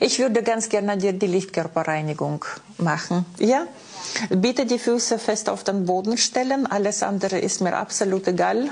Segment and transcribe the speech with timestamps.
[0.00, 2.44] Ich würde ganz gerne dir die Lichtkörperreinigung
[2.78, 3.26] machen.
[3.38, 3.66] Ja?
[4.30, 6.66] Bitte die Füße fest auf den Boden stellen.
[6.66, 8.70] Alles andere ist mir absolut egal.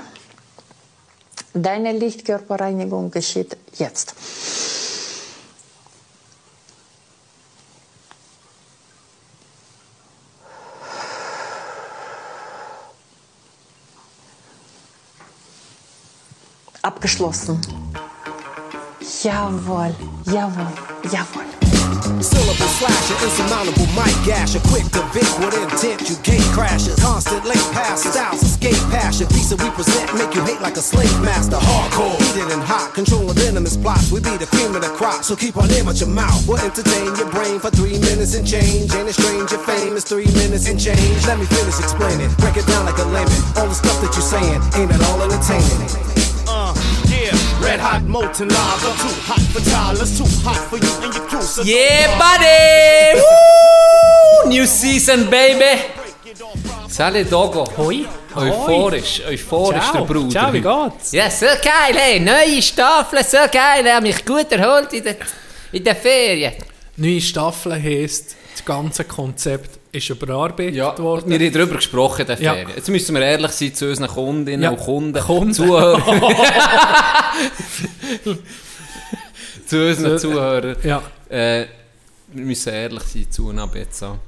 [1.53, 4.15] Deine Lichtkörperreinigung geschieht jetzt.
[16.81, 17.61] Abgeschlossen.
[19.23, 19.95] Jawohl,
[20.27, 20.67] jawohl,
[21.07, 21.47] jawohl.
[22.19, 26.99] Syllable slasher, insurmountable mic gasher, quick to vic with intent, you gate crashes.
[26.99, 29.25] Constant late pass styles, escape passion.
[29.27, 31.55] Piece that we present, make you hate like a slave master.
[31.55, 34.11] Hardcore, heated and hot, controlling venomous plots.
[34.11, 36.43] We be the cream of the crop, so keep on in with your mouth.
[36.45, 38.91] We'll entertain your brain for three minutes and change.
[38.91, 41.23] Ain't it strange your fame is three minutes and change?
[41.23, 43.39] Let me finish explaining, break it down like a lemon.
[43.55, 46.22] All the stuff that you're saying ain't at all entertaining.
[47.63, 51.27] Yeah, red hot molten lava, too hot for toddlers, too hot for you and your
[51.27, 51.41] crew.
[51.41, 53.19] So Yeah, buddy!
[53.19, 54.49] Woo!
[54.49, 55.81] New season, baby!
[56.87, 57.65] Sally Dogo.
[57.77, 58.05] Hoi.
[58.35, 59.93] Euphorisch, euphorisch Ciao.
[59.93, 60.29] der Bruder.
[60.29, 61.11] Ciao, wie geht's?
[61.11, 65.15] Ja, so geil, hey, neue Staffel, so geil, ich habe mich gut erholt in der,
[65.71, 66.53] in der Ferien.
[66.97, 71.29] Neue Staffel heisst, das ganze Konzept ist überarbeitet Ja, worden.
[71.29, 72.53] wir haben darüber gesprochen der Ja.
[72.53, 72.75] Ferien.
[72.75, 74.71] Jetzt müssen wir ehrlich sein zu unseren Kundinnen Ja.
[74.71, 75.53] und Kunden, Kunden.
[75.53, 76.01] Zuhörern.
[79.67, 80.75] zu unseren So, Zuhörern.
[80.83, 81.01] ja.
[81.29, 81.65] Äh,
[82.33, 84.19] wir müssen ehrlich sein zu und ab jetzt an.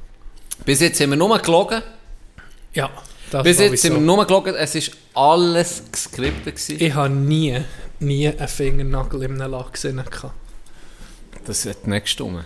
[0.63, 1.81] Bis jetzt sind wir nur gelogen.
[2.73, 2.89] ja,
[3.31, 4.16] das Bis jetzt sind wir sowieso.
[4.16, 4.55] nur gelogen.
[4.55, 4.83] Es war
[5.33, 6.55] alles geskriptet.
[6.55, 6.77] gewesen.
[6.80, 7.59] Ich habe nie,
[7.99, 10.02] nie einen Fingernagel in einem Lack gesehen.
[11.45, 12.45] Das hat nicht gestimmt.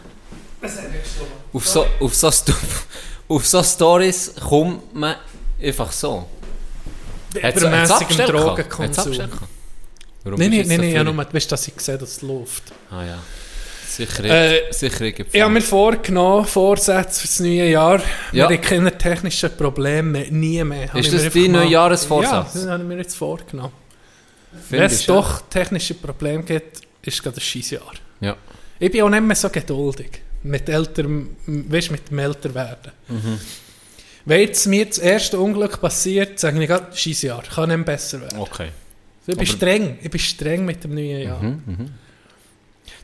[1.54, 2.28] Auf so, auf so,
[3.30, 5.16] auf so Stories kommt man
[5.62, 6.28] einfach so.
[7.34, 9.30] Übermäßigem Drogenkonsum.
[10.24, 11.04] Warum Nein, nein, nein, nein, so früh?
[11.04, 12.64] nur, weißt dass ich sehe, dass es läuft.
[12.92, 13.20] Ah ja.
[13.88, 18.02] Sicher, Äh, sicher Ich habe mir vorgenommen, Vorsätze für das neue Jahr.
[18.32, 18.50] Ja.
[18.50, 20.94] Wir haben keine technischen Probleme nie mehr.
[20.96, 22.54] Ist das dein Neujahresvorsatz?
[22.54, 23.74] Ja, das habe ich mir jetzt vorgenommen.
[24.70, 27.94] Wenn es doch technische Probleme gibt, ist es gerade ein scheiß Jahr.
[28.20, 28.36] Ja.
[28.78, 30.22] Ich bin auch nicht mehr so geduldig.
[30.44, 32.92] Mit älterem, weißt, mit dem Älterwerden.
[33.10, 33.40] Mhm.
[34.26, 38.22] Wenn jetzt mir das erste Unglück passiert, sage ich gerade, scheiß Jahr, kann nicht besser
[38.22, 38.40] werden.
[38.40, 38.70] Okay.
[39.22, 41.42] Ich bin Aber- streng, ich bin streng mit dem neuen Jahr.
[41.42, 41.90] Mhm.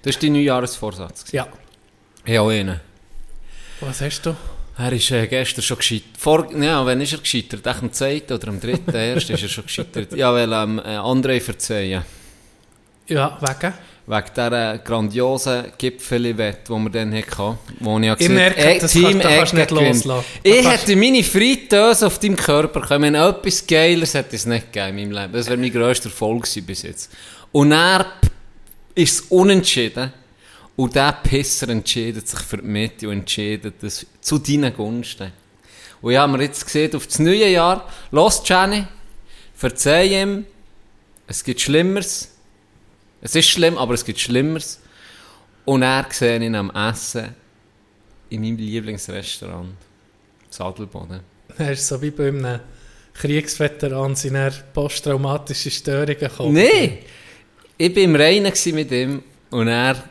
[0.02, 1.32] Das ist dein Neujahresvorsatz.
[1.32, 1.48] Ja.
[2.26, 2.80] Habe auch einen.
[3.82, 4.36] Was hast du?
[4.78, 6.18] Er ist äh, gestern schon gescheitert.
[6.18, 7.66] Vor, ja, wann ist er gescheitert?
[7.66, 8.24] Echt am 2.
[8.32, 8.80] oder am 3.
[8.94, 10.14] erst ist er schon gescheitert.
[10.14, 12.04] Ja, weil ähm, äh, André verzeihen.
[13.08, 13.74] Ja, wegen?
[14.08, 17.58] Wegen dieser grandiosen Gipfeli-Wette, die wir dann hatten.
[17.80, 20.26] Wo ich, ja Ich gesagt merke, äh, das Team kannst- da kannst nicht loslassen.
[20.44, 23.16] Ich kannst- hätte meine Fritteuse auf deinem Körper können.
[23.16, 25.34] Etwas Geiles hätte es nicht gegeben in meinem Leben.
[25.34, 27.12] Das wäre mein grösster Erfolg bis jetzt.
[27.52, 28.06] Und er
[28.94, 30.14] ist es unentschieden.
[30.76, 35.32] Und der Pisser entscheidet sich für die Mitte und entscheidet das zu deinen Gunsten.
[36.02, 38.86] Und ich habe mir jetzt gesehen, auf das neue Jahr, los Jenny,
[39.56, 40.46] verzeih ihm,
[41.28, 42.32] es gibt Schlimmeres.
[43.22, 44.80] Es ist schlimm, aber es gibt Schlimmeres.
[45.66, 47.34] Und er sehe ihn am Essen
[48.30, 49.74] in meinem Lieblingsrestaurant.
[50.50, 51.22] Sadelboden.
[51.58, 52.60] Er ist so wie bei einem
[53.14, 56.54] Kriegsveteran, sind er posttraumatische Störungen gekommen.
[56.54, 57.00] Nein!
[57.78, 60.02] Ich war im Reinen mit ihm und er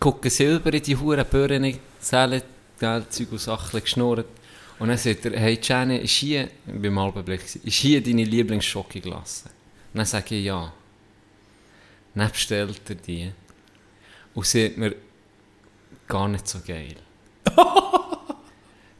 [0.00, 2.42] guckt Silber in die Huren Böhren, Zellen,
[2.78, 4.26] Geldzeug und Sachen geschnurrt.
[4.78, 8.24] Und dann sagt er, hey Jenny, ist hier, ich war im Albenblick, ist hier deine
[8.24, 9.46] Lieblingsschokoglasse?
[9.92, 10.72] Und dann sage ich ja.
[12.14, 13.32] Dann bestellt er die
[14.34, 14.94] und sagt mir,
[16.06, 16.96] gar nicht so geil.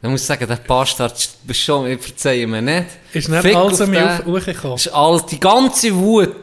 [0.01, 2.87] Dann muss ich sagen, der Bastard, bist schon, ich verzeihe mir nicht.
[3.13, 4.75] Ist nicht Fick alles um mich hochgekommen.
[4.75, 6.35] Ist all, die ganze Wut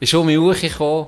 [0.00, 1.06] ist um mich hochgekommen.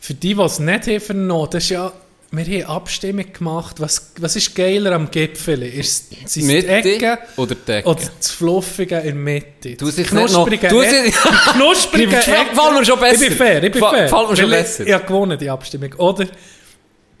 [0.00, 1.92] Für die, die es nicht haben vernommen, das ist ja,
[2.36, 5.62] wir haben Abstimmung gemacht, was, was ist geiler am Gipfel?
[5.62, 7.88] Ist es die Ecke oder die Ecke?
[7.88, 9.76] oder das Fluffige in der Mitte?
[9.76, 12.30] Du siehst noch- knusprige du Ecke- siehst- die knusprige Ecke.
[12.50, 13.22] gefällt mir schon besser.
[13.22, 14.02] Ich bin fair, ich bin Fa- fair.
[14.04, 14.86] gefällt mir schon Weil ich- besser.
[14.86, 15.92] Ich habe gewonnen, die Abstimmung.
[15.94, 16.26] Oder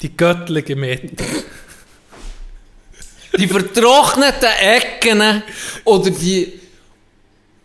[0.02, 1.10] die göttliche Mitte.
[3.38, 5.42] Die vertrockneten Ecken
[5.84, 6.60] oder die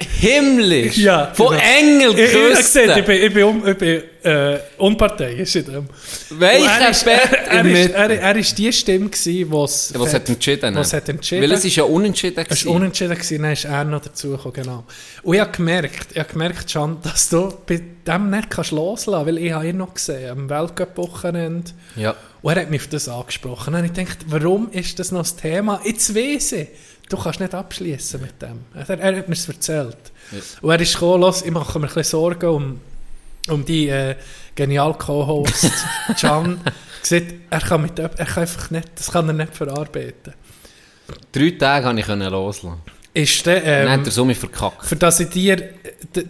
[0.04, 1.62] himmlisch Ja, von genau.
[1.62, 5.86] Engel Ich, ich, ich, bin, ich bin, un, ich bin äh, unparteiisch in dem.
[6.30, 10.76] Er Welcher Bett er, er, er, er ist die Stimme Was hat entschieden?
[10.76, 11.44] Was hat entschieden?
[11.44, 12.68] Weil es ist ja unentschieden Es gewesen.
[12.68, 14.84] war unentschieden, gewesen, dann ist er noch dazugekommen, genau.
[15.24, 19.12] Und ich habe gemerkt, ich habe gemerkt schon, dass du bei dem nicht kannst loslassen
[19.14, 21.72] kannst, weil ich habe ihn noch gesehen, am Weltcup-Wochenende.
[21.96, 22.16] Ja.
[22.42, 23.76] Und er hat mich auf das angesprochen.
[23.76, 25.80] Und ich dachte, warum ist das noch das Thema?
[25.86, 26.68] Jetzt weiss ich,
[27.12, 28.62] du kannst nicht abschließen mit dem.
[28.74, 29.98] Er, er hat mir es erzählt.
[30.62, 32.80] Und er ist gekommen, los, ich mache mir ein bisschen Sorgen um
[33.50, 34.16] um die äh,
[34.56, 35.72] genial Co-Host
[36.20, 36.62] Can
[37.02, 40.34] gesagt, er kann, mit, er kann einfach nicht, das kann er nicht verarbeiten.
[41.32, 42.82] Drei Tage konnte ich loslassen.
[43.14, 44.86] Ist der, Dann hat ähm, er so mich verkackt.
[44.86, 45.74] für das ich dir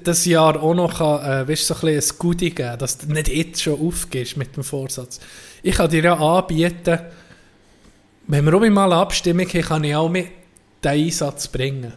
[0.03, 3.27] das Jahr auch noch kann, äh, weißt, so ein, ein Goodie geben dass du nicht
[3.27, 5.19] jetzt schon aufgehst mit dem Vorsatz.
[5.61, 6.99] Ich kann dir ja anbieten,
[8.27, 10.27] wenn wir auch mal eine Abstimmung haben, kann ich auch mit
[10.83, 11.93] diesen Einsatz bringen.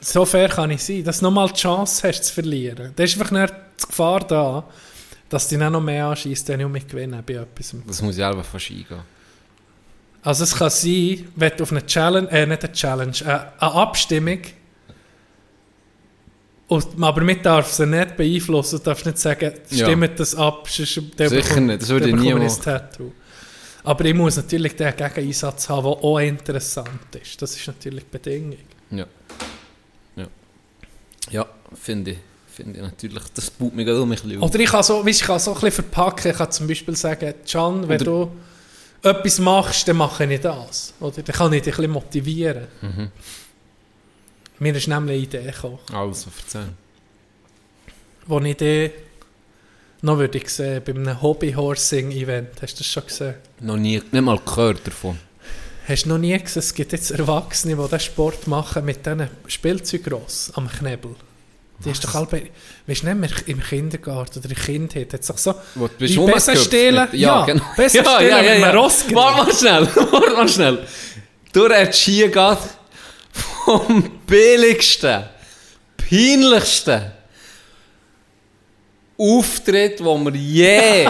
[0.00, 2.92] So fair kann ich sein, dass du nochmal die Chance hast zu verlieren.
[2.96, 3.52] Da ist einfach nicht
[3.82, 4.64] die Gefahr da,
[5.28, 7.74] dass du dann noch mehr anschießt, wenn ich mit gewinnen bei etwas.
[7.86, 9.00] Das muss ich selber fast eingehen.
[10.22, 13.24] Also es kann sein, wenn du auf eine Challenge, äh, nicht eine Challenge, äh,
[13.62, 14.40] eine Abstimmung,
[16.68, 19.86] und, aber mit darf sie nicht beeinflussen, du darfst nicht sagen, Ja.
[19.86, 22.50] stimmt das ab, sonst der Sicher bekommt- nicht, das würde der ich nie bekomme ein
[22.50, 22.62] machen.
[22.62, 23.12] Tattoo.
[23.82, 27.40] Aber ich muss natürlich den Gegeneinsatz haben, der auch interessant ist.
[27.40, 28.58] Das ist natürlich die Bedingung.
[28.90, 29.06] Ja.
[30.16, 30.26] Ja.
[31.30, 32.18] Ja, finde ich.
[32.52, 33.22] Finde ich natürlich.
[33.34, 34.50] Das baut mich gerade um mich ein bisschen auf.
[34.50, 36.96] Oder ich kann so, weißt, ich kann so ein bisschen verpacken, ich kann zum Beispiel
[36.96, 38.30] sagen, Can, wenn du
[39.02, 40.92] etwas machst, dann mache ich das.
[41.00, 42.66] Oder dann kann ich dich ein bisschen motivieren.
[42.82, 43.10] Mhm.
[44.58, 45.78] Mir ist nämlich eine Idee gekommen.
[45.92, 46.68] Also, erzähl.
[48.26, 48.90] wo ich die
[50.02, 52.48] noch würde ich sehen, bei einem Hobby-Horsing-Event.
[52.62, 53.34] Hast du das schon gesehen?
[53.60, 55.18] Noch nie, nicht mal gehört davon.
[55.88, 59.28] Hast du noch nie gesehen, es gibt jetzt Erwachsene, die diesen Sport machen mit diesen
[59.46, 61.14] Spielzeugross am Knebel.
[61.84, 62.28] Die ist doch alle,
[62.86, 66.14] weißt du nicht mehr im Kindergarten oder in Kindheit, hat sich so, Wo du Wie
[66.14, 67.08] bist besser rumgehüpft stehlen?
[67.10, 67.64] mit- Ja, genau.
[67.76, 70.86] besser stehlen mit einem Ross Warte mal schnell, warte mal schnell.
[71.54, 72.60] Du redest hier gerade
[73.64, 75.24] vom billigsten,
[75.96, 77.12] peinlichsten
[79.20, 81.08] Auftritt, den wir je,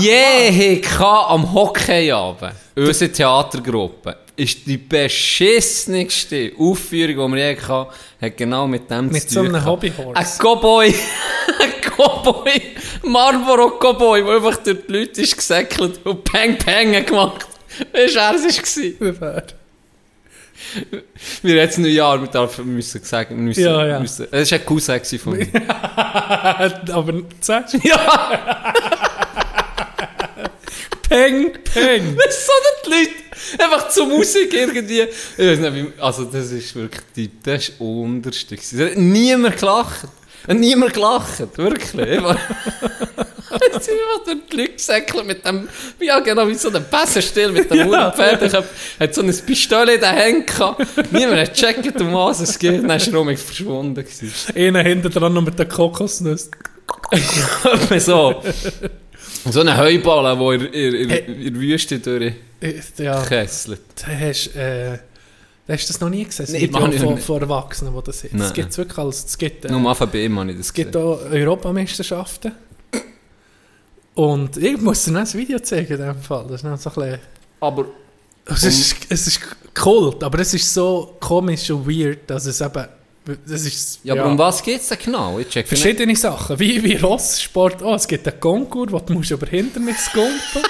[0.00, 2.54] je hatten am Hockeyabend.
[2.76, 9.22] Unsere Theatergruppe ist die beschissenste Aufführung, die wir je hatten, hat genau mit dem mit
[9.22, 9.66] zu so tun einem gehabt.
[9.66, 10.16] Hobbyhorse.
[10.16, 10.94] Ein Cowboy,
[11.60, 12.62] ein Cowboy,
[13.02, 17.46] Marlboro Cowboy, der einfach durch die Leute ist gesäckelt und Peng Peng gemacht.
[17.92, 19.42] Weißt du, wer es war?
[21.42, 24.00] Wir jetzt Neujahr, wir dürfen- müssen sagen, müssen, Ja, ja.
[24.00, 25.46] müssen, es war ein Cousin von mir.
[26.92, 27.78] Aber sagst du?
[27.82, 28.72] ja,
[31.08, 32.16] Peng, peng.
[32.24, 32.52] das ist so
[32.86, 35.02] die Leute, einfach zur Musik irgendwie.
[35.02, 38.56] Ich weiß nicht, wie, also das ist wirklich, die, das ist unterste
[38.96, 40.08] niemand gelacht.
[40.48, 41.84] Hat niemand gelacht, wirklich.
[43.76, 45.68] Es sind einfach durch die Leute gesäckelt mit dem,
[46.00, 47.86] ja genau, wie so ein Bessenstill mit dem Ja.
[47.86, 48.10] ja.
[48.10, 48.42] Pferd.
[48.42, 48.64] Ich hab,
[49.00, 50.86] hat so ein Pistole in den Händen gehabt.
[51.12, 52.82] Niemand hat gecheckt, um was es geht.
[52.82, 54.32] Dann ist er rum verschwunden gewesen.
[54.54, 56.50] Einer hinten dran noch mit der Kokosnuss.
[57.10, 58.42] Etwa so.
[59.50, 62.98] So ein Heuballen, der in, in, in, in der Wüste durchkesselt.
[62.98, 64.98] Ja, du hast, äh,
[65.68, 66.46] hast du das noch nie gesehen?
[66.46, 67.24] Das Nee, Mann, ich von, nicht.
[67.26, 68.30] von Erwachsenen, die das sehen.
[68.34, 68.46] Nein.
[68.46, 71.06] Es gibt wirklich als, es gibt, äh, Nur am habe ich das es gibt gesehen.
[71.08, 72.52] auch Europameisterschaften.
[74.14, 76.44] Und ich muss dir noch ein Video zeigen in dem Fall.
[76.46, 77.18] Das ist noch so ein bisschen,
[77.60, 77.86] Aber
[78.46, 79.40] es, ist, es ist
[79.74, 82.86] Kult, aber es ist so komisch und weird, dass es eben,
[83.46, 85.38] es ist, Ja, aber um was geht es denn genau?
[85.38, 85.80] Ich check nicht.
[85.80, 87.96] Verschiedene Sachen, wie, wie Rosssport auch.
[87.96, 90.62] Es gibt einen Konkurs, wo du musst über Hindernis gumpen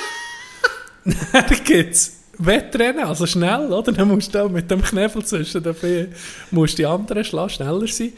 [1.32, 3.92] Dann gibt es Wettrennen, also schnell, oder?
[3.92, 6.14] Dann musst du auch mit dem Knebel zwischen den Beinen,
[6.50, 8.12] musst die anderen schlagen, schneller sein.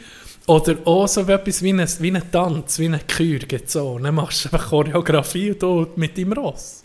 [0.47, 3.99] Oder auch so etwas wie ein, wie ein Tanz, wie eine Kür gibt so.
[3.99, 6.83] Dann machst du einfach Choreografie und mit deinem Ross.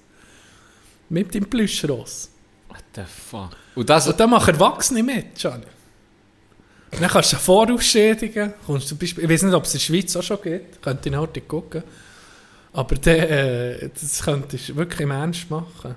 [1.09, 2.31] Mit deinem Plüschross.
[2.69, 3.51] What the fuck?
[3.77, 5.67] Und das, Und dann machen Erwachsene mit, Gianni.
[6.91, 8.55] Dann kannst du Vorausschädigen.
[8.67, 10.83] Kommst zum Beispiel, ich weiß nicht, ob es in der Schweiz auch schon gibt.
[10.83, 11.83] Könnte ich nachher gucken.
[12.73, 13.31] Aber der,
[13.83, 15.95] äh, das könntest du wirklich im Ernst machen.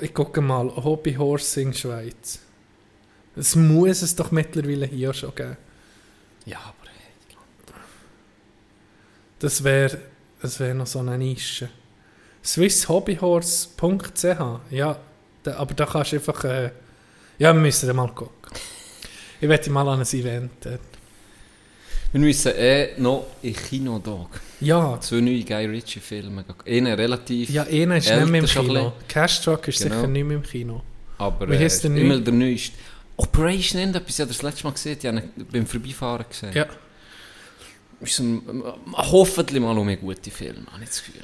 [0.00, 2.40] Ich gucke mal, Hobby Horsing Schweiz.
[3.36, 5.56] Es muss es doch mittlerweile hier schon geben.
[6.46, 6.76] ja, aber
[9.38, 9.98] Das wäre
[10.42, 11.68] das wär noch so eine Nische.
[12.42, 14.24] swisshobbyhorse.ch
[14.70, 14.98] Ja,
[15.44, 16.44] da, aber da kannst du einfach...
[16.44, 16.72] Äh,
[17.38, 18.50] ja, wir müssen mal gucken.
[19.40, 20.66] Ich werde mal an ein Event.
[20.66, 20.78] Äh.
[22.12, 24.28] Wir müssen eh noch in Kinodog
[24.60, 26.86] Ja, zwei neue Guy Ritchie Filme gehen.
[26.86, 28.92] Einen relativ, ja, einer ist nicht mehr im Kino.
[29.08, 29.94] Cash Truck ist Genau.
[29.96, 30.82] sicher nicht mehr im Kino.
[31.18, 32.76] aber Wie äh, heisst der immer der neueste.
[33.16, 36.52] Operation irgendetwas, ich habe das letzte Mal gesehen, ich habe beim Vorbeifahren gesehen.
[36.54, 36.66] Ja.
[38.00, 41.22] Ist ein, äh, hoffentlich mal um einen guten Film, habe ich das Gefühl.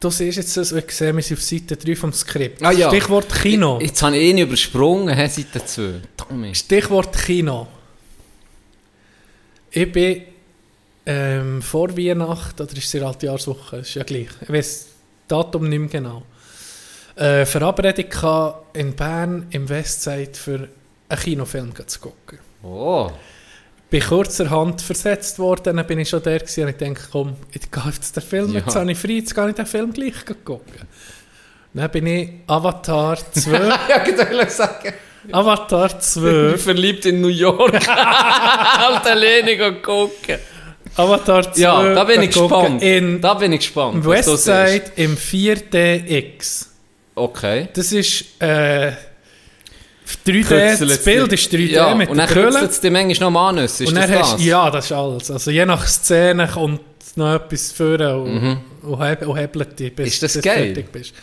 [0.00, 2.62] Du siehst jetzt, das, ich sehe, wir sind auf Seite 3 vom Skript.
[2.64, 2.88] Ah, ja.
[2.88, 3.78] Stichwort Kino.
[3.80, 6.00] Jetzt habe ich ihn übersprungen, Seite 2.
[6.16, 6.52] Tommy.
[6.54, 7.68] Stichwort Kino.
[9.72, 10.22] Ich bin
[11.06, 13.78] ähm, vor Weihnachten, oder ist es die alte Jahreswoche?
[13.78, 14.28] Ist ja gleich.
[14.42, 14.88] Ich weiß das
[15.28, 16.22] Datum nicht mehr genau.
[17.16, 20.68] Äh, Verabredung in Bern im Westside für
[21.08, 22.38] einen Kinofilm zu gucken.
[22.62, 23.10] Oh,
[23.90, 27.70] bin kurzerhand versetzt worden, dann bin ich schon der gewesen und ich denke, komm, ich
[27.70, 28.80] gehe jetzt den Film, jetzt Ja.
[28.80, 30.14] habe ich frei, jetzt kann ich den Film gleich
[30.44, 30.62] gucken.
[31.74, 34.06] Dann bin ich Avatar 2, ja,
[34.44, 34.94] ich sagen.
[35.30, 37.74] Avatar 2, Verliebt in New York.
[37.88, 40.38] Alte Leni gucken.
[40.96, 42.82] Avatar 2 Ja, da bin ich gespannt.
[42.82, 44.04] in da bin ich gespannt.
[44.04, 46.66] Westside im 4DX.
[47.14, 47.68] Okay.
[47.74, 48.92] Das ist äh,
[50.26, 53.30] 3D, Kürzelt das Bild ist 3D ja, mit und der dann kürzelt es dir manchmal
[53.30, 53.58] noch an.
[53.58, 54.44] Ist Und das hast das?
[54.44, 55.30] ja, das ist alles.
[55.30, 56.80] Also je nach Szene kommt
[57.16, 60.08] noch etwas vor und, und, heb, und hebelt dich, bis Mhm.
[60.08, 61.14] Ist das du fertig bist.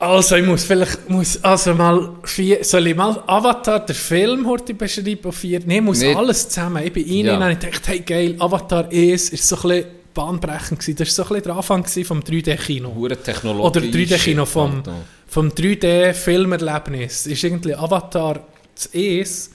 [0.00, 4.72] Also ich muss vielleicht, muss also mal vier, soll ich mal Avatar, der Film, heute
[4.72, 5.60] beschreiben auf vier?
[5.66, 6.16] Nein, muss Nicht.
[6.16, 6.82] alles zusammen.
[6.86, 7.36] Ich bin rein Ja.
[7.36, 10.96] und habe gedacht, hey geil, Avatar 1 ist so ein bisschen bahnbrechend gewesen.
[10.96, 12.94] Das war so ein bisschen der Anfang vom 3D-Kino.
[12.94, 13.62] Hure Technologie.
[13.62, 14.82] Oder 3D-Kino vom,
[15.26, 17.26] vom 3D-Filmerlebnis.
[17.26, 18.40] Ist irgendwie Avatar
[18.74, 19.50] das Es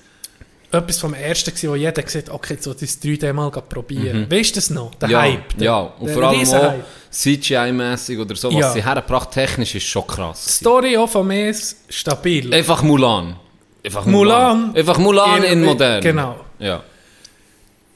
[0.75, 4.27] etwas vom ersten gewesen, wo jeder gesagt hat, okay, so das 3D mal probieren.
[4.29, 4.93] Weißt du das noch?
[4.95, 5.11] Der Mhm.
[5.13, 5.57] ja, Hype.
[5.57, 6.73] Der, ja, und vor allem auch.
[7.11, 8.71] CGI-mäßig oder so, was Ja.
[8.71, 10.45] sie hergebracht technisch ist schon krass.
[10.45, 12.53] Die Story auch vom Es stabil.
[12.53, 13.35] Einfach Mulan.
[13.83, 14.75] Einfach Mulan.
[14.75, 16.01] Einfach Mulan in, In- modern.
[16.01, 16.35] genau.
[16.59, 16.83] Ja.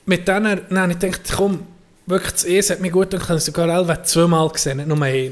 [0.06, 1.64] Mit denen, nein, ich dachte, komm,
[2.06, 5.32] wirklich das Es hat mich gut und ich sogar Elva zweimal gesehen, nicht nur einmal.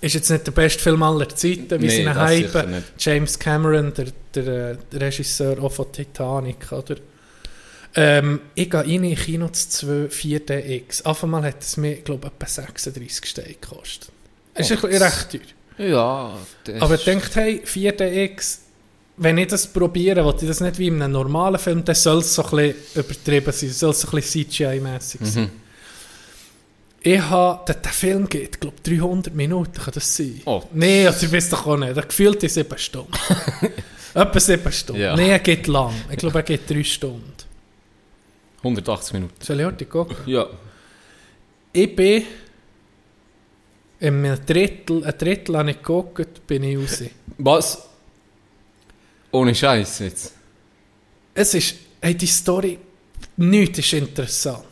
[0.00, 2.84] Ist jetzt nicht der beste Film aller Zeiten, wie Nee, sie ihn hypen.
[2.98, 6.96] James Cameron, der, der, äh, der Regisseur auch von Titanic, oder?
[7.94, 11.04] Ähm, ich gehe rein in Kino zu 2 4DX.
[11.04, 14.10] Auf einmal hat es mir, glaube ich, etwa 36 Steine gekostet.
[14.54, 15.86] Das ist Oh, recht teuer.
[15.88, 16.36] Ja.
[16.64, 18.58] das Aber ist- denkt, hey, 4DX,
[19.16, 22.18] wenn ich das probiere, will ich das nicht wie in einem normalen Film, dann soll
[22.18, 25.42] es so ein bisschen übertrieben sein, soll es so ein bisschen CGI-mäßig sein.
[25.44, 25.50] Mhm.
[27.00, 30.40] Ich habe, der, der Film geht, glaube ich, 300 Minuten, kann das sein?
[30.44, 30.62] Oh.
[30.72, 33.12] Nein, also ich weiß doch auch nicht, der gefühlt in 7 Stunden.
[34.14, 35.02] Etwa 7 Stunden.
[35.02, 35.14] Ja.
[35.16, 35.94] Nein, er geht lang.
[36.10, 37.32] Ich glaube, er geht 3 Stunden.
[38.58, 39.34] 180 Minuten.
[39.40, 40.16] Soll ich heute gucken?
[40.26, 40.46] Ja.
[41.72, 42.24] Ich bin
[44.00, 47.02] in einem Drittel, ein Drittel habe ich geguckt, bin ich raus.
[47.38, 47.88] Was?
[49.30, 50.32] Ohne Scheiß jetzt.
[51.34, 52.78] es ist, hey, die Story,
[53.36, 54.64] nichts ist interessant.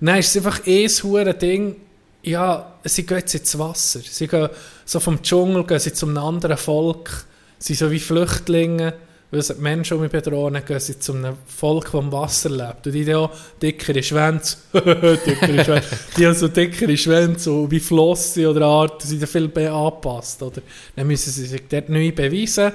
[0.00, 1.76] Nein, es ist einfach eh ein hure Ding,
[2.22, 4.00] ja, sie gehen jetzt ins Wasser.
[4.00, 4.48] Sie gehen
[4.84, 7.24] so vom Dschungel, gehen sie zu einem anderen Volk,
[7.58, 8.94] sie sind so wie Flüchtlinge,
[9.30, 12.50] weil sie die Menschen um mich bedrohen, gehen sie zu einem Volk, das am Wasser
[12.50, 12.86] lebt.
[12.86, 18.48] Und die haben auch dickere Schwänze, dickere Schwänze, die haben so dickere Schwänze, wie Flosse
[18.48, 20.42] oder Art, die sind viel mehr angepasst.
[20.42, 20.62] Oder?
[20.96, 22.72] Dann müssen sie sich dort neu beweisen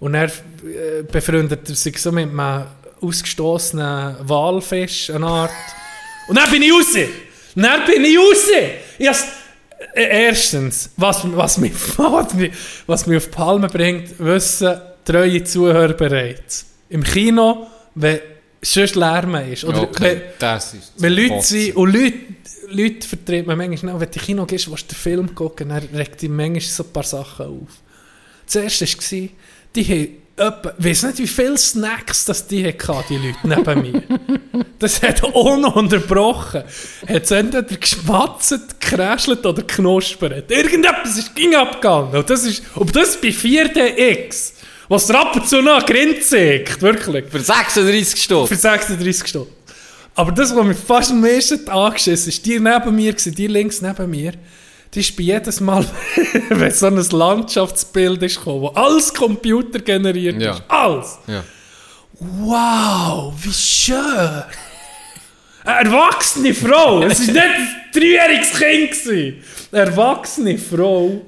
[0.00, 2.66] und dann äh, befreundet er sich so mit einem
[3.00, 5.50] ausgestoßenen Walfisch, eine Art.
[6.28, 6.94] Und dann bin ich raus!
[7.54, 8.48] Dann bin ich raus!
[8.98, 9.26] Ich has,
[9.94, 11.72] äh, erstens, was, was, mich,
[12.86, 16.66] was, mich, auf die Palme bringt, wissen treue Zuhörer bereits.
[16.88, 18.20] Im Kino, wenn
[18.62, 19.64] sonst Lärm ist.
[19.64, 22.18] Oder okay, wenn, das ist wenn Leute sind und Leute,
[22.68, 25.68] Leute vertritt man manchmal, schnell, wenn du in Kino gehst, willst du den Film gucken,
[25.68, 27.68] dann regt dich manchmal so ein paar Sachen auf.
[28.46, 29.28] Das erste war,
[29.76, 34.02] die haben ich weiss nicht, wie viele Snacks das die hatten, die Leute neben mir.
[34.78, 36.64] Das hat ununterbrochen.
[37.08, 40.50] Hat es entweder geschmatzt, gekräschelt oder knuspert.
[40.50, 42.14] Irgendetwas ist ging abgegangen.
[42.14, 44.52] Und das ist, ob das bei 4DX,
[44.88, 47.24] was der ab und zu noch grinst, wirklich.
[47.30, 48.54] Für 36 Für Stunden.
[48.56, 49.52] 36 Stunden.
[50.16, 54.10] Aber das, was mich fast am meisten angeschissen ist, die neben mir, die links neben
[54.10, 54.32] mir,
[54.94, 55.84] die ist bei jedes Mal,
[56.50, 60.52] wenn so ein Landschaftsbild ist gekommen, wo alles Computer generiert Ja.
[60.52, 60.62] ist.
[60.68, 61.18] Alles.
[61.26, 61.44] Ja.
[62.20, 63.96] Wow, wie schön.
[65.64, 67.02] Eine erwachsene Frau.
[67.02, 68.90] Es war nicht ein dreijähriges Kind.
[68.92, 69.42] gewesen.
[69.72, 71.22] Eine erwachsene Frau.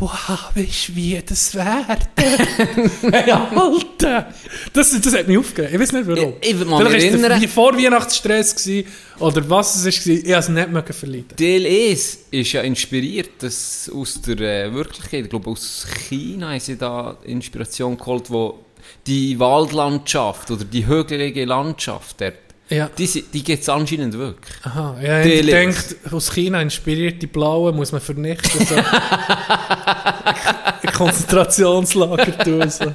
[0.00, 1.84] Wow, weißt du, wie das wäre?
[3.12, 4.32] hey, Alter!
[4.72, 5.74] Das, das hat mich aufgeregt.
[5.74, 6.34] Ich weiß nicht warum.
[6.40, 8.88] Ich- ich Vielleicht erinnern- war es vor Weihnachtsstress gewesen,
[9.18, 10.14] oder was es war.
[10.14, 11.36] Ich konnte es nicht mehr verleiden.
[11.38, 15.24] DLEs ist ja inspiriert das aus der äh, Wirklichkeit.
[15.24, 18.58] Ich glaube, aus China haben sie da Inspiration geholt, wo
[19.06, 22.34] die Waldlandschaft oder die hügelige Landschaft dort,
[22.70, 22.88] Ja.
[22.96, 24.54] die, die gibt es anscheinend wirklich.
[24.62, 25.76] Aha, ja, ich denke,
[26.12, 28.64] aus China inspiriert die Blauen muss man vernichten.
[28.64, 28.76] So.
[30.96, 32.70] Konzentrationslager tun.
[32.70, 32.94] So.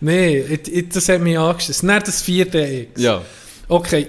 [0.00, 0.58] Nein,
[0.92, 1.88] das hat mich angeschissen.
[1.88, 2.86] Nicht das 4DX.
[2.96, 3.22] Ja.
[3.68, 4.08] Okay,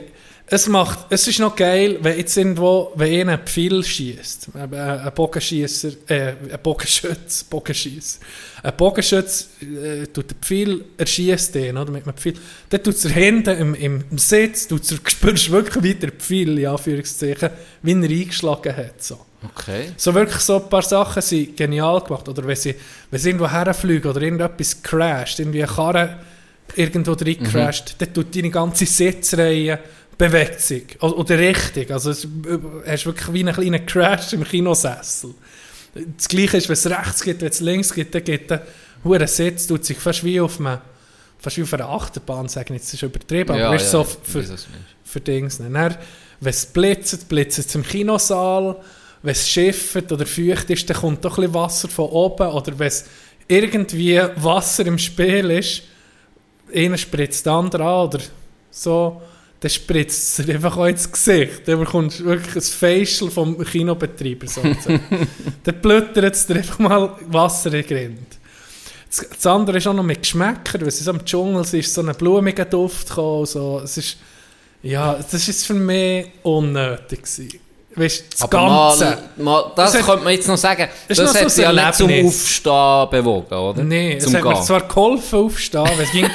[0.54, 4.74] es, macht, es ist noch geil, wenn jetzt irgendwo, wenn einer ein Pfeil schießt, ein,
[4.74, 8.20] ein Bogenschießer, äh, ein Bogenschütz, Bogenschießer,
[8.62, 12.36] ein Bogenschütz äh, tut den Pfeil, er schießt den, oder, mit einem Pfeil,
[12.70, 16.60] dann tut er Hände im, im, im Sitz, tut er, spürst wirklich wie der Pfeil,
[16.60, 17.50] in Anführungszeichen,
[17.82, 19.20] wie er eingeschlagen hat, so.
[19.44, 19.88] Okay.
[19.98, 22.30] So wirklich so ein paar Sachen sind genial gemacht.
[22.30, 22.76] Oder wenn sie,
[23.12, 26.20] wenn sie irgendwo herfliegen oder irgendetwas crasht, irgendwie eine Karre
[26.76, 27.44] irgendwo drin Mhm.
[27.48, 29.80] crasht, dann tut deine ganze Sitzreihe
[30.18, 31.02] bewegt sich.
[31.02, 31.92] Oder richtig.
[31.92, 35.34] Also es, du hast wirklich wie einen kleinen Crash im Kinosessel.
[36.18, 38.66] Das Gleiche ist, wenn es rechts geht, wenn es links geht, dann geht der
[39.04, 40.80] hure Sitz, tut sich fast wie auf einem,
[41.38, 44.44] fast wie auf einer Achterbahn, sagen jetzt, das ist übertrieben, aber weißt, du, so für,
[45.04, 45.60] für Dings.
[45.60, 48.78] Dann, wenn es blitzt, blitzt es im Kinosaal.
[49.22, 52.48] Wenn es schifft oder feucht ist, dann kommt doch ein bisschen Wasser von oben.
[52.50, 53.06] Oder wenn es
[53.48, 55.84] irgendwie Wasser im Spiel ist,
[56.76, 58.20] einer spritzt den anderen an oder
[58.70, 59.22] so,
[59.64, 61.66] dann spritzt es dir einfach auch ins Gesicht.
[61.66, 64.46] Dann bekommst du wirklich ein Facial vom Kinobetreiber.
[64.46, 65.00] sozusagen.
[65.64, 68.28] dann blüttert es dir einfach mal Wasser in den Grind.
[69.08, 71.94] Das, das andere ist auch noch mit Geschmäckern, weil es so im Dschungel ist, ist
[71.94, 73.46] so ein blumiger Duft gekommen.
[73.46, 73.80] So.
[73.82, 74.18] Es ist,
[74.82, 77.60] ja, das ist für mich unnötig gewesen.
[77.96, 78.58] Weißt das Aber
[78.98, 79.18] Ganze.
[79.38, 80.88] mal, mal, das Das könnte man jetzt noch sagen.
[81.08, 82.26] Das noch so hat sie ja ein nicht zum.
[82.26, 83.84] Aufstehen bewogen, oder?
[83.84, 86.28] Nee, es hat mir zwar geholfen aufstehen, weil es ging...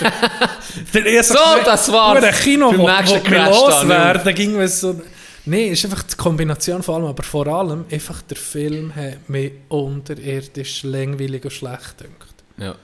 [0.95, 2.21] der erste So, das war's.
[2.21, 5.00] Der Kino, wo, wo da loswerden, ging es so...
[5.47, 9.29] Nee, es ist einfach die Kombination von allem, aber vor allem einfach der Film hat
[9.29, 12.35] mich unterirdisch langweilig und schlecht gedacht.
[12.59, 12.75] Ja.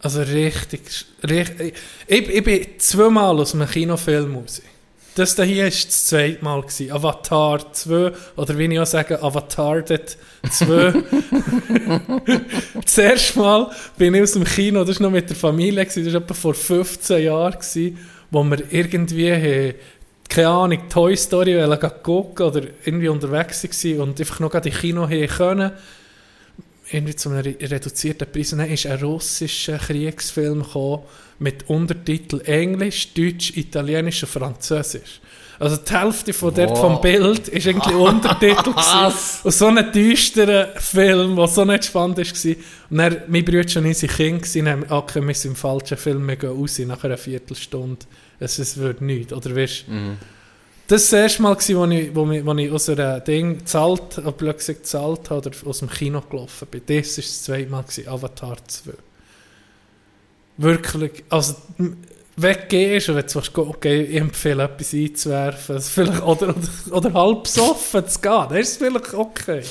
[0.00, 1.74] Also richtig, richtig
[2.06, 4.60] ich, ich bin zweimal aus einem Kinofilm raus.
[5.14, 6.62] Das da hier war das zweite Mal.
[6.62, 6.90] Gewesen.
[6.90, 10.04] Avatar 2, oder wie ich auch sage, Avatar 2.
[12.82, 16.04] das erste Mal bin ich aus dem Kino, das war noch mit der Familie, gewesen,
[16.04, 17.98] das war etwa vor 15 Jahren, gewesen,
[18.30, 19.74] wo wir irgendwie, haben,
[20.28, 21.62] keine Ahnung, Toy Story
[22.02, 25.72] gucken oder irgendwie unterwegs waren und einfach noch in Kino haben können
[26.92, 28.52] irgendwie zu einem re- reduzierten Preis.
[28.52, 31.02] Und dann ist ein russischer Kriegsfilm gekommen
[31.38, 35.20] mit Untertitel Englisch, Deutsch, Italienisch und Französisch.
[35.58, 36.80] Also die Hälfte von dort Wow.
[36.80, 38.70] vom Bild ist irgendwie Untertitel.
[39.44, 42.56] Und so einen düsteren Film, der so nicht spannend war.
[42.90, 46.26] Und dann, mein Bruder und ich waren Kinder, haben okay, wir sind im falschen Film,
[46.26, 48.04] wir gehen raus nach einer Viertelstunde.
[48.40, 49.32] Es, es wird nichts.
[49.32, 50.16] Oder weißt, Mhm.
[50.92, 53.58] Das war das erste Mal, gewesen, wo ich, wo ich, wo ich aus einer Ding
[53.58, 54.20] gezahlt,
[54.66, 56.82] gezahlt habe oder aus dem Kino gelaufen bin.
[56.86, 58.92] Das war das zweite Mal, gewesen, Avatar 2.
[60.58, 61.54] Wirklich, also
[62.36, 66.56] weggehst und wenn du willst, okay, ich empfehle etwas einzuwerfen, vielleicht, oder, oder,
[66.90, 69.62] oder halb besoffen zu gehen, das ist vielleicht okay.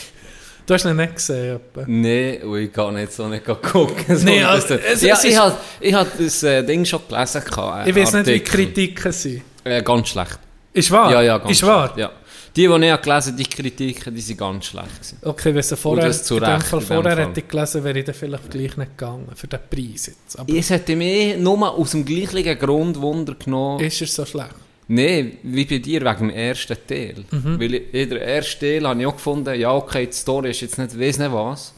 [0.65, 1.81] Du hast ihn nicht gesehen, etwa.
[1.81, 4.17] Und ich kann nicht so nicht gucken.
[4.17, 7.41] So, Nee, also, es- ja, es ich habe ich hab das äh, Ding schon gelesen.
[7.41, 8.43] äh, Ich weiß nicht, wie die.
[8.43, 9.41] Kritiken sind.
[9.63, 10.39] Äh, ganz schlecht.
[10.73, 11.11] Ist wahr?
[11.11, 11.93] Ja, ja, ganz Ist wahr?
[11.97, 12.11] Ja.
[12.55, 14.93] Die, die ich gelesen die Kritiken, die sind ganz schlecht.
[14.93, 15.17] Gewesen.
[15.21, 17.27] Okay, wenn sie vorher, das zu Recht, Fall vorher Fall.
[17.27, 20.37] hätte ich gelesen, wäre ich dann vielleicht gleich nicht gegangen, für den Preis jetzt.
[20.37, 23.79] Aber Es hätte mich nur aus dem gleichen Grund Wunder genommen.
[23.79, 24.55] ist er so schlecht?
[24.89, 27.23] Nein, wie bei dir wegen dem ersten Teil.
[27.31, 27.57] Mhm.
[27.57, 30.77] Weil in der ersten Teil habe ich auch gefunden, ja okay, die Story ist jetzt
[30.77, 31.73] nicht, weiss nicht was.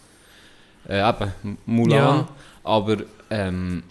[0.90, 1.98] Äh, eben, Mulan.
[2.00, 2.28] Ja.
[2.64, 2.98] Aber
[3.30, 3.84] ähm,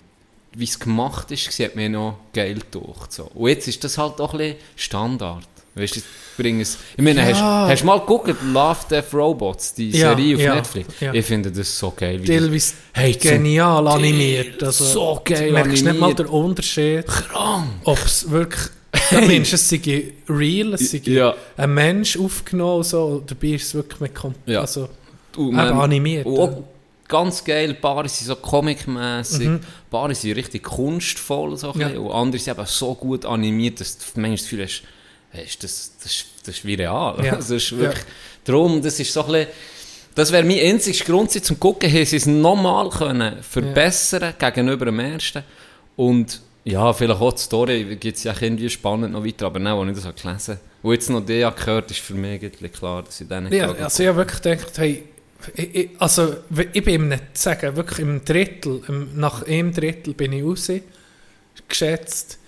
[0.55, 3.13] wie es gemacht ist, hat mir noch geil gedacht.
[3.13, 3.25] So.
[3.35, 5.45] Und jetzt ist das halt auch ein bisschen Standard.
[5.75, 6.05] Weißt du, ich
[6.37, 6.77] bringe es.
[6.99, 7.27] Ich meine, Ja.
[7.29, 10.89] hast, hast du mal geguckt, Love Death Robots, die Ja, Serie auf ja, Netflix?
[11.13, 12.23] Ich finde das so geil.
[12.23, 14.63] Wie Teilweise Hey, genial animiert.
[14.63, 16.19] Also, so geil Du merkst nicht mal animiert.
[16.19, 17.69] den Unterschied, krank.
[17.85, 18.63] ob es wirklich...
[19.11, 21.35] Du meinst, es sei real, es sei Ja.
[21.57, 24.15] ein Mensch aufgenommen, so, dabei ist es wirklich mit...
[24.15, 24.61] Kom Ja.
[24.61, 24.91] Also,
[25.39, 26.63] Und, Eben animiert, Und auch
[27.13, 29.55] ganz geil, ein paar sind so comic-mässig, Mhm.
[29.57, 31.89] ein paar sind richtig kunstvoll so Ja.
[31.99, 34.83] und andere sind eben so gut animiert, dass du manchmal das Gefühl hast,
[35.31, 37.25] hey, ist das, das, ist- das ist wie real.
[37.25, 37.37] Ja.
[37.37, 38.05] Das ist wirklich,
[38.45, 39.47] Darum, das ist so ein bisschen,
[40.17, 44.99] das wäre mein einziger Grund zum gucken, haben sie es nochmal können verbessern gegenüber dem
[44.99, 45.45] ersten.
[45.97, 49.75] Und ja, vielleicht auch die Story gibt es ja irgendwie spannend noch weiter, aber nein,
[49.75, 52.41] als ich das habe gelesen und jetzt noch die habe gehört, ist für mich
[52.73, 55.05] klar, dass ich den nicht ja, also ich habe wirklich gedacht, hey,
[55.55, 56.37] ich, ich, also
[56.73, 60.45] ich bin ihm nicht zu sagen, wirklich im Drittel, im, nach einem Drittel bin ich
[60.45, 60.71] raus,
[61.69, 62.39] geschätzt.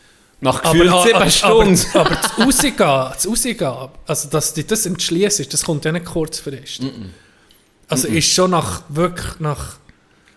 [0.40, 1.80] Nach gefühlt sieben aber, Stunden.
[1.94, 6.04] Aber, aber das Rausgehen, das Rausgehen, also dass du das entschließt, das kommt ja nicht
[6.04, 6.92] kurzfristig.
[7.88, 9.76] Also ist schon nach, wirklich nach,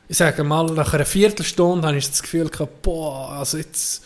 [0.08, 4.04] ich sage mal, nach einer Viertelstunde habe ich das Gefühl gehabt, boah, also jetzt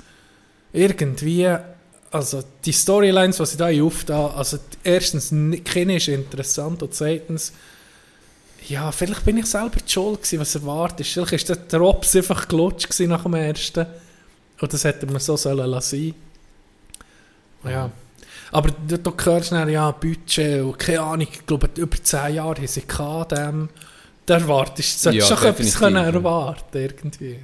[0.73, 1.55] irgendwie,
[2.11, 5.33] also die Storylines, die sie da aufda, also erstens,
[5.63, 7.53] keine ist interessant und zweitens,
[8.67, 11.13] ja, vielleicht bin ich selber die schuld gewesen, was erwartet ist.
[11.13, 13.85] Vielleicht ist der Drops einfach gelutscht nach dem ersten.
[14.59, 16.13] Und das hätte man so sollen lassen.
[17.65, 17.91] Ja.
[18.51, 22.55] Aber du, du hörst dann, ja, Budget und keine Ahnung, ich glaube, über 10 Jahre
[22.55, 23.69] haben sie dem.
[24.25, 27.39] Da erwartest du, Ja, doch etwas können erwarten, irgendwie.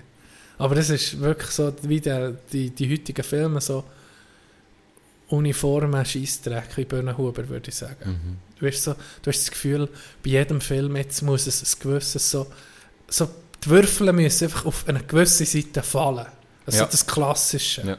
[0.58, 3.84] Aber das ist wirklich so, wie der, die, die heutigen Filme, so
[5.30, 8.40] uniformen Scheissdreck wie Böhnenhuber, würde ich sagen.
[8.60, 9.88] Du, hast so, du hast das Gefühl,
[10.24, 12.48] bei jedem Film jetzt muss es ein gewisses so,
[13.08, 13.30] so
[13.64, 16.26] die Würfel müssen einfach auf eine gewisse Seite fallen.
[16.66, 16.86] Also Ja.
[16.86, 17.82] das Klassische.
[17.86, 17.98] Ja.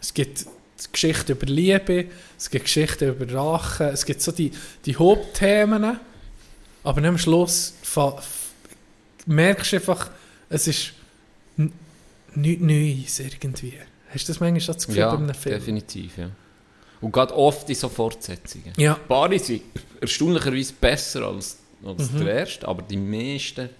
[0.00, 0.46] Es gibt
[0.92, 2.06] Geschichten über Liebe,
[2.38, 4.50] es gibt Geschichten über Rache, es gibt so die,
[4.86, 5.98] die Hauptthemen,
[6.82, 7.74] aber dann am Schluss
[9.26, 10.10] merkst du einfach,
[10.48, 10.92] es ist
[12.34, 13.74] nichts Neues irgendwie.
[14.12, 15.54] Hast du das manchmal schon das Gefühl Ja, bei einem Film?
[15.58, 16.30] definitiv, ja.
[17.00, 18.72] Und gerade oft in so Fortsetzungen.
[18.76, 18.94] Ja.
[18.94, 19.62] Ein paar sind
[20.00, 22.24] erstaunlicherweise besser als, als Mhm.
[22.24, 23.70] der erste, aber die meisten...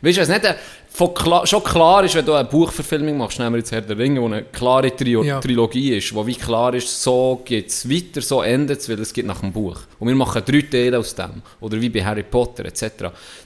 [0.00, 0.54] Weißt du, was nicht äh,
[0.90, 3.98] von klar, schon klar ist, wenn du eine Buchverfilmung machst, nehmen wir jetzt Herr der
[3.98, 5.40] Ringe, wo eine klare Trio Ja.
[5.40, 9.12] Trilogie ist, wo wie klar ist, so geht es weiter, so endet es, weil es
[9.12, 9.80] geht nach dem Buch.
[9.98, 11.42] Und wir machen drei Teile aus dem.
[11.60, 12.84] Oder wie bei Harry Potter etc.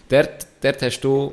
[0.09, 1.33] Dort, dort hast du...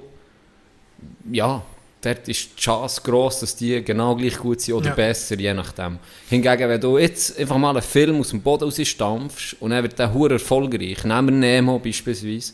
[1.31, 1.61] Ja,
[2.03, 4.95] dort ist die Chance gross, dass die genau gleich gut sind oder Ja.
[4.95, 5.97] besser, je nachdem.
[6.29, 9.97] Hingegen, wenn du jetzt einfach mal einen Film aus dem Boden rausstampfst und dann wird
[9.97, 12.53] der hure erfolgreich, nehmen wir Nemo beispielsweise,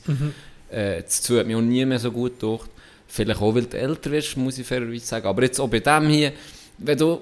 [0.71, 2.63] äh, das zwei hat mich auch nie mehr so gut durch.
[3.07, 5.25] Vielleicht auch, weil du älter wirst, muss ich fairerweise sagen.
[5.27, 6.31] Aber jetzt auch bei dem hier,
[6.77, 7.19] wenn du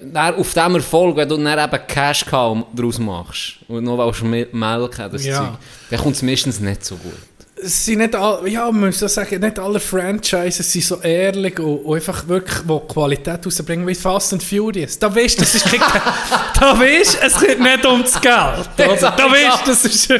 [0.00, 4.48] dann auf dem Erfolg, wenn du dann eben Cash daraus machst und noch willst mel-
[4.52, 5.38] melken, das Ja.
[5.38, 5.58] Zeug,
[5.90, 7.12] dann kommt es meistens nicht so gut.
[7.58, 11.78] Es sind nicht alle, ja, man muss sagen, nicht alle Franchises sind so ehrlich und,
[11.86, 14.98] und einfach wirklich, wo Qualität rausbringen, wie Fast and Furious.
[14.98, 15.80] Da weißt du, das ist kein,
[16.60, 18.68] da weißt es geht nicht um das Geld.
[18.78, 19.10] Oder?
[19.10, 20.10] Da weißt du, das ist,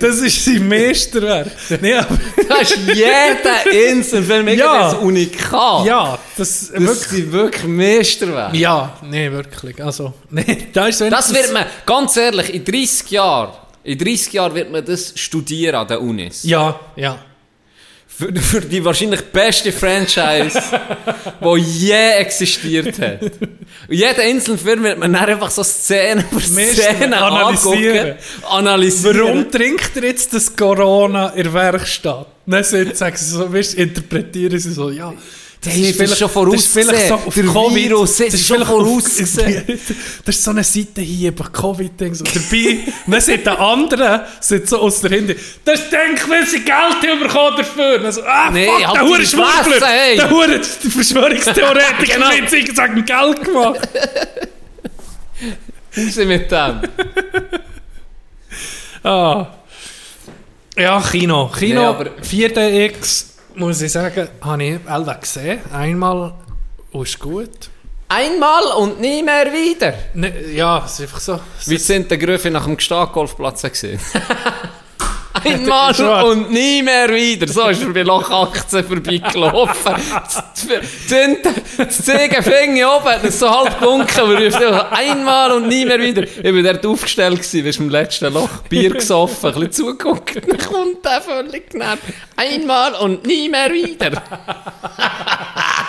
[0.00, 1.48] das ist sein Meisterwerk.
[1.82, 2.00] Nee,
[2.48, 4.88] Das ist jeder Inselfilm Ja.
[4.92, 5.84] ein Unikat.
[5.84, 8.56] ja, das, Das wirklich, sind wirklich Meisterwerke.
[8.56, 9.84] ja, nee, wirklich.
[9.84, 13.50] Also, nee, da ist Das wird man, ganz ehrlich, in 30 Jahren,
[13.88, 16.42] in 30 Jahren wird man das studieren an den Unis.
[16.42, 17.18] Ja, ja.
[18.06, 20.60] Für, für die wahrscheinlich beste Franchise,
[21.40, 23.22] die je existiert hat.
[23.22, 28.08] Und jeder Inselfilm wird man dann einfach so Szene für Meister- Szene analysieren.
[28.08, 28.18] angucken,
[28.50, 29.20] analysieren.
[29.20, 32.26] Warum trinkt er jetzt das Corona in der Werkstatt?
[32.44, 35.14] Dann sagen sie so, weißt, interpretieren sie so, ja.
[35.60, 37.74] Das Hey, ist schon das ist vielleicht so auf Der Covid.
[37.74, 39.64] Virus, das ist schon vorausgesehen.
[40.24, 42.78] Das ist so eine Seite hier über Covid-Ding so dabei.
[43.08, 47.56] Dann sagt der andere, sagt so aus der Hände, das denkt, weil sie Geld bekommen
[47.56, 47.98] dafür.
[47.98, 50.16] Dann so, ah, Nee, fuck, halt der Hure Schwurbler, hey.
[50.16, 52.30] der Hure Verschwörungstheoretiker, Genau.
[52.30, 52.48] genau.
[52.48, 53.88] sie sagen, Geld gemacht.
[55.96, 56.80] Raus mit dem.
[59.02, 59.46] Ah.
[60.76, 61.48] Ja, Kino.
[61.58, 63.24] Kino, Nee, aber- 4DX,
[63.58, 65.60] muss ich sagen, habe ich alle gesehen.
[65.72, 66.34] Einmal
[66.92, 67.70] ist gut.
[68.08, 69.94] Einmal und nie mehr wieder.
[70.14, 71.40] Ne, ja, es ist einfach so.
[71.66, 74.00] Wie sind der Gröfe nach dem Gestad-Golfplatz gesehen?
[75.44, 77.48] Einmal und nie mehr wieder.
[77.48, 79.94] So ist er bei Loch 18 vorbeigelaufen.
[81.76, 84.54] Das Zeigefinger oben hat so halb dunkel, aber ich
[84.90, 86.22] einmal und nie mehr wieder.
[86.22, 90.58] Ich war dort aufgestellt, gewesen, bist im letzten Loch Bier gesoffen, ein bisschen zugeguckt, dann
[90.58, 92.02] kommt der völlig genervt.
[92.36, 94.22] Einmal und nie mehr wieder.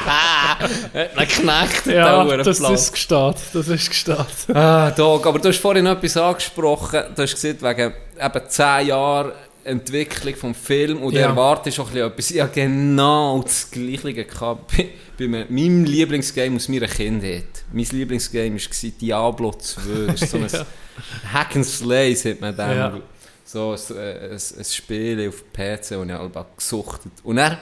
[0.09, 2.59] Hat man geknackt, der ja, Uhrenplatz.
[2.59, 3.35] das ist gesteht.
[3.53, 4.55] Das ist gesteht.
[4.55, 7.01] Ah, Dog, aber du hast vorhin etwas angesprochen.
[7.15, 9.31] Du hast gesagt, wegen eben 10 Jahren
[9.63, 11.27] Entwicklung vom Film und Ja.
[11.27, 12.29] erwartest auch etwas.
[12.31, 17.43] Ja, genau das Gleiche gehabt bei, bei me- meinem Lieblingsgame aus meiner Kindheit.
[17.71, 19.81] Mein Lieblingsgame war Diablo 2.
[20.07, 20.47] Das ist so ein
[21.33, 22.69] Hack and Slay, sagt man dem.
[22.71, 22.99] Ja.
[23.45, 27.11] So ein, ein, ein Spiel auf PC, und ich habe gesuchtet.
[27.23, 27.59] Und dann haben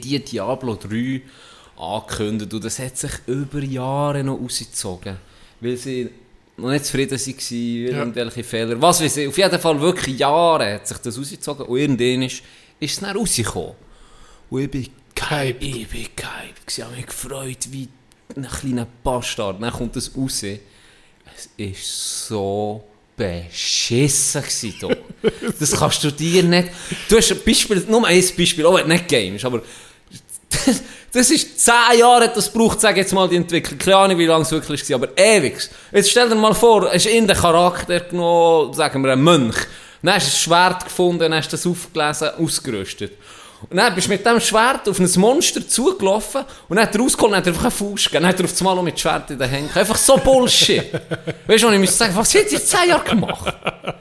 [0.00, 1.22] die Diablo 3
[1.80, 5.16] angekündigt und das hat sich über Jahre noch ausgezogen,
[5.60, 6.10] weil sie
[6.56, 10.86] noch nicht zufrieden waren, irgendwelche Fehler, was weiß ich, auf jeden Fall wirklich Jahre hat
[10.86, 12.42] sich das ausgezogen und irgendwann ist,
[12.78, 13.74] ist es dann rausgekommen.
[14.50, 17.88] Und ich bin gehypt, ich bin gehypt, ich habe mich gefreut wie
[18.36, 22.84] ein kleiner Bastard, dann kommt das raus, es ist so
[23.16, 24.88] beschissen gewesen, da.
[25.58, 26.70] Das kannst du dir nicht...
[27.08, 29.62] Du hast ein Beispiel, nur ein Beispiel, auch wenn du nicht Game ist, aber...
[31.12, 33.78] Das, ist zehn Jahre hat das gebraucht, sag jetzt mal, die Entwicklung.
[33.78, 35.68] Keine Ahnung, wie lange es wirklich war, aber ewig.
[35.90, 39.56] Jetzt stell dir mal vor, hast in den Charakter genommen, sagen wir, einen Mönch.
[40.02, 43.12] Dann hast du ein Schwert gefunden, dann hast du das aufgelesen, ausgerüstet.
[43.68, 47.00] Und dann bist du mit dem Schwert auf ein Monster zugelaufen und dann hat er
[47.00, 48.22] rausgeholt und hat einfach einen Fuß gegeben.
[48.22, 49.78] Dann hat er auf einmal mit Schwert in den Händen.
[49.78, 50.84] Einfach so Bullshit.
[51.46, 53.54] weißt du, und ich muss sagen, was hat ihr zehn Jahre gemacht?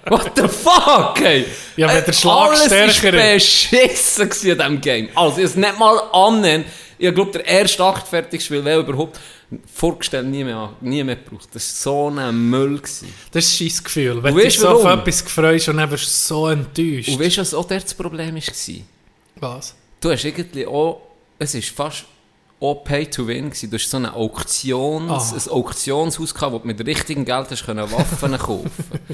[0.07, 1.45] What the fuck, ey?
[1.75, 5.09] Ja, wenn der Schlag Alles war beschissen an diesem Game.
[5.13, 6.65] Also, ich es nicht mal annehmen.
[6.97, 9.19] Ich glaube, der erste Akt fertig wer überhaupt
[9.73, 11.49] vorgestellt nie mehr, nie mehr gebraucht.
[11.53, 12.77] Das war so ein Müll.
[12.77, 13.13] Gewesen.
[13.31, 14.23] Das ist ein scheiß Gefühl.
[14.23, 17.09] Wenn du dich so auf etwas freust und dann wirst du so enttäuscht.
[17.09, 18.41] Und weißt du, was auch dort das Problem war?
[19.39, 19.75] Was?
[20.01, 21.01] Du hast irgendwie auch,
[21.37, 22.05] es ist fast
[22.61, 23.69] auch Pay to Win gewesen.
[23.69, 25.35] Du hast so ein Auktions, Ah.
[25.35, 28.69] ein Auktionshaus gehabt, wo du mit richtigem Geld hast können Waffen kaufen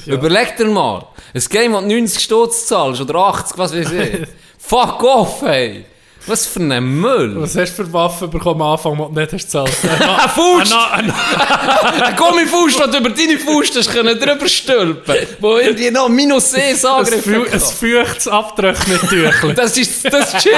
[0.05, 4.27] Überleg dir mal, ein Game, das du 90 Stutz zahlst oder 80, was weiß ich.
[4.57, 5.85] Fuck off, ey!
[6.27, 7.35] Was für ein Müll.
[7.39, 9.71] Was hast du für Waffen bekommen am Anfang, die du nicht hast gezahlt?
[9.83, 10.73] Ein Faust!
[10.91, 11.13] Ein-
[12.17, 15.15] Gummifaust, den du über deine Faust hast können drüber stülpen.
[15.39, 19.53] Wo irgendwie noch minus 1 Ein Angriff fü- ein feuchtes Abtrocknet-Tüchli.
[19.53, 20.55] Das ist das Schild.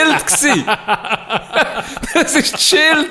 [2.14, 3.10] Das ist das Schild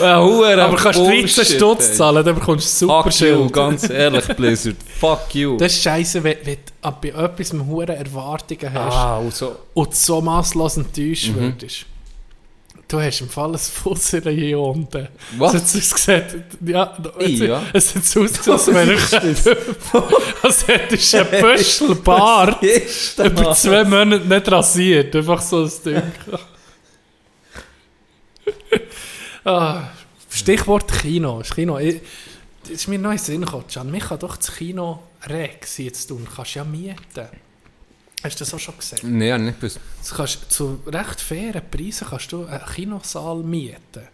[0.00, 1.94] Aber kannst du 13 Bullshit, Stutz ey.
[1.94, 3.52] zahlen, dann bekommst du super Fuck you, Schild.
[3.52, 4.76] ganz ehrlich, Blizzard.
[5.00, 5.56] Fuck you.
[5.56, 9.56] Das ist scheiße, wenn, wenn du bei etwas mit hohen Erwartungen hast ah, und so.
[9.74, 11.54] und so masslos enttäuscht Mhm.
[11.60, 11.86] wirst.
[12.90, 15.08] Du hast im Fall ein Fusser hier unten.
[15.36, 15.52] Was?
[15.52, 17.62] Es hat ausgesehen, ja, ja.
[17.74, 22.62] es hat ausgesehen, als wäre ich, als hättest du ein Büschel Bart
[23.22, 25.14] über zwei Monate nicht rasiert.
[25.14, 26.02] Einfach so ein Ding.
[29.48, 29.90] Ah,
[30.30, 31.38] Stichwort Kino.
[31.38, 31.78] Das Kino.
[31.78, 32.00] Ich,
[32.62, 33.90] das ist mir den Sinn gekommen, Can.
[33.90, 36.24] Mich kann doch das Kino Rex jetzt tun.
[36.24, 37.28] Du kannst ja mieten.
[38.22, 39.16] Hast du das auch schon gesehen?
[39.16, 39.74] Nee, nicht bis.
[39.74, 44.08] Du kannst, zu recht fairen Preisen kannst du einen Kinosaal mieten.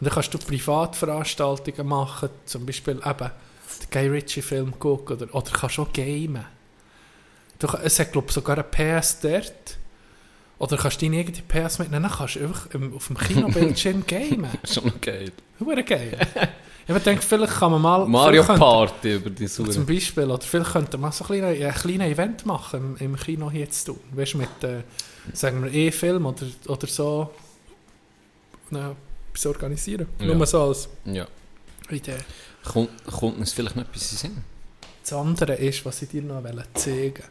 [0.00, 3.30] Und dann kannst du Privatveranstaltungen machen, zum Beispiel eben
[3.82, 6.46] den Guy Ritchie-Film gucken oder, oder kannst auch gamen.
[7.58, 9.76] Du, es hat, glaube ich, sogar eine PS dort.
[10.60, 14.48] Oder kannst du deine eigene PS mitnehmen, dann kannst du einfach auf dem Kinobildschirm gamen.
[14.64, 15.32] Schon geil.
[15.58, 16.16] Hure geil.
[16.86, 18.06] Ich habe gedacht, vielleicht kann man mal...
[18.06, 19.70] Mario könnte- Party über die Suche.
[19.70, 23.16] zum Beispiel, oder vielleicht könnte man so ein kleines, ein kleines Event machen im, im
[23.16, 24.00] Kino hier zu tun.
[24.12, 24.82] Weißt du, mit, äh,
[25.32, 27.30] sagen wir, E-Film oder, oder so.
[28.70, 28.94] Na,
[29.32, 30.06] etwas organisieren.
[30.20, 30.34] Ja.
[30.34, 31.26] Nur so als Ja.
[31.90, 32.16] Idee.
[32.64, 34.36] Kommt, kommt uns vielleicht noch etwas in Sinn?
[35.02, 36.42] Das andere ist, was ich dir noch
[36.74, 37.22] zeigen wollte.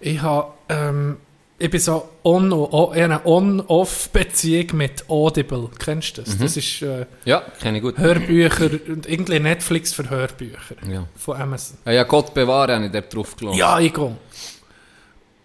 [0.00, 1.16] Ich habe, ähm,
[1.58, 5.70] ich bin so on, on, eine On-Off-Beziehung mit Audible.
[5.78, 6.36] Kennst du das?
[6.36, 7.96] Das ist äh, Ja, kenne ich gut.
[7.98, 11.06] Hörbücher und irgendwie Netflix für Hörbücher Ja.
[11.16, 11.78] von Amazon.
[11.84, 13.58] Ah, ja, Gott bewahre, habe ich dort drauf gelassen.
[13.58, 14.16] Ja, ich gehe.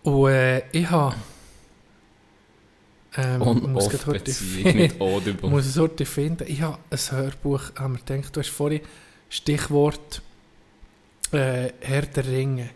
[0.03, 1.15] Und äh, ich habe.
[3.17, 4.77] Ähm, ich muss On-off grad heute Beziehung finden.
[4.77, 5.49] mit Ich Audible.
[5.49, 6.45] muss es heute finden.
[6.47, 8.81] Ich habe ein Hörbuch, haben wir gedacht, du hast vorhin
[9.29, 10.21] Stichwort
[11.31, 12.69] äh, Herr der Ringe.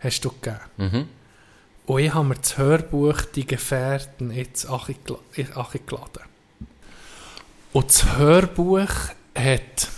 [0.00, 0.60] Hast du gegeben.
[0.76, 1.08] Mhm.
[1.90, 5.18] Und ich habe mir das Hörbuch Die Gefährten jetzt angeladen.
[7.72, 8.88] Und das Hörbuch
[9.34, 9.88] hat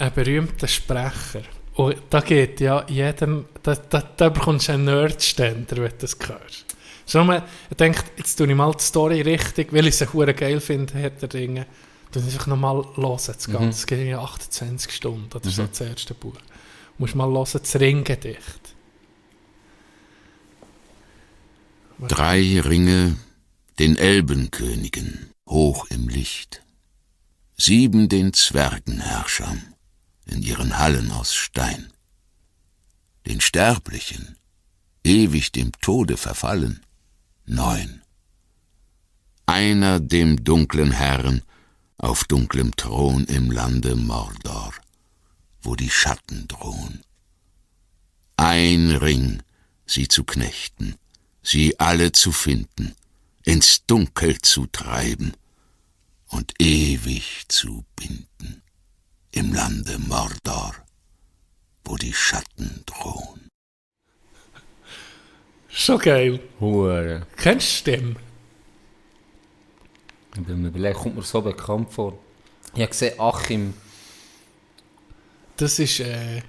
[0.00, 1.42] einen berühmten Sprecher.
[1.74, 6.18] Und da geht ja jedem, da, da, da bekommst du einen Nerdständer, wenn du das
[6.26, 6.76] hörst.
[7.06, 10.34] Schon mal, ich denke, jetzt tue ich mal die Story richtig, weil ich sie hure
[10.34, 11.66] geil finde, Herr der Ringe.
[12.10, 13.68] Dann ich nochmal hören, das Ganze.
[13.68, 16.34] Es geht ja 28 Stunden, oder so das erste Buch.
[16.34, 16.40] Du
[16.98, 18.67] musst mal hören, das Ringgedicht.
[22.06, 23.16] Drei Ringe
[23.80, 26.62] den Elbenkönigen hoch im Licht,
[27.56, 29.74] sieben den Zwergenherrschern
[30.26, 31.92] in ihren Hallen aus Stein,
[33.26, 34.36] den Sterblichen,
[35.02, 36.86] ewig dem Tode verfallen,
[37.46, 38.02] neun,
[39.46, 41.42] einer dem dunklen Herrn
[41.96, 44.72] auf dunklem Thron im Lande Mordor,
[45.62, 47.02] wo die Schatten drohen.
[48.36, 49.42] Ein Ring,
[49.84, 50.94] sie zu knechten,
[51.48, 52.94] sie alle zu finden,
[53.42, 55.32] ins Dunkel zu treiben
[56.28, 58.62] und ewig zu binden,
[59.32, 60.74] im Lande Mordor,
[61.84, 63.48] wo die Schatten drohen.
[65.68, 66.40] Schon geil.
[66.60, 67.26] Hure.
[67.36, 68.16] Kennst du die Stimme?
[70.34, 72.18] Ich bin mir überlegt, kommt mir so bekannt vor.
[72.74, 73.74] Ich habe gesehen, Achim.
[75.56, 76.42] Das ist äh,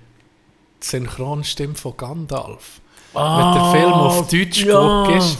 [0.84, 2.82] die Synchronstimme von Gandalf.
[3.13, 5.38] Wenn der Film auf Deutsch geguckt ist,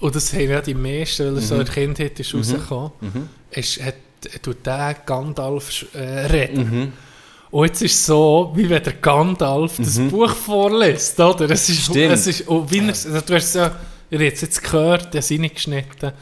[0.00, 2.92] und das haben ja die meisten, weil er so in der Kindheit ist rausgekommen,
[3.50, 3.94] ist, hat,
[4.42, 6.92] tut der Gandalf äh, reden.
[7.50, 11.50] Und jetzt ist es so, wie wenn der Gandalf das Buch vorliest, oder?
[11.50, 12.12] Es ist, Stimmt.
[12.12, 13.74] es ist, und wie er, also du hast es ja,
[14.10, 16.12] ihr habt es jetzt gehört, der Sinne geschnitten,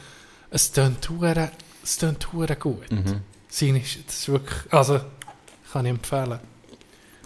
[0.49, 1.51] es tönt hure,
[1.83, 2.85] es tönt hure gut.
[3.47, 4.99] Seine ist, das ist wirklich, also,
[5.71, 6.39] kann ich empfehlen.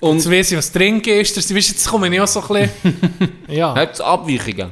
[0.04, 1.38] Und Jetzt weiss ich, was drin ist.
[1.38, 3.32] Weißt, jetzt komme ich auch so ein bisschen...
[3.48, 3.74] ja.
[3.74, 4.72] hat es Abweichungen?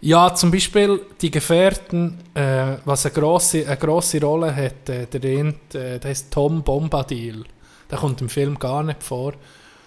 [0.00, 5.38] ja, zum Beispiel die Gefährten, äh, was eine grosse, eine grosse Rolle hat, äh, der,
[5.38, 7.44] eine, äh, der heißt Tom Bombadil.
[7.90, 9.32] Der kommt im Film gar nicht vor.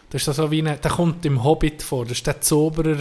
[0.10, 2.04] Das ist so wie eine, der kommt im Hobbit vor.
[2.04, 2.98] Das ist der Zauberer,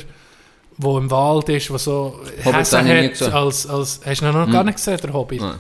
[0.77, 3.23] der im Wald ist, der so nie hat.
[3.33, 5.41] Als, als, hast du noch gar nicht gesehen, der Hobbit?
[5.41, 5.59] Nein.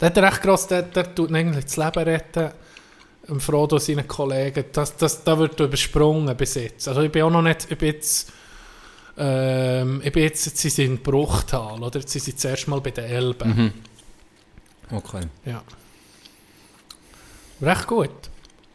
[0.00, 2.50] Der hat recht gross, der, der tut ihn eigentlich das Leben retten.
[3.40, 4.64] Frodo seinen Kollegen.
[4.72, 6.86] Das, das, da wird übersprungen bis jetzt.
[6.88, 8.30] Also ich bin auch noch nicht, ich bin jetzt,
[9.16, 12.00] ähm, ich bin jetzt, jetzt sind sie in Bruchtal, oder?
[12.00, 13.72] Jetzt sind sie zuerst mal bei den Elben.
[14.90, 15.22] Okay.
[15.46, 15.62] Ja.
[17.62, 18.10] Recht gut.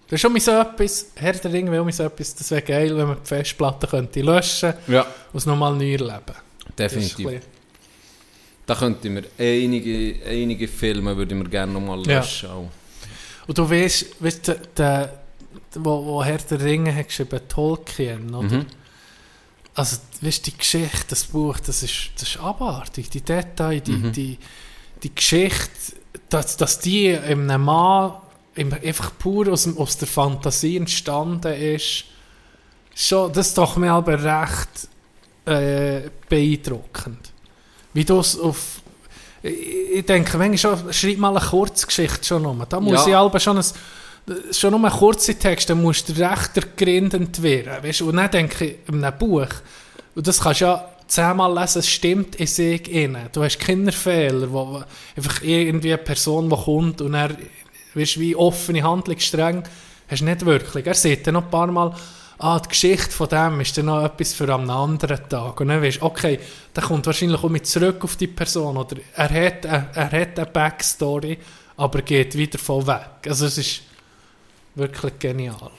[0.08, 2.98] Das ist schon mal so etwas, Herr der will mir so etwas, das wäre geil,
[2.98, 6.24] wenn man die Festplatte könnte löschen Ja, und es nochmal neu erleben.
[6.76, 7.28] Das definitiv.
[7.28, 7.42] bisschen-
[8.66, 12.20] Da könnte mir einige, einige Filme würde ich mir gerne nochmal Ja.
[12.20, 12.50] löschen.
[12.50, 12.70] auch.
[13.50, 15.20] Und du weißt, weißt der, der,
[15.74, 18.58] wo, wo Herr der Ringe hat geschrieben, Tolkien, oder?
[18.60, 18.66] Mhm.
[19.74, 23.10] Also, weißt du, die Geschichte, das Buch, das ist, das ist abartig.
[23.10, 24.12] Die Details, die, Mhm.
[24.12, 24.38] die,
[25.02, 25.96] die Geschichte,
[26.30, 28.14] dass, dass die in einem Mann
[28.54, 32.04] im- einfach pur aus, dem- aus der Fantasie entstanden ist,
[32.94, 34.88] schon, das ist doch mir aber recht
[35.46, 37.32] äh, beeindruckend.
[37.94, 38.79] Wie du es auf.
[39.42, 42.66] Ich, denke, wenn ich schon, schreib mal eine Kurzgeschichte schon noch.
[42.66, 43.08] Da muss Ja.
[43.08, 43.64] ich aber schon ein,
[44.52, 47.84] schon nur einen kurzen Text, dann musst du recht ergründend werden.
[47.84, 48.02] Weißt?
[48.02, 48.10] du?
[48.10, 49.48] Und dann denke ich, in einem Buch,
[50.16, 53.30] und das kannst du ja zehnmal lesen, es stimmt in sich innen.
[53.32, 54.84] Du hast keine Fehler, wo,
[55.16, 57.32] einfach irgendwie eine Person, die kommt und er,
[57.96, 59.64] weißt, wie offene Handlungsstränge,
[60.10, 60.86] hast du nicht wirklich.
[60.86, 61.96] Er sieht dann noch ein paar Mal,
[62.40, 65.60] ah, die Geschichte von dem ist dann noch etwas für einen anderen Tag.
[65.60, 66.40] Und dann weißt du, okay,
[66.76, 68.78] der kommt wahrscheinlich auch mit zurück auf die Person.
[68.78, 71.38] Oder er hat, er, er hat eine Backstory,
[71.78, 73.28] aber geht wieder voll weg.
[73.28, 73.82] Also es ist
[74.76, 75.72] wirklich genial.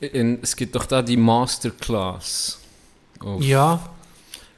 [0.00, 2.58] Es gibt doch da die Masterclass.
[3.38, 3.80] Ja,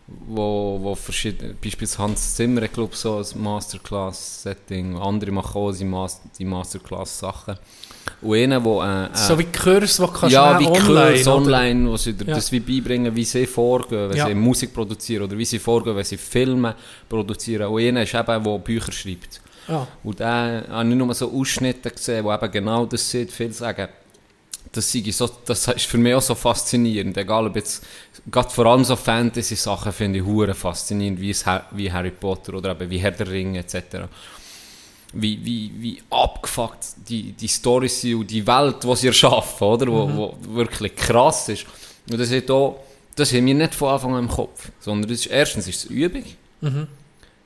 [0.08, 4.96] Wo, wo verschiedene, beispielsweise Hans Zimmer, ich glaube, so ein Masterclass-Setting.
[4.96, 7.58] Andere machen auch die Masterclass-Sachen.
[8.22, 8.82] Und einer, wo...
[8.82, 11.36] Äh, äh, so wie Kurs, die kannst ja, wie online, Kurs oder?
[11.36, 12.34] online, wo sie dir Ja.
[12.34, 14.26] das wie beibringen, wie sie vorgehen, wenn Ja.
[14.26, 16.74] sie Musik produzieren oder wie sie vorgehen, wenn sie Filme
[17.08, 17.68] produzieren.
[17.68, 19.40] Und einer ist eben, der Bücher schreibt.
[19.68, 19.86] Ja.
[20.04, 23.30] Und da habe ich nur so Ausschnitte gesehen, wo eben genau das sind.
[23.30, 23.88] Viele sagen,
[24.72, 27.16] das, so, das ist für mich auch so faszinierend.
[27.16, 27.84] Egal ob jetzt,
[28.30, 32.72] gerade vor allem so Fantasy-Sachen finde ich hure faszinierend, wie, es, wie Harry Potter oder
[32.72, 33.76] eben wie Herr der Ringe etc.
[35.18, 39.86] Wie, wie, wie abgefuckt die, die Storys sind und die Welt, die sie erschaffen, oder?
[39.86, 41.64] Wo, wo wirklich krass ist.
[42.10, 44.70] Und das, ist auch, das haben wir nicht von Anfang an im Kopf.
[44.80, 46.24] Sondern das ist, erstens ist es Übung.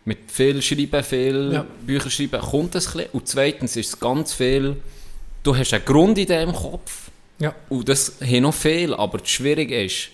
[0.05, 1.67] Mit viel Schreiben, viel Ja.
[1.87, 3.11] Bücher schreiben, kommt das ein bisschen.
[3.13, 4.77] Und zweitens ist es ganz viel,
[5.43, 7.11] du hast eine Grundidee im Kopf.
[7.39, 10.09] ja, Und das haben noch viel, aber das Schwierige ist,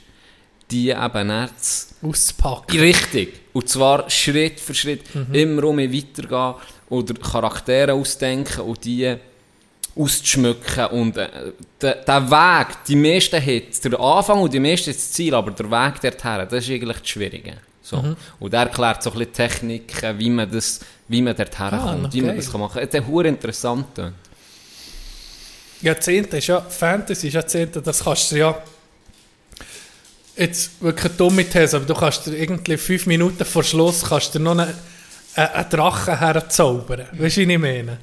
[0.71, 2.79] die eben zu auszupacken.
[2.81, 3.40] Richtig.
[3.53, 5.03] Und zwar Schritt für Schritt.
[5.33, 6.55] Immer um weitergehen
[6.88, 9.16] oder Charaktere ausdenken und die
[9.96, 10.87] auszuschmücken.
[10.87, 11.29] Und äh,
[11.81, 15.70] der, der Weg, die meisten hat der Anfang und die meisten das Ziel, aber der
[15.70, 17.55] Weg dorthin, das ist eigentlich das Schwierige.
[17.83, 18.16] So.
[18.40, 22.03] Und er erklärt so ein bisschen Techniken, wie man, das, wie man dorthin Ah, kommt,
[22.03, 22.88] noch wie man das kann machen kann.
[22.90, 23.87] Das ist hure interessant.
[23.96, 24.12] ja.
[25.83, 28.62] Jahrzehnte ist ja, Fantasy ist Jahrzehnte, das kannst du ja,
[30.37, 34.35] jetzt wirklich eine dumme These, aber du kannst dir irgendwie fünf Minuten vor Schluss kannst
[34.35, 34.75] dir noch einen,
[35.37, 37.07] einen, einen Drachen herzaubern.
[37.12, 37.99] Weißt du, wie ich meine?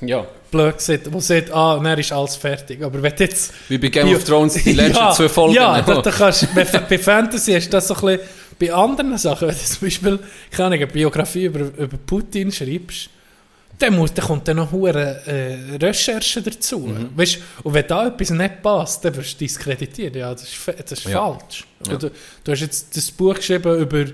[0.00, 0.26] Ja.
[0.50, 2.82] Blöd gesagt, wo sagt, ah, dann ist alles fertig.
[2.82, 3.52] Aber wenn jetzt...
[3.68, 5.54] Wie bei Game of Thrones die letzten ja, zwei Folgen.
[5.54, 8.20] Ja, da, da kannst, bei, bei Fantasy ist das so ein bisschen,
[8.58, 10.18] bei anderen Sachen, wenn du zum Beispiel,
[10.50, 13.10] keine Ahnung, eine Biografie über, über Putin schreibst,
[13.78, 16.80] dann, muss, dann kommt dann noch hure äh, Recherche dazu.
[16.80, 17.10] Mhm.
[17.16, 20.16] Weißt, und wenn da etwas nicht passt, dann wirst du diskreditiert.
[20.16, 21.32] Ja, das ist, das ist Ja.
[21.32, 21.64] falsch.
[21.86, 21.96] Ja.
[21.96, 22.10] Du,
[22.44, 24.04] du hast jetzt das Buch geschrieben über,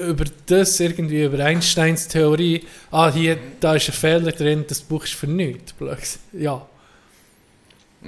[0.00, 2.64] über das, irgendwie über Einsteins Theorie.
[2.90, 5.74] Ah, hier, da ist ein Fehler drin, das Buch ist für nichts.
[6.32, 6.66] Ja.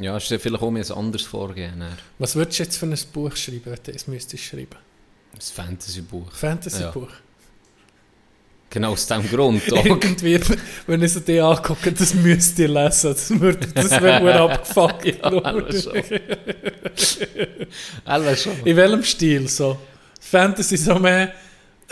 [0.00, 1.80] Ja, es ist vielleicht auch mir ein anderes Vorgehen.
[1.80, 1.98] dann.
[2.18, 4.76] Was würdest du jetzt für ein Buch schreiben, wenn du es müsstest schreiben?
[5.34, 6.32] Ein Fantasy-Buch.
[6.32, 7.08] Fantasy-Buch.
[8.70, 9.62] Genau aus diesem Grund.
[9.68, 10.40] Irgendwie,
[10.86, 13.10] wenn ich so die angucke, das müsst ihr lesen.
[13.12, 15.04] Das, würde, das wäre abgefuckt.
[15.04, 15.20] Ja,
[18.04, 18.36] alle schon.
[18.36, 18.66] Schon.
[18.66, 19.78] In welchem Stil so?
[20.20, 21.34] Fantasy so mehr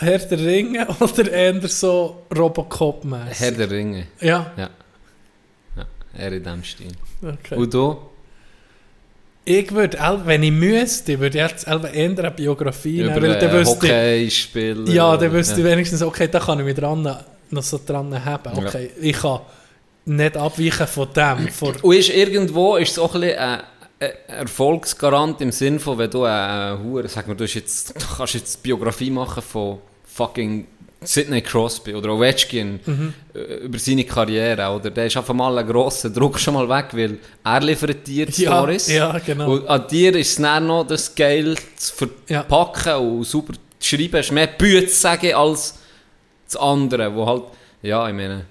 [0.01, 3.39] Herr der Ringe oder eher so Robocop-mäßig?
[3.39, 4.07] Herr der Ringe.
[4.19, 4.69] Ja, Ja.
[5.77, 5.85] ja.
[6.17, 6.91] Er in diesem Stil.
[7.21, 7.55] okay.
[7.55, 7.97] Und du?
[9.43, 13.49] Ich würde, wenn ich müsste, würde ich jetzt eher eine Biografie nehmen, Über weil dann
[13.49, 14.89] äh, wüsste ich- Hockeyspieler.
[14.91, 15.71] Ja, dann wüsste ich ja.
[15.71, 17.01] wenigstens, okay, da kann ich mich dran,
[17.49, 18.57] noch so dran haben.
[18.57, 19.39] Okay, ich kann
[20.05, 21.47] nicht abweichen von dem.
[21.49, 23.61] Von, Und ist irgendwo ist es auch ein bisschen ein
[24.27, 28.61] Erfolgsgarant im Sinn von, wenn du eine Hure, sag mal, du, jetzt, du kannst jetzt
[28.63, 29.79] Biografie machen von
[30.25, 30.67] fucking
[31.03, 32.79] Sidney Crosby oder Ovechkin
[33.33, 34.91] äh, über seine Karriere, oder?
[34.91, 38.43] Der ist einfach mal ein grosser Druck schon mal weg, weil er liefert dir die
[38.43, 38.87] Ja, Stories.
[38.87, 39.51] ja, genau.
[39.53, 42.43] Und an dir ist es dann noch das geil zu Ja.
[42.43, 44.17] verpacken und super zu schreiben.
[44.17, 45.79] Es ist mehr Büte zu sagen als
[46.45, 47.43] das andere, wo halt,
[47.81, 48.45] ja, ich meine...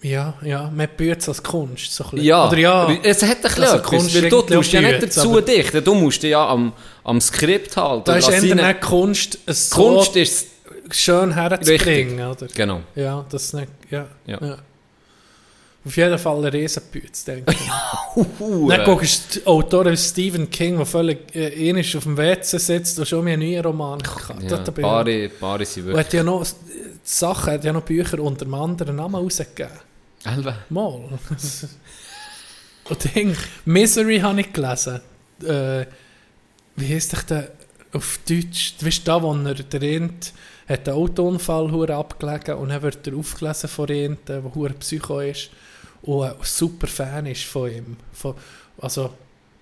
[0.00, 1.94] ja, ja, büht es als Kunst.
[1.94, 2.04] So.
[2.14, 5.16] Ja, Oder ja, es hat ein bisschen Also Kunst weil du tust ja nicht Bütz,
[5.16, 6.72] dazu dichten, du musst dich ja am,
[7.04, 8.04] am Skript halten.
[8.06, 9.38] da ist eher Kunst,
[9.70, 10.46] Kunst ist
[10.94, 12.26] schön herzubringen.
[12.26, 12.46] Oder?
[12.46, 12.82] Genau.
[12.94, 14.38] Ja, das ist nicht, ja, Ja.
[14.40, 14.58] ja.
[15.82, 18.68] Auf jeden Fall ein Riesenbütz, denke ich.
[18.68, 22.98] Dann guckst du Autoren wie Stephen King, der völlig äh, ähnlich auf dem WC sitzt
[22.98, 23.98] und schon mir einen neuen Roman.
[24.42, 26.04] Ja, Paare, Paare sind wirklich...
[26.04, 26.44] hat ja noch
[27.02, 29.72] Sachen hat ja noch Bücher unter einem anderen Namen rausgegeben.
[30.24, 30.54] Elbe.
[30.68, 31.08] Mal.
[32.90, 35.00] Und Ding, Misery habe ich gelesen.
[35.42, 35.86] Äh,
[36.76, 37.52] wie heisst dich der
[37.92, 38.74] auf Deutsch?
[38.78, 40.32] Du weißt, da, wo er der Ent
[40.70, 45.20] hat einen Autounfall hure abgelegen und dann wird er aufgelesen von Ent, der hure Psycho
[45.20, 45.50] ist
[46.02, 47.96] und ein super Fan ist von ihm.
[48.12, 48.34] Von,
[48.80, 49.10] also,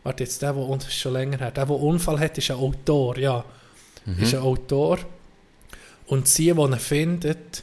[0.02, 1.56] warte jetzt, der, der uns schon länger hat.
[1.56, 3.44] Der, der Unfall hat, ist ein Autor, ja.
[4.18, 4.98] Ist ein Autor.
[6.06, 7.62] Und sie, die ihn findet,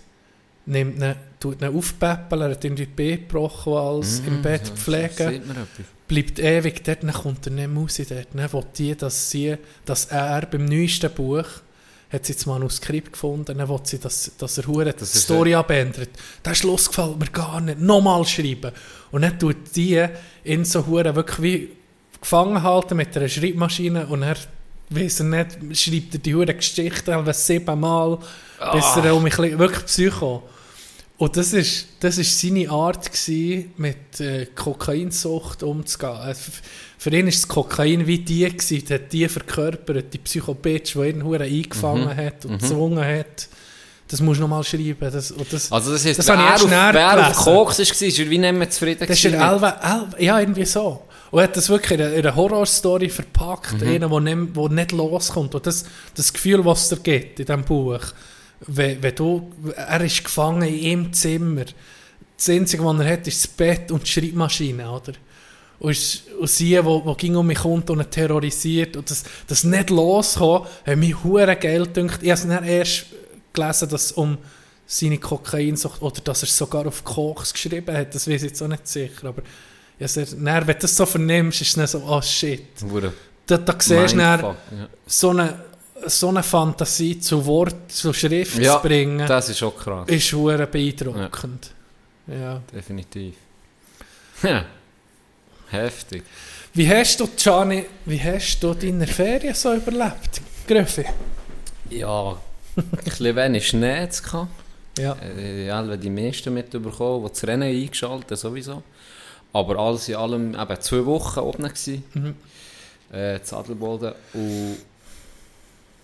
[0.65, 4.67] nimmt ihn, tut ihn aufpäppeln, er hat irgendwie die Beine gebrochen, und alles im Bett
[4.75, 5.85] pflegen man etwas?
[6.07, 8.27] bleibt ewig dort, dann kommt er nicht mehr raus dort.
[8.33, 11.45] Dann will die, dass sie, dass er beim neuesten Buch,
[12.09, 16.09] hat sie das Manuskript gefunden, dann will sie, dass, dass er hure die Story abändert.
[16.43, 18.71] Der Schluss gefällt mir gar nicht, nochmal schreiben.
[19.11, 20.05] Und dann tut die
[20.43, 21.69] in so hure wirklich wie
[22.21, 24.37] gefangen halten mit einer Schreibmaschine und er
[24.89, 28.19] weiss er nicht, schreibt er die hure Geschichte siebenmal,
[28.71, 30.43] bis er um mich wirklich Psycho.
[31.17, 36.35] Und das ist, das ist seine Art, gewesen, mit äh, Kokainsucht umzugehen.
[36.97, 41.09] Für ihn war das Kokain wie die, gewesen, die hat die verkörpert, die Psycho-Bitch, die
[41.09, 43.47] ihn hure eingefangen hat und gezwungen hat.
[44.07, 44.95] Das musst du nochmal schreiben.
[44.99, 47.37] Das, das, Also das heisst, Das wer, auf, wer auf.
[47.37, 50.65] Koks war, ist er wie nicht mehr zufrieden das ist mit- Elva, Elva, ja, irgendwie
[50.65, 51.01] so.
[51.31, 53.87] Und er hat das wirklich in einer, in einer Horrorstory verpackt, Mhm.
[53.87, 55.55] einer, der nicht, wo nicht loskommt.
[55.55, 55.85] Und das,
[56.15, 57.99] das Gefühl, was es dir gibt in diesem Buch,
[58.67, 61.65] wenn, wenn du, er ist gefangen in ihrem Zimmer.
[62.37, 65.13] Das Einzige, was er hat, ist das Bett und die Schreibmaschine, oder?
[65.79, 70.67] Und, sie, wo, wo ging um mich kommt und terrorisiert und das, das nicht loskommen,
[70.85, 72.23] hat mich hure geil gedacht.
[72.23, 73.05] Ich habe es erst
[73.53, 74.37] gelesen, dass es um
[74.87, 78.61] seine Kokainsucht oder dass er es sogar auf Koks geschrieben hat, das weiß ich jetzt
[78.61, 79.41] auch nicht sicher, aber
[79.99, 82.67] ja, dann, wenn du das so vernimmst, ist es dann so, oh shit.
[82.89, 83.11] Hure
[83.47, 84.55] Da, da siehst du ja.
[85.07, 85.59] so eine,
[86.05, 90.07] so eine Fantasie zu Wort, zu Schrift Ja, zu bringen, Das ist auch krass.
[90.07, 91.71] ist hure beeindruckend.
[92.27, 92.61] Ja.
[92.73, 93.35] Definitiv.
[94.43, 94.65] Ja.
[95.69, 96.23] Heftig.
[96.73, 101.05] Wie hast du, Gianni, wie hast du deine Ferien so überlebt, Gröffi?
[101.89, 102.37] Ja,
[102.75, 104.49] ein bisschen wenig Schnee gehabt.
[104.97, 105.15] Ja.
[105.21, 108.83] Äh, ja, die meisten mitbekommen, die das Rennen eingeschaltet sowieso.
[109.53, 112.03] Aber alles in allem eben zwei Wochen oben gewesen.
[112.13, 112.35] Mhm.
[113.11, 114.13] Äh, zu Adelboden.
[114.33, 114.77] Und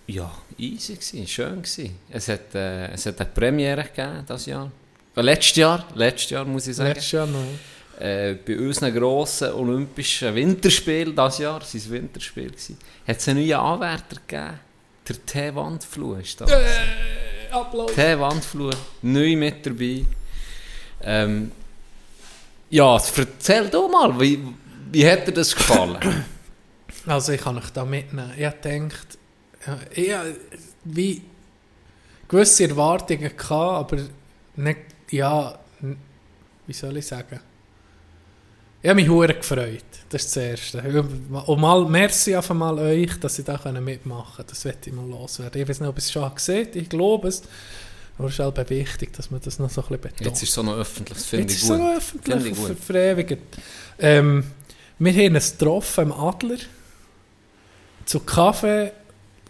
[0.06, 1.98] ja, easy gewesen, schön gewesen.
[2.10, 4.70] Es hat, äh, es hat eine Premiere gegeben dieses Jahr.
[5.16, 6.94] Äh, letztes Jahr, letztes Jahr muss ich sagen.
[6.94, 7.44] Letztes Jahr noch.
[8.02, 12.76] Äh, bei unseren grossen Olympischen Winterspiel dieses Jahr, sein Winterspiel gewesen,
[13.06, 14.58] hat es einen neuen Anwärter gegeben.
[15.08, 16.46] Der T-Wandfluh ist da.
[16.46, 17.92] Äh, Applaus.
[17.94, 18.72] T-Wandfluh,
[19.02, 20.04] neu mit dabei.
[21.00, 21.52] Ähm,
[22.70, 24.48] ja, erzähl du mal, wie,
[24.90, 26.24] wie hat dir das gefallen?
[27.06, 28.32] Also ich kann euch da mitnehmen.
[28.34, 28.52] Ich ja,
[29.92, 30.36] ich habe
[30.82, 31.22] wie
[32.26, 34.02] gewisse Erwartungen gehabt, aber
[34.56, 34.80] nicht,
[35.10, 35.56] ja,
[36.66, 37.38] wie soll ich sagen?
[38.82, 39.84] Ich habe mich hure gefreut.
[40.08, 40.82] Das ist das Erste.
[41.46, 44.46] Und mal, merci auf einmal euch, dass ich da mitmachen kann.
[44.48, 45.62] Das werde ich mal loswerden.
[45.62, 46.76] Ich weiß nicht, ob ihr es schon gesehen habt.
[46.76, 47.42] Ich glaube es.
[48.18, 50.20] Aber es ist halt wichtig, dass man das noch so ein bisschen betont.
[50.20, 51.78] Jetzt ist es so noch öffentlich, das finde Jetzt ich ist es gut.
[51.78, 52.78] so öffentlich ich gut.
[52.78, 53.38] verewigt.
[53.98, 54.44] Ähm,
[54.98, 56.58] wir haben es getroffen im Adler.
[58.04, 58.92] Zu Kaffee,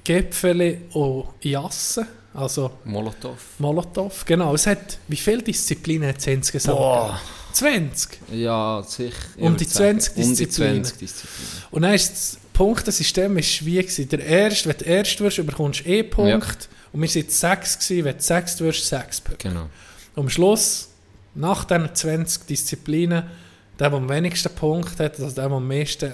[0.04, 2.06] Gipfeli und Jassen.
[2.34, 3.36] Also Molotow.
[3.58, 4.24] Molotow.
[4.24, 4.54] Genau.
[4.54, 6.78] Es hat, wie viele Disziplinen hat es insgesamt?
[6.78, 7.20] Boah.
[7.52, 8.18] 20.
[8.32, 9.16] Ja, sicher.
[9.36, 10.84] ich Um die sagen, 20 Um die Disziplinen.
[10.84, 11.64] 20 Disziplinen.
[11.70, 14.08] Und dann ist das Punktesystem ist wie gewesen.
[14.08, 16.68] Der erste, wenn du erst wirst, bekommst du eh Punkt.
[16.92, 18.04] Und wir waren sechs gewesen.
[18.04, 19.48] Wenn du sechst wirst, sechs Punkte.
[19.48, 19.68] Genau.
[20.14, 20.88] Und am Schluss,
[21.34, 23.24] nach diesen 20 Disziplinen,
[23.78, 26.12] der, der am wenigsten Punkte hat, also der, der am meisten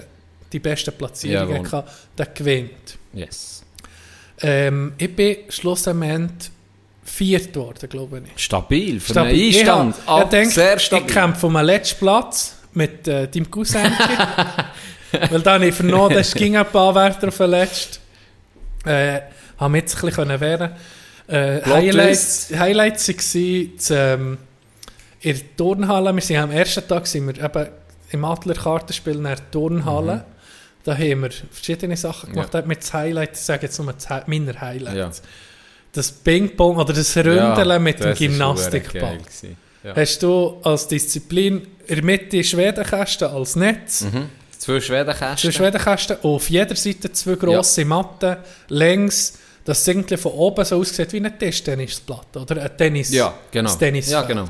[0.51, 1.71] die besten Platzierungen Jawohl.
[1.71, 2.97] hat, der gewinnt.
[3.13, 3.63] Yes.
[4.41, 6.51] Ähm, ich bin schlussendlich
[7.09, 8.43] viert geworden, glaube ich.
[8.43, 9.31] Stabil, für Stabil.
[9.33, 9.95] einen Einstand.
[9.97, 11.07] Ich, Ah, hab- ich denke, sehr ich stabil.
[11.13, 13.81] kämpfe um den letzten Platz mit äh, deinem Cousin.
[15.29, 17.97] Weil da habe ich vernommen, es ging ein paar Werte auf den letzten.
[18.87, 19.21] Äh,
[19.57, 20.71] haben wir jetzt ein bisschen wehren
[21.27, 24.37] äh, Highlights, Highlights waren das, ähm,
[25.21, 26.13] in der Turnhalle.
[26.15, 27.67] Wir sind am ersten Tag sind wir eben
[28.11, 30.25] im Adler Kartenspiel in der Turnhalle.
[30.83, 32.35] Da haben wir verschiedene Sachen gemacht.
[32.35, 32.39] Mhm.
[32.47, 32.51] Ja.
[32.51, 33.93] Da hat mir das Highlight, ich sage jetzt nur
[34.27, 35.17] meine Highlights.
[35.19, 35.23] Ja.
[35.99, 39.17] Das Ping-Pong oder das Ründeln mit dem das Gymnastikball.
[39.83, 39.95] Ja.
[39.97, 44.29] Hast du als Disziplin in der Mitte Schwedenkästen als Netz, Mhm.
[44.57, 45.51] Zwei Schwedenkästen.
[45.51, 48.37] zwei Schwedenkästen, und auf jeder Seite zwei grosse Matten,
[48.69, 49.33] längs,
[49.65, 53.11] dass es irgendwie von oben so aussieht wie eine Tischtennisplatte oder ein Tennis.
[53.11, 53.67] Ja, genau.
[53.69, 54.21] das Tennisfeld.
[54.21, 54.45] Ja, genau.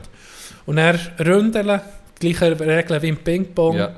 [0.67, 1.81] Und dann Ründeln,
[2.19, 3.75] gleiche Regeln wie im Ping-Pong.
[3.75, 3.95] Ja.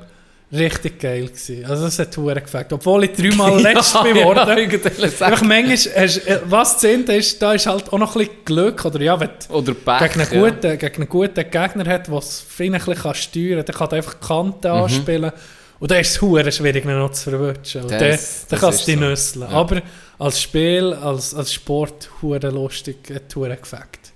[0.52, 1.64] Richtig geil gewesen.
[1.64, 2.70] Also das hat Huren gefällt.
[2.74, 4.50] Obwohl ich dreimal letzt bin worden.
[4.50, 8.84] Einfach manchmal, hast, äh, was zehnt ist, da ist halt auch noch ein bisschen Glück,
[8.84, 10.50] oder ja, wenn Oder Pech, gegen einen, ja.
[10.50, 13.74] guten, gegen einen guten Gegner hat, der es fein ein bisschen kann steuern kann, der
[13.74, 14.74] kann einfach die Kante Mhm.
[14.74, 15.32] anspielen.
[15.80, 17.82] Und dann ist es hure schwierig, ihn noch zu verwutschen.
[17.82, 19.06] Und Das- kannst ist du dich so.
[19.06, 19.50] nüsseln.
[19.50, 19.56] Ja.
[19.56, 19.82] Aber
[20.18, 24.12] als Spiel, als, als Sport, hure lustig, hat hure gefällt.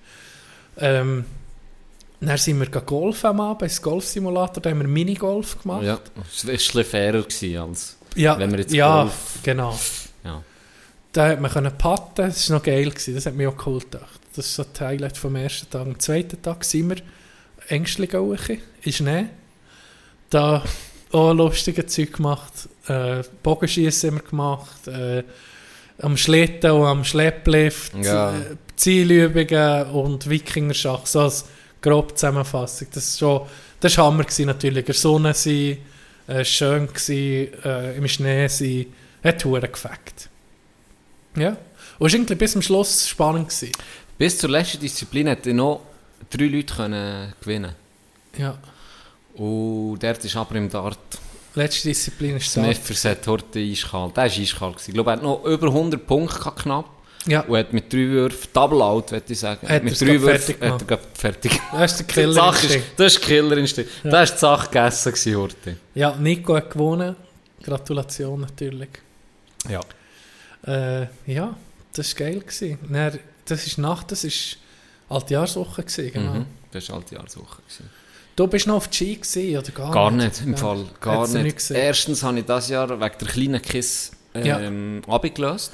[0.78, 1.24] Ähm,
[2.20, 5.84] dann sind wir golfen am Abend, ins Golfsimulator, da haben wir Minigolf gemacht.
[5.84, 5.98] Ja,
[6.32, 7.96] es war ein bisschen fairer gewesen als...
[8.14, 9.78] Ja, Wenn wir jetzt ja Golf- genau.
[10.24, 10.42] Ja.
[11.12, 13.14] Da hat man können patten, das war noch geil, gewesen.
[13.14, 14.20] das hat mich auch cool gedacht.
[14.34, 15.82] Das ist so das Highlight vom ersten Tag.
[15.82, 16.96] Am zweiten Tag sind wir
[17.68, 19.26] ängstlich in Schnee.
[20.30, 20.62] Da
[21.12, 22.52] auch lustige Zeug gemacht.
[22.88, 24.88] Äh, Bogenschießen haben wir gemacht.
[24.88, 25.22] Äh,
[25.98, 27.92] am Schlitten und am Schlepplift.
[28.02, 28.30] Ja.
[28.32, 31.06] Äh, Zielübungen und Wikingerschach.
[31.06, 31.46] So als
[31.80, 32.88] grobe Zusammenfassung.
[32.92, 33.42] Das ist schon,
[33.80, 34.78] das war Hammer gewesen, natürlich.
[34.78, 35.78] In der Sonne sein,
[36.26, 38.86] äh, schön gewesen, äh, im Schnee sein.
[39.22, 40.28] Hat Huren gefällt.
[41.36, 41.56] Ja.
[41.98, 43.48] Und es war bis zum Schluss spannend.
[43.48, 43.72] Gewesen.
[44.18, 45.82] Bis zur letzten Disziplin hätte noch
[46.30, 47.74] drei Leute können gewinnen
[48.36, 48.56] Ja.
[49.34, 50.98] Und dort ist aber im Dart
[51.56, 52.62] Letzte Disziplin ist da.
[52.62, 54.14] Smithers hat heute eiskalt.
[54.14, 54.76] Der war eiskalt.
[54.86, 56.84] Ich glaube, er hat noch über 100 Punkte knapp.
[57.28, 59.68] Ja, Und hat mit drei Würfen, Double Out, würde ich sagen.
[59.68, 62.32] Hat mit drei Würfen fertig hat er fertig das ist der Die Killer.
[62.32, 63.90] Sache ist, das ist Killerinstinkt.
[64.04, 65.76] Das war die Sache gegessen gewesen heute.
[65.94, 67.16] Ja, Nico hat gewonnen.
[67.64, 68.90] Gratulation natürlich.
[69.68, 69.80] Ja.
[70.66, 71.56] Äh, ja,
[71.94, 72.40] das war geil.
[72.40, 72.78] Gewesen.
[72.88, 75.82] Dann, das ist Nacht, das war Altjahrswoche.
[75.82, 76.34] Gewesen, genau.
[76.34, 76.46] Mhm.
[76.70, 77.62] Das war die Jahreswoche.
[77.62, 77.90] gewesen.
[78.36, 80.56] Du bist noch auf die Ski gewesen, oder gar, Gar nicht, im Ja.
[80.58, 80.84] Fall.
[81.00, 81.70] Gar Hat's nicht.
[81.70, 85.72] Erstens habe ich das Jahr wegen der kleinen Kiss ähm, abgelöst.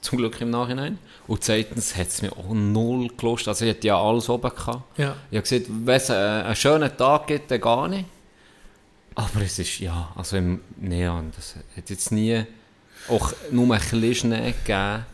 [0.00, 0.98] Zum Glück im Nachhinein.
[1.26, 3.48] Und zweitens hat es mir auch null gelust.
[3.48, 4.98] Also ich hatte ja alles oben gehabt.
[4.98, 5.14] Ja.
[5.30, 8.06] Ich habe gesagt, wenn es einen, einen schönen Tag gibt, dann gar nicht.
[9.14, 12.44] Aber es ist, ja, also im Neon, das hat jetzt nie
[13.08, 15.04] auch nur ein bisschen Schnee gegeben.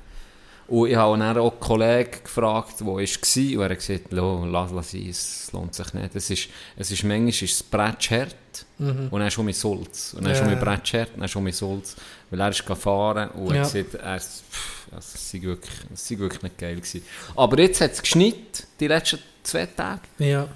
[0.69, 4.45] Und ich habe dann auch einen Kollegen gefragt, wo war, und er hat gesagt, «Lo,
[4.47, 6.15] lass, lass sein, es lohnt sich nicht.
[6.17, 8.35] Es ist, es ist manchmal ist es Brettschert
[8.79, 10.15] und dann schon mit Sulz.
[10.15, 10.39] Und dann Ja.
[10.39, 11.95] schon mit Brettschert, dann schon mit Sulz.
[12.31, 13.63] Weil er ist gefahren und Ja.
[13.65, 17.03] hat gesagt, er, pff, also, es sei wirklich, wirklich nicht geil gewesen.
[17.37, 20.01] Aber jetzt hat es geschneit, die letzten zwei Tage.
[20.19, 20.49] ja.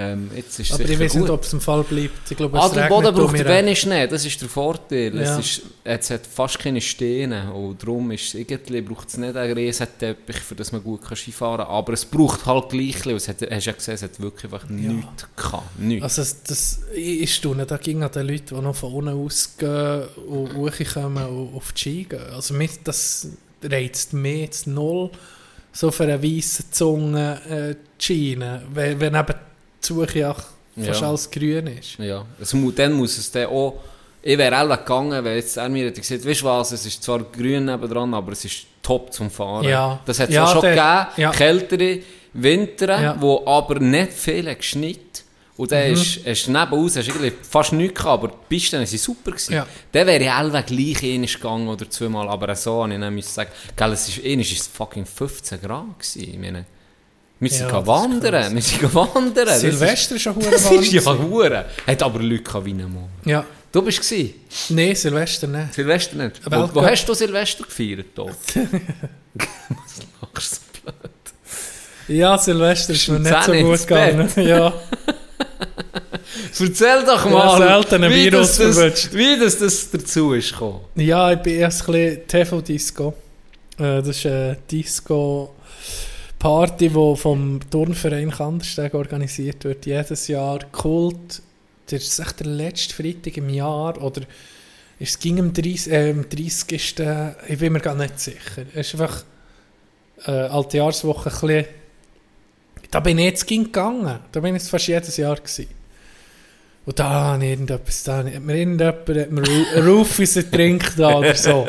[0.00, 2.30] Ähm, jetzt ist Aber ich weiß nicht, ob es im Fall bleibt.
[2.30, 5.12] Ich glaube, es Adelboden regnet um braucht wenig Schnee, das ist der Vorteil.
[5.16, 5.36] Ja.
[5.36, 9.52] Es, ist, es hat fast keine Steine und darum ist irgendwie braucht es nicht einen
[9.54, 11.74] Riesenteppich, für das man gut kann Skifahren kann.
[11.74, 13.16] Aber es braucht halt gleich, bisschen.
[13.16, 15.80] es hat, hast ja gesehen, es hat wirklich einfach nichts gehabt.
[15.80, 16.04] Nichts.
[16.04, 20.04] Also das, das ist staune, da ging an den Leuten, die noch von unten ausgehen
[20.28, 22.22] und hochkommen und auf die Ski gehen.
[22.32, 23.26] Also mich, das
[23.62, 25.10] reizt mich jetzt null,
[25.72, 29.34] so für eine weisse Zunge äh, die Schiene, wenn, wenn eben
[29.82, 31.08] die Suche ja fast Ja.
[31.08, 31.98] alles grün ist.
[31.98, 33.74] Ja, es dann muss es dann auch...
[34.20, 37.02] Ich wäre auch gegangen, wenn jetzt er mir hätte gesagt, weißt du was, es ist
[37.02, 39.64] zwar grün nebendran, aber es ist top zum Fahren.
[39.64, 40.00] Ja.
[40.04, 41.30] Das hat es Ja, auch schon der- gegeben, ja.
[41.30, 41.98] kältere
[42.32, 43.16] Winter, Ja.
[43.20, 45.24] wo aber nicht viel geschneit.
[45.58, 45.92] Und dann Mhm.
[45.94, 49.32] ist, hast du nebenaus hast du eigentlich fast nichts gehabt, aber die Pisten waren super.
[49.32, 49.52] Gewesen.
[49.54, 49.66] Ja.
[49.92, 53.32] Dann wäre ich auch gleich einmal gegangen oder zweimal, aber so habe ich dann müssen
[53.32, 56.22] sagen, gell, es ist, einmal ist es fucking 15 Grad gewesen.
[56.32, 56.64] Ich meine,
[57.40, 59.58] wir sind Ja, wandern, wir sind wandern.
[59.58, 61.64] Silvester ist schon hure das ist ja hure.
[61.86, 63.08] Hat aber Leute wie ein Mann.
[63.24, 63.44] Ja.
[63.72, 64.34] Du bist gsi.
[64.70, 65.74] Nein, Silvester nicht.
[65.74, 66.40] Silvester nicht.
[66.46, 68.06] Wo, wo hast du Silvester gefeiert?
[68.14, 68.22] Da?
[68.26, 68.34] Was
[70.22, 72.16] lachst du so blöd?
[72.16, 74.30] Ja, Silvester ist mir nicht so 10 gut gegangen.
[74.36, 74.72] Ja.
[76.60, 80.52] Erzähl doch Ja, mal, selten ein wie, Virus das, das, wie das, das dazu ist
[80.52, 80.80] gekommen.
[80.96, 83.14] Ja, ich bin erst ein bisschen TV-Disco.
[83.78, 89.86] Äh, das ist eine Disco-Party, die vom Turnverein Kandersteg organisiert wird.
[89.86, 90.60] Jedes Jahr.
[90.72, 91.42] Kult.
[91.90, 94.02] Das ist echt der letzte Freitag im Jahr.
[94.02, 94.22] Oder
[94.98, 95.92] es ging am 30.
[95.92, 97.00] Äh, am 30.
[97.48, 98.64] Ich bin mir gar nicht sicher.
[98.74, 99.24] Es ist einfach
[100.26, 101.64] äh, Altjahrswoche ein bisschen.
[102.90, 104.18] Da bin ich jetzt gegangen.
[104.32, 105.68] Da bin ich fast jedes Jahr gewesen.
[106.88, 111.18] Und da ich irgendetwas, da hat mir irgendjemand hat mir Ru- Rufus einen Trink da
[111.18, 111.68] oder so.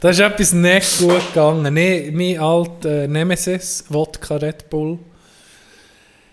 [0.00, 1.74] Da ist etwas nicht gut gegangen.
[1.74, 4.98] Nee, mein alter äh, Nemesis, Wodka Red Bull,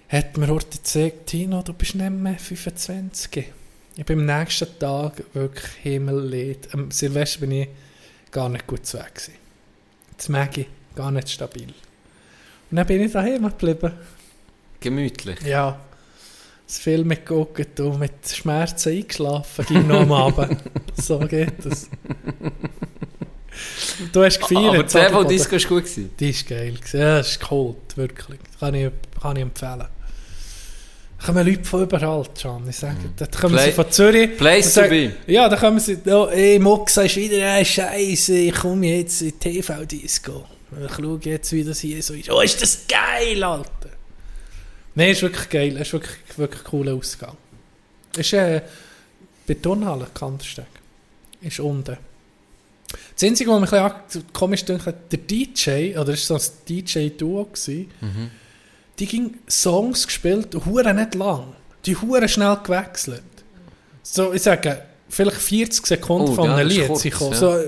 [0.08, 3.44] hat mir heute gesagt, Tino, du bist nicht mehr 25.
[3.98, 6.70] Ich bin am nächsten Tag wirklich himmellied.
[6.74, 7.68] Am Silvester bin ich
[8.32, 9.32] gar nicht gut zu Weg.
[10.16, 10.66] Das Maggi,
[10.96, 11.74] gar nicht stabil.
[12.72, 13.92] Und dann bin ich daheim geblieben.
[14.80, 15.42] Gemütlich.
[15.42, 15.78] Ja.
[16.68, 20.58] Das Film geguckt und mit Schmerzen eingeschlafen, ging noch am Abend.
[21.02, 21.90] so geht es.
[24.12, 24.70] Du hast gefeiert.
[24.70, 25.28] Aber die Zadelboden.
[25.38, 25.84] TV-Disco war gut.
[25.84, 26.10] Gewesen.
[26.20, 26.74] Die ist geil.
[26.94, 28.40] Ja, das ist cold, wirklich.
[28.60, 28.90] Kann ich,
[29.22, 29.86] kann ich empfehlen.
[31.24, 32.98] kommen Leute von überall, Can, ich sage.
[33.16, 34.38] Da kommen sie Play- von Zürich.
[34.38, 38.36] Place da to sagen- Ja, da kommen sie, oh, ey, Mox, sagst wieder, ey, Scheiße,
[38.36, 40.46] ich komme jetzt in TV-Disco.
[40.86, 42.32] Ich schaue jetzt, wie das hier so ist.
[42.32, 43.70] Oh, ist das geil, Alter.
[44.96, 45.78] Nein, ist wirklich geil.
[45.78, 47.36] Ist wirklich, wirklich cooler Ausgang.
[48.18, 48.62] Ist äh,
[49.48, 50.66] bei der Turnhalle, Kandersteg.
[51.42, 51.98] Ist unten.
[53.16, 56.84] Das Einzige, was mich ein bisschen komisch dünkt, der DJ, oder es war so ein
[56.86, 57.92] DJ-Duo, gewesen,
[59.00, 61.56] die ging Songs gespielt, hure nicht lang.
[61.86, 63.24] Die hure schnell gewechselt.
[64.04, 66.88] So, ich sage, vielleicht 40 Sekunden Oh, von einem Lied.
[66.88, 67.32] kurz, kommen.
[67.32, 67.38] ja.
[67.38, 67.68] So, äh,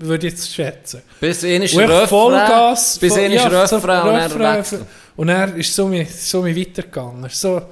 [0.00, 1.02] würde ich jetzt schätzen.
[1.20, 2.98] Bis ein ist Und ich Refrain, Vollgas.
[2.98, 4.86] bis ist ja, so Refrain dann Refrain.
[5.16, 7.28] Und er ist so mir, so mir weitergegangen.
[7.30, 7.64] So, ein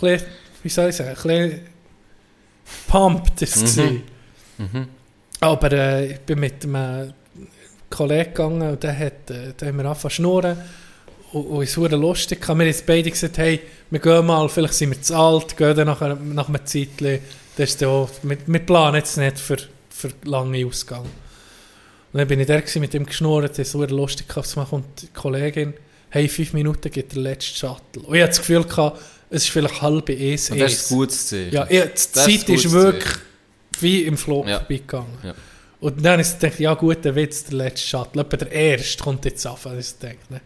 [0.00, 0.28] bisschen,
[0.62, 1.60] wie soll ich sagen, ein bisschen
[2.88, 3.76] pumped ist es.
[3.76, 4.02] Mhm.
[4.58, 4.88] gewesen.
[5.40, 7.12] Aber äh, ich bin mit einem
[7.88, 10.58] Kollegen gegangen und der hat, äh, der haben wir angefangen zu schnurren.
[11.32, 12.40] Und, und es wurde lustig.
[12.40, 15.76] Wir haben jetzt beide gesagt, hey, wir gehen mal, vielleicht sind wir zu alt, gehen
[15.76, 17.20] dann nach, nach einem Zeitchen.
[17.56, 19.58] Das ist auch, wir, wir planen jetzt nicht für,
[19.90, 21.02] für lange Ausgang.
[22.12, 25.74] Und dann bin ich da mit ihm geschnurrt, es wurde lustig dann kommt die Kollegin,
[26.10, 28.02] hey, fünf Minuten geht der letzte Shuttle.
[28.02, 29.00] Und ich hatte das Gefühl, gehabt,
[29.30, 30.50] es ist vielleicht halb eins.
[30.50, 31.52] Und das ist ein gutes Zeichen.
[31.52, 33.14] Ja, ja, die Das ist Zeit ist gutes wirklich
[33.80, 34.58] wie im Flug Ja.
[34.58, 35.18] vorbeigegangen.
[35.22, 35.34] Ja.
[35.80, 39.24] Und dann ist gedacht, ja gut, der Witz, der letzte Shuttle, etwa der erste kommt
[39.24, 39.64] jetzt auf.
[39.66, 40.40] Und ich denke, ne,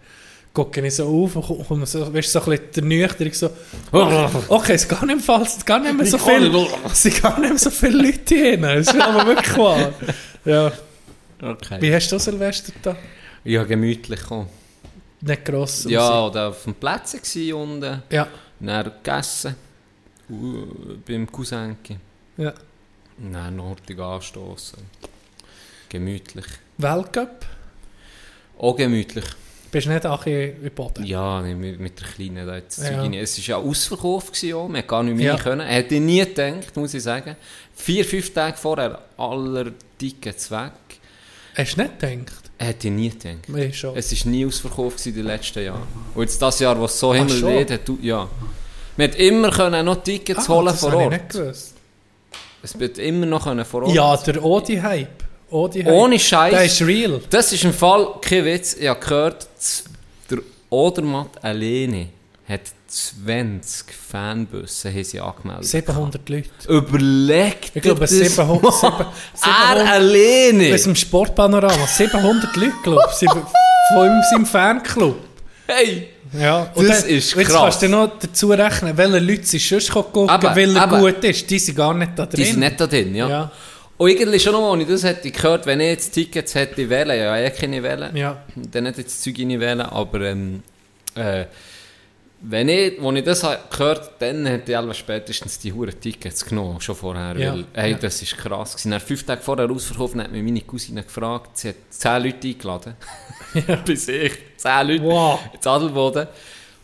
[0.53, 3.51] gucke ich so auf und komme- so, weißt, du, so ein bisschen der Nüchterung so,
[4.49, 6.55] okay, es ist gar nicht, Fall, es ist gar nicht mehr so viel,
[6.93, 8.57] es sind gar nicht mehr so viele Leute hier.
[8.59, 9.93] Das ist aber wirklich wahr.
[10.45, 10.73] Ja.
[11.41, 11.79] Okay.
[11.81, 12.97] Wie hast du Silvester da?
[13.45, 14.49] Ja, gemütlich gekommen.
[15.23, 15.85] Nicht gross.
[15.85, 18.29] Ja, oder auf dem Plätzen gsi unten, Ja,
[18.61, 19.55] dann gegessen,
[20.31, 20.67] uh,
[21.07, 21.97] beim Cousinki.
[22.37, 22.53] ja.
[23.19, 24.79] Und dann Nordig anstoßen.
[25.89, 26.47] Gemütlich.
[26.79, 27.47] Weltcup?
[28.59, 29.25] Auch gemütlich.
[29.71, 31.05] Bist du nicht auch in Boden?
[31.05, 32.47] Ja, mit, mit der Kleinen.
[32.47, 33.05] Da jetzt Ja.
[33.05, 34.69] Es war ja ausverkauft, gewesen, auch.
[34.69, 35.37] man hat gar nicht mehr Ja.
[35.37, 35.67] können.
[35.67, 37.37] Hätte ich nie gedacht, muss ich sagen.
[37.75, 40.73] Vier, fünf Tage vorher, aller Tickets weg.
[41.57, 42.42] Hast du nicht gedacht?
[42.65, 43.49] Hätte ich nie gedacht.
[43.57, 43.97] Ich schon.
[43.97, 45.83] Es war nie ausverkauft gewesen, die letzten Jahre.
[46.15, 48.29] Und jetzt das Jahr, wo es so himmelweht hat, du- ja.
[48.97, 51.13] Man hat immer können noch Tickets Ah, holen das vor Ort.
[51.15, 51.75] Ich nicht gewusst.
[52.63, 53.95] Es wird immer noch können vor Ort.
[53.95, 55.25] Ja, der Odi-Hype.
[55.51, 56.51] Odi Ohne Scheiß.
[56.53, 57.21] Der ist real.
[57.29, 59.47] Das ist im Fall, kein Witz, ich habe gehört,
[60.31, 60.39] der
[60.71, 62.09] Odermatt alleine
[62.49, 62.61] hat
[62.93, 65.65] 20 Fanbusse haben sie angemeldet.
[65.67, 66.49] 700 Leute.
[66.69, 68.63] Überlegt Ich glaube, das 700.
[68.63, 69.07] mal.
[69.35, 70.75] 700 Er alleine!
[70.75, 71.87] aus dem Sportpanorama.
[71.87, 75.17] 700 Leute, glaube ich, von seinem Fanclub.
[75.67, 76.09] Hey!
[76.39, 77.61] Ja, Das ist Jetzt krass.
[77.63, 81.25] kannst du noch dazu rechnen, welche Leute sie sonst gucken, Aber- weil er aber- gut
[81.25, 81.49] ist.
[81.51, 82.37] Die sind gar nicht da drin.
[82.37, 83.29] Die sind nicht da drin, ja.
[83.29, 83.51] Ja.
[83.99, 87.19] Und irgendwie schon noch, als ich das hätte gehört, wenn ich jetzt Tickets hätte wählen,
[87.19, 88.15] ja, ich keine wählen.
[88.17, 88.39] Ja.
[88.57, 90.63] Dann hätte ich das Zeug nicht wählen, aber ähm,
[91.15, 91.45] äh,
[92.45, 96.45] wenn ich, als ich das habe gehört dann hätte ich alle spätestens die huren Tickets
[96.45, 97.99] genommen, schon vorher, Ja, weil, hey, ja.
[97.99, 98.91] das ist krass gewesen.
[98.91, 102.95] Dann fünf Tage vorher ausverkauft, hat mich meine Cousine gefragt, sie hat zehn Leute eingeladen.
[103.85, 105.39] Bis ich, zehn Leute, Wow.
[105.53, 106.27] in Adelboden.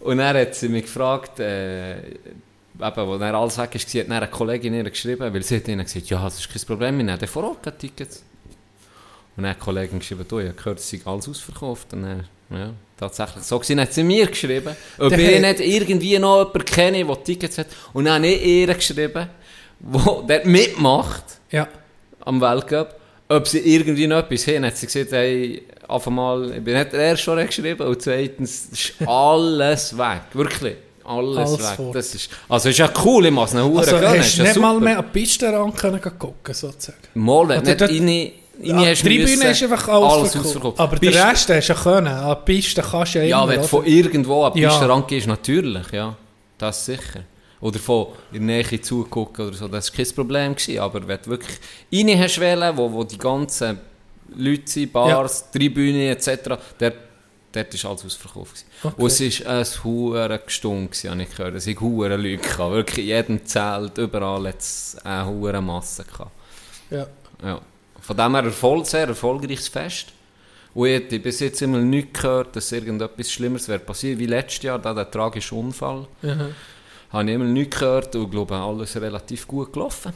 [0.00, 4.28] Und dann hat sie mich gefragt, äh, eben, wo dann alles weg war, hat eine
[4.28, 7.26] Kollegin ihr geschrieben, weil sie hat ihnen gesagt, ja, das ist kein Problem, wir nehmen
[7.26, 8.22] vor Ort keine Tickets.
[9.36, 11.92] Und dann hat die Kollegin geschrieben, du, ich habe gehört, es sei alles ausverkauft.
[11.94, 16.18] Und dann, ja, tatsächlich, so gesehen hat sie mir geschrieben, ob Der ich nicht irgendwie
[16.18, 17.66] noch jemanden kenne, der Tickets hat.
[17.92, 19.28] Und dann habe ich ihr geschrieben,
[19.80, 21.68] der dort mitmacht Ja.
[22.24, 22.94] am Weltcup,
[23.28, 24.64] ob sie irgendwie noch etwas haben.
[24.64, 28.66] Hat sie gesagt, hey, auf einmal, ich bin nicht der Erste, der geschrieben und zweitens
[28.72, 30.22] ist alles weg.
[30.34, 30.76] Wirklich.
[31.04, 31.76] Alles, Alles weg.
[31.76, 31.94] fort.
[31.96, 34.74] Das ist, also ist ja cool, ich muss es einen Also hast du nicht mal
[34.74, 34.84] super.
[34.84, 36.00] mehr an die Pistenrand können
[36.52, 36.98] sozusagen.
[37.14, 38.32] Mal, Oder nicht dort- rein,
[38.62, 40.46] hast die Tribüne ist einfach alles, alles verkauft.
[40.46, 40.80] ausverkauft.
[40.80, 42.06] Aber Bist- den Rest hast du ja können.
[42.08, 43.52] An die Piste kannst du ja Ja, immer.
[43.52, 44.68] wenn du von irgendwo an die Ja.
[44.70, 46.16] Piste rangehst, natürlich, ja.
[46.58, 47.20] Das sicher.
[47.60, 50.54] Oder von in der Nähe zugucken oder so, das war kein Problem.
[50.54, 50.78] Gewesen.
[50.80, 51.58] Aber wenn du wirklich
[51.92, 53.78] rein hast wollen, wo, wo die ganzen
[54.36, 56.28] Leute sind, Bars, Tribüne etc.,
[56.78, 56.94] dort,
[57.52, 58.52] dort war alles ausverkauft.
[58.54, 58.66] Gewesen.
[58.82, 59.02] Okay.
[59.02, 61.54] Und es war ein hure Gestunk, habe ich gehört.
[61.56, 62.36] Es waren hure Leute.
[62.42, 62.72] Gehabt.
[62.72, 66.04] Wirklich in jedem Zelt, überall hat es eine hure Masse.
[66.04, 66.30] Gehabt.
[66.90, 67.06] Ja.
[67.42, 67.60] Ja.
[68.08, 70.06] Von dem her Erfolg, sehr erfolgreiches Fest.
[70.72, 74.62] Und ich hätte bis jetzt immer nicht gehört, dass irgendetwas Schlimmeres wäre passiert, wie letztes
[74.62, 76.06] Jahr, da der tragische Unfall.
[76.22, 76.54] Mhm.
[77.10, 80.14] Habe ich immer nicht gehört und glaube, alles relativ gut gelaufen.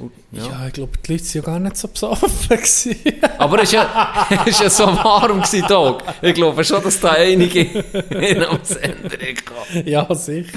[0.00, 0.46] Und, ja.
[0.46, 0.66] Ja.
[0.66, 2.28] ich glaube, die Leute waren ja gar nicht so besoffen.
[3.38, 6.14] Aber es war ja, ist ja so warm, Tag.
[6.22, 9.86] Ich glaube schon, dass da einige in am Sender kamen.
[9.86, 10.50] ja, sicher.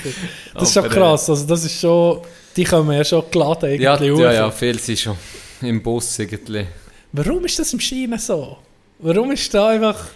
[0.55, 1.29] Das ist schon äh, krass.
[1.29, 2.21] Also, das ist schon,
[2.55, 5.15] die kommen ja schon geladen irgendwie Ja, ja, ja, viele sind schon
[5.61, 6.65] im Bus irgendwie.
[7.11, 8.57] Warum ist das im Schienen so?
[8.99, 10.07] Warum ist da einfach...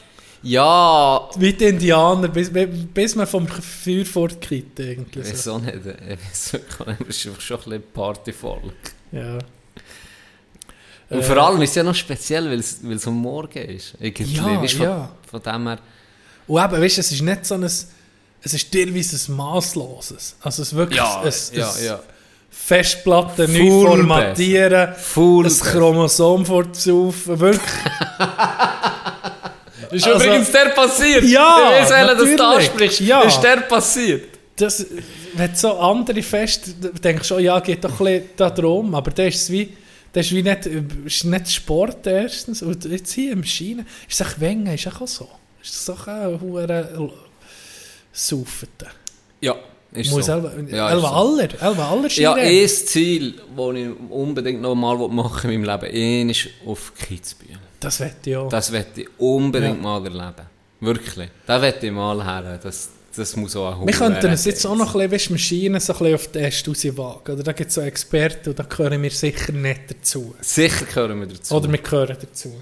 [0.46, 5.22] Ja, Wie die Indianer, bis, bis man vom Feuer fortkriegt irgendwie.
[5.22, 5.54] ich weiß So.
[5.54, 5.78] auch nicht.
[6.32, 8.74] Es ist einfach schon ein bisschen Partyvolk.
[9.14, 9.38] Ja.
[11.10, 13.58] Und Äh, vor allem ist es ja noch speziell, weil es, weil es am Morgen
[13.70, 13.94] ist.
[14.02, 15.12] Irgendwie, Ja, weißt von, ja.
[15.30, 15.80] von dem her...
[16.48, 17.88] Und eben, weißt du, es ist nicht so ein, es
[18.44, 20.36] ist teilweise ein maßloses.
[20.42, 22.00] Also es ist wirklich Ja, ein, ja, ein ja.
[22.56, 27.62] Festplatten neu formatieren, Full ein Chromosom vorzusaufen, wirklich.
[29.92, 31.24] Ist Also- übrigens der passiert.
[31.24, 32.68] Ja, Ich weiß, welchen, dass du natürlich.
[32.70, 33.00] ansprichst.
[33.02, 33.22] Ja.
[33.22, 34.24] Ist der passiert.
[34.56, 34.86] Das,
[35.36, 39.36] wenn so andere Fest, denkst du, oh ja, geht doch ein bisschen darum, aber das
[39.36, 39.76] ist wie,
[40.12, 40.66] das ist wie nicht,
[41.06, 45.28] ist nicht Sport erstens, und jetzt hier im Schienen, ist es Wengen, ist auch so.
[45.62, 46.40] Ist es auch ein
[48.12, 48.88] Saufete.
[49.42, 49.56] Ja,
[49.94, 50.32] ist Muss so.
[50.34, 51.08] Elva, Ja, Elva ist so.
[51.08, 55.82] aller, Elva aller Ja, ein Ziel, das ich unbedingt noch mal machen will in meinem
[55.82, 57.58] Leben, ist auf Kitzbühel.
[57.80, 58.50] Das wette ich auch.
[58.50, 59.82] Das möchte ich unbedingt Ja.
[59.82, 60.48] mal erleben.
[60.80, 61.30] Wirklich.
[61.46, 62.60] Da möchte ich mal her.
[62.62, 65.80] Das, das muss auch ein Wir könnten uns jetzt auch noch ein bisschen, weißt, Maschinen
[65.80, 67.36] so ein bisschen auf den Test rauswagen.
[67.36, 70.34] Oder da gibt es so Experten und da gehören wir sicher nicht dazu.
[70.42, 71.56] Sicher gehören wir dazu.
[71.56, 72.54] Oder wir gehören dazu.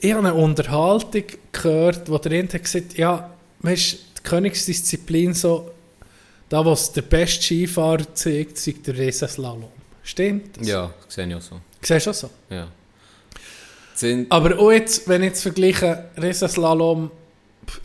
[0.00, 3.30] Ich habe eine Unterhaltung gehört, wo der eine hat gesagt ja,
[3.60, 5.70] weißt, die Königsdisziplin so,
[6.48, 9.64] da was der beste Skifahrer zeigt, zeigt der Riesenslalom.
[10.02, 10.66] Stimmt das?
[10.68, 11.60] Ja, sehe ich auch so.
[11.82, 12.30] Siehst du auch so?
[12.50, 12.68] Ja.
[13.94, 17.10] Sind, Aber auch jetzt, wenn ich jetzt vergleiche, Riesenslalom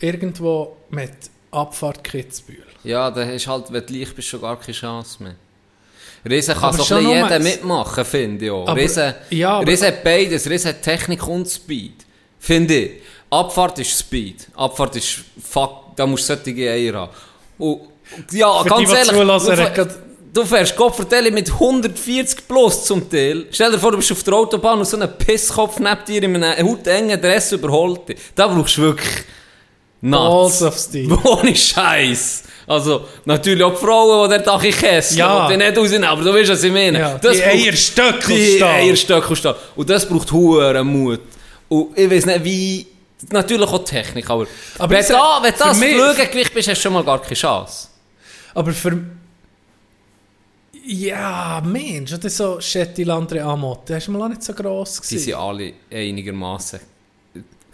[0.00, 1.12] irgendwo mit
[1.50, 2.64] Abfahrt Kitzbühel.
[2.84, 5.34] ja, da hast halt, wenn du leicht bist, schon gar keine Chance mehr.
[6.28, 8.68] Riesen kann Aber so ein jeder mitmachen, finde ich auch.
[8.68, 10.48] Aber- Riesen, ja, aber- Riesen hat beides.
[10.50, 12.04] Riesen hat Technik und Speed.
[12.38, 12.90] Finde ich.
[13.30, 14.48] Abfahrt ist Speed.
[14.54, 17.12] Abfahrt ist fuck, da musst du solche Eier haben.
[17.58, 17.80] Und,
[18.32, 19.88] ja, Für ganz die, ehrlich,
[20.32, 23.46] du, fährst Gott vertelle mit 140 plus zum Teil.
[23.50, 26.42] Stell dir vor, du bist auf der Autobahn und so ein Pisskopf neben dir in
[26.42, 28.18] einem hautengen Dress überholt dich.
[28.34, 29.24] Da brauchst du wirklich
[30.02, 30.62] Balls Nuts.
[30.62, 31.12] of Steel.
[31.24, 32.44] Ohne Scheiß.
[32.66, 35.48] Also, natürlich auch die Frauen, die der Dach in Kessel, Ja.
[35.48, 36.98] die nicht rausnehmen, aber du weißt, was ich meine.
[37.00, 38.74] Ja, Das die braucht- Eierstöcke aus Die Stahl.
[38.76, 39.56] Eierstöcke aus Stahl.
[39.76, 41.20] Und das braucht hohen Mut.
[41.68, 42.86] Und ich weiß nicht, wie...
[43.30, 44.46] Natürlich auch Technik, aber...
[44.78, 47.88] Aber wenn, da, wenn das Flügelgewicht bist, hast du schon mal gar keine Chance.
[48.54, 48.98] Aber für.
[50.86, 53.88] Ja, Mensch, ist so Chettilandre Amot.
[53.88, 55.38] Der ist mal auch nicht so gross Sie sind gewesen.
[55.40, 56.80] alle einigermaßen.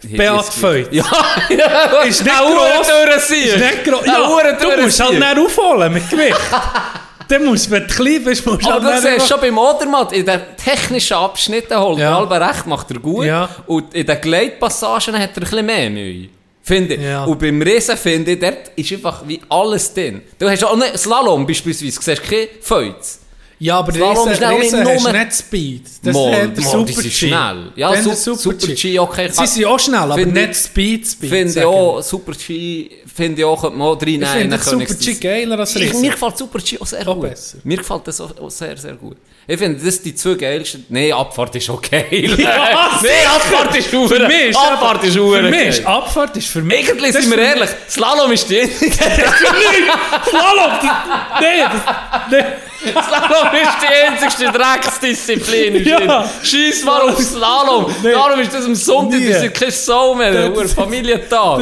[0.03, 0.93] Beat Feut.
[0.93, 1.05] Ja,
[1.49, 2.87] ja, Ist nicht gross.
[3.29, 4.05] Ist nicht gross.
[4.05, 6.37] Ja, du musst halt nicht aufholen mit Gewicht.
[7.29, 10.25] Dann wenn du klein bist, musst du Aber halt du siehst schon beim Odermatt, in
[10.25, 12.23] den technischen Abschnitten holt Ja.
[12.23, 13.25] er recht, macht er gut.
[13.25, 13.49] Ja.
[13.65, 16.27] Und in den Gleitpassagen hat er ein bisschen mehr neu.
[16.67, 17.01] Finde ich.
[17.01, 17.23] Ja.
[17.23, 20.21] Und beim Riesen finde ich, dort ist einfach wie alles drin.
[20.37, 23.19] Du hast auch nicht Slalom beispielsweise, siehst du keine Feuz.
[23.59, 24.41] Ja, aber Slalom Riesen, ist
[24.83, 25.83] Riesen hast nicht Speed.
[26.03, 27.09] Das Mal, hat der Super G.
[27.09, 27.71] schnell.
[27.75, 29.29] Ja, Su- der Super G, okay.
[29.31, 31.29] Sie sind auch schnell, aber nicht ich- Speed, Speed.
[31.29, 34.23] Finde ich auch, Super G, finde ich auch, könnte man auch reinnehmen.
[34.25, 36.01] Ich finde Super G geiler als Riesen.
[36.01, 37.31] mir gefällt Super G auch sehr gut.
[37.63, 39.17] Mir gefällt das auch sehr, sehr gut.
[39.49, 40.85] Ich finde, das die zwei geilsten.
[40.89, 42.05] Nein, Abfahrt ist auch geil.
[42.37, 44.27] Ja, Nein, Abfahrt ist Für hure.
[44.27, 46.89] mich ist Abfahrt ist Für hure mich ist Abfahrt ist für mich...
[46.89, 48.91] Eigentlich das sind wir für ehrlich, Slalom ist die einzige.
[48.91, 50.71] Slalom!
[50.81, 52.29] das- Nee, das...
[52.29, 52.43] Nee.
[52.91, 55.85] Slalom ist die einzigste Drecksdisziplin.
[55.85, 56.29] Ja.
[56.43, 57.85] Scheiss mal auf Slalom.
[58.03, 58.11] Nee.
[58.11, 61.61] Darum ist das am Sonntag, das ist keine Sau mehr, Das- ein hoher Familientag.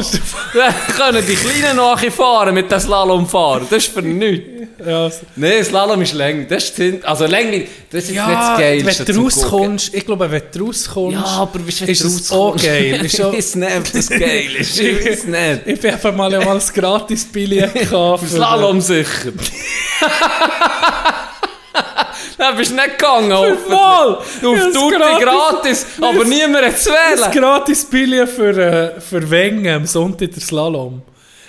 [0.54, 3.66] Dann können die Kleinen nachfahren mit dem Slalomfahren.
[3.70, 4.55] Das ist für nichts.
[4.84, 6.44] Ja, also- Nein, Slalom ist länger.
[6.44, 10.30] Das ist, also länger, das ist nicht das Ja, Geilste wenn du rauskommst, ich glaube,
[10.30, 13.00] wenn du rauskommst, Ja, aber wenn ist es auch geil.
[13.04, 14.78] Ist Ich weiß nicht, ob das geil ist.
[14.78, 15.60] Ich weiß nicht.
[15.66, 17.70] Ich bin einfach mal, ja ein Gratis-Billett.
[17.88, 19.32] Für Slalom sicher.
[22.38, 23.28] Dann bist du nicht gegangen.
[23.30, 24.14] Mal!
[24.16, 27.30] Auf Ja, das Tutti gratis- gratis, aber niemand hat zu wählen.
[27.32, 28.58] Gratis-Billett für,
[28.96, 31.00] äh, für Wengen am Sonntag der Slalom.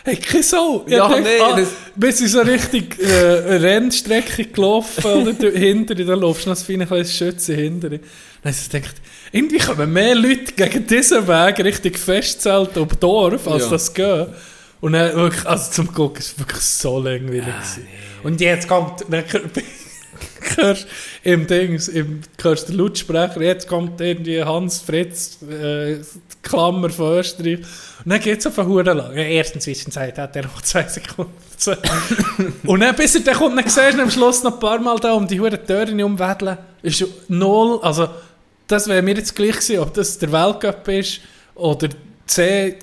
[0.08, 0.84] Hey, Sau.
[0.86, 5.52] Ich Ja, dachte, nee, ah, das- Wir sind so richtig äh, Rennstrecke gelaufen oder du-
[5.52, 8.00] hinter dir, da laufst du noch ein kleines Schütze hinter dir.
[8.42, 8.96] Dann ich gedacht,
[9.34, 13.70] irgendwie kommen mehr Leute gegen diesen Weg Richtung Festzelt auf Dorf, als Ja.
[13.72, 14.28] das gehen.
[14.80, 17.44] Und dann wirklich, also zum Gucken, es war wirklich so langweilig.
[17.46, 17.88] gewesen.
[18.24, 19.24] Und jetzt kommt, dann
[20.58, 20.88] hörst
[21.24, 25.98] im Dings, im, hörst den Lautsprecher, jetzt kommt irgendwie Hans Fritz, äh,
[26.42, 27.60] Klammer von Österreich.
[28.04, 29.16] Und dann geht es auf eine lang.
[29.16, 31.32] Ja, ersten Zwischenzeit hat er noch zwei Sekunden.
[32.66, 34.98] und dann, bis er dann kommt, dann siehst du am Schluss noch ein paar Mal
[35.00, 36.58] da um die Hure Türen umwedeln.
[36.82, 38.10] Ist null, also
[38.68, 41.22] das wäre mir jetzt gleich gewesen, ob das der Weltcup ist
[41.56, 41.90] oder
[42.28, 42.78] C,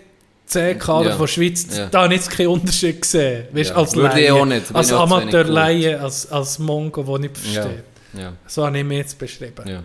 [0.46, 1.16] C-Kader Ja.
[1.16, 1.66] von Schweiz.
[1.76, 1.86] Ja.
[1.86, 3.46] Da habe ich jetzt keinen Unterschied gesehen.
[3.52, 3.76] Weißt, Ja.
[3.76, 4.34] als Würde ich Laie.
[4.34, 4.74] auch nicht.
[4.74, 7.62] Als ich Amateur-Laie, als, als Mongo, der nicht Ja.
[7.62, 7.84] versteht.
[8.14, 9.64] Ja, So habe ich mich jetzt beschrieben.
[9.66, 9.82] ja.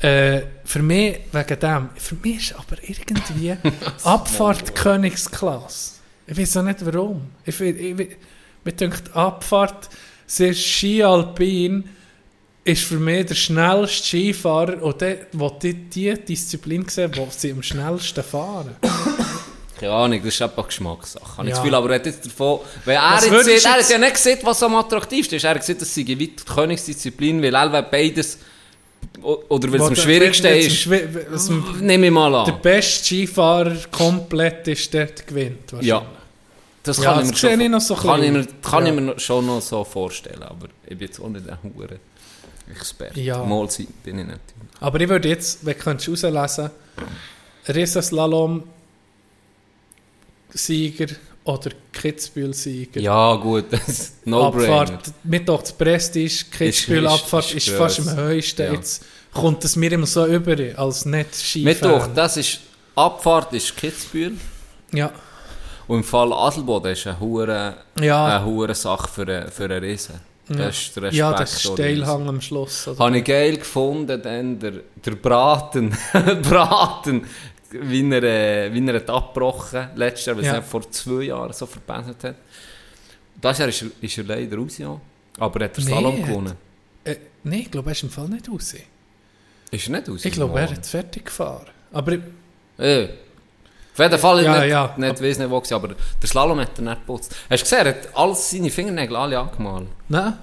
[0.00, 3.56] Äh, für mich, wegen dem, für mich ist aber irgendwie
[4.04, 5.94] Abfahrt Königsklasse.
[6.26, 7.22] Ich weiß auch nicht warum.
[7.44, 8.08] Ich, ich, ich,
[8.64, 9.88] mir denkt, Abfahrt,
[10.24, 11.88] sehr Ski Alpin,
[12.62, 17.50] ist für mich der schnellste Skifahrer und der, wo die, die Disziplin sehen, wo sie
[17.50, 18.76] am schnellsten fahren.
[19.78, 21.36] Keine Ahnung, das ist einfach Geschmackssache.
[21.36, 21.54] Habe ich Ja.
[21.54, 23.98] das Gefühl, aber er hat jetzt davon, weil er, Was jetzt sieht, er hat ja
[23.98, 25.44] nicht gesehen, was am attraktivsten ist.
[25.44, 28.38] Er hat gesehen, das sei weit die Königsdisziplin, weil er beides,
[29.22, 30.90] oder weil es am der- schwierigsten ist.
[31.30, 32.60] was am- Nehme ich mal Der an.
[32.62, 35.72] beste Skifahrer komplett ist der, der gewinnt.
[35.80, 36.04] Ja.
[36.82, 38.92] Das Ja, kann das ich mir schon, ich noch so kann ich mir, kann Ja.
[38.94, 41.98] ich mir schon noch so vorstellen, aber ich bin jetzt auch nicht ein hure
[42.70, 43.20] Experte.
[43.20, 43.44] Ja.
[43.44, 44.40] Mal sein bin ich nicht.
[44.80, 46.70] Aber ich würde jetzt, wenn du rauslesen
[47.68, 48.62] Riesenslalom
[50.54, 51.06] Sieger
[51.44, 53.00] oder Kitzbühel-Sieger.
[53.00, 54.80] Ja, gut, das ist No-Brainer.
[54.80, 58.62] Abfahrt, mir doch das Prestige, Kitzbühel-Abfahrt ist- ist, ist fast am höchsten.
[58.66, 58.72] Ja.
[58.72, 62.14] Jetzt kommt es mir immer so über, als nicht Mir doch, Skifan.
[62.14, 62.60] das ist,
[62.94, 64.32] Abfahrt ist Kitzbühel.
[64.92, 65.10] Ja,
[65.86, 69.82] Und im Fall Adelboden ist eine hure, ja, eine hure Sache für einen, für einen
[69.84, 70.14] Riesen.
[70.50, 71.18] Das ist der Respekt.
[71.18, 72.88] ja, der Steilhang am Schluss.
[72.98, 74.72] Habe ich geil gefunden, dann der,
[75.04, 75.94] der Braten,
[76.42, 77.26] Braten,
[77.70, 80.54] wie er, äh, wie er hat abgebrochen letztes Jahr, weil Ja.
[80.54, 82.34] er vor zwei Jahren so verpennt hat.
[83.40, 85.00] Das Jahr ist er, ist er leider raus, ja.
[85.38, 86.52] Aber er hat den Nee, hat- gewonnen.
[87.04, 88.74] Äh, Nein, ich glaube, er ist im Fall nicht raus.
[89.70, 90.24] Ist er nicht raus?
[90.24, 91.66] Ich glaube, er hat fertig gefahren.
[91.92, 92.20] Aber ich,
[92.78, 93.04] Äh.
[93.94, 94.94] Auf jeden Fall Ja, nicht, ja.
[94.96, 97.34] nicht weiss nicht wo gewesen, aber der Slalom hat er nicht geputzt.
[97.50, 99.88] Hast du gesehen, er hat alles seine Fingernägel alle angemalt.
[100.08, 100.34] nein.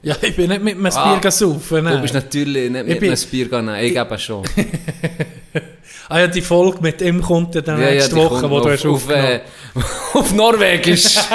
[0.00, 1.84] Ja, ich bin nicht mit einem Ah, Bier saufen.
[1.84, 4.44] Du bist natürlich nicht mit bin- einem Bier gegangen, ich eben schon.
[6.08, 8.60] Ah ja, die Folge mit ihm kommt ja dann Ja, ja, nächste die Woche, wo
[8.60, 9.40] du auf, hast auf, äh,
[10.14, 11.04] auf Norwegisch.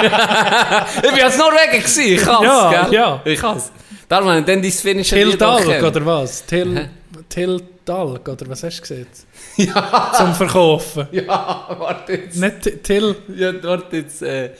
[1.02, 2.94] ich bin als Norwegen gewesen, ich kann's, Ja, gell?
[2.94, 3.20] ja.
[3.24, 3.70] Ich kann's.
[4.08, 6.44] Darum habe ich dann dein finnische Till Dalk, oder was?
[6.44, 6.88] Till,
[7.28, 9.06] Till Dalk, oder was hast du gesehen?
[9.56, 10.12] Ja.
[10.16, 11.06] Zum Verkaufen.
[11.12, 12.36] Ja, warte jetzt.
[12.36, 14.22] Nicht Ti- Till, Ja, warte jetzt.
[14.22, 14.50] Äh,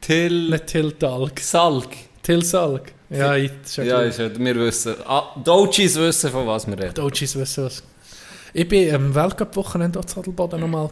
[0.00, 1.38] Till nicht Till Dalk.
[1.40, 1.90] Salk.
[2.22, 2.92] Till Salk.
[3.10, 4.94] Ja, ich, ja, Ja, ja ist ja, wir wissen.
[5.06, 6.94] Ah, Dojis wissen, von was wir reden.
[6.94, 7.82] Deutschis wissen was.
[8.58, 10.90] Ich bin am Weltcup-Wochenende zu Adelboden nochmal.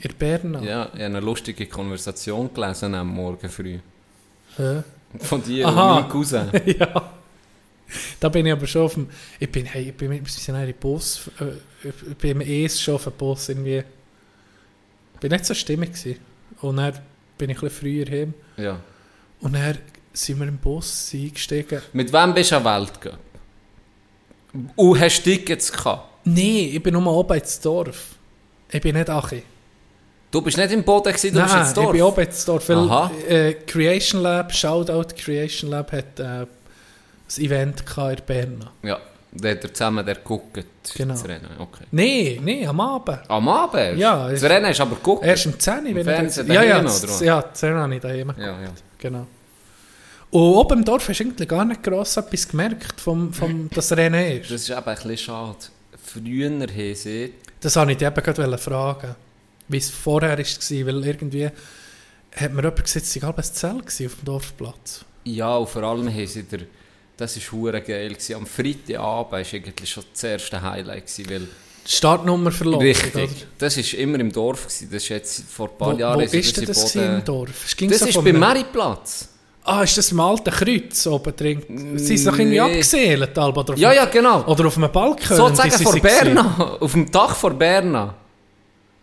[0.00, 0.54] In Bern.
[0.64, 3.80] Ja, ich habe eine lustige Konversation gelesen am Morgen früh.
[4.56, 4.82] Ja.
[5.18, 5.90] Von dir Aha.
[5.90, 6.50] und meinem Cousin.
[6.64, 7.12] ja.
[8.18, 9.10] Da bin ich aber schon auf dem...
[9.38, 11.30] Ich bin, hey, ich bin mit bisschen in Bus...
[11.38, 13.84] Äh, ich bin im ES schon auf dem Bus irgendwie...
[15.12, 16.18] Ich bin nicht so stimmig gewesen.
[16.62, 16.98] Und dann
[17.36, 18.32] bin ich ein bisschen früher heim.
[18.56, 18.80] Ja.
[19.42, 19.76] Und dann
[20.14, 21.82] sind wir im Bus eingestiegen.
[21.92, 23.18] Mit wem bist du an Weltcup?
[24.76, 26.11] Und hast du Tickets gehabt?
[26.24, 28.14] Nein, ich bin nur oben ins Dorf.
[28.70, 29.42] Ich bin nicht Achi.
[30.30, 31.86] Du bist nicht im Boden gewesen, du bist Nein, ins Dorf.
[31.88, 32.68] ich bin oben ins Dorf.
[32.68, 36.46] Weil äh, Creation Lab, Shoutout Creation Lab, hat äh, ein
[37.38, 38.64] Event in Bern.
[38.82, 38.98] Ja,
[39.32, 40.64] da hat er zusammen der geguckt.
[40.96, 41.12] Genau.
[41.14, 41.84] Das Rennen, okay.
[41.90, 43.18] Nein, nein, am Abend.
[43.28, 43.98] Am Abend?
[43.98, 45.24] Ja, Das ich- Rennen hast du aber geguckt?
[45.24, 45.84] Erst um 10 Uhr.
[45.86, 47.20] wenn ich Fernsehen dort- ja, ja, das-?
[47.20, 48.68] Ja, das habe ich daheim Ja, ja.
[48.98, 49.26] Genau.
[50.30, 53.92] Und oben im Dorf hast du eigentlich gar nicht gross etwas gemerkt, vom, vom, dass
[53.92, 54.50] Rennen ist.
[54.50, 55.56] Das ist eben ein bisschen schade.
[56.12, 57.30] Früher haben.
[57.60, 59.14] Das wollte ich dich eben gerade fragen,
[59.68, 61.46] wie es vorher war, weil irgendwie
[62.34, 63.44] hat mir jemand gesagt, es halb ein
[63.78, 65.04] gewesen auf dem Dorfplatz.
[65.24, 66.60] Ja, und vor allem haben sie der...
[67.16, 68.08] Das war hure geil.
[68.08, 68.36] Gewesen.
[68.36, 71.06] Am Freitagabend war eigentlich schon das erste Highlight.
[71.06, 71.48] Gewesen, weil
[71.86, 72.82] Die Startnummer verloren.
[72.82, 73.46] Richtig.
[73.58, 74.64] Das war immer im Dorf.
[74.64, 74.88] Gewesen.
[74.90, 76.18] Das ist jetzt vor ein paar Wo, Jahren...
[76.18, 77.74] wo ist sie das Boden- im Dorf?
[77.78, 79.28] Das so ist beim Mariplatz.
[79.64, 81.62] Ah, ist das im alten Kreuz oben drin?
[81.96, 84.42] Sie sind doch irgendwie abgeseelt, Alba, oder auf Ja, ja, genau.
[84.46, 85.36] Oder auf einem Balkon.
[85.36, 86.76] Sozusagen vor sind Berna.
[86.80, 88.14] Auf dem Dach vor Berna.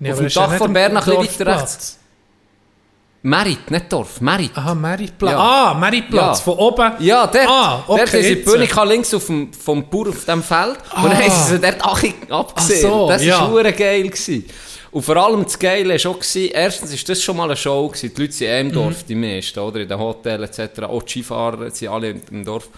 [0.02, 1.98] Ja, Auf dem Dach nicht von im Bern ein bisschen weiter rechts.
[3.22, 4.22] Merit, nicht Dorf.
[4.22, 4.52] Merit.
[4.56, 5.32] Aha, Mariplatz.
[5.34, 5.40] Ja.
[5.40, 6.44] Ah, Mariplatz, Ja.
[6.44, 6.92] von oben.
[7.00, 8.42] Ja, dort, Ah, okay, dort sie die.
[8.44, 10.78] Bühne links auf dem, vom Bauer auf dem Feld.
[10.96, 11.16] Und dann Ah.
[11.16, 11.86] haben sie sie dort
[12.32, 12.82] abgesehen.
[12.82, 13.72] So, das war ja.
[13.72, 14.04] geil.
[14.10, 14.46] Gewesen.
[14.92, 17.88] Und vor allem das Geile war gewesen, erstens war das schon mal eine Show.
[17.88, 18.12] Gewesen.
[18.16, 19.08] Die Leute sind eh im Dorf, Mhm.
[19.08, 19.80] die meisten, oder?
[19.82, 20.84] In den Hotels etc.
[20.84, 22.70] Auch die Skifahrer sind alle im Dorf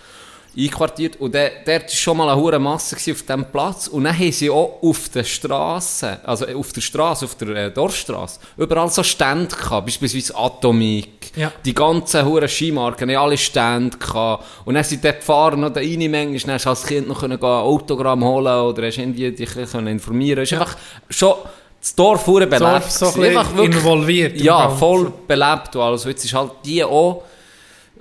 [0.57, 1.15] einquartiert.
[1.21, 3.87] Und der, dort war schon mal eine hohe Masse auf diesem Platz.
[3.87, 7.71] Und dann haben sie auch auf der Straße, also auf der Straße, auf der äh,
[7.71, 9.85] Dorfstraße, überall so Stände gehabt.
[9.85, 11.31] Beispielsweise Atomic.
[11.37, 11.53] Ja.
[11.63, 14.43] Die ganzen hohen Skimarken, haben alle Stände gehabt.
[14.65, 17.39] Und dann sind dort gefahren, noch rein manchmal, dann hast du als Kind noch können
[17.39, 20.43] gehen, ein Autogramm holen oder hast irgendwie dich können informieren.
[20.43, 20.75] Es ist einfach
[21.09, 21.35] schon
[21.81, 22.61] das Dorf hure belebt.
[22.61, 23.39] Dorf so ein gewesen.
[23.55, 24.77] bisschen involviert im Ja, Ganzen.
[24.79, 25.75] voll belebt.
[25.75, 26.03] und alles.
[26.05, 27.23] Jetzt ist halt die auch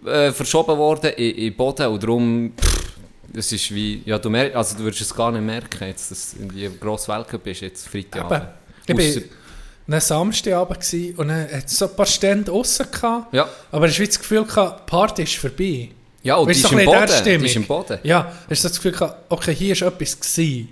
[0.07, 2.93] äh, verschoben worden in, in Boden und darum, pff,
[3.33, 6.33] das ist wie, ja, du merkst, also du würdest es gar nicht merken, jetzt, dass
[6.35, 8.49] du in die grosse Weltcup bist, jetzt Freitagabend.
[8.87, 9.25] Ich bin
[9.87, 13.33] dann Samstagabend gewesen und dann hat so ein paar Stände aussen gehabt.
[13.35, 13.49] Ja.
[13.73, 15.89] Aber ich hatte das Gefühl, gehabt, die Party ist vorbei.
[16.23, 17.41] Ja, und die Weißt du, ist so bisschen Boden.
[17.41, 17.99] Die ist im Boden.
[18.03, 20.69] Ja, hast du das Gefühl gehabt, okay, hier ist etwas gewesen.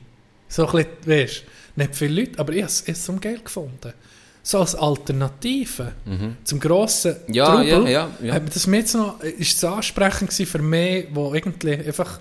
[0.48, 1.42] So ein bisschen, weißt du,
[1.78, 3.92] nicht viele Leute, aber ich habe es zum Geld gefunden.
[4.42, 5.92] So als Alternative
[6.44, 7.34] zum grossen Mhm.
[7.34, 8.34] Ja, Trubel, ja, ja, ja.
[8.34, 12.18] hat das mir jetzt noch, ist es ansprechend gewesen für mich, wo irgendwie einfach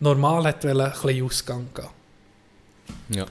[0.00, 1.86] normal hat wollen, ein bisschen Ausgang gehen.
[3.10, 3.26] Ja.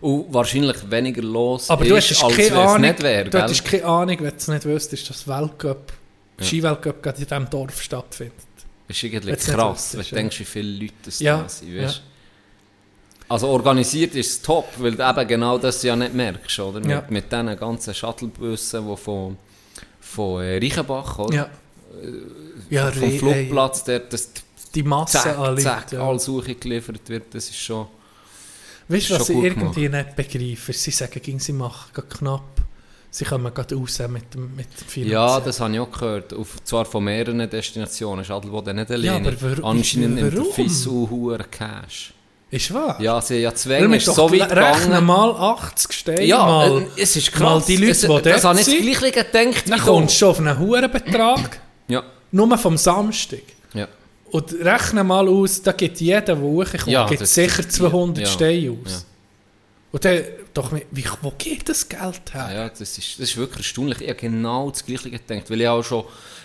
[0.00, 3.24] Und wahrscheinlich weniger los Aber ist, du hast als keine Ahnung, nicht wäre.
[3.24, 3.42] du gell?
[3.42, 5.92] hattest keine Ahnung, wenn du es nicht wüsstest, dass Weltcup,
[6.38, 6.44] Ja.
[6.44, 8.34] Skiweltcup gerade in diesem Dorf stattfindet.
[8.88, 10.14] Das ist irgendwie Wenn's krass, wenn du ja.
[10.16, 11.76] denkst, wie viele Leute das Ja, da sind.
[11.78, 12.02] Weißt?
[13.28, 16.80] Also organisiert ist es top, weil du eben genau das ja nicht merkst, oder?
[16.88, 17.00] Ja.
[17.02, 19.36] Mit, mit diesen ganzen Shuttlebussen, die von,
[20.00, 21.34] von äh, Reichenbach, oder?
[21.34, 21.48] Ja.
[22.70, 24.30] Ja, vom re- Flugplatz, der das
[24.74, 25.60] Die Masse zack, an Leuten.
[25.62, 26.00] zack, ja.
[26.06, 27.86] alle Suche geliefert wird, das ist schon...
[28.88, 30.72] Weißt du, was ich irgendwie nicht begreife?
[30.72, 32.42] Sie sagen, ging sie machen gerade knapp.
[33.10, 35.12] Sie kommen gerade raus mit dem, mit dem Finanzen.
[35.12, 36.32] Ja, das habe ich auch gehört.
[36.34, 38.24] Auf, zwar von mehreren Destinationen.
[38.30, 39.28] Adelboden nicht alleine.
[39.28, 40.44] aber warum- Anscheinend nimmt der?
[40.44, 42.12] Fissu hohen Cash.
[42.50, 42.96] Ist wahr?
[43.00, 45.04] Ja, sie haben ja Zwänge, ist so weit rechnen gegangen.
[45.06, 46.82] mal 80 Steine Ja, mal.
[46.96, 47.66] äh, es ist mal krass.
[47.66, 50.38] die Leute, es, die dort Das habe ich Gleiche gedacht Dann kommst du schon auf
[50.38, 53.40] einen hohen Betrag, Ja, nur vom Samstag.
[53.74, 53.88] ja.
[54.30, 58.70] Und rechne mal aus, da gibt jeder, der hochkommt, Ja, gibt sicher 200 ja, Steine
[58.84, 58.92] aus.
[58.92, 58.98] ja.
[59.92, 60.22] Und dann,
[60.52, 62.50] doch, wie, wo geht das Geld her?
[62.52, 64.00] Ja, das ist, das ist wirklich erstaunlich.
[64.00, 65.48] Ich habe genau das Gleiche gedacht.
[65.50, 66.04] Weil ich auch schon,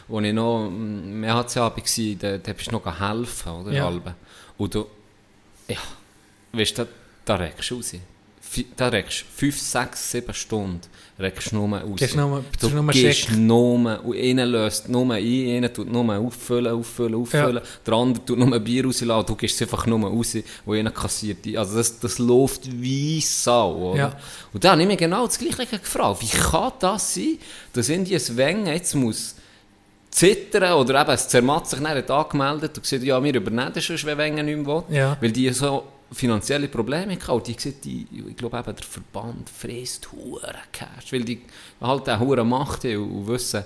[0.10, 1.74] als ich noch im EHC war,
[2.20, 3.72] da, da bist du noch helfen, oder?
[3.72, 3.92] Ja.
[4.58, 4.86] Und du,
[5.74, 5.78] ja,
[6.60, 6.90] weißt du, da,
[7.26, 7.92] da regst du raus.
[8.76, 10.82] Da regst du 5, 6, 7 Stunden
[11.18, 11.90] regst du nur raus.
[11.96, 15.24] Gehst nur- du nur gehst nur, und einer löst nur ein,
[15.56, 17.62] einer tut nur auffüllen, auffüllen, auffüllen.
[17.86, 21.38] Der andere tut nur Bier rauslassen, du gehst einfach nur raus, wo einer kassiert.
[21.56, 23.98] Also das, das läuft wie Sau, oder?
[24.00, 24.20] Ja.
[24.52, 26.22] Und dann habe ich mich genau das Gleiche gefragt.
[26.22, 27.38] Wie kann das sein,
[27.72, 29.36] dass Indien ein Wengen jetzt muss
[30.12, 33.84] zittern oder eben es Zermatt sich dann hat angemeldet und gesagt, ja, wir übernehmen das
[33.84, 34.84] schon, wenn Wengen nicht mehr will.
[34.96, 35.18] Ja.
[35.20, 37.32] Weil die so finanzielle Probleme hatten.
[37.32, 41.42] Und die gesagt, die, ich glaube eben, der Verband frisst Huren Cash, weil die
[41.80, 43.64] halt auch Huren Macht haben und wissen,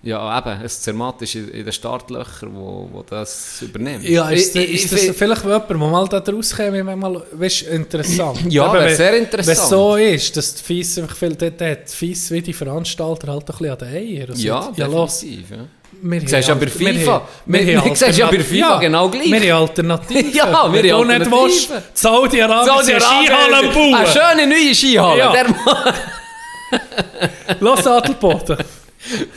[0.00, 4.04] ja eben, es Zermatt ist in in den Startlöchern, wo, wo das übernimmt.
[4.08, 6.98] Ja, ist, Ich- ich- ist ich das find- vielleicht jemand, der mal da rauskäme, wenn
[7.00, 8.52] mal, weißt, interessant.
[8.52, 9.58] Ja, Eben, wenn- sehr Wenn interessant.
[9.58, 13.32] es so ist, dass die Fies einfach viel, dort hat die Fies wie die Veranstalter
[13.32, 14.28] halt ein bisschen an den Eier.
[14.28, 15.50] Und ja, definitiv.
[15.50, 15.66] Ja.
[16.02, 17.22] Wir Siehst du ja bei FIFA.
[17.46, 19.30] Wir- wir wir siehst ja bei FIFA genau gleich.
[19.30, 20.32] Wir haben Alternativen.
[20.34, 21.32] Ja, wir Wenn haben du nicht Alternativen.
[21.42, 23.94] willst, Saudi-Arabien sind Skihallen bauen.
[23.94, 25.18] Eine schöne neue Skihalle.
[25.18, 25.32] Ja.
[27.60, 28.58] Los, Adelboden.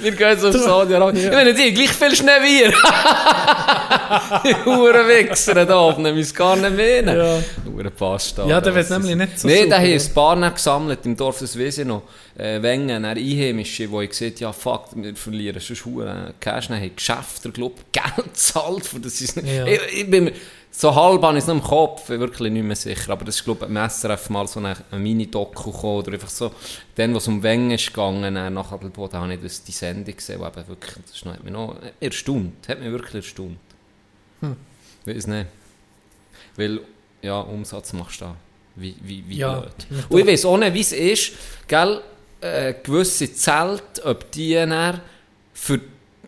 [0.02, 1.26] Wir gehen jetzt auf Saudi-Arabien.
[1.26, 2.74] Ich meine, die gleich viel Schnee wie ihr.
[4.44, 7.04] Die Huren Wichser da oben, ich muss gar nicht mehr.
[7.16, 7.40] Ja.
[7.66, 8.46] Huren Pasta.
[8.46, 9.98] Ja, der wird nämlich nicht so da haben ja.
[9.98, 12.04] ein paar nicht gesammelt im Dorf, das weiß ich noch.
[12.38, 16.68] Äh, Wengen, dann Einheimische, die ich gesagt ja fuck, wir verlieren schon Huren Cash.
[16.70, 19.66] Dann haben Geschäfte, glaube Geld gezahlt, für das ist Ja.
[19.66, 20.34] ich, ich bin mir-
[20.74, 23.12] so halb habe ich es noch im Kopf, wirklich nicht mehr sicher.
[23.12, 26.30] Aber das ist, glaube ich, im SRF mal so eine, eine Mini-Doku gekommen, oder einfach
[26.30, 26.52] so,
[26.96, 30.48] dann, was um Wengen ist gegangen, nach Adelboden, habe ich das, die Sendung gesehen, wo
[30.48, 33.58] eben wirklich, das hat mich noch erstaunt, hat mich wirklich erstaunt.
[34.40, 34.56] Hm.
[35.06, 35.48] Weiß nicht.
[36.56, 36.80] Weil,
[37.22, 38.36] ja, Umsatz machst du da.
[38.76, 39.72] Wie, wie, wie Ja, blöd.
[39.90, 41.34] ja, Und ich weiß auch nicht, wie es ist,
[41.68, 42.02] gell,
[42.40, 45.02] äh, gewisse Zelte, ob die dann
[45.54, 45.80] für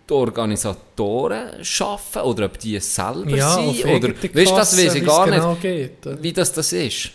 [0.10, 1.50] die Organisatoren
[1.80, 3.86] arbeiten oder ob die es selber Ja, sind.
[3.86, 6.74] Oder, eigene weißt du, das weiß ich gar es nicht, genau geht, wie das, das
[6.74, 7.12] ist.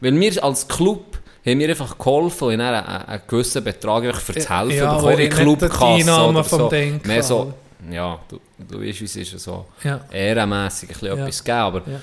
[0.00, 4.32] Weil wir als Club haben wir einfach geholfen und einen, einen gewissen Betrag einfach für
[4.32, 6.68] das Helfen ja, bekommen in Clubkasse oder so.
[6.68, 7.94] Ding Mehr so, quasi.
[7.94, 10.00] ja, du, du weißt, wie es ist, so Ja.
[10.10, 11.22] ehrenmässig ein bisschen Ja.
[11.24, 12.00] etwas geben, aber Ja.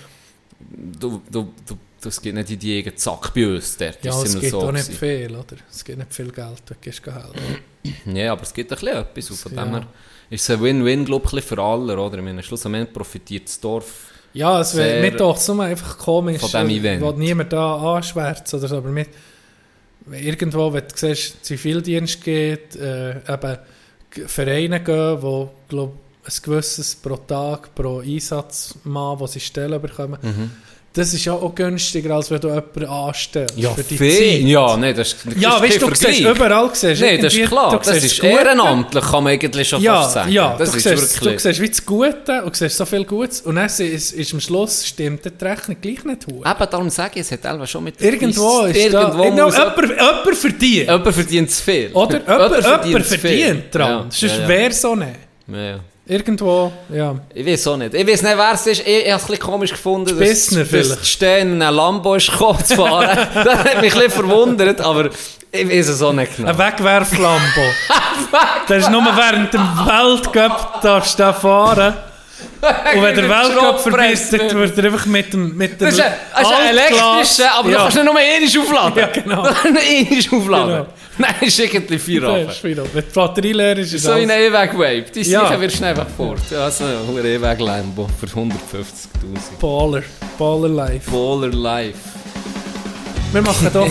[1.00, 3.76] du, du, du, das geht nicht in die eigenen Zack bei uns.
[3.78, 5.58] Dort Ja, ist es gibt so auch nicht viel, oder?
[5.70, 8.16] Es gibt nicht viel Geld, du gehst helfen.
[8.16, 9.32] Ja, aber es gibt ein bisschen etwas.
[9.32, 9.88] Und von dem her
[10.30, 12.00] ist es ein Win-Win, glaube ich, für alle.
[12.00, 12.18] Oder?
[12.18, 14.12] Ich meine, schlussendlich profitiert das Dorf.
[14.34, 17.02] Ja, es wäre mir doch so einfach komisch, Von diesem äh, Event.
[17.02, 19.10] wo niemand da anschwärzt oder so, aber mit,
[20.12, 23.58] irgendwo, wenn du siehst, Zivildienst geht, äh, eben
[24.28, 30.52] Vereine gehen, wo, glaub, ein gewisses pro Tag, pro Einsatzmann, den sie Stellen bekommen, Mhm.
[30.92, 33.98] Das ist ja auch günstiger, als wenn du jemanden anstellst für die.
[33.98, 34.42] Zeit.
[34.42, 36.36] Ja, nein, das, das Ja, ist weißt du, du siehst Vergleich.
[36.36, 37.72] überall, siehst, Nein, das ist klar.
[37.72, 40.32] du Das ist ehrenamtlich, kann man eigentlich schon ja, fast sagen.
[40.32, 41.40] Ja, das du, ist siehst, du wirklich...
[41.42, 44.40] siehst wie das Gute und siehst so viel Gutes und dann ist, ist, ist am
[44.40, 46.46] Schluss stimmt die Rechnung gleich nicht hoch.
[46.46, 48.02] Eben, darum sage ich, es hat Elva schon mit...
[48.02, 50.88] Irgendwo ist irgendwo da, irgendwo muss jemand, jemand verdient.
[50.90, 51.90] jemand verdient zu viel.
[51.94, 52.20] Oder?
[52.20, 53.64] Jemand, verdient viel.
[53.72, 53.90] dran.
[53.90, 54.48] Ja, Sonst ja, ja.
[54.48, 55.10] wäre so nicht.
[55.48, 55.80] Ja, ja.
[56.12, 57.16] Irgendwo, ja.
[57.36, 57.94] Ich weiß auch nicht.
[57.94, 58.82] Ich weiß nicht, wer es ist.
[58.82, 61.02] Ich, ich habe es ein bisschen komisch gefunden, dass, dass vielleicht.
[61.02, 63.16] die Stehen in ein Lambo ist gekommen zu fahren.
[63.36, 65.10] das hat mich ein bisschen verwundert, aber
[65.52, 66.50] ich weiß es auch nicht genau.
[66.50, 67.62] Ein Wegwerflambo.
[68.68, 71.94] das ist nur während dem Weltcup darfst du fahren.
[72.96, 74.76] Und wenn der Weltcup vorbei ist, dann Schrottpresse.
[74.76, 77.52] wird er einfach mit dem, mit dem Das ist ein, das ist ein Altglas- elektrischer,
[77.54, 77.78] aber ja.
[77.78, 78.98] du kannst ihn nur einmal aufladen.
[79.00, 79.48] Ja, genau.
[79.48, 80.68] Ihn einmal aufladen.
[80.74, 80.88] Genau.
[81.20, 82.84] Nein, ist irgendwie vier wieder.
[82.94, 85.12] Wenn die Batterie leer ist, ist So in E-Weg-Wave.
[85.14, 85.48] Die Ja.
[85.48, 86.40] sicher wirst du einfach fort.
[86.50, 89.60] Ja, so ein E-Weg-Lambo für 150'000.
[89.60, 90.04] Baller.
[90.38, 91.06] Baller live.
[91.12, 92.00] Baller Life.
[93.32, 93.88] Wir machen doch,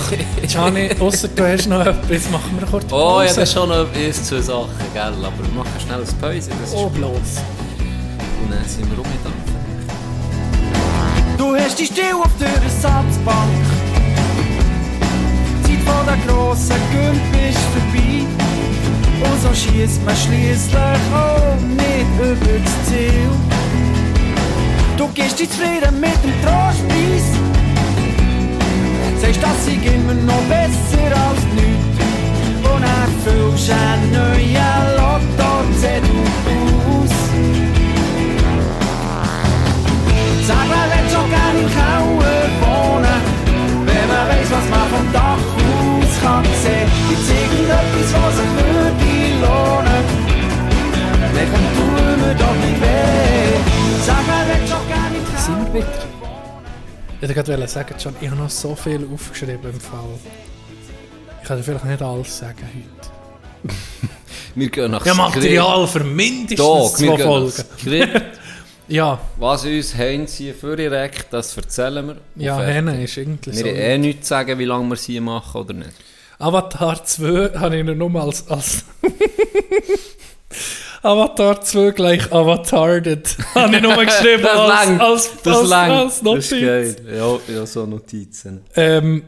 [0.49, 3.27] Gianni, ausser du hast noch etwas, machen wir kurz Oh ja, Pause.
[3.37, 5.03] das ist schon noch eins, zwei Sachen, gell?
[5.03, 6.51] Aber wir machen schnell ein Pause.
[6.61, 7.13] Das ist Oh, bloß.
[8.43, 9.19] Und dann sind wir um mit
[11.39, 13.78] Du hast dich still auf der Ersatzbank.
[15.89, 18.27] Von der grossen Gümp ist vorbei.
[19.25, 23.31] Und so schießt man schliesslich auch nicht über das Ziel.
[24.99, 27.27] Du gehst dich zufrieden mit dem Trostpreis.
[29.21, 31.99] Sagst, das sei immer noch besser als nichts.
[32.71, 36.21] Und dann füllst du einen neuen Lotto-Zettel
[36.89, 37.15] aus.
[40.47, 43.21] Sag mal, wer schon gerne im Keller wohnen,
[43.87, 45.58] wenn man weiss, was man vom Dach
[46.63, 46.89] sehen.
[47.09, 48.93] Gibt's irgendetwas, was sich würde
[49.43, 50.05] lohnen?
[51.35, 51.87] Dann komm, tu
[52.27, 54.05] mir doch nicht weh.
[54.07, 56.07] Sag mal, wer schon gerne im Sind wir wieder?
[57.21, 60.01] Ich wollte gerade sagen, John, ich habe noch so viel aufgeschrieben im Fall.
[61.43, 63.75] Ich kann dir vielleicht nicht alles sagen heute.
[64.55, 68.23] Wir gehen nach Ja, Material für mindestens Dog, wir zwei Folgen.
[68.89, 72.17] Ja, Was uns Heinz hier vorregt, das erzählen wir.
[72.37, 72.59] Ja.
[72.61, 73.67] Henne ist irgendwie Wir so.
[73.67, 75.93] haben eh nichts sagen, wie lange wir sie machen oder nicht.
[76.39, 78.47] Avatar 2 habe ich nur als...
[78.49, 78.85] als
[81.03, 83.37] Avatar 2 gleich Avatarded.
[83.55, 85.01] habe ich nur geschrieben Das als, langt.
[85.01, 85.93] als, Das als, langt.
[85.93, 86.53] als Das Notiz.
[86.53, 86.97] ist geil.
[87.17, 88.63] Ja, ja, so Notizen.
[88.75, 89.23] Ähm,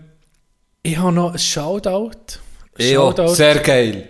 [0.82, 2.10] ich habe noch ein Shoutout.
[2.78, 4.08] Ja, Shoutout sehr geil.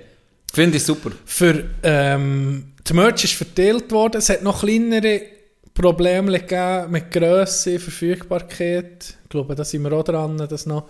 [0.52, 1.10] Finde ich super.
[1.24, 4.16] für ähm, die Merch ist verteilt worden.
[4.18, 5.20] Es hat noch kleinere
[5.74, 9.14] Probleme gegeben mit Grösse, Verfügbarkeit.
[9.24, 10.88] Ich glaube, da sind wir auch dran, das noch,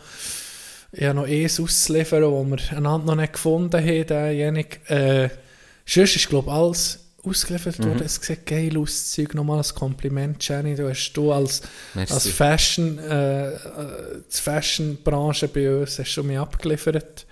[0.92, 4.06] ja, noch eins auszuliefern, wo wir einander noch nicht gefunden haben.
[4.06, 4.76] Derjenige.
[4.88, 5.28] Äh,
[5.86, 7.84] sonst ist, glaube ich, alles ausgeliefert Mhm.
[7.84, 8.02] worden.
[8.04, 9.34] Es sieht geil aus, das Zeug.
[9.34, 10.74] Nochmal ein Kompliment, Jenny.
[10.74, 11.62] Du hast du als,
[11.94, 12.14] Merci.
[12.14, 13.56] als Fashion, äh, äh,
[14.32, 17.26] die Fashion-Branche bei uns hast du mich abgeliefert.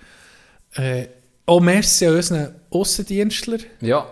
[0.75, 1.07] Äh,
[1.45, 3.57] auch merci an unseren Aussendienstler.
[3.81, 4.07] Ja.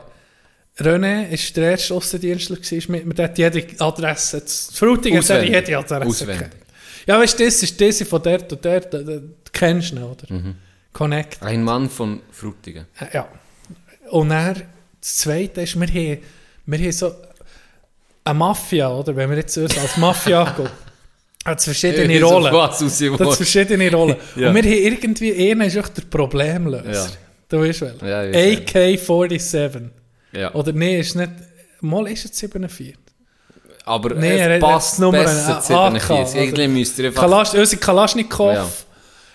[0.79, 4.41] René war der erste Aussendienstler, gewesen, mit, mit der jede Adresse.
[4.41, 6.05] Das Frutigen hat jede Adresse.
[6.07, 6.47] Auswendig.
[7.07, 10.31] Ja, weißt du, das ist diese von der und der, du kennst ihn, oder?
[10.33, 10.55] Mhm.
[10.93, 11.41] Connect.
[11.41, 12.85] Ein Mann von Frutigen.
[12.99, 13.27] Äh, Ja.
[14.09, 14.55] Und dann,
[15.01, 16.19] das Zweite ist, wir haben,
[16.65, 17.13] wir haben so
[18.23, 19.15] eine Mafia, oder?
[19.15, 20.69] Wenn wir jetzt uns als Mafia anschauen.
[21.45, 22.53] Hat es verschiedene Rollen.
[22.53, 24.15] Das hat verschiedene Rollen.
[24.35, 24.49] Ja.
[24.49, 26.91] Und wir haben irgendwie, einer ist auch der Problemlöser.
[26.91, 27.07] Ja.
[27.47, 27.95] Du weißt wel.
[28.03, 29.89] Ja, ich weiss AK-47.
[30.33, 30.53] Ja.
[30.53, 31.31] Oder nee, ist nicht...
[31.79, 32.97] Mal ist es 47.
[33.87, 36.35] Aber Nee, es passt nur besser zu AK, 47.
[36.35, 36.43] oder?
[36.43, 37.21] Irgendwie müsst ihr einfach...
[37.21, 38.85] Kalasch, unsere Kalaschnikow.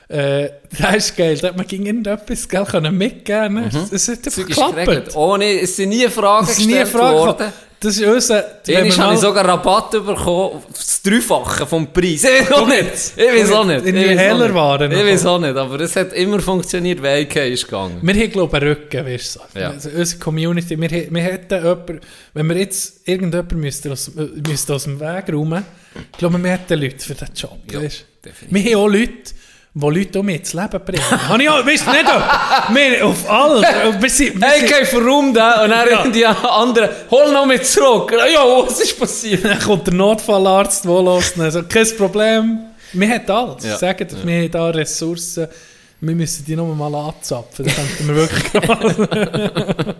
[0.08, 1.38] Äh, das ist geil.
[1.38, 3.88] Da hat man gegen irgendetwas gell, können mitgeben ne?
[3.90, 5.16] Es hat einfach geklappt.
[5.16, 7.52] Ohne, es sind nie Fragen nie gestellt worden.
[7.82, 8.44] Das ist unser...
[8.68, 12.22] Einmal habe ich sogar Rabatt bekommen, das Dreifache vom Preis.
[12.32, 13.12] Ich weiß auch nicht.
[13.16, 13.86] Ich weiß auch nicht.
[13.86, 17.26] In die Ich heller waren Ich weiß auch nicht, aber es hat immer funktioniert, wenn
[17.26, 17.98] AK ist gegangen.
[18.00, 19.58] Wir haben, glaube ich, einen Rücken, weißt du.
[19.58, 19.70] Ja.
[19.70, 22.00] Also, unsere Community, wir, wir hätten jemanden,
[22.34, 25.64] wenn wir jetzt irgendjemanden müsste aus, müsste aus dem Weg räumen,
[26.12, 28.30] ich glaube, wir hätten Leute für diesen Job, Ja, weißt du.
[28.48, 29.34] Wir haben auch Leute,
[29.74, 31.10] die Leute um ins Leben bringen.
[31.28, 32.74] Habe ich auch, weißt du nicht, auch.
[32.74, 36.06] wir auf alles, sind, wir sind, AK verräumt und dann Ja.
[36.08, 38.12] die anderen, hol noch mit zurück.
[38.12, 39.44] Ja, was ist passiert?
[39.44, 42.58] dann kommt der Notfallarzt, der los, also kein Problem,
[42.92, 43.78] wir haben alles, Ja.
[43.78, 44.26] sagen, ja.
[44.26, 45.48] wir haben da Ressourcen,
[46.00, 49.94] wir müssen die nur mal anzapfen, dann könnten wir wirklich mal...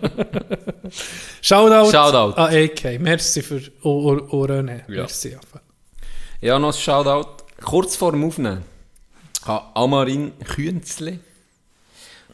[1.41, 2.37] Shoutout, Shoutout.
[2.39, 5.01] an AK, merci für René, Ja.
[5.01, 5.35] merci.
[6.41, 7.43] Ja, noch ein Shoutout.
[7.63, 8.63] Kurz vor dem Aufnehmen.
[9.45, 11.19] Amarin Künzli.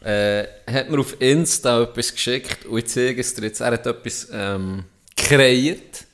[0.02, 3.60] Äh, hat mir auf Insta etwas geschickt und ich zeige es dir jetzt.
[3.60, 4.84] Er hat etwas ähm,
[5.16, 6.06] kreiert.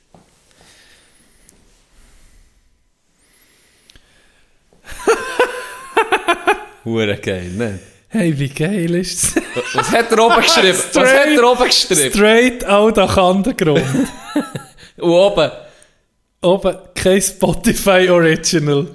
[6.83, 7.79] Hure geil, ne?
[8.09, 9.35] Hey, wie geil ist es?
[9.73, 10.77] Was hat er oben geschrieben?
[10.93, 12.11] Was hat er oben geschrieben?
[12.11, 13.83] Straight out an Kantengrund.
[14.97, 15.51] Und oben.
[16.41, 18.87] Oben kein Spotify Original.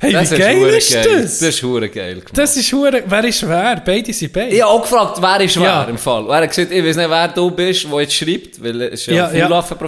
[0.00, 1.22] Hey, Das wie geil ist geil.
[1.22, 1.38] das?
[1.40, 2.38] Das ist hure geil gemacht.
[2.38, 3.82] Das ist hure, wer ist wer?
[3.84, 4.54] Beide sind beide.
[4.54, 5.84] Ich habe auch gefragt, wer ist wer Ja.
[5.84, 6.24] im Fall.
[6.30, 9.06] Er hat gesagt, ich weiß nicht, wer du bist, der jetzt schreibt, weil es ist
[9.08, 9.36] ja, Ja, ein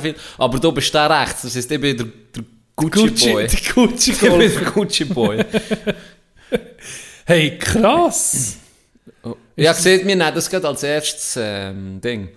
[0.04, 0.16] ja.
[0.38, 3.00] Aber du bist der rechts, das heisst, ich bin der, der Gucci,
[3.32, 5.44] Gucci, Gucci Ich bin der Gucci Boy.
[7.26, 8.56] Hey, krass.
[9.54, 12.28] ja, seht mir nicht, das geht als erstes ähm, Ding.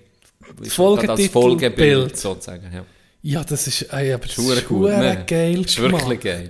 [0.69, 2.17] Folgetitel, Folgebild Bild.
[2.17, 2.85] sozusagen, ja.
[3.23, 5.23] Ja, das ist, ey, aber das ist hure ne?
[5.25, 6.49] geil Das ist wirklich geil.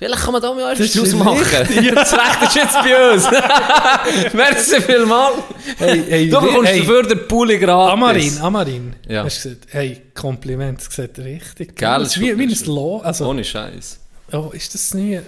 [0.00, 1.44] Vielleicht kann man da mal Das etwas draus machen.
[1.94, 3.24] Das Recht ist jetzt bei uns.
[4.32, 5.36] Merci vielmals.
[5.76, 7.92] Hey, hey, Du bekommst hey, dafür den Pulli gratis.
[7.92, 8.96] Amarin, Amarin.
[9.06, 9.24] Ja.
[9.24, 12.74] Hast du gesagt, hey, Kompliment, das sieht richtig Gell, Das ist wie, das wie ein
[12.74, 13.00] Logo.
[13.02, 14.00] Also, Ohne Scheiß.
[14.32, 15.20] oh, ist das nie,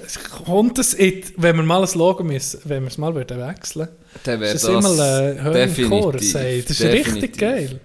[0.47, 3.89] kommt das in, wenn wir mal ein Logo müssen, wenn wir es mal würden wechseln
[4.25, 6.33] Dann wäre das das immer äh, definitiv.
[6.33, 6.45] sagt.
[6.71, 7.15] Das ist definitiv.
[7.15, 7.81] richtig geil.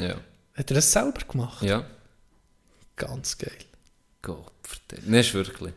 [0.00, 0.14] Ja.
[0.54, 1.62] Hat er das selber gemacht?
[1.64, 1.84] Ja.
[2.96, 3.52] Ganz geil.
[4.22, 4.46] Gott.
[5.04, 5.74] Nein, ist wirklich.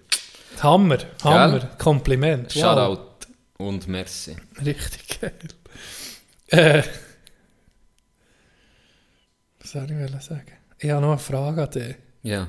[0.63, 2.55] Hammer, Hammer, Kompliment.
[2.55, 2.61] Wow.
[2.61, 3.27] Shoutout
[3.57, 4.35] und merci.
[4.63, 5.33] Richtig geil.
[6.47, 6.83] Äh,
[9.59, 10.51] was soll ich sagen?
[10.79, 11.95] Ich habe noch eine Frage an dich.
[12.23, 12.47] Ja.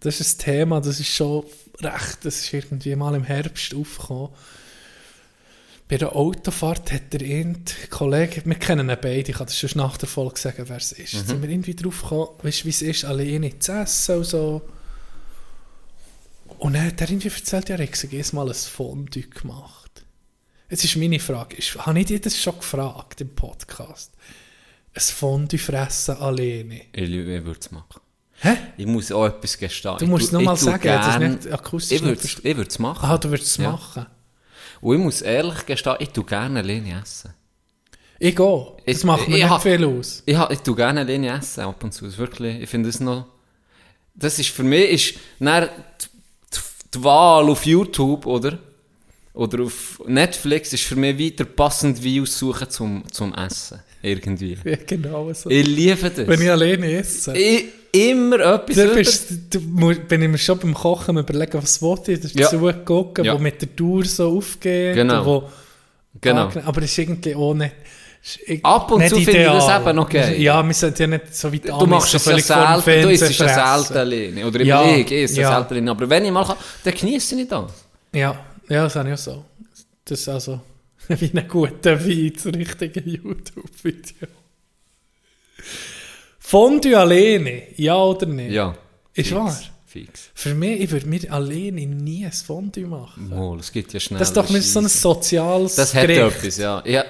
[0.00, 1.44] Das ist ein Thema, das ist schon
[1.80, 4.30] recht, das ist irgendwie mal im Herbst aufgekommen.
[5.88, 9.70] Bei der Autofahrt hat der ein Kollege, wir kennen ihn beide, ich kann das schon
[9.74, 11.12] nach der Folge sagen, wer es ist.
[11.12, 14.24] Jetzt sind wir irgendwie drauf gekommen, weißt du, wie es ist, alleine zu essen und
[14.24, 14.62] so.
[16.62, 20.04] Und dann hat er irgendwie erzählt, ja, er hätte jedes Mal ein Fondue gemacht.
[20.70, 24.12] Jetzt ist meine Frage, ist, habe ich dir das schon gefragt im Podcast?
[24.94, 26.82] Ein Fondue fressen alleine?
[26.92, 28.00] Ich, ich würde es machen.
[28.42, 28.56] Hä?
[28.76, 29.96] Ich muss auch etwas gestehen.
[29.98, 32.20] Du musst Ich es nochmal ich sagen, das ist gern- nicht akustisch Ich würde
[32.68, 33.08] es ich machen.
[33.10, 33.72] Ah, du würdest es Ja.
[33.72, 34.06] machen?
[34.80, 37.34] Und ich muss ehrlich gestehen, ich tue gerne alleine essen.
[38.20, 38.66] Ich gehe.
[38.86, 40.22] Das Ich- macht mir ich nicht hab- viel aus.
[40.26, 42.04] Ich, ha- ich tue gerne alleine essen, ab und zu.
[42.04, 43.26] Das wirklich, ich finde das noch...
[44.14, 45.68] Das ist für mich ist dann
[46.94, 48.58] die, Wahl auf YouTube, oder?
[49.34, 53.80] Oder auf Netflix ist für mich weiter passend wie aussuchen zum, zum Essen.
[54.02, 54.58] Irgendwie.
[54.64, 55.48] Ja, genau so.
[55.48, 56.26] Ich liebe das.
[56.26, 57.36] Wenn ich alleine esse.
[57.36, 62.12] ich, immer etwas Du bist, du, bin ich mir schon beim Kochen überlegen, was wollte
[62.12, 62.72] ich dazu Ja.
[62.72, 63.34] gucken, Ja.
[63.34, 64.94] wo mit der Tour so aufgeht.
[64.96, 65.24] Genau.
[65.24, 65.42] Wo,
[66.20, 66.46] Genau.
[66.48, 67.72] angenehm- aber es ist irgendwie auch nicht...
[68.22, 70.40] ist ich- Ab und zu finde ich das eben noch geil.
[70.40, 73.38] Ja, wir sind ja nicht so weit Du machst es ja selten, du isst es
[73.38, 74.44] ja selten.
[74.44, 75.54] Oder im Ja, Weg, ich esse es ja.
[75.56, 75.90] selten alleine.
[75.90, 77.72] Aber wenn ich mal kann, dann genieße ich das.
[78.12, 78.38] Ja,
[78.68, 79.44] ja, das habe ich auch so.
[80.04, 80.60] Das ist also
[81.08, 84.28] wie ein guter Wein, das richtige YouTube-Video.
[86.38, 88.52] Fondue alleine, ja oder nicht?
[88.52, 88.74] Ja.
[89.14, 89.56] Ist fix, wahr?
[89.86, 90.30] Fix.
[90.34, 93.28] Für mich, ich würde mir alleine nie ein Fondue machen.
[93.30, 94.18] Mal, es gibt ja schnell.
[94.18, 96.36] Das ist doch so ein soziales Das hat Gericht.
[96.36, 96.82] etwas, ja.
[96.86, 97.04] ja.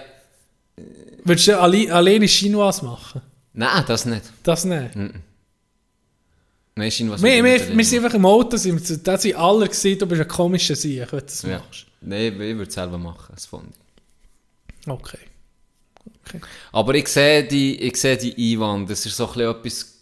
[1.24, 3.20] Würdest du alle, alleine Chinois machen?
[3.52, 4.24] Nein, das nicht.
[4.42, 4.96] Das nicht.
[6.74, 9.68] Nein, ist was Wir, wir, wir sind einfach im Auto, sind wir, da sind alle
[9.68, 11.58] gesehen, du bist ein komischer Sieg, wenn du das ja.
[11.58, 11.86] machst.
[12.00, 13.72] Nein, ich würde es selber machen, das Fondue.
[14.86, 15.18] Okay.
[16.72, 18.90] Aber ich sehe die, ich sehe die Einwand.
[18.90, 19.98] Das ist so ein etwas,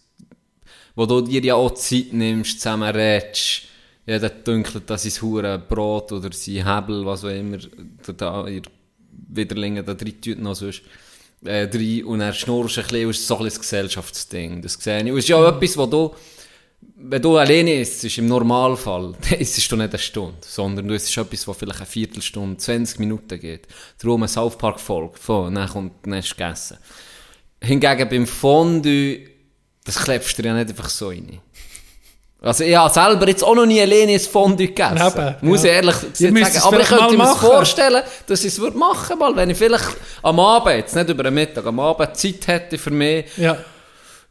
[0.94, 3.62] wo du dir ja auch Zeit nimmst, zusammen redest.
[4.06, 7.58] Ja, dann dünkelt das sein hure Brot oder sein Hebel, was auch immer,
[8.06, 8.46] da, da
[9.28, 10.82] Widerlinge da drin tut noch sonst.
[11.44, 14.62] Äh, rein, und er schnurrst ein bisschen, ist so ein bisschen Gesellschaftsding.
[14.62, 15.10] Das sehe ich.
[15.10, 16.14] Und es ist ja auch etwas, wo du,
[16.96, 21.16] wenn du alleine isst, ist im Normalfall, isst du nicht eine Stunde, sondern du isst
[21.16, 23.68] etwas, was vielleicht eine Viertelstunde, 20 Minuten geht.
[23.98, 26.78] Darum eine South Park Folge, von, dann kommt, dann hast du gegessen.
[27.62, 29.20] Hingegen beim Fondue,
[29.84, 31.40] das klebst du ja nicht einfach so rein.
[32.42, 34.96] Also ich habe selber jetzt auch noch nie alleine ein Fondue gegessen.
[34.96, 35.70] Eben, Muss ja.
[35.70, 36.62] ich ehrlich sagen.
[36.62, 39.84] Aber ich könnte mir vorstellen, dass ich es würde machen mal, wenn ich vielleicht
[40.22, 43.58] am Abend, jetzt nicht über den Mittag, am Abend Zeit hätte für mich, Ja,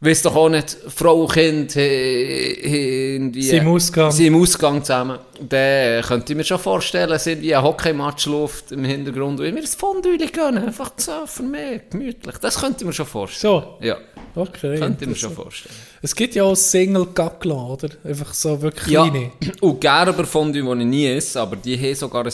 [0.00, 3.30] weiss doch auch nicht, Frau und Kind äh.
[3.32, 4.10] Sie im Ausgang.
[4.10, 5.18] Sie im Ausgang zusammen.
[5.48, 9.52] Dann könnte ich mir schon vorstellen, dass irgendwie ein Hockeymatch läuft im Hintergrund und ich
[9.52, 10.64] mir ein Fondue gönnen.
[10.64, 12.36] Einfach so für mich, gemütlich.
[12.38, 13.62] Das könnte ich mir schon vorstellen.
[13.80, 13.84] so.
[13.86, 13.96] Ja,
[14.36, 14.78] Okay.
[14.78, 15.74] könnte ich mir schon vorstellen.
[16.02, 17.88] Es gibt ja auch Single Gaglo, oder?
[18.04, 19.32] Einfach so wirklich Ja, kleine.
[19.60, 22.32] und Gerber Fondue, die ich nie esse, aber die haben sogar ein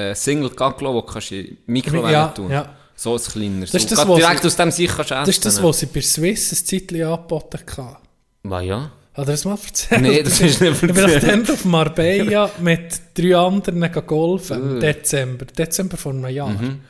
[0.00, 2.50] äh, Single Gaglo, das kannst du in die Mikrowelle Ja, tun.
[2.50, 2.76] ja.
[3.02, 3.70] So ein kleineres.
[3.70, 5.24] Das ist So, das, was direkt sie- aus dem Sicht kannst du essen.
[5.26, 8.52] Das ist das, was sie bei Swiss ein Zeitchen angeboten haben.
[8.52, 8.92] Ah, ja.
[9.14, 10.02] Hat er das mal erzählt?
[10.02, 11.22] Nee, das ist nicht Ich bin erzählt.
[11.24, 15.46] dann auf Marbella mit drei anderen golfen im Dezember.
[15.46, 16.48] Dezember vor einem Jahr.
[16.50, 16.80] Mhm.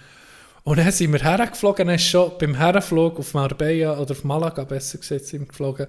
[0.64, 4.64] Und dann sind wir hergeflogen, dann ist schon beim Herflug auf Marbella, oder auf Malaga
[4.64, 5.86] besser gesagt, sind wir geflogen,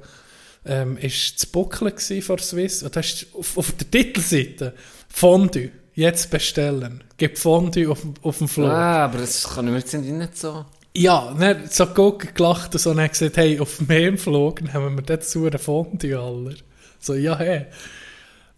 [0.66, 4.74] ähm, ist das Buckeln gsi vor Swiss, und da ist auf, auf der Titelseite
[5.10, 5.72] Fondue,
[6.02, 7.04] jetzt bestellen.
[7.18, 8.70] Gibt Fondue auf, auf dem Flug.
[8.70, 10.66] Ah, aber das kann ich mir nicht so...
[10.94, 14.74] Ja, dann so geguckt, gelacht und so, und dann gesagt, hey, auf dem Flug dann
[14.74, 16.56] haben wir dort so eine Fondue aller.
[17.00, 17.68] So, ja, hey.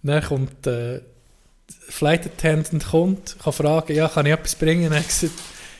[0.01, 1.01] Dann kommt äh, der
[1.89, 4.91] Flight Attendant, kommt, kann fragen, ja, kann ich etwas bringen?
[4.91, 5.33] Dann gesagt,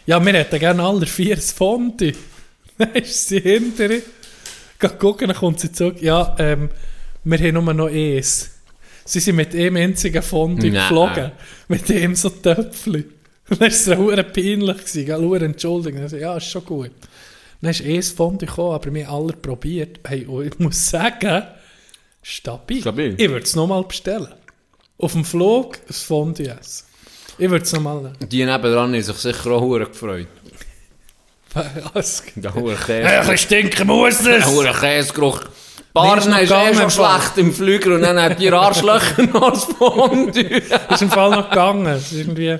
[0.06, 2.14] ja, wir hätten gerne alle vier ein Fondue.
[2.77, 4.02] Dann ist sie hinter ihr,
[4.80, 6.69] geht gucken, dann kommt sie zurück, ja, ähm,
[7.23, 8.52] wir haben nur noch eins.
[9.05, 10.81] Sie sind mit einem einzigen Fondue Nein.
[10.81, 11.31] geflogen.
[11.67, 13.05] Mit dem so Töpfchen.
[13.49, 14.77] Dann war es sehr peinlich.
[14.93, 16.01] gell, verdammt Entschuldigung.
[16.01, 16.91] Also, ja, ist schon gut.
[17.61, 19.99] Dann ist eh ein Fondue gekommen, aber wir alle probiert.
[20.07, 21.43] Hey, und ich muss sagen,
[22.21, 22.80] Stabil.
[22.81, 23.15] Stabil.
[23.17, 24.30] Ich würde es nochmal bestellen.
[24.97, 26.85] Auf dem Flug ein Fondue essen.
[27.38, 28.30] Ich würde es nochmal nehmen.
[28.30, 30.27] Die nebendran haben sich sicher auch gefreut.
[31.93, 32.23] Was?
[32.35, 33.19] Der Ein Käse.
[33.19, 34.45] bisschen stinken muss Der es!
[34.45, 35.41] hure Käsegeruch.
[35.95, 39.65] Nee, Barne ist eh schon schlecht im Flüger und dann hat die Arschlöcher noch das
[39.65, 40.41] Fondue.
[40.89, 41.85] ist im Fall noch gegangen.
[41.85, 42.57] Es ist irgendwie...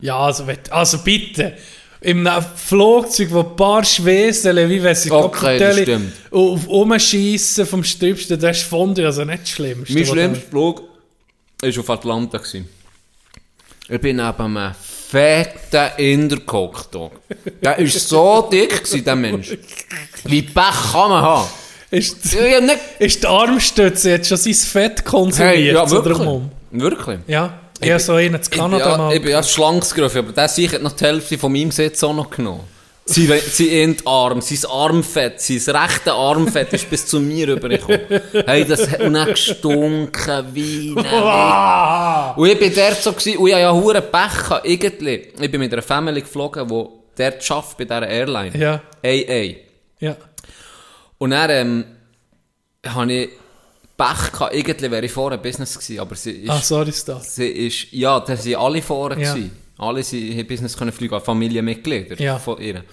[0.00, 1.54] Ja, also, also bitte.
[2.00, 6.12] Im Flugzeug, wo ein paar Schwesel, wie wenn sie Okay, das stimmt.
[6.30, 9.94] auf rumschiessen vom Strübsten, das ist Fondue, also nicht das Schlimmste.
[9.94, 10.82] Mein schlimmster Flug
[11.60, 12.38] war auf Atlanta.
[12.38, 12.68] gewesen.
[13.88, 16.94] Ich bin neben einem fetten Inder gehockt.
[16.94, 17.10] da.
[17.62, 19.56] Der war so dick, gewesen, der Mensch.
[20.24, 21.48] Wie Pech kann man haben?
[21.94, 22.78] Ist, Ich hab nicht...
[22.98, 25.54] ist die Armstütze jetzt schon sein Fett konsumiert?
[25.56, 26.16] Hey, ja, wirklich.
[26.16, 26.50] drumherum?
[26.70, 27.18] Wirklich.
[27.28, 29.14] Ja, ich habe so einen in Ich bin, Kanada ja, mal.
[29.14, 32.02] ich bin ja schlankes Griff, aber der sich hat noch die Hälfte von meinem Sitz
[32.02, 32.64] auch noch genommen.
[33.06, 38.00] Sein, sein Endarm, sein Armfett, sein rechte Armfett ist bis zu mir rübergekommen.
[38.46, 42.34] Hey, das hat dann gestunken wie ein.
[42.36, 45.28] Und ich bin dort so gewesen, und ich hatte ja hure Pech gehabt, irgendwie.
[45.38, 48.56] Ich bin mit einer Family geflogen, die dort arbeitet bei dieser Airline.
[48.58, 49.54] Ja, AA.
[50.00, 50.16] ja.
[51.18, 51.84] Und dann, ähm,
[52.86, 53.30] habe ich
[53.96, 56.50] Pech gehabt, irgendwie wäre ich vorher Business gewesen, aber sie ist...
[56.50, 57.36] Ah, sorry, Stas.
[57.36, 59.32] Sie ist, ja, da sind alle vorne Ja.
[59.32, 59.52] gewesen.
[59.78, 62.38] Alle sind, haben Business können fliegen, Familienmitglieder Ja.
[62.38, 62.84] von ihr.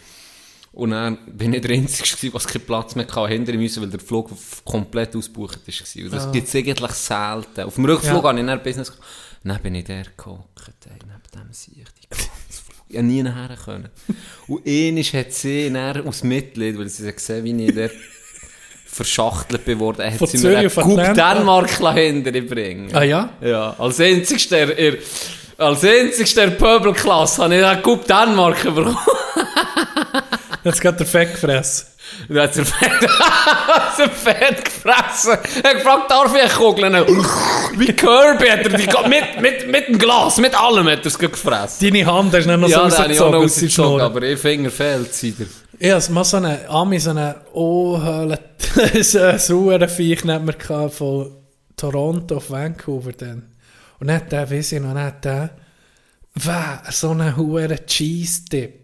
[0.73, 3.99] Und dann bin ich der Einzige was keinen Platz mehr hatte, hinter müssen, weil der
[3.99, 4.31] Flug
[4.63, 6.03] komplett ausgebucht war.
[6.05, 7.61] Und das gibt es eigentlich selten.
[7.61, 8.29] Auf dem Rückflug Ja.
[8.29, 9.07] habe ich dann Business gemacht.
[9.43, 11.83] Dann bin ich der gehockt, ey, neben dem sehe
[12.91, 13.89] ich konnte nie nachher können.
[14.47, 17.91] Und eines hat sie dann aus Mitleid, weil sie gesehen wie ich dort
[18.85, 21.33] verschachtelt bin worden, hat Von sie mir einen Atlanta?
[21.33, 22.89] Dänemark hinterher bringen.
[22.93, 23.29] Ah ja?
[23.41, 24.97] Ja, als einzigster, er,
[25.57, 28.97] als einzigster Pöbelklasse habe ich den Coupe Dänemark bekommen.
[30.63, 31.87] Jetzt geht der Fett gefressen.
[32.27, 35.37] Und dann hat er Fett, hat er Fett gefressen.
[35.63, 36.93] Er hat gefragt, darf ich kugeln?
[37.77, 41.17] Wie Kirby hat er die, mit, mit, mit dem Glas, mit allem hat er es
[41.17, 41.89] gefressen.
[41.89, 45.45] Deine Hand hast du noch ja, so rausgezogen der rausgezogen, aber ihr Finger fehlt wieder.
[45.79, 48.39] Ich hatte mal so eine Ami, so eine Ohrhöhle,
[49.01, 51.31] so ein Sauerviech mir gehabt, von
[51.75, 53.51] Toronto auf Vancouver dann.
[53.99, 55.49] Und dann hat der, weiss ich noch, dann hat der,
[56.35, 58.80] weh, so einen hohen Cheese-Dip.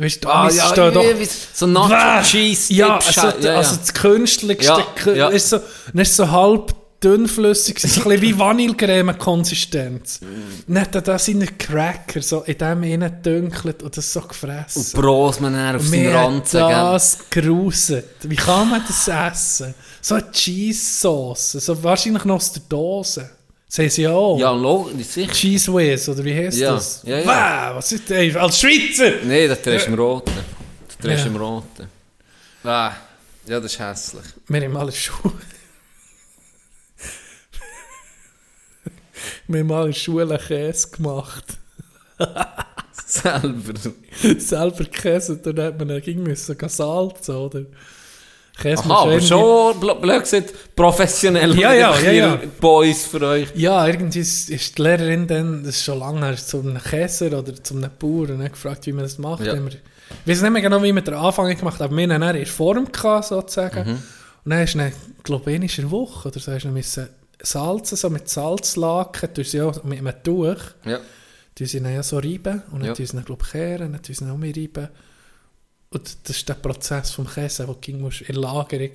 [0.00, 1.02] Weißt du, Amis stehen doch...
[1.02, 2.22] wie- so Nacho Weh!
[2.24, 3.56] Cheese Ja, Dip, also, ja, ja.
[3.58, 5.28] also das künstlichste, Ja, ja.
[5.28, 5.60] Ist so,
[5.92, 10.20] ist so halb dünnflüssig, so ein bisschen wie Vanillecreme-Konsistenz.
[10.66, 15.00] Dann hat da seine Cracker so in dem innen dünkelt und das so gefressen.
[15.00, 16.68] Bros man dann auf seinen Ranzen, gell?
[16.70, 18.04] das gruset.
[18.22, 19.74] Wie kann man das essen?
[20.00, 23.30] So eine Cheese-Sauce, so wahrscheinlich noch aus der Dose.
[23.70, 24.36] Das haben sie ja auch.
[24.36, 25.32] Ja, logisch, sicher.
[25.32, 27.02] Cheese Whiz, oder wie heißt Ja, das?
[27.04, 27.70] ja, ja.
[27.70, 28.34] Wow, was ist das?
[28.36, 29.12] Als Schweizer!
[29.24, 30.32] Nein, das drehst du im Roten.
[30.88, 31.34] Das drehst du Ja.
[31.34, 31.86] im Roten.
[32.64, 32.92] Ah,
[33.46, 34.24] ja, das ist hässlich.
[34.48, 35.32] Wir haben alle Schuhe.
[39.46, 41.44] Wir haben alle Schule Käse gemacht.
[43.06, 43.72] Selber.
[44.38, 47.64] Selber Käse, und dann hat man dann ging müssen salzen, oder?
[48.60, 51.58] Käse Aha, aber schon, bl- blöd gesagt, professionell.
[51.58, 52.40] Ja, ja, ja, ja.
[52.60, 53.48] Boys für euch.
[53.54, 57.26] Ja, irgendwie ist, ist die Lehrerin dann, das ist schon lange her, zu einem Käser
[57.38, 59.44] oder zu einem Bauern und hat gefragt, wie man das macht.
[59.44, 59.54] Ja.
[59.54, 59.78] Wir, ich
[60.26, 62.46] weiß nicht mehr genau, wie wir den Anfang gemacht haben, aber wir haben dann in
[62.46, 63.88] Form gehabt, sozusagen.
[63.88, 64.02] Mhm.
[64.44, 64.92] Und dann ist dann,
[65.22, 67.08] glaube ich, in einer Woche oder so, hast du müssen
[67.42, 70.98] salzen, so mit Salzlaken, tust sie auch mit einem Tuch, Ja.
[71.58, 72.94] sie dann ja so reiben und dann Ja.
[72.94, 74.88] tun sie glaube ich, kehren, dann tun sie dann auch mehr reiben.
[75.92, 78.92] Und das ist der Prozess vom Käse, wo du musst in Lagerung,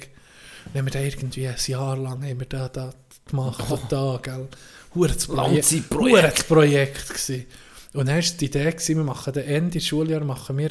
[0.71, 2.93] wenn wir da irgendwie ein Jahr lang haben wir da, da
[3.25, 4.47] gemacht und da, gell.
[4.93, 6.47] Hure das Projekt.
[6.47, 7.45] Projekt gewesen.
[7.93, 10.69] Und dann war die Idee, gewesen, wir machen den Ende Schuljahr machen wir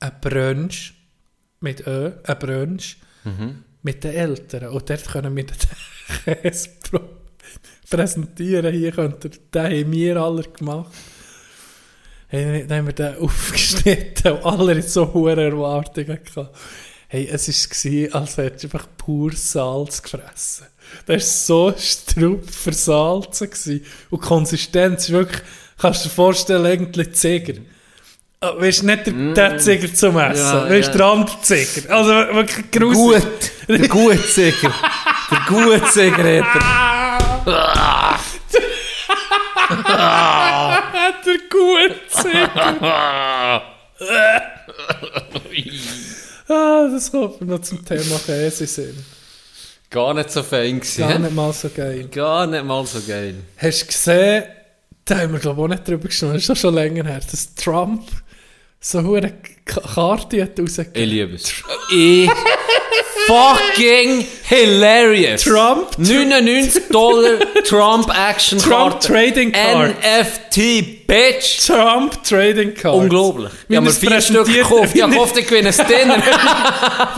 [0.00, 0.94] ein Brunch
[1.60, 2.96] mit Ö, ein Brunch
[3.82, 4.68] mit den Eltern.
[4.68, 5.56] Und dort können wir den
[6.42, 6.70] Käse
[7.90, 8.74] präsentieren.
[8.74, 10.92] Hier könnt ihr, den haben wir alle gemacht.
[12.30, 16.56] Hey, dann haben wir den aufgeschnitten und alle hatten so hohe Erwartungen gehabt.
[17.08, 20.66] Hey, es war, als hättest du einfach pur Salz gefressen.
[21.06, 23.50] Das war so strupp versalzen.
[23.50, 23.84] Gewesen.
[24.10, 25.42] Und die Konsistenz ist wirklich,
[25.76, 27.54] kannst du dir vorstellen, irgendwie Ziger.
[28.42, 30.92] Ah, Weißt du, nicht der, der Ziger zum Essen, Ja, weißt ja.
[30.92, 31.94] du, der andere Ziger.
[31.94, 33.22] Also wirklich gruselig.
[33.24, 33.50] Gut.
[33.68, 34.74] Der Gutzieger.
[35.30, 38.20] Der Gutzieger hat er.
[41.24, 43.62] der gute Ziger.
[46.48, 49.04] ah, das kommt noch zum Thema Käse sehen.
[49.90, 51.00] Gar nicht so fein gewesen.
[51.00, 52.08] Gar nicht mal so geil.
[52.08, 53.34] Gar nicht mal so geil.
[53.56, 54.44] Hast du gesehen,
[55.04, 57.20] da haben wir glaube ich auch nicht drüber gesprochen, das ist doch schon länger her,
[57.28, 58.06] dass Trump
[58.78, 59.34] so eine
[59.94, 61.02] Karte hat rausgegeben.
[61.02, 61.52] Ich liebe es.
[61.92, 62.30] ich
[63.26, 65.42] fucking hilarious.
[65.42, 69.08] Trump- 99 Dollar Trump Action Trump Karte.
[69.08, 69.94] Trading Card.
[70.02, 71.66] NFT, Bitch.
[71.66, 72.96] Trump Trading Card.
[72.96, 73.52] Unglaublich.
[73.68, 74.94] Wie Ich habe mir er es vier Stück gekauft.
[74.94, 76.22] Ich gehofft, ich gewinne ein Dinner.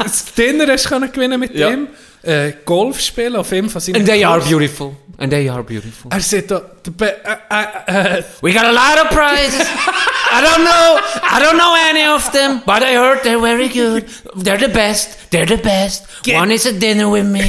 [0.02, 1.70] Das Dinner hast du gewinnen mit Ja.
[1.70, 1.88] ihm.
[2.24, 4.94] Äh, Golf spielen auf jeden Fall And they are beautiful.
[5.18, 6.08] And they are beautiful.
[6.12, 6.62] Er sagt da,
[8.40, 9.66] We got a lot of prizes.
[10.34, 11.00] I don't know.
[11.34, 14.08] I don't know any of them, but I heard they're very good.
[14.34, 15.30] They're the best.
[15.30, 16.06] They're the best.
[16.22, 17.42] Get- One is a dinner with me.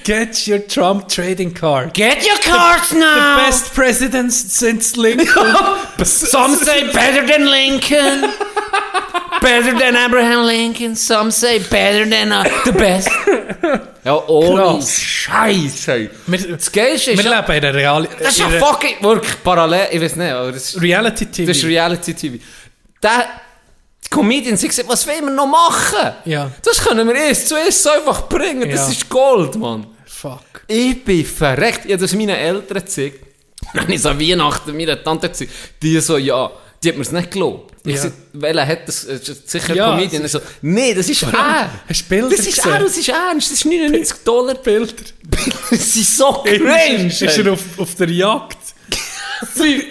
[0.04, 1.94] get your Trump Trading Card.
[1.94, 3.36] Get your cards The now.
[3.36, 5.26] The best president since Lincoln.
[6.04, 8.24] Some say better than Lincoln.
[9.40, 10.94] better than Abraham Lincoln.
[10.96, 13.10] Some say better than uh, the best.
[14.04, 14.98] Ja, ohne Krass.
[15.00, 16.10] Scheiße.
[16.26, 18.96] wir Das Geilste ist wir ja, leben in einer Real das ist ja in fucking,
[19.00, 21.48] wirklich parallel, ich weiß nicht, aber das ist, Reality TV.
[21.48, 22.42] das ist Reality TV.
[23.02, 23.26] Der,
[24.04, 26.12] die Comedians haben gesagt, was wollen wir noch machen?
[26.24, 26.50] Ja.
[26.62, 28.88] Das können wir erst zuerst so einfach bringen, das Ja.
[28.92, 29.86] ist Gold, Mann.
[30.06, 30.62] Fuck.
[30.66, 31.84] Ich bin verreckt.
[31.84, 33.24] Ich habe das meinen Eltern gezeigt.
[33.74, 35.50] Wenn ich so an Weihnachten meiner Tante gezeigt
[35.82, 36.50] die so, ja,
[36.82, 37.74] die hat mir es nicht geglaubt.
[37.84, 38.04] Ich Ja.
[38.04, 38.10] ja.
[38.34, 39.06] welcher hat das?
[39.06, 40.22] Das ist sicher Ja, Comedian.
[40.22, 41.70] Er so, nee, das ist er.
[41.88, 42.72] Hast du Bilder Das ist gesehen?
[42.72, 43.50] er, das ist ernst.
[43.50, 44.54] Das ist 99 Dollar.
[44.54, 44.92] Bilder.
[45.70, 47.06] Das ist so cringe.
[47.08, 48.56] Ist er auf, auf der Jagd?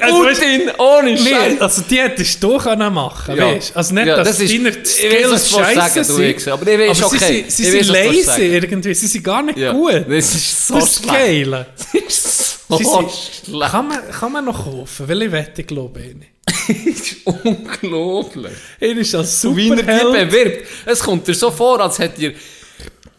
[0.02, 1.62] Also, Putin, ohne Nee, Scheiß.
[1.62, 3.46] also die hättest du können machen Ja.
[3.56, 6.18] weißt Also nicht, Ja, dass das ist- deine ich Skills du scheiße du sind.
[6.20, 7.18] Wichser, aber ich weiß, aber okay.
[7.18, 9.72] sie, sind- sie Ich sind du leise irgendwie, sie sind gar nicht Ja.
[9.72, 10.04] gut.
[10.10, 11.66] Das ist so das ist geil.
[11.78, 15.08] Das ist so Sie sind, kann, man, kann man noch kaufen?
[15.08, 16.32] Welche Wette glaube ich nicht?
[16.48, 18.54] Das ist unglaublich.
[18.80, 20.30] Er ist als Und wie er die Superheld.
[20.30, 20.68] bewirbt.
[20.86, 22.34] Es kommt dir so vor, als hätte ihr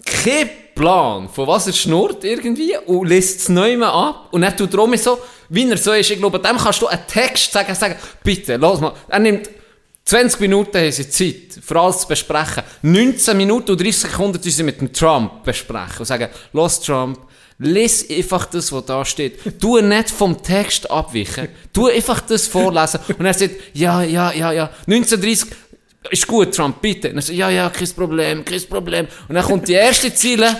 [0.04, 4.28] keinen Plan, von was er schnurrt irgendwie und liest es neu mal ab.
[4.30, 5.18] Und er tut darum so,
[5.48, 8.80] wie er so ist, ich glaube, dem kannst du einen Text sagen, sagen, bitte, lass
[8.80, 8.94] mal.
[9.08, 9.50] Er nimmt
[10.04, 12.62] 20 Minuten haben sie Zeit, für alles zu besprechen.
[12.80, 17.18] 19 Minuten und 30 Sekunden tun sie mit dem Trump besprechen und sagen, los Trump,
[17.58, 19.60] Lies einfach das, was da steht.
[19.60, 21.48] Tu nicht vom Text abweichen.
[21.72, 23.00] Tu einfach das vorlesen.
[23.18, 24.70] Und er sagt, ja, ja, ja, ja.
[24.86, 25.50] 1930,
[26.10, 27.10] ist gut, Trump, bitte.
[27.10, 29.08] Und er sagt, ja, ja, kein Problem, kein Problem.
[29.28, 30.56] Und dann kommt die erste Ziele,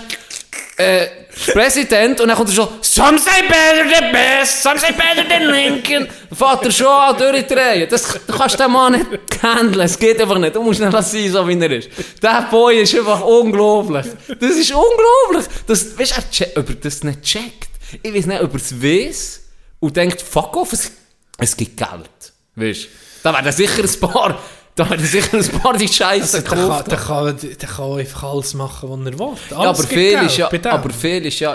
[0.79, 1.07] äh,
[1.53, 5.49] Präsident, und dann kommt er schon, some say better than best, some say better than
[5.51, 6.07] Lincoln.
[6.29, 7.87] Dann fährt er schon an, durchdrehen.
[7.89, 10.55] Das, du kannst den Mann nicht handeln, es geht einfach nicht.
[10.55, 11.89] Du musst nicht sein, so wie er ist.
[12.21, 14.05] Der Boy ist einfach unglaublich.
[14.39, 15.45] Das ist unglaublich.
[15.67, 17.69] Das, weißt du, er che- ob er das nicht checkt.
[18.01, 19.41] Ich weiß nicht, ob er es weiß
[19.79, 20.91] und denkt, fuck off, es,
[21.37, 22.33] es gibt Geld.
[22.55, 22.87] Weißt du?
[23.23, 24.39] Da werden sicher ein paar,
[24.79, 26.91] da werden sicher ein paar die Scheiße Also, der, kann, gekauft.
[26.91, 29.27] der, kann, der kann einfach alles machen, was er will.
[29.27, 31.53] Alles Ja, aber viel ist ja, aber viel ist ja,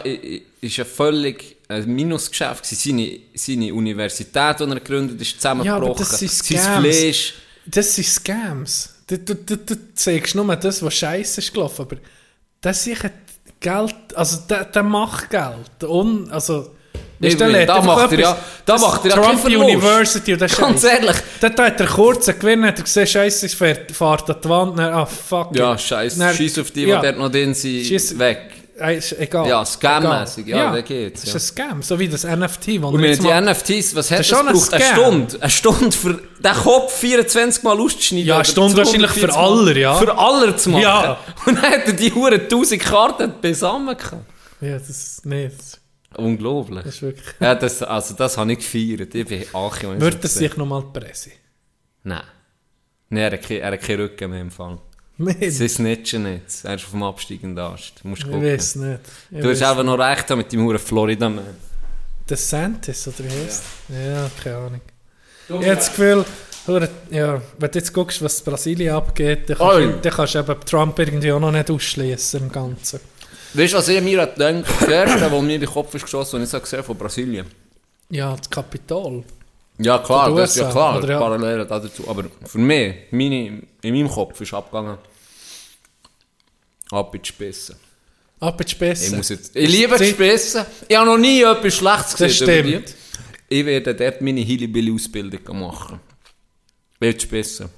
[0.60, 2.98] ist ja völlig ein Minusgeschäft gewesen.
[2.98, 5.92] Seine, seine Universität, die er gegründet ist, zusammengebrochen.
[5.92, 6.96] Ja, das sind Sein Scams.
[6.96, 7.34] Fleisch.
[7.64, 8.94] Das sind Scams.
[9.06, 11.96] Du, du, du, du zeigst nur das, was scheiße ist gelaufen, aber
[12.60, 13.10] das sicher
[13.58, 15.84] Geld, also der, der macht Geld.
[15.84, 16.74] Un, also,
[17.26, 18.36] Ich du, da macht er ja-
[18.66, 19.44] da das macht er ja Trump.
[19.44, 21.16] University und das Ganz ehrlich.
[21.40, 24.48] Dort hat er kurz einen Gewinn, hat er gesehen, scheiße, es fährt, fährt an die
[24.48, 26.18] Wand, dann, ah fuck Ja, scheiße.
[26.34, 27.00] Scheiß auf die, ja.
[27.00, 28.50] die dort noch drin sind, weg.
[28.76, 29.46] Egal.
[29.46, 30.72] Ja, scammäßig, ja, Egal.
[30.72, 31.36] da geht's, Das ja.
[31.36, 34.26] ist ein Scam, so wie das NFT, wo Und jetzt die NFTs, was hat Das
[34.28, 34.74] das, ist schon ein braucht?
[34.74, 34.84] Eine.
[34.84, 35.36] Stunde.
[35.42, 38.26] Eine Stunde für den Kopf 24 Mal auszuschneiden.
[38.26, 39.58] Ja, eine Stunde wahrscheinlich für 240 Mal.
[39.70, 39.94] alle, ja.
[39.94, 40.82] Für alle zu machen.
[40.82, 41.18] Ja.
[41.46, 44.24] Und dann er die Huren 1000 Karten beisammen gehabt.
[44.60, 45.78] Ja, das, nee, das
[46.16, 46.84] Unglaublich.
[46.84, 47.26] das ist wirklich...
[47.40, 49.14] Ja, das, also das habe ich gefeiert.
[49.14, 50.48] Ich bin ich das das sehe.
[50.48, 51.32] sich nochmal pressen?
[52.02, 52.22] Nein.
[53.08, 54.78] Nein, er hat, er hat keinen Rücken mehr im Fall.
[55.40, 56.64] Sie snitchen nicht.
[56.64, 58.00] Er ist auf dem absteigenden Ast.
[58.02, 58.44] Du musst ich gucken.
[58.44, 59.00] weiß nicht.
[59.30, 61.44] Ich Du hast einfach noch recht mit dem Huren Florida Man.
[62.26, 64.80] Das Santis, oder wie heißt Ja, keine Ahnung.
[65.48, 66.24] Ich habe das Gefühl,
[67.10, 70.60] ja, wenn du jetzt guckst, was in Brasilien abgeht, dann kannst, dann kannst du eben
[70.64, 73.00] Trump irgendwie auch noch nicht ausschließen im Ganzen.
[73.54, 74.64] Weißt du, was ich mir gedacht habe?
[74.80, 77.46] Das erste, was mir in den Kopf ist geschossen, als ich gesehen habe, von Brasilien.
[78.10, 79.22] Ja, das Kapitol.
[79.78, 81.18] Ja, klar, Von den das ist ja USA, klar, oder ja?
[81.18, 82.08] Parallelen dazu.
[82.08, 84.98] Aber für mich, meine, in meinem Kopf ist abgegangen.
[86.90, 87.76] Ab in die Spitze.
[88.40, 90.66] Ab in die Ich, muss jetzt, ich liebe die Sie- Spitze.
[90.88, 92.66] Ich habe noch nie etwas Schlechtes Das gesehen.
[92.66, 92.94] über stimmt.
[93.48, 96.00] Ich werde dort meine Hillybilly-Ausbildung machen.
[97.00, 97.68] Will die Spitze.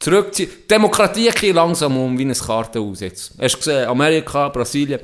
[0.00, 0.50] Zurückziehen.
[0.68, 3.32] Demokratie geht langsam um wie eine Karte aus jetzt.
[3.40, 5.00] Hast du gesehen, Amerika, Brasilien.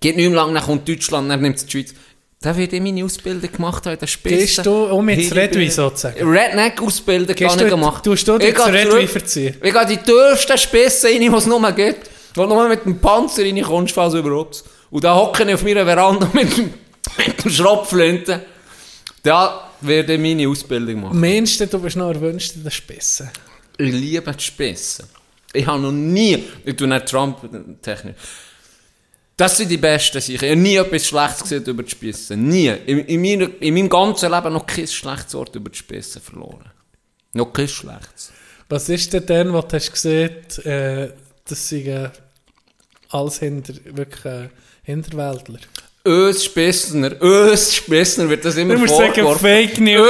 [0.00, 1.94] Geht nicht mehr lang, dann kommt Deutschland, dann nimmt es die Schweiz.
[2.40, 4.36] Da wird ich meine Ausbildung gemacht haben, in der Spitze.
[4.36, 5.40] Gehst du um jetzt Hillybilly.
[5.40, 6.28] Redwi sozusagen?
[6.28, 8.04] Redneck-Ausbildung du- nicht gemacht.
[8.04, 9.56] tust du dich Ich zu Redwi verziehen?
[9.62, 12.10] Ich gehe die tiefsten Spitze rein, die es nur gibt.
[12.34, 14.64] Wo du nur mit dem Panzer reinkommst, fast überhaupt.
[14.90, 16.74] Und da hocke ich auf meiner Veranda mit, dem-
[17.18, 18.40] mit der Schrotflinte.
[19.22, 21.20] Da werde ich meine Ausbildung machen.
[21.20, 23.30] Meinst du, du bist noch erwünscht in der Spitze?
[23.76, 25.06] Ich liebe die Spissen.
[25.52, 28.16] Ich habe noch nie, ich tue nicht Trump-Technik.
[29.36, 30.44] Das sind die Besten sicher.
[30.44, 32.48] Ich habe nie etwas Schlechtes gesehen über die Spissen.
[32.48, 32.68] Nie.
[32.86, 36.70] In, in, meiner, in meinem ganzen Leben noch kein schlechtes Wort über die Spissen verloren.
[37.32, 38.32] Noch kein schlechtes.
[38.68, 40.30] Was ist denn dann, was du hast gesehen,
[40.64, 41.10] äh,
[41.46, 42.10] das sind äh,
[43.10, 44.48] alles hinter, wirklich äh,
[44.82, 45.58] Hinterwäldler?
[46.06, 49.40] Ös Spissner, Ös Spissner wird das immer Du musst sagen, vorgeworfen.
[49.40, 50.06] Fake News,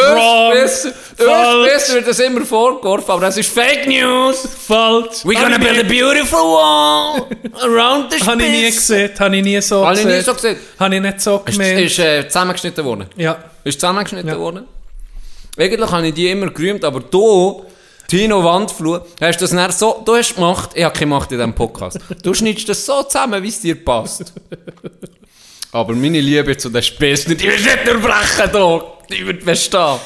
[0.53, 0.81] Ös.
[1.15, 4.49] Spissner wird das immer vorgeworfen, aber das ist Fake News.
[4.67, 5.25] Falsch.
[5.25, 7.27] We're gonna build a beautiful wall
[7.63, 10.19] around the Habe ich nie gesehen, habe ich nie so Habe ich gesehen.
[10.19, 10.57] nie so gesehen.
[10.81, 11.81] Habe ich nicht so Ist, gemeint.
[11.81, 13.07] ist äh, zusammengeschnitten worden.
[13.17, 13.37] ja.
[13.63, 14.39] Ist zusammengeschnitten Ja.
[14.39, 14.65] worden.
[15.57, 17.65] Eigentlich habe ich die immer gerühmt, aber du,
[18.09, 21.55] Tino Wandflur, hast das nicht so, du hast gemacht, ich habe keine Macht in diesem
[21.55, 24.33] Podcast, du schneidest das so zusammen, wie es dir passt.
[25.75, 28.99] Aber meine Liebe zu den Spissen, die wirst du nicht durchbrechen, da.
[29.11, 29.99] die wird bestehen.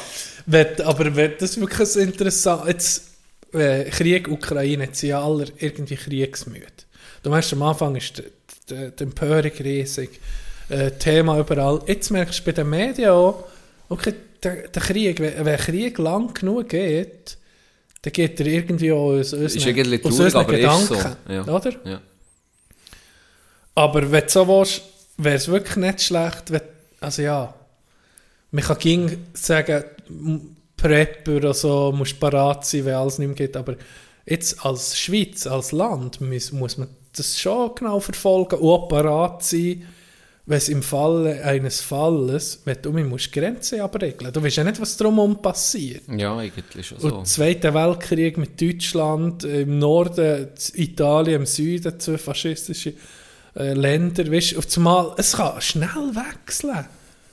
[0.47, 2.67] Wenn, aber wenn, das ist wirklich interessant.
[2.67, 3.03] Jetzt,
[3.53, 6.65] äh, Krieg Ukraine, jetzt sind ja alle irgendwie kriegsmüde.
[7.21, 8.23] Du weißt, am Anfang ist die,
[8.67, 10.19] die, die Empörung riesig,
[10.69, 11.81] äh, Thema überall.
[11.85, 13.43] Jetzt merkst du bei den Medien auch,
[13.89, 17.37] okay, der, der Krieg, wenn, wenn Krieg lang genug geht,
[18.01, 20.95] dann geht er irgendwie auch aus Ist unseren, irgendwie aus traurig, unseren aber ist so.
[20.95, 21.31] Gedanken.
[21.31, 21.47] Ja.
[21.47, 21.71] Oder?
[21.85, 22.01] Ja.
[23.75, 24.81] Aber wenn du so willst,
[25.19, 26.61] wäre es wirklich nicht schlecht, wenn,
[26.99, 27.53] also ja,
[28.51, 29.83] man kann ging sagen,
[30.75, 33.75] Prep oder so, musst parat sein, wenn alles nicht mehr geht, aber
[34.25, 39.43] jetzt als Schweiz, als Land, muss, muss man das schon genau verfolgen und auch parat
[39.43, 39.83] sein,
[40.45, 44.33] wenn es im Falle eines Falles, wenn du musst Grenzen abregeln.
[44.33, 46.03] Du weißt ja nicht, was drumherum passiert.
[46.07, 47.21] ja, eigentlich schon Und so.
[47.23, 52.93] Zweiter Weltkrieg mit Deutschland, im Norden Italien, im Süden zwei faschistische
[53.55, 56.85] äh, Länder, weißt du, einmal, es kann schnell wechseln.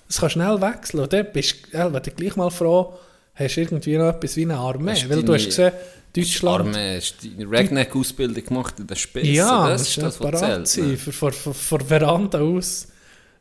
[0.09, 1.01] Es kann schnell wechseln.
[1.01, 2.99] Und dann bist du äh, wenn du gleich mal froh
[3.35, 4.93] hast du irgendwie noch etwas wie eine Armee.
[4.93, 5.73] Hast Weil du hast gesehen,
[6.15, 6.69] Deutschland...
[6.69, 9.35] Arme, hast du die Redneck-Ausbildung gemacht in den Spissen?
[9.35, 10.69] Ja, das ist das, was zählt.
[10.69, 10.97] sein, ne?
[10.97, 12.89] von, von, von, von Veranda aus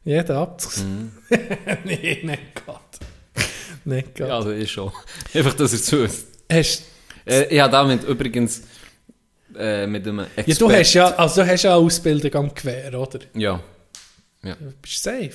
[0.03, 1.11] jeden abzugsehen.
[1.29, 1.37] Mhm.
[1.85, 2.79] nee, nicht gerade.
[3.85, 4.33] Nicht Ja, gerade.
[4.33, 4.91] also ich schon.
[5.33, 6.11] Einfach, dass ihr zuhört.
[6.51, 6.83] Hast,
[7.25, 8.61] Äh, ich habe damit übrigens
[9.57, 10.51] äh, mit einem Experten...
[10.51, 13.19] ja, du hast ja, also du hast ja eine Ausbildung am Gewehr, oder?
[13.33, 13.59] Ja.
[14.41, 15.31] Du bist safe.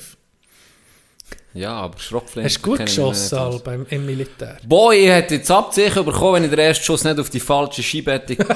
[1.53, 2.49] Ja, aber Schrockflinte...
[2.49, 4.59] Hast du gut geschossen beim, im Militär?
[4.67, 7.83] Boah, ich hätte jetzt Abzeichen bekommen, wenn ich den ersten Schuss nicht auf die falsche
[7.83, 8.37] Scheibe hätte...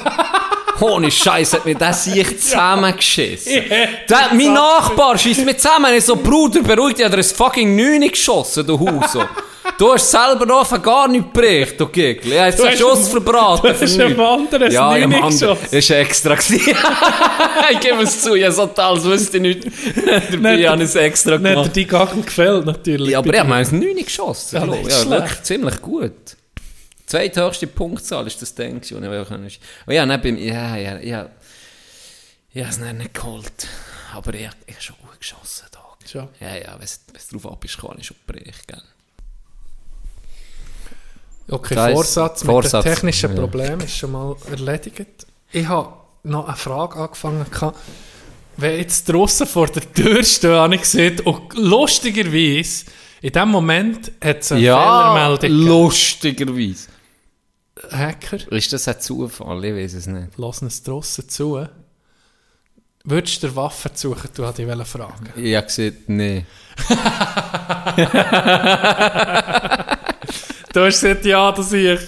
[0.81, 3.63] Ohne Scheiß hat mir das sich zusammengeschissen.
[4.09, 5.95] Der, mein Nachbar schießt mir zusammen.
[5.95, 9.23] Ich so, Bruder, beruhigt dich, hat er ein fucking 9 geschossen, du Huso.
[9.79, 12.33] Du hast selber noch von gar nicht geprägt, du Gigl.
[12.33, 13.75] Ich habe einen Schuss verbraten.
[13.75, 14.21] für dem nichts.
[14.21, 15.69] anderen Ja, das ja, Mann, geschossen.
[15.73, 16.35] das war extra.
[17.73, 19.65] ich gebe es zu, ich habe so total, das wüsste ich nicht.
[20.33, 21.77] Dabei Nicht- habe ich es extra Nicht gemacht.
[21.77, 23.11] die Gagen gefällt, natürlich.
[23.11, 24.57] Ja, aber ich habe ein 9 geschossen.
[24.57, 26.13] Ja, nicht Ja, wirklich ziemlich gut.
[27.07, 28.75] Zweithöchste Punktzahl ist das Ding.
[28.77, 29.61] Und ich nicht.
[29.89, 31.29] Ja, nicht beim, ja, ja, ja.
[32.53, 33.67] Ich habe es nicht nicht geholt.
[34.15, 35.67] Aber ich, ich habe schon gut geschossen.
[35.73, 35.81] Da.
[36.41, 38.83] Ja, ja, wenn es drauf ab ist, kann ich schon brechen.
[41.49, 43.41] Okay, Das heisst, Vorsatz mit Vorsatz, dem technischen ja.
[43.41, 45.27] Problem ist schon mal erledigt.
[45.53, 45.93] Ich habe
[46.23, 47.45] noch eine Frage angefangen.
[48.57, 52.87] Wenn jetzt draussen vor der Tür stehe, habe ich gesehen, und lustigerweise,
[53.21, 55.67] in dem Moment hat es eine Fehlermeldung gegeben.
[55.67, 56.89] lustigerweise.
[57.91, 59.65] Hacker, Ist das ein Zufall?
[59.65, 60.39] Ich weiß es nicht.
[60.39, 61.67] lassen es draussen zu.
[63.07, 64.31] Würdest du dir Waffen suchen?
[64.35, 65.29] Du hatte ich fragen.
[65.37, 66.47] Ich habe gesagt, nee.
[70.75, 72.01] Du hast gesagt, ja, das ich.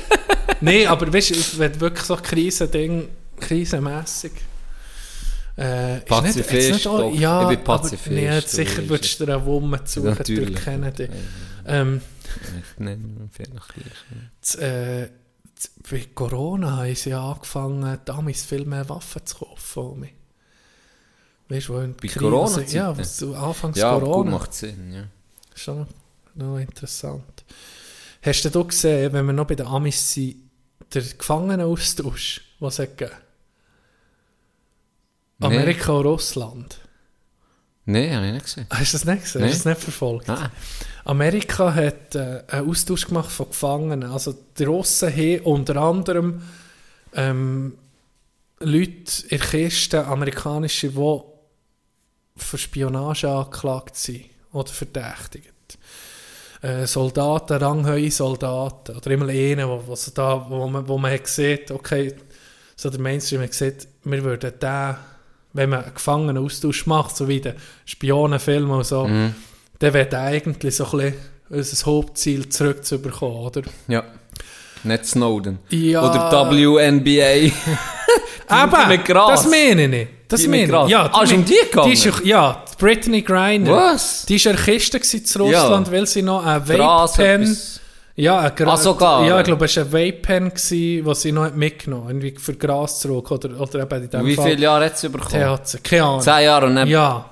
[0.60, 3.08] Nein, aber weißt du, wenn wirklich so Krisending,
[3.40, 4.32] krisenmässig.
[5.58, 7.14] Äh, ist Pazifist, nicht- nicht auch-.
[7.14, 10.52] Ja, Ich bin aber- Pazifist, Nee, du sicher würdest du dir eine Wumme suchen Natürlich.
[10.52, 11.08] durch Kennedy.
[11.66, 12.00] Ähm,
[12.78, 13.92] Nein, vielleicht gleich.
[14.40, 15.08] z- äh,
[15.90, 19.56] bei Corona haben sie ja angefangen, damals viel mehr Waffen zu kaufen.
[19.58, 20.08] von mir.
[21.48, 22.70] Weißt du, Bei Krise- Corona-Zeiten?
[22.74, 24.30] Ja, zu Anfangs Ja, Corona.
[24.30, 25.04] macht Sinn, ja.
[25.54, 25.86] Schon
[26.34, 27.22] noch interessant.
[28.22, 30.36] Hast du da gesehen, wenn wir noch bei den Amis sind,
[30.94, 33.16] der Gefangenenaustausch, was es gegeben
[35.38, 35.58] Nee.
[35.58, 36.78] Amerika und Russland.
[37.84, 38.66] Nein, habe ich nicht gesehen.
[38.70, 39.42] Hast du das nicht gesehen?
[39.42, 39.48] Nee.
[39.48, 40.30] Hast du das nicht verfolgt?
[40.30, 40.50] Ah.
[41.04, 44.04] Amerika hat äh, einen Austausch gemacht von Gefangenen.
[44.04, 46.42] Also die Russen haben unter anderem
[47.14, 47.76] ähm,
[48.60, 51.20] Leute in der Kiste, amerikanische, die
[52.36, 55.51] für Spionage angeklagt sind oder verdächtigt.
[56.62, 61.24] Äh, Soldaten, ranghohe Soldaten, oder immer einen, wo, wo, da, wo, man, wo man hat
[61.24, 62.14] gesehen, okay,
[62.76, 64.94] so der Mainstream hat gesagt, wir würden den,
[65.54, 69.34] wenn man einen Gefangenenaustausch macht, so wie der Spionenfilm und so, Mhm.
[69.80, 71.14] dann wäre eigentlich so ein bisschen
[71.50, 73.62] unser Hauptziel zurückzubekommen, oder?
[73.88, 74.04] Ja.
[74.84, 75.58] nicht Snowden.
[75.68, 76.00] Ja.
[76.08, 77.52] Oder WNBA.
[79.04, 79.42] Gras.
[79.42, 80.08] das meine ich.
[80.28, 80.90] Das Die meine ich.
[80.90, 81.86] Ja, Ah, ist um die gegangen?
[81.88, 83.70] Die ist, ja- Britney Griner.
[83.70, 84.26] Was?
[84.26, 87.56] Die war in Kiste zu Russland, weil sie noch ein Gras, Vape-Pen...
[88.14, 89.26] Ja, ein Gra Ah, sogar?
[89.26, 92.10] Ja, ich glaube, es war ein Vape-Pen, den sie noch mitgenommen hat.
[92.10, 93.30] Irgendwie für Gras zurück.
[93.30, 95.58] Oder, oder eben in dem Wie Fall viele Jahre hat sie bekommen?
[95.64, 95.82] THC.
[95.82, 96.20] Keine Ahnung.
[96.20, 96.88] Zehn Jahre und dann...
[96.88, 97.24] Ja.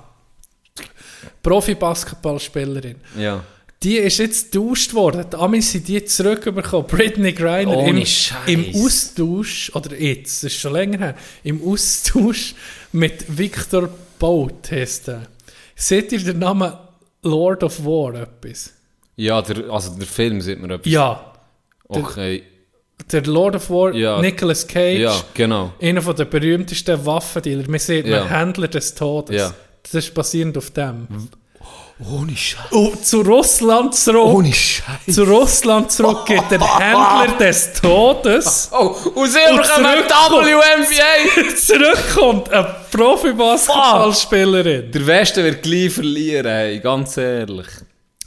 [1.43, 2.97] Profi-Basketballspielerin.
[3.19, 3.43] ja.
[3.83, 5.25] Die ist jetzt getauscht worden.
[5.33, 6.87] Die Amis sind die zurückbekommen.
[6.87, 8.05] Britney Griner Ohne
[8.47, 11.15] im, im Austausch, oder jetzt, das ist schon länger her,
[11.45, 12.55] im Austausch
[12.93, 15.23] mit Victor Boat heisst er.
[15.81, 16.73] Seht ihr den Namen
[17.23, 18.73] Lord of War etwas?
[19.17, 20.93] Ja, der, also der Film sieht man etwas.
[20.93, 21.33] Ja.
[21.89, 22.43] Okay.
[23.11, 24.21] Der Lord of War, Ja.
[24.21, 25.73] Nicolas Cage, Ja, genau.
[25.81, 27.65] einer von der berühmtesten Waffendealer.
[27.69, 28.21] Man sieht Ja.
[28.23, 29.35] einen Händler des Todes.
[29.37, 29.55] Ja.
[29.83, 31.09] Das ist basierend auf dem.
[32.09, 32.73] Ohne Scheiß.
[32.73, 34.47] Und zu Russland zurück.
[34.47, 35.15] Scheiß.
[35.15, 38.71] Zu Russland zurück geht der Händler des Todes.
[38.73, 40.47] Oh, und sie bekommen zurückkommt.
[40.47, 41.57] WNBA.
[41.57, 44.91] Zurückkommt eine Profi-Basketballspielerin.
[44.93, 47.67] Der Westen wird gleich verlieren, hey, ganz ehrlich.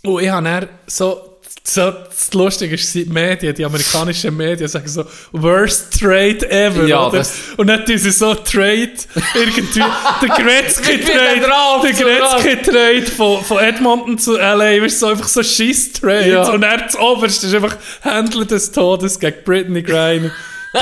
[0.03, 1.32] Und ich habe dann so,
[1.65, 7.07] so, das Lustige ist, die Medien, die amerikanischen Medien sagen so, worst trade ever, Ja,
[7.07, 7.26] oder?
[7.56, 8.91] Und dann tun sie so Trade,
[9.34, 9.81] irgendwie,
[10.22, 14.84] der Gretzky Mit wieder Trade, drauf, der so Gretzky Trade von, von Edmonton zu LA,
[14.84, 16.31] ist so einfach so Schiss Trade.
[16.31, 16.49] Ja.
[16.49, 20.31] Und dann das Oberste ist einfach Händler des Todes gegen Britney Griner.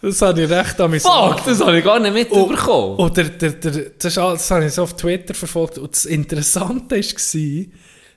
[0.00, 1.38] das habe ich recht amüsant.
[1.38, 2.98] Fuck, das habe ich gar nicht mitbekommen.
[2.98, 5.78] Oder der, der, das, ist das habe ich so auf Twitter verfolgt.
[5.78, 7.64] Und das Interessante war,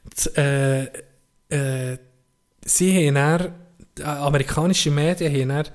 [0.10, 0.84] das, äh,
[1.49, 1.98] äh,
[2.65, 3.53] sie haben dann,
[3.99, 5.65] äh, amerikanische Medien haben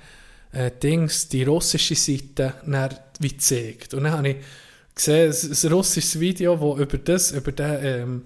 [0.53, 3.95] dann, äh, Dings, die russische Seite dann wie gezeigt.
[3.95, 4.37] Und dann habe ich
[4.95, 8.23] gesehen, ein, russisches Video, wo über das, über den, ähm,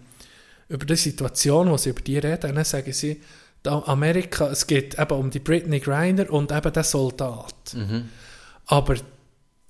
[0.68, 3.20] über die Situation, wo sie über die reden, dann sagen sie,
[3.64, 7.76] Amerika, es geht eben um die Britney Griner und eben den Soldat.
[8.66, 8.94] Aber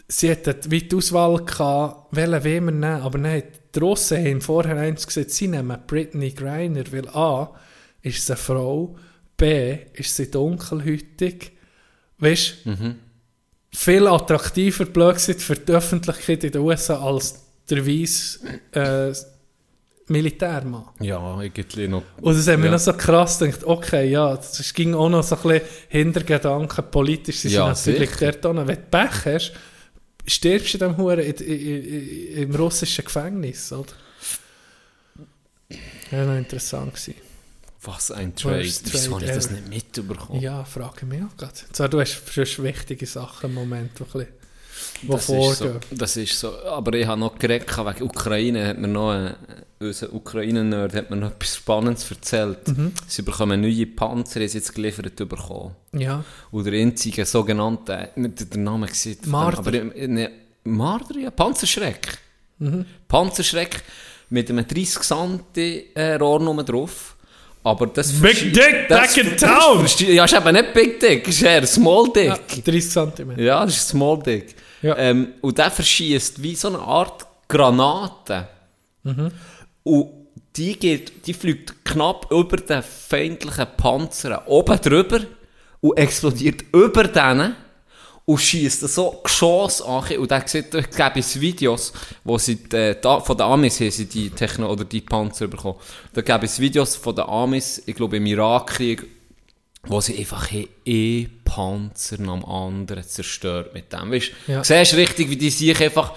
[0.06, 3.42] sie hatten wie die Auswahl gehabt, welchen wir nehmen, aber nein,
[3.74, 7.52] die Russen haben vorher eins gesagt, sie nehmen Britney Griner, weil A,
[8.02, 8.96] ist sie eine Frau,
[9.36, 11.52] B, ist sie dunkelhäutig,
[12.18, 12.94] weißt du,
[13.72, 18.40] viel attraktiver blöd gesagt für die Öffentlichkeit in den USA als der weiße
[18.72, 19.12] äh,
[20.08, 20.86] Militärmann.
[21.00, 22.02] Ja, irgendwie noch.
[22.20, 22.72] Und das hat mir Ja.
[22.72, 27.38] noch so krass gedacht, okay, ja, das ging auch noch so ein bisschen Hintergedanken, politisch,
[27.40, 28.32] sie Ja, natürlich sicher.
[28.32, 28.66] dort unten.
[28.66, 29.52] Wenn du Pech hast,
[30.30, 33.92] stirbst du dem Huren im russischen Gefängnis, oder?
[36.10, 37.14] Ja, noch interessant gewesen.
[37.82, 38.58] Was ein Trade.
[38.62, 40.40] Wieso habe ich das nicht mitbekommen?
[40.40, 41.54] Ja, frage mich auch gerade.
[41.72, 44.28] Zwar, du hast schon wichtige Sachen im Moment, die, ein bisschen-
[45.02, 45.80] die das, ist so, vorgehen.
[45.92, 46.58] das ist so.
[46.64, 49.34] Aber ich habe noch geredet, wegen Ukraine hat mir noch, äh,
[49.82, 52.68] unser Ukraine-Nerd hat mir noch etwas Spannendes erzählt.
[52.68, 52.92] Mhm.
[53.06, 55.74] Sie bekommen neue Panzer, die sie jetzt geliefert bekommen.
[55.92, 59.58] Ja, Und der einzige sogenannte, nicht der Name gesagt, Marder.
[59.58, 60.30] aber ne,
[60.64, 62.18] Marder, ja, Panzerschreck.
[62.58, 62.84] Mhm.
[63.08, 63.82] Panzerschreck
[64.28, 65.40] mit einem 30 cm
[65.94, 67.16] äh, Rohrnummer drauf.
[67.62, 69.86] Aber das Big Dick, das back in town!
[69.98, 72.28] Ja, ist eben nicht Big Dick, ist eher Small Dick.
[72.28, 73.38] ja 30 cm.
[73.38, 74.54] Ja, das ist Small Dick.
[74.82, 74.96] Ja.
[74.96, 78.48] Ähm, und der verschießt wie so eine Art Granate.
[79.82, 80.10] Und
[80.56, 85.20] die, geht, die fliegt knapp über den feindlichen Panzer oben drüber
[85.80, 87.56] und explodiert über denen
[88.24, 90.04] und schießt so Geschoss an.
[90.18, 91.92] Und da sieht, da gäbe es Videos,
[92.24, 95.78] wo sie die, da, von den Amis haben sie die Techno oder die Panzer bekommen.
[96.12, 99.06] Da gäbe es Videos von den Amis, ich glaube im Irakkrieg,
[99.84, 104.12] wo sie einfach haben eh Panzer nach dem anderen zerstört mit dem.
[104.12, 104.62] Weißt Ja.
[104.62, 106.12] siehst richtig, wie die sich einfach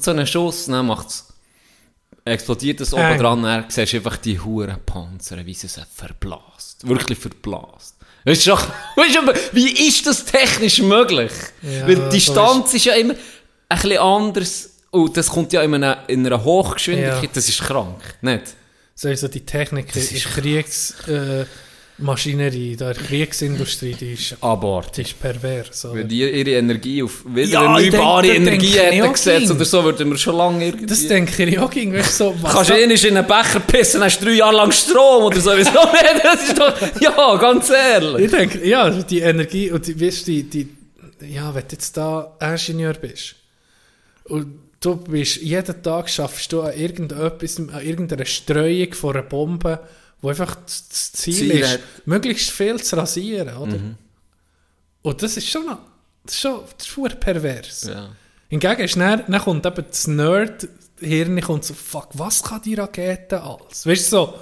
[0.00, 1.33] so einen Schuss, dann macht's
[2.24, 3.18] explodiert das oben Eng.
[3.18, 6.86] dran, dann siehst du einfach die huren Panzer, wie sie sie verblasst.
[6.86, 7.96] Wirklich verblasst.
[8.24, 8.52] Weißt du,
[8.96, 11.32] weißt du, aber wie ist das technisch möglich?
[11.62, 13.14] Ja, Weil die Distanz ist ja immer
[13.68, 17.30] ein bisschen anders und das kommt ja in einer, in einer Hochgeschwindigkeit, Ja.
[17.34, 18.54] das ist krank, nicht?
[18.94, 21.46] So also die Technik Das ist der Kriegsmaschinerie, äh,
[21.98, 24.96] Maschinerie, der Kriegsindustrie, die ist, Abort.
[24.96, 25.84] die ist pervers.
[25.84, 25.94] Oder?
[26.00, 29.84] Wenn die ihre Energie auf wieder Ja, erneuerbare denk- da Energie hätten gesetzt oder so,
[29.84, 30.86] würden wir schon lange irgendwie...
[30.86, 32.34] Das denke ich auch irgendwie so.
[32.42, 35.22] Was Kannst du da- eh nicht in einen Becher pissen, hast drei Jahre lang Strom
[35.24, 35.50] oder so.
[35.54, 36.14] Wieso nicht?
[36.24, 37.00] Das ist doch...
[37.00, 38.24] Ja, ganz ehrlich.
[38.24, 40.68] Ich denke, ja, die Energie und die, weißt, die, die,
[41.28, 43.36] ja, wenn du jetzt da Ingenieur bist
[44.24, 44.46] und
[44.80, 49.78] du bist, jeden Tag schaffst du an irgendetwas, an irgendeiner Streuung von einer Bombe,
[50.24, 53.76] wo einfach das Ziel, Ziel ist, hat- möglichst viel zu rasieren, oder?
[55.02, 55.78] Und das ist schon, noch-
[56.24, 57.82] das ist schon, das ist verdammt pervers.
[57.84, 58.08] Ja.
[58.48, 63.42] Hingegen ist dann, dann kommt eben das Nerd-Hirn kommt so, fuck, was kann die Rakete
[63.42, 63.86] alles?
[63.86, 64.34] Weißt du so?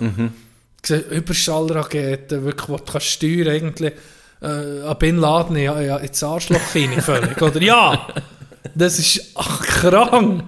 [0.81, 3.93] gesehen, Überschallraketen, wirklich, die du kannst steuern eigentlich
[4.41, 7.61] äh, an Bin Laden ja, ja, ins Arschloch rein, völlig, oder?
[7.61, 8.07] Ja!
[8.77, 10.45] Das ist ach, krank!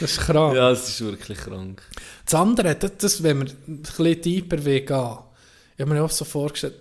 [0.00, 0.54] Das ist krank.
[0.54, 1.82] Ja, es ist wirklich krank.
[2.24, 6.24] Das andere, das, das, wenn wir ein bisschen tiefer gehen, ich habe mir auch so
[6.24, 6.74] vorgestellt,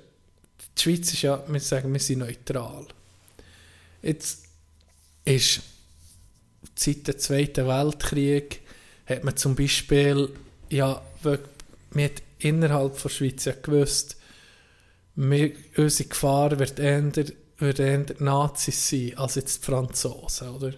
[0.78, 2.86] die Schweiz ist ja, wir sagen, wir sind neutral.
[4.02, 4.44] Jetzt
[5.24, 5.62] ist
[6.76, 8.62] seit dem Zweiten Weltkrieg
[9.06, 10.30] hat man zum Beispiel,
[10.70, 14.18] ja, man hat innerhalb der Schweiz ja gewusst,
[15.16, 17.12] wir, unsere Gefahr wird eher,
[17.58, 20.74] wird eher Nazis sein, als jetzt die Franzosen, oder?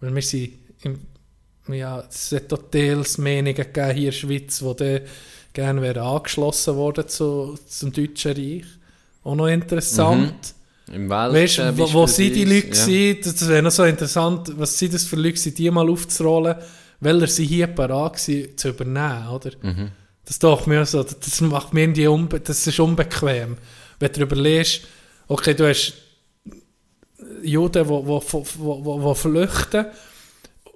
[0.00, 1.00] Weil wir sind im
[1.68, 5.00] ja, es hat auch teils Meinungen gegeben hier in der Schweiz, die dann
[5.52, 8.66] gerne wären angeschlossen worden zu, zum Deutschen Reich.
[9.22, 10.54] Auch noch interessant.
[10.92, 13.18] Im Welt, Weißt äh, wo, wo sind die Leute gewesen?
[13.22, 16.56] Das wäre noch so interessant, was sind das für Leute die mal aufzurollen,
[17.00, 19.50] weil er sie hier parat gewesen, zu übernehmen, oder?
[19.62, 19.90] Mhm.
[20.26, 23.56] Das doch mir so, das macht mir irgendwie unbe das ist unbequem.
[23.98, 24.82] Wenn du überlegst,
[25.28, 25.94] okay, du hast
[27.42, 29.86] Juden, die flüchten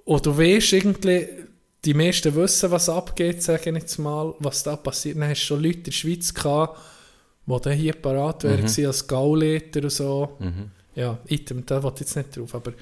[0.09, 1.27] und du weißt irgendwie,
[1.85, 5.17] die meisten wissen, was abgeht, sage ich jetzt mal, was da passiert.
[5.17, 6.79] Dann hast du schon Leute in der Schweiz gehabt,
[7.45, 10.37] die dann hier parat wären gewesen als Gauleiter und so.
[10.95, 12.73] Ja, Item, da wollte ich jetzt nicht drauf, aber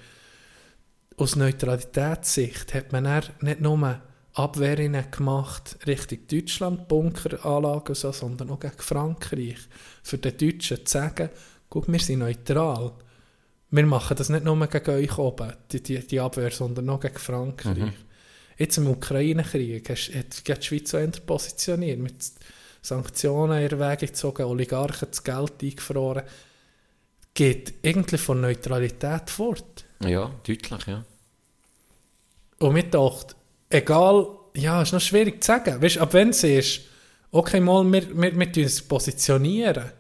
[1.18, 4.02] aus Neutralitätssicht hat man dann nicht nur
[4.32, 9.58] Abwehren gemacht Richtung Deutschland, Bunkeranlagen und so, sondern auch gegen Frankreich.
[10.02, 11.30] Für den Deutschen zu sagen,
[11.70, 12.94] guck, wir sind neutral.
[13.70, 17.18] Wir machen das nicht nur gegen euch oben, die, die, die Abwehr, sondern auch gegen
[17.18, 17.94] Frankreich.
[18.58, 22.16] Jetzt im Ukraine-Krieg hat die Schweiz so eher positioniert, mit
[22.82, 26.24] Sanktionen in Erwägung gezogen, Oligarchen das Geld eingefroren.
[27.34, 29.86] Geht irgendwie von Neutralität fort.
[30.04, 31.06] Ja, deutlich, ja.
[32.60, 33.36] Und mir dachte,
[33.70, 35.82] egal, ja, ist noch schwierig zu sagen.
[35.82, 36.82] Weißt du, ab wenn sie ist,
[37.32, 39.92] okay, mal, wir, wir, wir uns positionieren.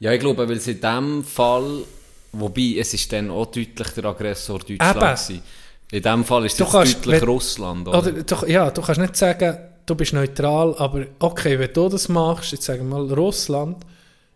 [0.00, 1.84] Ja, ich glaube, weil es in dem Fall,
[2.32, 5.42] wobei es ist dann auch deutlich der Aggressor Deutschland gewesen.
[5.90, 7.98] In dem Fall ist es kannst- deutlich wenn- Russland, oder?
[7.98, 12.08] Oder, du, ja, du kannst nicht sagen, du bist neutral, aber okay, wenn du das
[12.08, 13.84] machst, jetzt sagen wir mal Russland,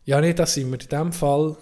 [0.05, 1.57] ja, nicht, da sind wir in dem Fall.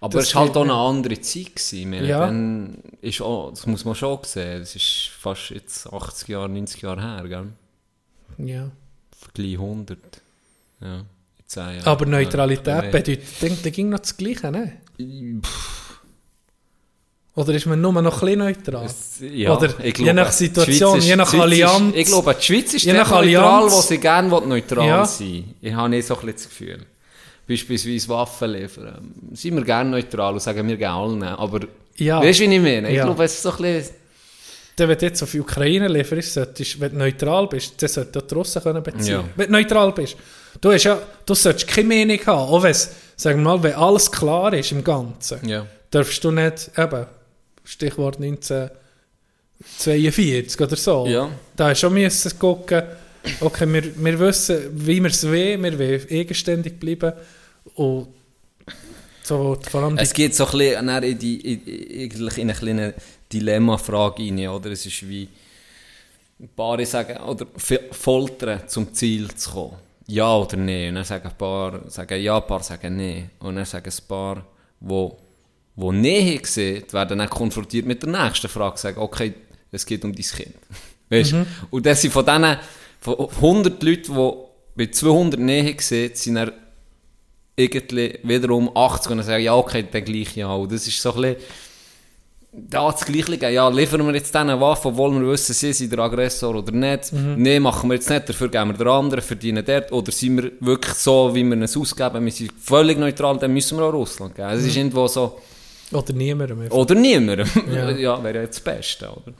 [0.00, 1.54] Aber das es war halt auch eine andere Zeit.
[1.56, 1.90] Gewesen.
[1.90, 2.20] Meine, Ja.
[2.20, 6.80] Dann ist auch, das muss man schon sehen, es ist fast jetzt 80 Jahre, 90
[6.80, 8.46] Jahre her, gell?
[8.46, 8.70] Ja.
[9.34, 9.98] Gleich 100.
[10.80, 11.04] Ja,
[11.56, 11.86] in 10 Jahren.
[11.86, 14.72] Aber Neutralität Ja, bedeutet, denke ich, ging noch das Gleiche, ne?
[17.36, 18.88] Oder ist man nur noch ein bisschen neutral?
[19.32, 21.94] Ja, Oder ich je nach Situation, ist- je nach Schweiz ist- Allianz.
[21.96, 23.72] Ich glaube, die Schweiz ist Je nach neutral, Allianz.
[23.72, 25.04] wo sie gerne neutral Ja.
[25.06, 26.78] sein Ich habe nicht so ein bisschen das Gefühl.
[27.48, 29.14] Beispielsweise Waffen liefern.
[29.32, 31.22] Sind wir gerne neutral und sagen wir gerne allen.
[31.22, 31.60] Aber
[31.96, 32.20] Ja.
[32.22, 32.90] weißt du, wie ich meine?
[32.90, 33.04] Ich Ja.
[33.04, 33.94] glaube, es ist so ein bisschen...
[34.76, 38.14] Dann, wenn du jetzt auf die Ukraine lieferst, solltest, wenn du neutral bist, dann solltest
[38.16, 39.24] du die Russen können beziehen Ja.
[39.36, 40.16] Wenn du neutral bist.
[40.60, 42.50] Du, hast ja, du solltest keine Meinung haben.
[42.50, 42.74] Auch wenn
[43.16, 45.66] sagen wir mal, wenn alles klar ist im Ganzen, Ja.
[45.90, 47.06] darfst du nicht, eben,
[47.64, 51.06] Stichwort 1942 oder so.
[51.06, 51.30] Ja.
[51.54, 52.82] Da hast du schon müssen gucken,
[53.40, 57.12] okay, wir, wir wissen, wie wir es wollen, wir wollen eigenständig bleiben.
[57.74, 58.08] Und
[59.22, 62.94] so, vor allem die Es geht so ein bisschen in, die, in, in eine kleine
[63.32, 64.70] Dilemma-Frage rein, oder?
[64.70, 65.28] Es ist wie
[66.40, 67.46] ein paar sagen, oder
[67.92, 69.76] foltern, zum Ziel zu kommen.
[70.10, 70.88] Ja oder nein?
[70.88, 73.30] Und dann sagen ein paar sagen ja, ein paar sagen nein.
[73.38, 74.44] Und dann sagen ein paar,
[74.80, 75.16] wo,
[75.76, 79.34] wo Nähe sehen, werden dann konfrontiert mit der nächsten Frage, sagen, okay,
[79.70, 80.54] es geht um dein Kind.
[81.10, 81.32] Weißt?
[81.32, 81.46] Mhm.
[81.70, 82.56] Und das sind von diesen
[83.00, 84.32] von 100 Leuten, die
[84.76, 86.52] bei 200 Nähe sehen, sind dann
[87.56, 90.52] irgendwie wiederum 80 und dann sagen, ja, okay, dann gleich ja.
[90.52, 91.36] Und das ist so ein bisschen,
[92.52, 93.52] da das Gleiche geben.
[93.52, 97.12] Ja, liefern wir jetzt diesen Waffen, wollen wir wissen, sie sind der Aggressor oder nicht.
[97.12, 99.92] Nein, machen wir jetzt nicht, dafür geben wir der anderen, verdienen dort.
[99.92, 103.78] Oder sind wir wirklich so, wie wir es ausgeben, wir sind völlig neutral, dann müssen
[103.78, 104.48] wir auch Russland geben.
[104.50, 105.38] Es ist irgendwo so,
[105.92, 106.60] oder niemandem.
[106.60, 106.76] einfach.
[106.76, 107.48] oder niemandem.
[107.72, 107.90] Ja.
[108.00, 109.32] Ja, wäre ja das Beste, oder?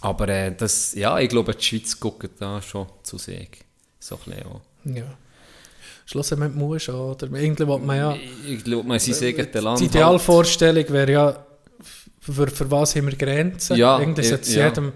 [0.00, 3.64] Aber äh, das, ja, ich glaube, die Schweiz guckt da schon zu Sieg.
[3.98, 4.60] So ein bisschen auch.
[4.84, 5.04] Ja.
[6.06, 8.16] Schlussendlich muss auch, oder irgendwie will man ja...
[8.48, 11.46] Ich glaube, man sein eigenes Land Die Idealvorstellung wäre ja,
[12.20, 13.76] für, für was haben wir Grenzen?
[13.76, 14.66] Ja, ja, sollte es ja.
[14.66, 14.92] jedem,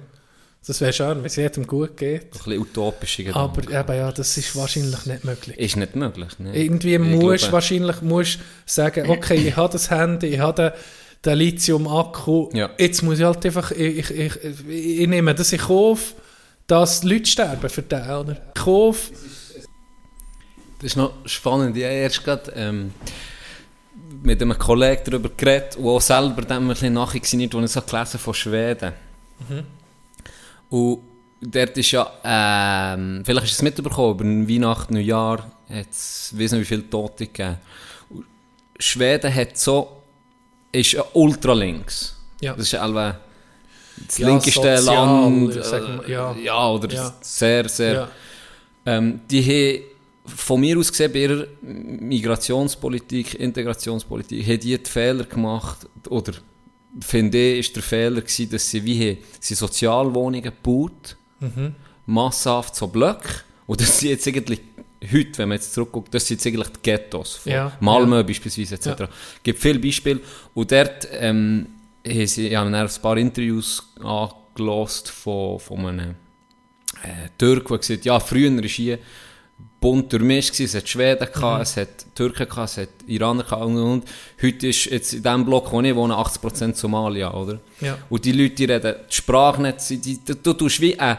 [0.66, 2.24] das wäre schön, wenn es jedem gut geht.
[2.24, 3.90] Ein bisschen utopische Aber Gedanken.
[3.92, 5.58] eben, ja, das ist wahrscheinlich nicht möglich.
[5.58, 6.38] Ist nicht möglich.
[6.38, 6.56] Ne?
[6.56, 10.80] Irgendwie Ich musst glaube- wahrscheinlich musst sagen, okay, ich habe das Handy, ich habe den,
[11.24, 12.70] den Lithium-Akku, Ja.
[12.78, 16.14] jetzt muss ich halt einfach, ich, ich, ich, ich nehme das in Kauf,
[16.66, 18.36] dass Leute sterben für den, oder?
[18.54, 19.10] Kauf,
[20.78, 21.76] Das ist noch spannend.
[21.76, 22.92] Habe erst gerade ähm,
[24.22, 27.80] mit einem Kollegen darüber geredet, der auch selber dann ein bisschen nachgesinnt, als ich so
[27.82, 28.92] gelesen von Schweden.
[30.70, 31.00] Und
[31.40, 35.38] dort ist ja, ähm, vielleicht hast du es mitbekommen, über Weihnachten, Neujahr,
[35.68, 37.56] hat es, weiß nicht wie viele Tote gegeben.
[38.10, 38.24] Und
[38.78, 40.02] Schweden hat so,
[40.72, 42.16] ist ja ultralinks.
[42.40, 42.52] Ja.
[42.54, 43.18] Das ist ja allweil
[44.06, 45.56] das Ja, linkeste sozial, Land.
[46.06, 46.34] äh, ja.
[46.34, 48.08] ja, oder sehr, sehr.
[48.86, 49.93] Ähm, die haben
[50.24, 56.32] von mir aus gesehen, bei ihrer Migrationspolitik, Integrationspolitik, haben die die Fehler gemacht, oder
[57.00, 61.16] finde ich, ist der Fehler gewesen, dass sie wie haben, sie Sozialwohnungen gebaut,
[62.06, 64.60] massenhaft so Blöcke, und das sind jetzt eigentlich
[65.12, 68.22] heute, wenn man jetzt zurückguckt, das sind jetzt eigentlich die Ghettos von Ja, Malmö ja.
[68.22, 68.86] beispielsweise etc.
[68.86, 69.04] Ja.
[69.04, 70.20] Es gibt viele Beispiele
[70.54, 71.66] und dort ähm,
[72.06, 76.10] haben sie, ich habe dann ein paar Interviews angelost von, von einem
[77.02, 78.98] äh, Türk, der gesagt hat, ja, früher war hier
[79.84, 83.76] bunt durchmischt, es hat Schweden gehabt, es hat Türken gehabt, es hat Iraner gehabt und,
[83.76, 84.04] und.
[84.42, 87.60] Heute ist jetzt in dem Block, wo ich wohne, 80% Somalia, oder?
[87.82, 87.98] Ja.
[88.08, 91.18] Und die Leute, die reden die Sprache nicht, sie- die, du, du tust wie eine,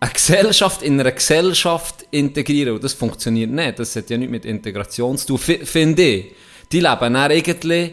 [0.00, 3.78] eine Gesellschaft in einer Gesellschaft integrieren und das funktioniert nicht.
[3.78, 6.32] Das hat ja nichts mit Integration zu tun, fi- finde ich.
[6.72, 7.92] Die leben dann eigentlich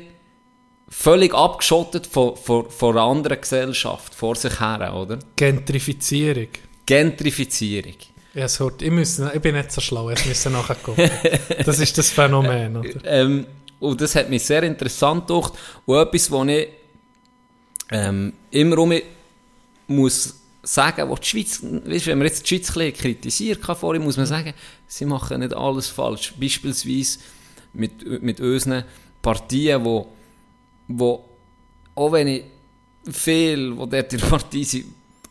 [0.87, 5.19] völlig abgeschottet von, von, von einer anderen Gesellschaft vor sich her, oder?
[5.35, 6.47] Gentrifizierung.
[6.85, 7.95] Gentrifizierung.
[8.37, 11.09] Ja, es hört, ich, muss, ich bin nicht so schlau, ich muss nachher gucken.
[11.65, 13.03] Das ist das Phänomen, oder?
[13.03, 13.47] Ähm,
[13.79, 15.53] und das hat mich sehr interessant gedacht.
[15.87, 16.67] Und etwas, was ich
[17.89, 18.93] ähm, immer um
[19.87, 24.03] muss sagen, wo die Schweiz, weißt, wenn man jetzt die Schweiz ein kritisiert kann vorhin,
[24.03, 24.53] muss man sagen,
[24.85, 26.35] sie machen nicht alles falsch.
[26.39, 27.17] Beispielsweise
[27.73, 28.83] mit, mit unseren
[29.19, 30.09] Partien, wo,
[30.87, 31.25] wo
[31.95, 32.43] auch wenn ich
[33.11, 34.85] viel, in der Partei sind,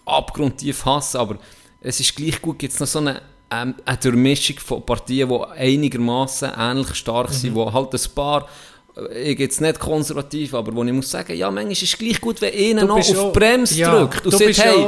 [0.04, 1.38] abgrundtief hasse, aber
[1.86, 5.44] es ist gleich gut, gibt es noch so eine, ähm, eine Durchmischung von Partien, die
[5.56, 8.48] einigermaßen ähnlich stark sind, wo halt ein paar,
[8.96, 12.20] äh, ich jetzt nicht konservativ, aber wo ich muss sagen, ja, manchmal ist es gleich
[12.20, 14.86] gut, wenn einer noch auf die Bremse ja, drückt und sagt, hey,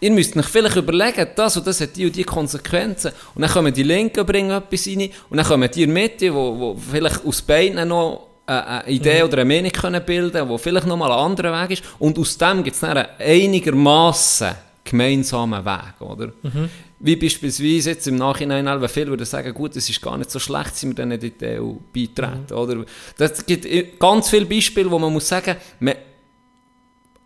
[0.00, 3.12] ihr müsst euch vielleicht überlegen, das und das hat die und die Konsequenzen.
[3.36, 6.34] Und dann kommen die Linken bringen etwas rein und dann kommen die in die Mitte,
[6.34, 9.28] wo, wo vielleicht aus beiden noch eine, eine Idee Mhm.
[9.28, 11.84] oder eine Meinung können bilden wo vielleicht noch mal ein anderer Weg ist.
[12.00, 16.32] Und aus dem gibt es dann einigermaßen gemeinsamen Weg, oder?
[16.42, 16.68] Mhm.
[17.00, 20.38] Wie beispielsweise jetzt im Nachhinein, weil viele würden sagen, gut, es ist gar nicht so
[20.38, 22.56] schlecht, sind wir dann nicht in die EU beitreten, Mhm.
[22.56, 22.84] oder?
[23.18, 23.66] Das gibt
[23.98, 25.94] ganz viele Beispiele, wo man muss sagen, man,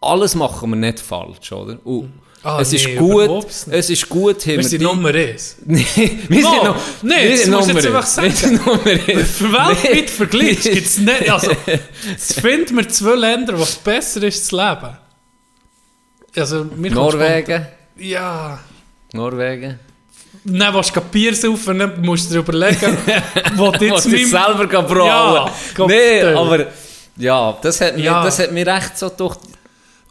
[0.01, 1.79] alles machen wir nicht falsch, oder?
[1.85, 2.13] Und
[2.43, 3.77] Ah, es, ist nee, gut, überhaupt nicht.
[3.77, 5.57] es ist gut, Wir sind die- Nummer eins.
[5.67, 5.85] Nee,
[6.29, 8.29] wir No, sind noch, nee, wir das musst jetzt einfach sagen.
[8.29, 9.31] Wir sind Nummer eins.
[9.39, 10.11] Für weltweit.
[10.11, 11.29] Vergleich gibt es nicht.
[11.31, 11.51] Also,
[12.17, 14.97] es finden wir zwei Länder, wo es besser ist zu leben.
[16.37, 18.59] Also, Norwegen, Ja.
[19.13, 19.79] Norwegen.
[20.45, 20.73] Nein,
[21.11, 22.97] Bier saufen, dann musst du dir überlegen,
[23.57, 24.29] Was jetzt nicht...
[24.31, 24.69] selber.
[25.07, 26.37] Ja, Gott nee, Willen.
[26.37, 26.67] aber
[27.17, 28.23] ja, das hat, mir, Ja.
[28.25, 29.37] das hat mir recht so durch.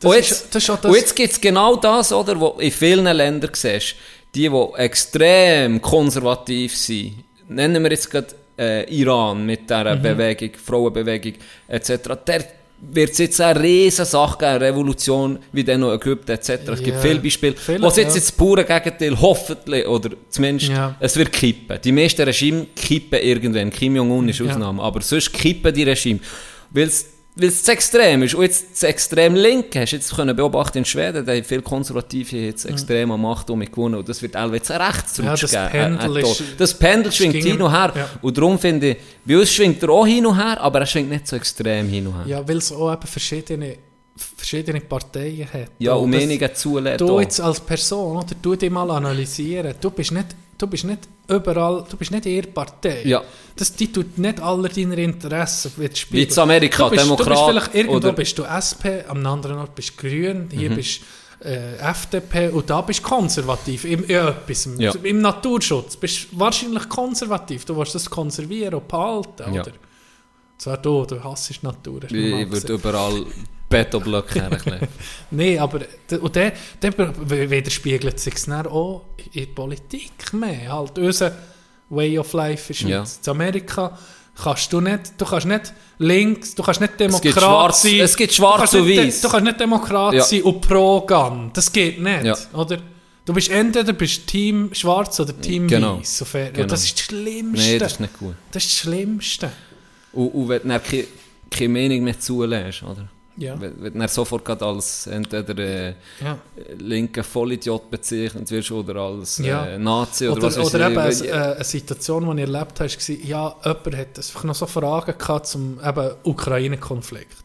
[0.02, 3.96] Das und jetzt, ist das- gibt es genau das, oder, wo in vielen Ländern siehst,
[4.34, 8.28] die, die extrem konservativ sind, nennen wir jetzt gerade
[8.58, 10.02] äh, Iran mit dieser Mhm.
[10.02, 11.34] Bewegung, Frauenbewegung
[11.68, 11.92] etc.,
[12.28, 12.46] der
[12.80, 16.50] wird es jetzt eine riesen Sache geben, eine Revolution, wie dann noch Ägypten etc.
[16.74, 18.16] Es gibt viele Beispiele, Viele, wo es jetzt ja.
[18.18, 20.96] ins pure Gegenteil, hoffentlich, oder zumindest, Ja.
[21.00, 21.80] es wird kippen.
[21.84, 23.70] Die meisten Regime kippen irgendwann.
[23.72, 24.42] Kim Jong-un ist.
[24.42, 24.82] Ausnahme.
[24.84, 26.20] Aber sonst kippen die Regime.
[26.72, 27.06] Weil es
[27.36, 28.34] weil es zu extrem ist.
[28.34, 31.62] Und jetzt das extrem Linke hast du jetzt können beobachten in Schweden, da haben viele
[31.62, 33.96] Konservative jetzt extrem an Macht um gewonnen.
[33.96, 35.98] Und das wird auch jetzt Rechtsrutsch Ja, das geben.
[35.98, 37.94] Pendel Äh, äh, das Pendel schwingt hin und her.
[37.96, 38.10] ja.
[38.22, 41.10] Und darum finde ich, bei uns schwingt er auch hin und her, aber er schwingt
[41.10, 42.24] nicht so extrem hin und her.
[42.26, 43.78] Ja, weil es auch eben verschiedene,
[44.38, 45.72] verschiedene Parteien hat.
[45.80, 47.02] Ja, und Meinungen zulässt.
[47.02, 49.74] Du jetzt als Person, oder, du dich mal analysieren.
[49.82, 53.04] Du bist nicht, du bist nicht überall, du bist nicht in ihrer Partei.
[53.06, 53.22] Ja.
[53.56, 55.72] Das, die tut nicht alle deine Interessen.
[55.78, 59.76] Wie in Amerika, bist, Du bist Demokrat irgendwo oder- bist du SP, am anderen Ort
[59.76, 60.76] bist du Grün, hier Mhm.
[60.76, 61.02] bist
[61.44, 64.70] äh, FDP und da bist du konservativ im, etwas.
[64.78, 64.94] Ja.
[65.04, 67.66] Im Naturschutz bist du wahrscheinlich konservativ.
[67.66, 69.62] Du willst das konservieren und behalten, Ja.
[69.62, 69.72] oder?
[70.58, 72.04] Zwar du, du hasst die Natur.
[72.06, 73.26] Ich würde überall
[73.70, 74.88] Betonblöcke herkleben.
[75.32, 75.82] Nein, aber
[76.22, 80.72] und der, der widerspiegelt sich dann auch in der Politik mehr.
[80.72, 81.36] Halt, unser
[81.90, 83.04] Way of Life in Ja.
[83.04, 83.98] In Amerika
[84.36, 88.00] kannst du nicht, du kannst nicht links, du kannst nicht Demokrat sein.
[88.02, 89.22] es gibt du schwarz kannst und weiß.
[89.22, 90.24] Du kannst nicht Demokrat Ja.
[90.24, 91.52] sein und pro-Gun.
[91.54, 92.36] Das geht nicht, Ja.
[92.54, 92.78] oder?
[93.26, 95.98] Du bist entweder bist Team Schwarz oder Team Genau.
[96.00, 96.20] Weiß.
[96.20, 96.64] Sofern, Genau.
[96.64, 97.70] Und das ist das Schlimmste.
[97.72, 98.36] Nein, das ist nicht gut.
[98.52, 99.52] Das ist das Schlimmste.
[100.14, 101.06] Und, und wenn du keine,
[101.50, 103.08] keine Meinung mehr zulässt, oder?
[103.38, 103.60] Ja.
[103.60, 105.94] Wenn, du dann sofort als entweder äh,
[106.24, 106.38] Ja.
[106.78, 109.66] linker Vollidiot bezeichnet wirst oder als Ja.
[109.66, 110.92] äh, Nazi oder, Oder, was oder ich.
[110.94, 114.56] eben eine, äh, eine Situation, die ich erlebt habe, war, ja, jemand hat einfach noch
[114.56, 115.80] so Fragen gehabt zum
[116.24, 117.44] Ukraine-Konflikt.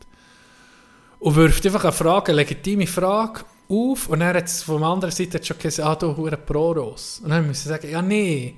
[1.19, 4.89] Und wirft einfach eine Frage, eine legitime Frage, auf und dann hat es von der
[4.89, 7.21] anderen Seite schon gesagt, ah, du hure Pro-Ross.
[7.23, 8.55] Und dann müssen wir sagen, ja, nee,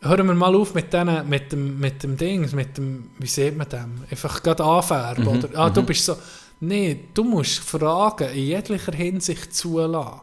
[0.00, 3.56] hören wir mal auf mit, denen, mit, dem, mit dem Ding, mit dem, wie sieht
[3.56, 4.04] man dem?
[4.10, 5.48] Einfach gerade anfärben, oder?
[5.54, 6.16] Ah, du bist so,
[6.60, 10.20] nee, du musst Fragen in jeglicher Hinsicht zulassen.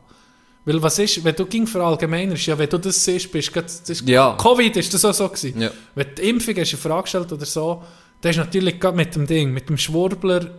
[0.65, 3.79] Weil was ist, wenn du ging verallgemeinerst, ja, wenn du das siehst, bist du das
[3.89, 4.35] ist, Ja.
[4.37, 5.61] Covid ist das auch so gewesen.
[5.61, 5.71] Ja.
[5.95, 7.83] Wenn die Impfung hast du eine Frage gestellt oder so,
[8.19, 10.49] dann ist natürlich gerade mit dem Ding, mit dem Schwurbler,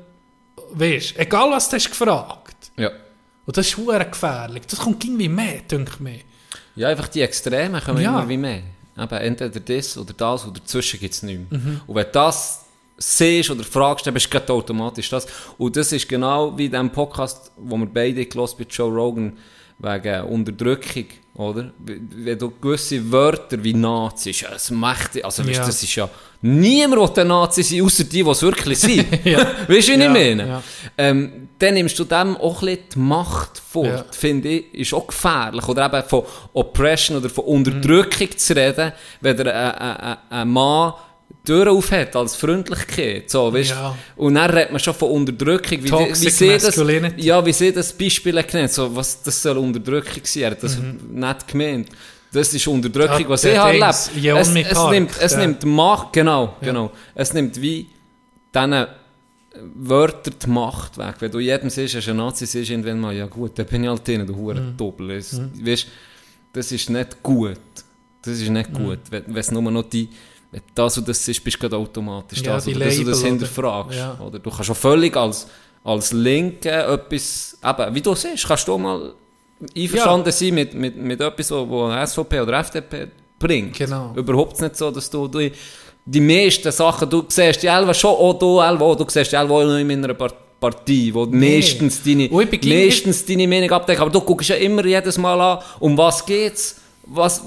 [0.73, 2.71] weißt, egal was du hast gefragt.
[2.79, 2.91] Ja.
[3.45, 4.63] Und das ist gefährlich.
[4.71, 6.19] Das kommt irgendwie mehr, denke ich mir.
[6.77, 8.11] Ja, einfach die Extremen kommen Ja.
[8.21, 8.63] immer wie mehr.
[8.99, 11.61] Eben, entweder das oder das oder dazwischen gibt es nichts mehr.
[11.61, 11.81] Mhm.
[11.87, 12.65] Und wenn du das
[12.99, 15.27] siehst oder fragst, dann bist du automatisch das.
[15.57, 19.39] Und das ist genau wie in dem Podcast, wo wir beide gehört bei Joe Rogan,
[19.79, 21.71] wegen Unterdrückung, oder?
[21.79, 25.67] Wenn du gewisse Wörter wie Nazi, ist ja das mächtig, also weißt, Ja.
[25.67, 26.09] das ist ja
[26.43, 29.07] niemand, der Nazi sind, außer die, die es wirklich sind.
[29.25, 29.39] Ja.
[29.69, 30.49] Weißt du, wie Ja, ich meine?
[30.49, 30.63] ja.
[30.97, 35.07] Ähm, dann nimmst du dem auch ein bisschen die Macht fort, finde ich, ist auch
[35.07, 35.67] gefährlich.
[35.69, 36.23] Oder eben von
[36.55, 40.95] Oppression oder von Unterdrückung zu reden, wenn der ein, ein, ein Mann
[41.49, 43.31] die Tür aufhat als Freundlichkeit.
[43.31, 43.71] So, weißt?
[43.71, 43.97] Ja.
[44.17, 45.83] Und dann redet man schon von Unterdrückung.
[45.83, 46.77] Wie, Toxic wie sie das,
[47.17, 50.43] ja, wie sie das Beispiel genannt so, was das soll Unterdrückung sein.
[50.43, 51.89] Er hat das nicht gemeint.
[52.31, 54.11] Das ist Unterdrückung, Ja, was ich habe erlebt.
[54.17, 56.93] Yeonmi Es, es, Park, nimmt, es der- nimmt Macht, genau, genau.
[57.15, 57.87] Es nimmt wie
[58.55, 58.87] diesen
[59.75, 61.15] Wörter die Macht weg.
[61.21, 63.89] Wenn du jedem siehst, dass ein Nazi siehst, irgendwann mal, ja gut, dann bin ich
[63.89, 64.77] halt drin, du hure Mhm.
[64.77, 65.11] Doppel.
[65.13, 65.87] Es, weißt,
[66.53, 67.59] das ist nicht gut.
[68.23, 68.55] Das ist Mhm.
[68.55, 68.99] nicht gut.
[69.11, 70.09] Wenn, wenn es nur noch die,
[70.51, 73.15] wenn das und das ist, bist du gerade automatisch Ja, das oder das und das
[73.15, 73.29] Label, oder?
[73.29, 73.99] hinterfragst.
[73.99, 74.19] Ja.
[74.27, 75.47] Oder du kannst schon völlig als,
[75.85, 79.13] als Linke etwas, eben, wie du siehst, kannst du mal
[79.77, 83.09] einverstanden sein mit, mit, mit etwas, wo, wo SVP oder FDP
[83.39, 83.77] bringt.
[83.77, 84.13] Genau.
[84.17, 85.53] Überhaupt nicht so, dass du die,
[86.05, 89.37] die meisten Sachen, du siehst die Elva schon, auch du Elva, auch, du siehst die
[89.37, 94.11] Elva auch noch in meiner Par- Partei, wo meistens deine, meistens deine Meinung abdecken, aber
[94.11, 97.43] du guckst ja immer jedes Mal an, um was geht's, was,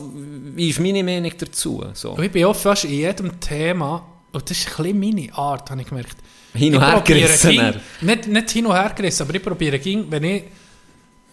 [0.56, 2.18] wie ist meine Meinung dazu, so.
[2.20, 5.82] Ich bin auch fast in jedem Thema, und das ist ein bisschen meine Art, habe
[5.82, 6.18] ich gemerkt.
[6.54, 7.76] Hin und her gerissen, er.
[8.02, 10.44] Nicht, nicht hin und her gerissen, aber ich probiere, ging, wenn ich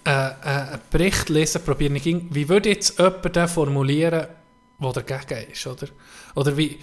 [0.04, 4.26] äh, einen Bericht lese, probiere ich, ging, wie würde jetzt jemand den formulieren,
[4.80, 5.88] der dagegen ist, oder?
[6.34, 6.78] Oder wie,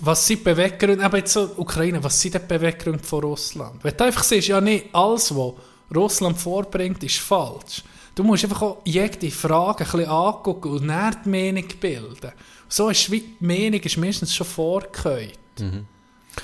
[0.00, 3.84] was sind die Beweggründe, aber jetzt so Ukraine, was sind die Beweggründe von Russland?
[3.84, 5.54] Wenn du einfach siehst, ja nee, alles, was
[5.94, 7.84] Russland vorbringt, ist falsch.
[8.14, 12.32] Du musst einfach auch jede Frage ein bisschen angucken und dann die Meinung bilden.
[12.68, 15.38] So ist die Meinung ist meistens schon vorgehört.
[15.60, 15.86] Und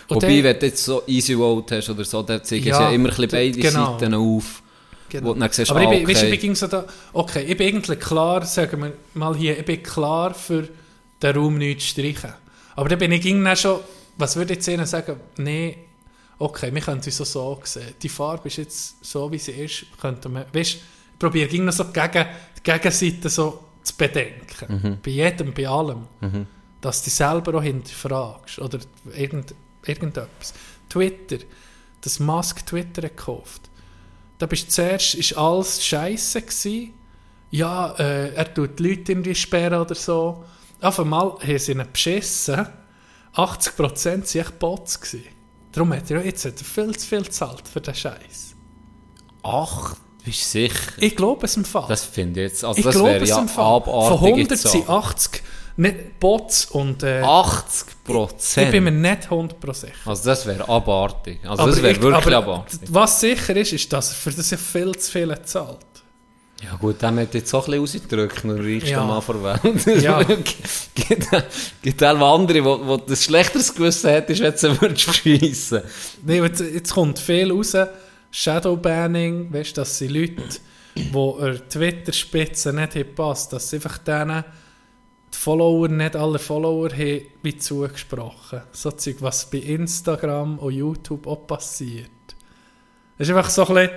[0.08, 2.90] Wobei, dann- wenn du jetzt so Easy Vote hast oder so, dann zeigen Ja, ja
[2.90, 3.98] immer ein bisschen beide genau.
[3.98, 4.62] Seiten auf.
[5.12, 6.34] Dann siehst, Aber ah, ich bin, weißt, du, okay.
[6.34, 9.82] ich bin so da, okay, ich bin eigentlich klar, sagen wir mal hier, ich bin
[9.82, 10.68] klar für
[11.20, 12.32] den Raum nicht zu streichen.
[12.76, 13.80] Aber dann bin ich dann schon,
[14.16, 15.78] was würde ich jetzt sagen, nee,
[16.38, 17.94] okay, wir können es so so sehen.
[18.00, 20.78] Die Farbe ist jetzt so, wie sie ist, könnte man, weißt,
[21.20, 22.26] probiere noch so gegen,
[22.58, 24.98] die Gegenseite so zu bedenken.
[25.02, 26.08] Bei jedem, bei allem.
[26.80, 28.58] Dass du dich selber auch hinterfragst.
[28.58, 28.80] Oder
[29.16, 29.54] irgend,
[29.86, 30.54] irgendetwas.
[30.88, 31.38] Twitter,
[32.00, 33.70] dass Musk Twitter hat gekauft
[34.40, 36.94] da bist zuerst ist alles scheiße gsi.
[37.50, 40.44] Ja, äh, er tut die Leute irgendwie sperren oder so.
[40.80, 42.66] Auf einmal haben sie ihn beschissen.
[43.34, 44.98] 80% waren echt Bots.
[44.98, 45.26] Gewesen.
[45.72, 48.56] Darum hat er jetzt hat er viel zu viel gezahlt für den Scheiß.
[49.42, 50.92] Ach, bist du sicher?
[50.98, 51.86] Ich glaube es im Fall.
[51.88, 53.64] Das finde ich jetzt, also ich das glaube wäre es ja im Fall.
[53.76, 54.92] abartig Von 100 jetzt sind so.
[54.92, 55.42] 80
[55.76, 57.84] nicht Bots und äh, 80%
[58.64, 59.00] ich bin mir Prozent.
[59.00, 59.92] nicht 100% sicher.
[60.04, 61.38] Also das wäre abartig.
[61.44, 62.80] Also Aber das wäre ich- wirklich abartig.
[62.88, 65.78] Was sicher ist, ist, dass er für das ja viel zu viel zahlt.
[66.62, 69.04] Ja gut, der hat jetzt auch ein bisschen rausgedrückt, der reichste Ja.
[69.04, 70.02] Mann der Welt.
[70.02, 70.22] Ja.
[70.94, 71.28] gibt,
[71.80, 75.80] gibt auch andere, wo, wo das schlechteres Gewissen hat, ist, wenn sie würdest schiessen.
[76.26, 77.74] Nee, jetzt, jetzt kommt viel raus.
[78.30, 80.42] Shadowbanning, weißt du, dass sie Leute,
[80.94, 84.44] die der Twitter-Spitze nicht passt, dass sie einfach denen
[85.32, 88.62] die Follower, nicht alle Follower haben, wie zugesprochen.
[88.72, 92.10] So Zeug, was bei Instagram und YouTube auch passiert.
[93.16, 93.90] Es ist einfach so ein bisschen,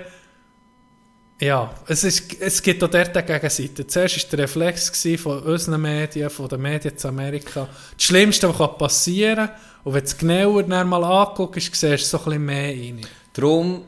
[1.40, 3.86] ja, es, ist, es gibt auch dort eine Gegenseite.
[3.86, 7.68] Zuerst war der Reflex von unseren Medien, von den Medien zu Amerika.
[7.96, 9.56] Das Schlimmste, was passieren kann.
[9.82, 13.00] Und wenn du es genauer mal anguckst, siehst du so ein bisschen mehr rein.
[13.32, 13.84] Darum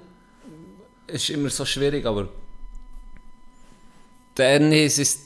[1.09, 2.29] ist immer so schwierig, aber
[4.35, 5.19] dann ist es,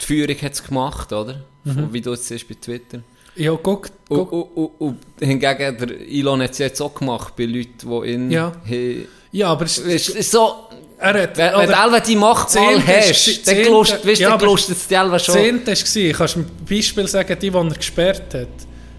[0.00, 1.44] die Führung hat es gemacht, oder?
[1.64, 1.92] Mhm.
[1.92, 3.00] Wie du es siehst bei Twitter.
[3.36, 4.32] Ja, guck, guck.
[4.32, 8.30] und, und, und hingegen, der Elon hat es jetzt auch gemacht, bei Leuten, die ihn...
[8.30, 8.52] Ja.
[8.64, 9.78] he- Ja, aber es,
[10.08, 10.68] ist so...
[10.98, 14.36] er hat, Wenn, wenn du alle die Macht mal hast, dann Zehnte- gelust, weißt, ja,
[14.36, 15.34] gelustet es dir alle schon.
[15.34, 18.48] Zehnte war, kannst du ein Beispiel sagen, die, die er gesperrt hat.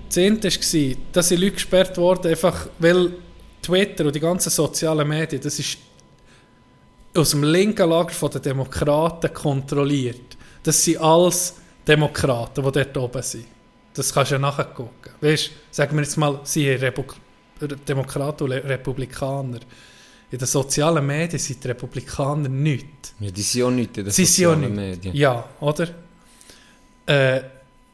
[0.09, 3.11] Zehnte war, dass sind Leute gesperrt worden, einfach weil
[3.61, 5.77] Twitter und die ganzen sozialen Medien, das ist
[7.15, 10.37] aus dem linken Lager von den Demokraten kontrolliert.
[10.63, 11.55] Das sind alles
[11.87, 13.45] Demokraten, die dort oben sind.
[13.93, 15.11] Das kannst du ja nachgucken.
[15.19, 17.03] Weißt du, sagen wir jetzt mal, sie sind Repu
[17.87, 19.59] Demokraten und Republikaner.
[20.31, 23.13] In den sozialen Medien sind die Republikaner nichts.
[23.19, 24.73] Ja, die sind auch nicht in den Sie sozialen.
[24.73, 25.13] Medien.
[25.13, 25.89] Ja, oder?
[27.05, 27.41] Äh,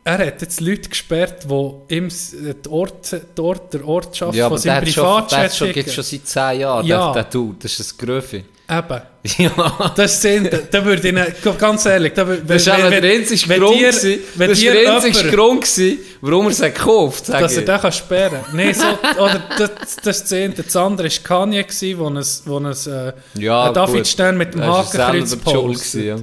[0.07, 4.53] er hat jetzt Leute gesperrt, die ihm die Ort, die Ort, der Ortschaft Ja, von
[4.53, 6.03] aber seinem hat schon, der Privatchat hat schon, schicken.
[6.03, 7.13] seit 10 Jahren, Ja.
[7.13, 7.57] der, der Dude.
[7.61, 8.37] Das ist ein Gröfe.
[8.69, 9.01] Eben.
[9.37, 9.91] Ja.
[9.95, 13.89] Das sind, da würde ich, ganz ehrlich, da, wür- Das war der einzige Grund, dir-
[13.91, 17.59] gewesen- das dir der einzige Grund gewesen, warum er es hat gekauft sag dass er
[17.59, 17.65] ich.
[17.65, 18.55] den kann sperren kann.
[18.55, 18.85] Nee, so,
[19.21, 19.71] oder das,
[20.01, 20.49] das ist das eine.
[20.53, 24.07] Das andere war Kanye, gewesen, wo es, wo es äh, Ja, David.
[24.07, 25.91] Stern mit dem Er Hakenkreuz selber schuld postet.
[25.91, 26.15] gewesen, ja.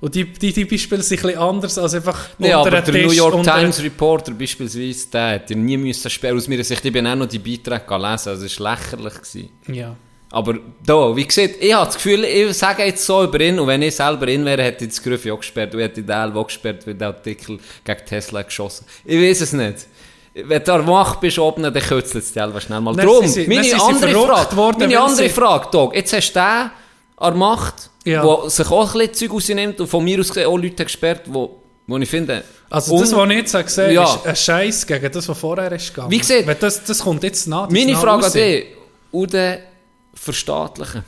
[0.00, 2.94] Und die, die, die Beispiele sind ein bisschen anders als einfach Nee, unter aber der
[3.02, 6.38] New Tisch, York unter- Times Reporter beispielsweise, der ja nie müssen sperren.
[6.38, 9.14] Aus meiner Sicht, ich bin auch noch die Beiträge gelesen, also es war lächerlich.
[9.14, 9.48] Gewesen.
[9.68, 9.94] Ja.
[10.32, 10.54] Aber
[10.86, 13.82] da, wie gesagt, ich habe das Gefühl, ich sage jetzt so über ihn, und wenn
[13.82, 16.86] ich selber ihn wäre, hätte ich das Grüffe auch gesperrt, und hätte den auch gesperrt,
[16.86, 19.86] weil der Artikel gegen Tesla geschossen Ich weiß es nicht.
[20.32, 22.94] Wenn du Macht bist oben, dann kützelt es dich selber schnell mal.
[22.94, 26.70] Dann Drum, sie- meine andere Frage, worden, meine andere Frage, Dog, jetzt hast du den
[27.16, 28.24] an Macht, Ja.
[28.24, 31.60] der sich auch ein bisschen Zeug rausnimmt, und von mir aus auch Leute gesperrt, wo,
[31.86, 32.42] wo ich finde...
[32.70, 34.04] Also das, was ich jetzt habe gesehen Ja.
[34.04, 36.10] ist ein Scheiß gegen das, was vorher ist gegangen.
[36.10, 37.68] Wie gesagt- Weil das, das kommt jetzt nach.
[37.68, 38.32] Meine nach Frage an raus.
[38.32, 38.66] dich,
[39.10, 39.58] und den
[40.14, 41.04] verstaatlichen.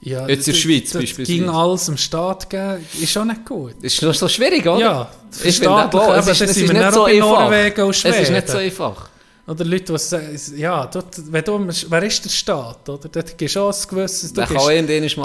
[0.00, 1.38] Ja, Jetzt in der Schweiz das beispielsweise.
[1.38, 3.74] ging alles dem Staat geben, ist schon nicht gut.
[3.82, 4.78] Ist noch so schwierig, oder?
[4.78, 5.10] Ja,
[5.42, 7.50] ich finde auch, es ist, das es ist nicht so einfach.
[7.90, 9.08] Es ist nicht so einfach.
[9.46, 12.88] Oder Leute, die sagen, ja, dort, wenn du, wer ist der Staat?
[12.88, 13.08] Oder?
[13.10, 14.32] Dort gibst du auch ein gewisses...
[14.32, 14.66] Du gibst-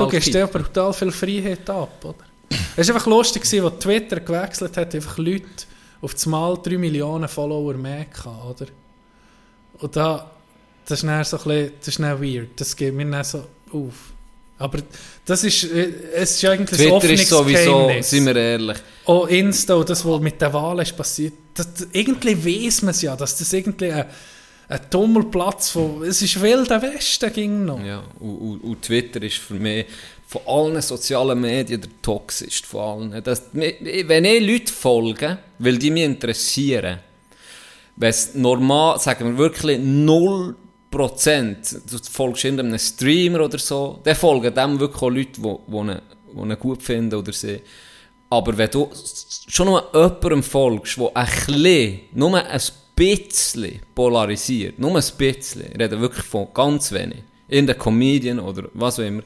[0.05, 2.15] Du gibst dir brutal viel Freiheit ab, oder?
[2.75, 5.45] Es war einfach lustig, als Twitter gewechselt hat, einfach Leute
[6.01, 8.69] auf das Mal 3 Millionen Follower mehr gehabt, oder?
[9.79, 10.29] Und da,
[10.85, 13.39] das ist dann so ein bisschen, das ist dann weird, das geht mir dann so
[13.71, 14.09] auf.
[14.60, 14.80] Aber
[15.26, 18.10] das ist, äh, es ist eigentlich ein Twitter offenes ist sowieso, Geheimnis.
[18.10, 18.77] sind wir ehrlich.
[19.06, 23.02] Auch Insta und das, was mit den Wahlen ist passiert, das, irgendwie weiß man es
[23.02, 24.06] ja, dass das irgendwie ein,
[24.68, 27.81] ein Tummelplatz von, es ist wilder Westen ging noch.
[27.81, 29.86] Ja, und, und, und Twitter ist für mich
[30.27, 33.23] von allen sozialen Medien der toxischste von allen.
[33.23, 36.99] Das, wenn ich Leute folge, weil die mich interessieren,
[37.95, 39.80] wenn es normal, sagen wir wirklich
[40.91, 46.60] 0%, du folgst irgendeinem Streamer oder so, dann folgen dem wirklich auch Leute, die ihn
[46.60, 47.61] gut finden oder sehen.
[48.30, 48.90] Aber wenn du
[49.48, 52.61] schon nur jemandem folgst, der ein bisschen, nur ein
[52.95, 58.99] bisschen polarisiert, nur ein bisschen, ich rede wirklich von ganz wenig, irgendein Comedian oder was
[58.99, 59.24] auch immer,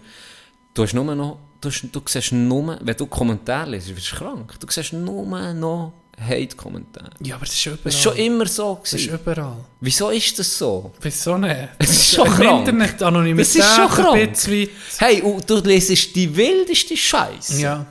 [0.73, 4.15] du hast nur noch, du, hast, du siehst nur, wenn du Kommentare liest, wirst du
[4.17, 7.09] krank, du siehst nur noch Hate-Kommentare.
[7.21, 7.79] Ja, aber das ist überall.
[7.83, 9.19] Das ist schon immer so Das ist gewesen.
[9.21, 9.57] überall.
[9.81, 10.91] Wieso ist das so?
[11.01, 11.55] Wieso nicht?
[11.79, 12.59] Es ist schon krank.
[12.67, 14.69] Internet Anonymität Das ist schon krank.
[14.99, 17.61] Hey, und du lesest die wildeste Scheiße.
[17.61, 17.85] Ja.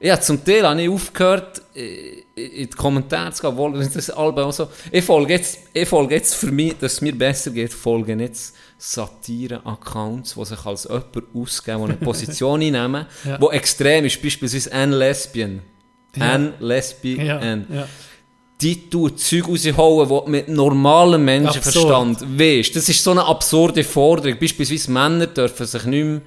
[0.00, 4.44] Ja, zum Teil habe ich aufgehört, äh, in die Kommentare zu gehen, obwohl das Album
[4.44, 4.68] auch so.
[4.92, 8.54] Ich folge jetzt, ich folge jetzt für mich, dass es mir besser geht, folgen jetzt
[8.78, 13.38] Satire-Accounts, die sich als jemand ausgeben, die eine Position einnehmen, Ja.
[13.38, 15.62] die extrem ist, beispielsweise ein Lesbian.
[16.18, 16.32] Ja.
[16.32, 17.26] Ein Lesbian.
[17.26, 17.40] Ja.
[17.42, 17.88] ja.
[18.60, 22.74] Die tun Zeug raushauen, die mit normalem Menschenverstand weißt.
[22.74, 24.38] Das ist so eine absurde Forderung.
[24.38, 26.20] Beispielsweise Männer dürfen sich nicht mehr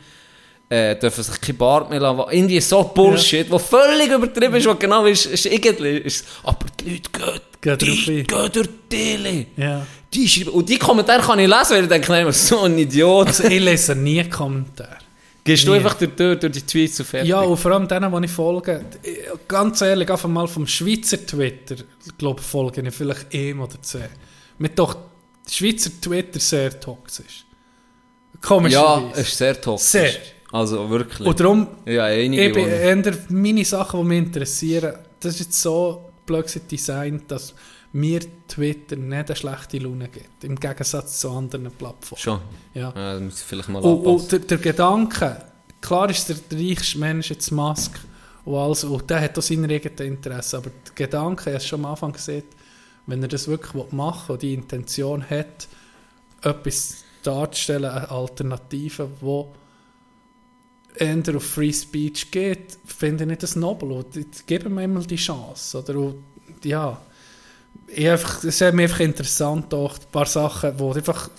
[0.72, 2.24] äh, dürfen sich kein Bart mehr lassen.
[2.32, 6.92] Irgendwie so Bullshit, wo völlig übertrieben ist, wo genau ist, ist irgendwie, ist, aber die
[6.92, 9.46] Leute gehen, Gehen die gehen durch die Tele.
[9.58, 9.86] ja.
[10.14, 13.40] Die schreiben, und die Kommentare kann ich lesen, weil ich denke, nein, so ein Idiot.
[13.50, 14.98] Ich lese nie Kommentare.
[15.44, 17.30] Gehst du einfach durch, durch, durch die Tweets und fertig?
[17.30, 18.86] Ja, und vor allem denen, die ich folge,
[19.48, 24.10] ganz ehrlich, einfach mal vom Schweizer Twitter, ich glaube, folge ich vielleicht ihm oder zwei.
[24.60, 24.96] Mit doch
[25.50, 27.46] Schweizer Twitter sehr toxisch.
[28.40, 28.74] Komisch.
[28.74, 29.92] ja, es ist sehr toxisch.
[29.92, 30.12] Sehr.
[30.52, 31.28] Also wirklich.
[31.28, 32.48] Und darum, ja, einige.
[32.48, 37.54] ich bin meine Sachen, die mich interessieren, das ist jetzt so blöd designt, dass
[37.94, 40.44] mir Twitter nicht eine schlechte Laune gibt.
[40.44, 42.22] Im Gegensatz zu anderen Plattformen.
[42.22, 42.40] Schon.
[42.74, 42.94] Ja.
[42.96, 45.46] Ja, das muss ich vielleicht mal Und, und der, der Gedanke,
[45.82, 48.00] klar ist der, der reichste Mensch jetzt Musk
[48.46, 51.68] und alles, und der hat auch seine eigenen Interessen, aber der Gedanke, ich habe es
[51.68, 52.44] schon am Anfang gesehen,
[53.08, 55.68] wenn er das wirklich machen will und die Intention hat,
[56.42, 59.54] etwas darzustellen, eine Alternative, wo
[60.96, 63.92] eher auf Free Speech geht, finde ich das nobel.
[63.92, 65.80] Und ich gebe mir einmal die Chance.
[65.80, 66.00] Oder?
[66.00, 66.24] Und,
[66.64, 67.00] ja,
[67.88, 71.30] ich einfach, es ist mir einfach interessant, auch ein paar Sachen, wo einfach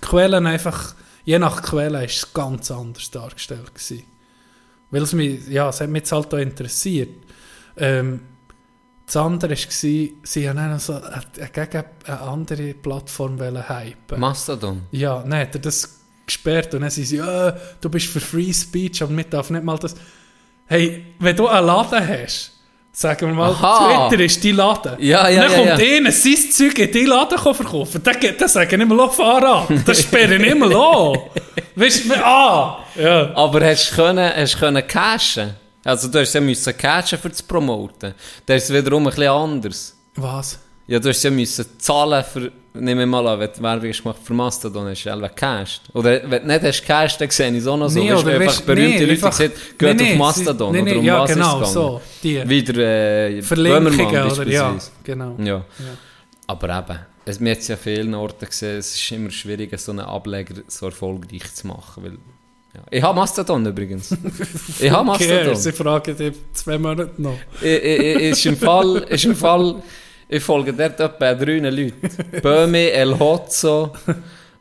[0.00, 0.94] Quellen einfach,
[1.24, 4.04] je nach Quelle ist es ganz anders dargestellt gewesen.
[4.90, 7.24] Weil es mich, ja, es hat mich jetzt halt auch interessiert.
[7.76, 8.20] Ähm,
[9.06, 14.20] das andere war, sie haben so eine, gegen eine andere Plattform hypen.
[14.20, 14.82] Mastodon.
[14.92, 18.52] Ja, nein, hat er das gesperrt und dann sind sie, ja, du bist für Free
[18.52, 19.94] Speech, aber wir darf nicht mal das...
[20.66, 22.59] Hey, wenn du einen Laden hast,
[22.92, 24.08] sagen wir mal, Aha.
[24.08, 24.92] Twitter ist dein Laden.
[24.98, 25.96] Ja, ja, dann ja, kommt ja.
[25.96, 28.02] einer sein Zeug in deinen Laden verkaufen.
[28.02, 29.72] Dann, dann sagen mehr, fahr ab.
[29.84, 31.18] Das sperren mehr an.
[31.76, 33.34] Weißt du, ah, ja.
[33.34, 35.54] Aber hast du können, hast können cashen?
[35.84, 38.14] Also du hast ja müssen cashen für das Promoten.
[38.44, 39.96] Das ist wiederum ein bisschen anders.
[40.16, 40.58] Was?
[40.90, 44.02] Ja, du hast ja müssen zahlen für, nehmen wir mal an, wenn du Werbung hast
[44.02, 45.82] gemacht für Mastodon, hast du ja gecashed.
[45.94, 48.00] Oder wenn du nicht hast gecashed, dann sehe ich es auch noch so.
[48.00, 50.16] Nee, Weißt du, oder einfach weißt- berühmte nee, Leute einfach- gesagt, geht nee, auf nee,
[50.16, 50.72] Mastodon.
[50.74, 52.48] sie- nee, oder um nee, ja, was genau, ist so, die.
[52.48, 54.46] Wieder äh, Verlinkungen, oder?
[54.48, 55.36] Ja, genau.
[55.38, 55.64] Ja.
[56.48, 59.78] Aber eben, es, wir haben es ja an vielen Orten gesehen, es ist immer schwieriger,
[59.78, 62.02] so einen Ableger so erfolgreich zu machen.
[62.02, 62.12] Weil,
[62.74, 62.80] ja.
[62.90, 64.10] Ich habe Mastodon übrigens.
[64.80, 65.54] ich habe Mastodon.
[65.54, 67.38] sie fragen dich zwei Monate noch.
[67.62, 69.76] Ist im Fall, ist im Fall,
[70.30, 72.08] ich folge dort etwa drei Leuten.
[72.42, 73.92] Böhme, El Hotzo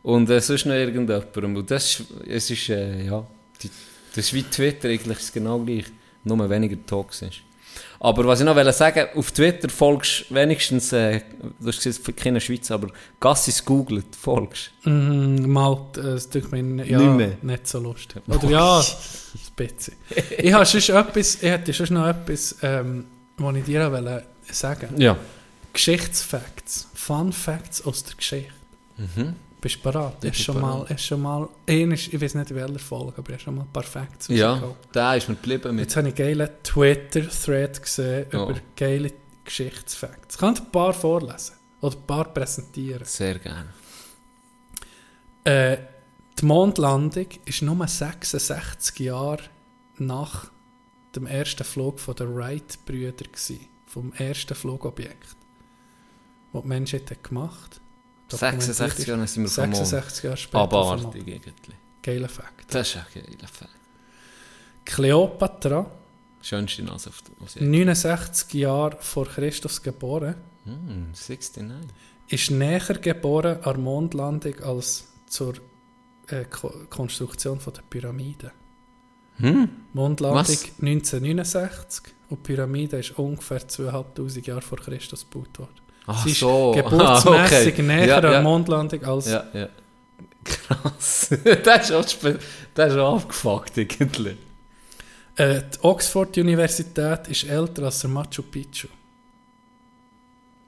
[0.02, 1.56] und äh, sonst noch irgendjemandem.
[1.56, 3.26] Und das ist, es ist, äh, ja,
[3.62, 3.70] die,
[4.16, 5.86] das ist wie Twitter eigentlich ist genau gleich,
[6.24, 7.44] nur weniger toxisch.
[8.00, 11.22] Aber was ich noch wollte sagen, auf Twitter folgst du wenigstens, äh,
[11.60, 12.88] du hast gesagt, keine Schweiz, aber
[13.20, 14.72] Gassis googelt, folgst.
[14.86, 17.38] Mm, mal, äh, das tut mir ja, Nicht mehr.
[17.42, 18.24] nicht so lustig.
[18.28, 18.86] Oder ja, ein
[19.56, 19.96] bisschen.
[20.38, 23.06] Ich habe sonst etwas, ich hätte sonst noch etwas, ähm,
[23.38, 25.16] was ich dir wollte sagen Ja.
[25.80, 28.52] Geschichtsfacts, Fun Facts aus der Geschichte.
[28.98, 29.36] Mhm.
[29.62, 30.22] Bist du bereit?
[30.26, 33.42] Ich schon mal, hast schon mal, einmal, ich weiß nicht in welcher Folge, aber ich
[33.42, 34.62] schon mal ein paar Facts Ja,
[34.92, 35.86] da ist mir geblieben mit.
[35.86, 38.50] Jetzt habe ich einen geilen Twitter-Thread gesehen Oh.
[38.50, 39.14] über geile
[39.46, 40.36] Geschichtsfacts.
[40.36, 43.06] Ich kann ein paar vorlesen oder ein paar präsentieren.
[43.06, 43.70] Sehr gerne.
[45.46, 45.78] Äh,
[46.42, 49.44] die Mondlandung ist nur 66 Jahre
[49.96, 50.52] nach
[51.16, 53.26] dem ersten Flug der Wright-Brüder
[53.86, 55.36] vom ersten Flugobjekt,
[56.54, 57.82] das die Menschheit hat gemacht.
[58.30, 59.76] 66 Jahre sind wir vom Mond.
[59.88, 60.60] 66 Jahre später.
[60.60, 61.76] Abartig eigentlich.
[62.04, 62.74] Geiler Fakt.
[62.74, 63.72] Das ist ein geiler Fakt.
[64.86, 65.90] Kleopatra,
[66.42, 71.90] Schönste Nase auf der auf der- 69 Jahre vor Christus geboren, Hm, 69.
[72.28, 75.56] ist näher geboren an der Mondlandung als zur
[76.28, 78.52] äh, Ko Konstruktion von der Pyramiden.
[79.38, 79.70] Hm?
[79.94, 80.64] Mondlandung Was?
[80.82, 85.79] 1969 und die Pyramide ist ungefähr 2500 Jahre vor Christus gebaut worden.
[86.10, 86.72] Ach Sie ist so.
[86.76, 87.82] geburtsmässig Ah, okay.
[87.84, 88.42] näher ja, an ja.
[88.42, 89.28] Mondlandung als...
[89.30, 89.70] Ja, ja.
[90.44, 91.30] Krass.
[91.64, 92.26] das ist
[92.74, 94.38] das ist abgefuckt irgendwie.
[95.36, 98.88] Äh, die Oxford-Universität ist älter als der Machu Picchu.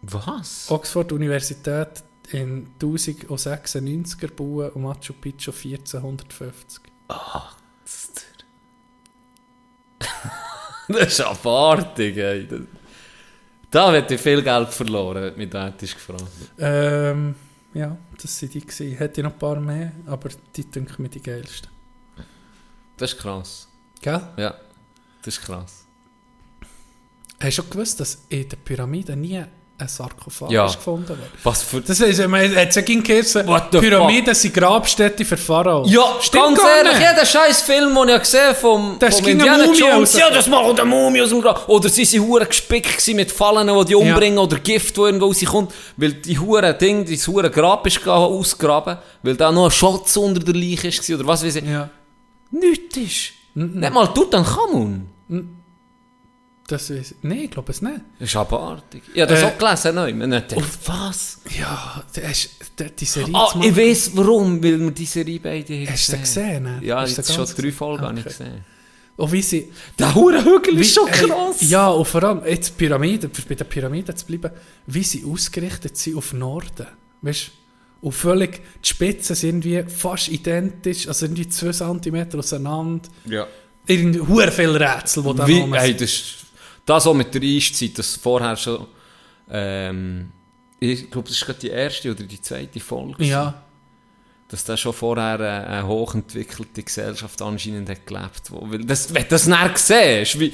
[0.03, 0.69] Was?
[0.69, 6.81] Oxford-Universität in 1096 gebaut und Machu Picchu 1450.
[10.87, 12.47] Das ist abartig, ey.
[13.71, 16.25] Da hätte ich viel Geld verloren, mich da hättest gefragt.
[16.59, 17.35] Ähm,
[17.73, 18.59] ja, das waren die.
[18.59, 18.97] Gewesen.
[18.97, 21.69] Hätte ich noch ein paar mehr, aber die denke mir die geilsten.
[22.97, 23.69] Das ist krass.
[24.01, 24.21] Gell?
[24.35, 24.55] Ja,
[25.21, 25.85] das ist krass.
[27.39, 29.43] Hast du schon gewusst, dass in der Pyramide nie
[29.81, 30.65] ein Sarkophag Ja.
[30.67, 31.19] ist gefunden wurde?
[31.43, 31.81] Was für...
[31.81, 35.85] Das heisst, man hat ja geheißen, Pyramiden sind Grabstätte für Pharao.
[35.87, 37.09] Ja, Stimmt ganz ehrlich, nicht.
[37.09, 40.85] jeder scheiß Film, den ich gesehen vom, Das vom Indiana Jones, ja, das machen eine
[40.85, 41.67] Mumie aus dem Grab.
[41.67, 45.73] Oder sie sind hure gespickt mit Fallen, die die umbringen, oder Gift, das irgendwo rauskommt,
[45.97, 50.39] weil die hure Ding, das hure Grab ist ausgraben, weil da noch ein Schatz unter
[50.39, 51.65] der Leiche ist, gewesen, oder was weiß ich.
[51.65, 51.89] Ja,
[52.51, 53.31] Nichts ist.
[53.55, 55.07] Nicht mal Tutanchamun.
[56.71, 57.15] Das ist...
[57.21, 57.99] Nein, ich glaube es nicht.
[58.19, 59.03] Das ist abartig.
[59.13, 60.13] Ich habe das Äh, auch gelesen, neu.
[60.13, 61.39] Man hat gedacht, was?
[61.57, 62.49] Ja, das ist,
[62.79, 66.11] die, die Serie Ah, ich weiß warum, weil wir diese Serie beide haben Hast du
[66.13, 66.63] sie gesehen?
[66.63, 66.79] ne?
[66.83, 68.23] Ja, Hast jetzt schon drei Folgen habe Okay.
[68.29, 68.65] gesehen.
[69.17, 69.71] Und wie sie...
[69.99, 71.57] Der hure Hügel Wie, ist schon ey, krass.
[71.61, 74.51] Ja, und vor allem, jetzt die Pyramide, für bei der Pyramide zu bleiben,
[74.87, 76.87] wie sie ausgerichtet sind auf Norden.
[77.21, 77.51] Weißt du?
[78.07, 83.07] Und völlig, die Spitzen sind irgendwie fast identisch, also irgendwie 2 cm auseinander.
[83.25, 83.45] ja.
[83.87, 86.01] Irgendwie viele Rätsel, die da Wie, rum sind.
[86.01, 86.35] das, ist-
[86.85, 88.87] das auch mit der Eiszeit, das vorher schon,
[89.51, 90.31] ähm,
[90.79, 93.23] ich glaube, das ist gerade die erste oder die zweite Folge.
[93.23, 93.61] Ja,
[94.47, 98.51] Dass da schon vorher eine, eine hochentwickelte Gesellschaft anscheinend hat gelebt.
[98.87, 100.53] Das, wenn du das näher siehst, wie,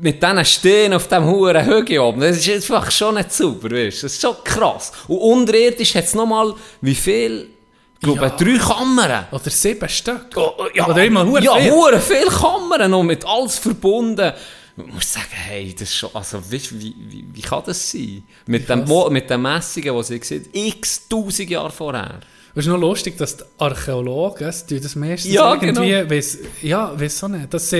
[0.00, 4.02] mit diesen Stehen auf dem hohen Hügel oben, das ist einfach schon nicht sauber, weißt?
[4.02, 4.92] Das ist schon krass.
[5.08, 7.48] Und unterirdisch hat es nochmal, wie viel?
[7.94, 8.30] Ich glaube, Ja.
[8.30, 9.26] drei Kammern.
[9.30, 10.26] oder sieben Stück.
[10.34, 11.70] Oh, oh, ja, Oder immer hure ja, viel.
[11.70, 14.32] hure viel Kammern noch mit alles verbunden.
[14.76, 18.22] Ich muss sagen, hey, das ist schon, also, weißt, wie, wie, wie kann das sein?
[18.46, 22.20] Mit dem, mit dem Messungen, die sie sieht, x tausend Jahre vorher.
[22.54, 26.10] Es ist noch lustig, dass die Archäologen die das meistens Ja, irgendwie, genau.
[26.10, 27.52] weiss, ja, weiss so nicht.
[27.52, 27.70] Das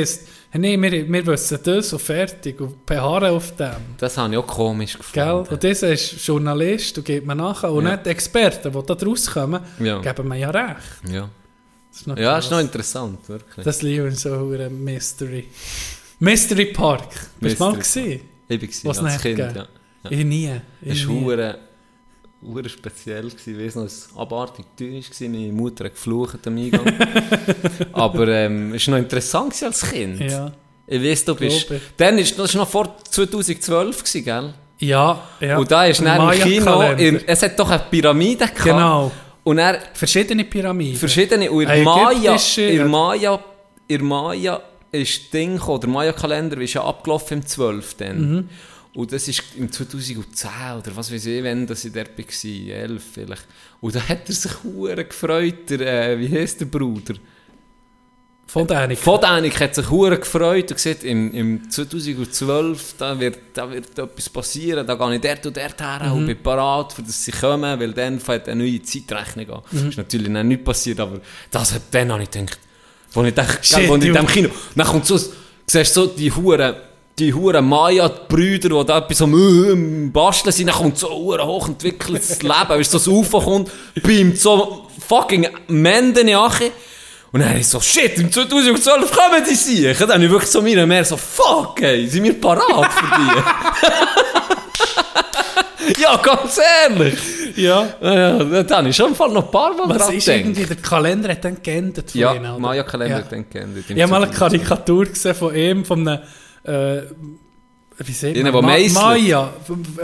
[0.51, 3.77] hey, nee, wir, wir wissen das und fertig und beharren auf dem.
[3.99, 5.25] Das habe ich auch komisch Gell?
[5.27, 5.49] gefunden.
[5.55, 7.71] Und das ist Journalist, du geht man nachher.
[7.71, 7.97] Und Ja.
[7.97, 9.99] nicht Experten, die da rauskommen, Ja.
[10.01, 10.79] geben mir ja recht.
[11.11, 11.29] Ja.
[11.91, 13.65] Das ist noch Ja, ist noch interessant, wirklich.
[13.67, 15.49] Das liebe ich so ein Mystery.
[16.23, 17.09] Mystery Park.
[17.41, 18.21] Bist du mal gesehen?
[18.47, 19.53] ich war gewesen, Was als Kind, ja.
[19.53, 19.67] Ja.
[20.09, 20.53] Ich nie.
[20.81, 23.23] Ich Es war hure- speziell.
[23.29, 23.59] gewesen.
[23.59, 25.29] Ich weiss noch, es abartig teuer war.
[25.29, 26.93] Meine Mutter hat geflucht am Eingang.
[27.93, 30.21] Aber ähm, es war noch interessant als Kind.
[30.21, 30.53] Ja.
[30.87, 31.69] Ich weiss, du bist...
[31.69, 31.81] Ich.
[31.97, 34.55] Dann ist, das war noch vor 2012, gewesen, gell?
[34.79, 35.59] Ja, ja.
[35.59, 36.83] Und da ist Ein dann im Kino...
[36.93, 38.63] In, es hat doch eine Pyramide gehabt.
[38.63, 39.11] Genau.
[39.43, 40.99] Und er Verschiedene Pyramiden.
[40.99, 41.51] verschiedene...
[41.51, 42.37] Und in Maya...
[42.59, 42.87] In.
[42.87, 43.41] Maya...
[43.89, 44.63] In Maya
[45.01, 47.95] ist das Ding gekommen, der Maya-Kalender ist ja abgelaufen im 12.
[47.95, 48.31] Dann.
[48.35, 48.49] Mhm.
[48.95, 52.25] Und das ist im 2010 oder was weiß ich, wenn das ich dort war,
[52.77, 53.47] 11 vielleicht.
[53.81, 57.15] Und da hat er sich hure gefreut, der, äh, wie heisst der Bruder?
[58.47, 58.99] Von Danik.
[58.99, 63.99] Von Danik hat sich hure gefreut und gesagt, im, im 2012, da wird, da wird
[63.99, 66.13] etwas passieren, da gehe ich dort und dort her Mhm.
[66.13, 69.63] und bin parat, für dass sie kommen, weil dann fängt eine neue Zeitrechnung an.
[69.71, 69.89] Mhm.
[69.89, 71.21] Ist natürlich noch nichts passiert, aber
[71.51, 72.59] das hat dann habe ich gedacht,
[73.15, 75.19] wo ich dachte, Shit, wo ich in dem Kino, dann kommt so,
[75.67, 76.77] siehst so die hure
[77.19, 82.43] die hure Maya-Brüder, die da etwas am äh, Basteln sind, dann kommt so ein hochentwickeltes
[82.43, 83.71] Leben, weißt du, so das UFO kommt,
[84.03, 86.71] beamt so fucking Menden in Ache.
[87.31, 89.97] Und dann ich so, shit, im 2012 kommen die sich.
[89.99, 93.43] Dann habe ich wirklich so mir mehr so, fuck, ey, sind wir parat für die?
[96.03, 97.19] ja, ganz ehrlich.
[97.57, 97.89] Ja.
[98.01, 100.41] Ja, dann habe ich schon Fall noch ein paar Mal Was dran ist gedacht.
[100.41, 102.59] irgendwie, der Kalender hat dann geändert von Ja, ihnen, oder?
[102.59, 103.25] Maya-Kalender Ja.
[103.25, 103.85] hat dann geändert.
[103.89, 104.39] Ich habe mal eine 2012.
[104.69, 106.21] Karikatur gesehen von ihm, von einem,
[106.65, 107.03] äh,
[107.99, 108.65] wie sagt Einer, man?
[108.65, 108.95] meisselt.
[108.95, 109.53] Maya.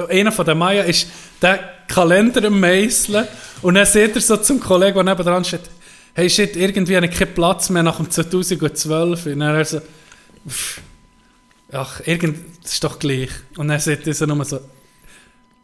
[0.09, 1.09] Einer von den Maya ist
[1.43, 1.59] der
[1.89, 3.27] Kalender am Meißeln.
[3.63, 5.63] Und dann sieht er so zum Kollegen, der nebenan steht,
[6.15, 9.27] hey shit, irgendwie habe ich keinen Platz mehr nach dem 2012.
[9.27, 9.81] Und dann er so,
[11.73, 13.31] ach, irgend, das ist doch gleich.
[13.57, 14.61] Und dann sieht er so nur so,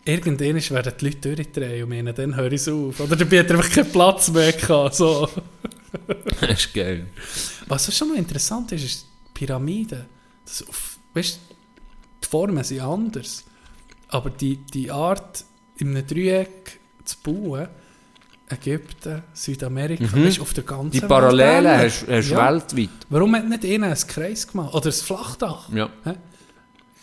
[0.04, 3.00] irgendwann werden die Leute durchdrehen und meinen, dann höre ich es auf.
[3.00, 4.94] Oder dabei hat er einfach keinen Platz mehr gehabt.
[4.94, 5.28] So.
[6.40, 7.06] Das ist geil.
[7.68, 10.06] Was schon noch interessant ist, ist die Pyramide.
[10.44, 11.38] Das auf, weißt,
[12.24, 13.44] die Formen sind anders.
[14.08, 15.44] Aber die, die Art,
[15.78, 17.68] in einem Dreieck zu bauen,
[18.48, 20.90] Ägypten, Südamerika, weißt, auf der ganzen Mhm.
[20.90, 22.52] Die Welt Parallelen hast du Ja.
[22.52, 22.90] weltweit.
[23.08, 24.74] Warum hat nicht einer einen Kreis gemacht?
[24.74, 25.68] Oder ein Flachdach?
[25.72, 25.88] Ja.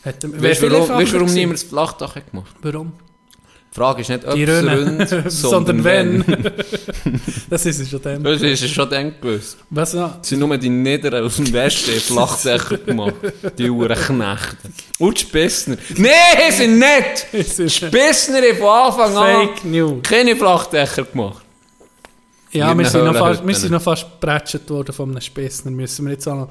[0.03, 2.93] Hat, Weißt du, warum, weißt, warum niemand das Flachdach hat gemacht Warum?
[3.71, 6.25] Die Frage ist nicht, ob es rund, Sondern wenn.
[7.49, 8.21] das ist es schon dann.
[8.21, 9.57] Das ist es schon dann gewusst.
[9.69, 10.19] Was noch?
[10.21, 13.15] Es sind nur die Niederen aus dem Westen Flachdächer gemacht.
[13.57, 14.57] Die Uhrenknechte.
[14.99, 15.77] Und die Spessner.
[15.95, 17.71] Nein, sind nicht!
[17.71, 19.99] Spessner haben von Anfang an Fake News.
[20.03, 21.45] keine Flachdächer gemacht.
[22.51, 25.71] Ja, wir sind, noch fast, wir sind noch fast geprätscht worden von einem Spessner.
[25.71, 26.49] Müssen wir jetzt auch noch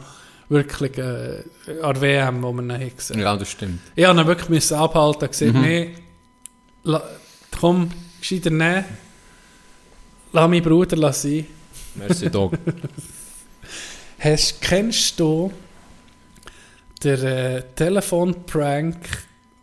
[0.51, 1.43] wirklich äh,
[1.83, 3.21] an der WM, wo wir ihn gesehen.
[3.21, 3.81] Ja, das stimmt.
[3.97, 5.61] Ich musste ihn wirklich müssen abhalten und gesagt, Mhm.
[5.63, 5.91] nee,
[6.85, 7.03] la,
[7.59, 7.91] komm,
[8.21, 8.85] gescheiter nehmen.
[10.33, 11.47] Lass meinen Bruder lass sein.
[11.95, 12.53] Merci, Dog.
[14.19, 15.51] Hast, kennst du
[17.03, 18.97] den äh, Telefon-Prank?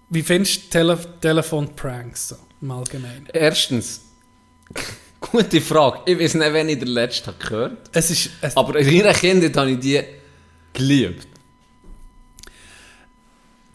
[0.09, 3.27] Wie findest du Tele Telefon-Pranks so im Allgemeinen?
[3.33, 4.01] Erstens,
[5.21, 5.99] gute Frage.
[6.05, 7.89] Ich weiß nicht, wenn ich den letzten habe gehört.
[7.93, 10.01] Es, Aber in ihrer Kindheit habe ich die
[10.77, 11.27] geliebt.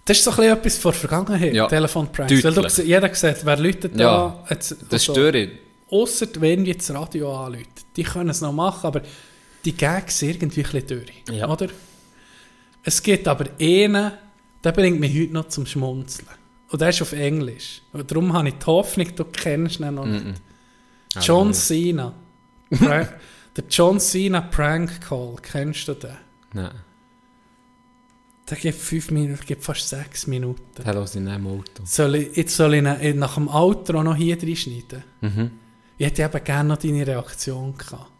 [0.05, 2.45] Das ist so ein bisschen etwas von der Vergangenheit, Ja, Telefon-Pranks.
[2.45, 4.47] Weil du, jeder sieht, wer läutet Ja, da.
[4.51, 5.51] Jetzt, Das also, störe ich.
[5.91, 7.85] Ausser wenn jetzt das Radio anläutet.
[7.97, 9.03] Die können es noch machen, aber
[9.65, 11.23] die Gags sind irgendwie ein bisschen durch.
[11.39, 11.49] Ja.
[11.49, 11.69] Oder?
[12.83, 14.13] Es gibt aber einen,
[14.65, 16.27] der bringt mich heute noch zum Schmunzeln.
[16.71, 17.83] Und der ist auf Englisch.
[17.93, 20.25] Und darum habe ich die Hoffnung, du kennst ihn noch nicht.
[21.21, 22.13] John Cena.
[22.73, 23.07] Pra-
[23.57, 26.17] der John Cena Prank Call, kennst du den?
[26.55, 26.71] Nein,
[28.53, 30.83] Der gibt fünf Minuten, der gibt fast sechs Minuten.
[30.85, 31.85] der los in einem Auto.
[31.87, 35.03] Soll ich, jetzt soll ich ihn nach dem Outro noch hier reinschneiden?
[35.23, 35.51] Mhm.
[35.97, 38.11] Ich hätte eben gerne noch deine Reaktion gehabt.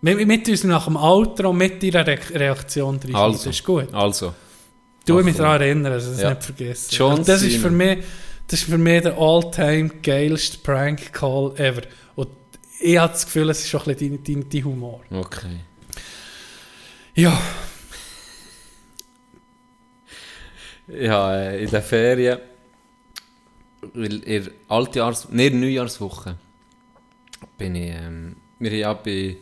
[0.00, 3.14] Mit, mit uns nach dem Outro mit deiner Re Reaktion reinschneiden.
[3.14, 3.50] Also.
[3.50, 3.92] ist gut.
[3.92, 4.32] Also,
[5.04, 6.30] Du mich daran erinnern, dass ich das Ja.
[6.30, 6.88] nicht vergessen.
[6.90, 7.98] John Und das ist für mich,
[8.46, 11.82] das ist für mich der all-time geilste Prank-Call ever.
[12.14, 12.28] Und
[12.80, 15.02] ich habe das Gefühl, es ist schon ein bisschen dein, dein, dein Humor.
[15.10, 15.60] okay.
[17.16, 17.38] Ja,
[20.88, 22.38] Ja, äh, in den Ferien,
[23.94, 26.36] weil in der Altjahrs-, nee, Neujahrswoche,
[27.58, 29.36] bin ich, ähm, wir haben ja bei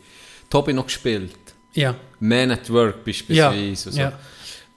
[0.49, 1.35] Tobi noch gespielt.
[1.73, 3.91] ja, Man at Work beispielsweise.
[3.91, 3.99] so.
[3.99, 4.17] ja.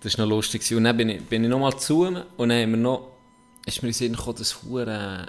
[0.01, 0.72] Das war noch lustig.
[0.74, 3.12] Und dann bin ich, bin ich nochmal zu ihm und dann haben wir noch,
[3.64, 5.26] ist mir in Sinn gekommen, das hure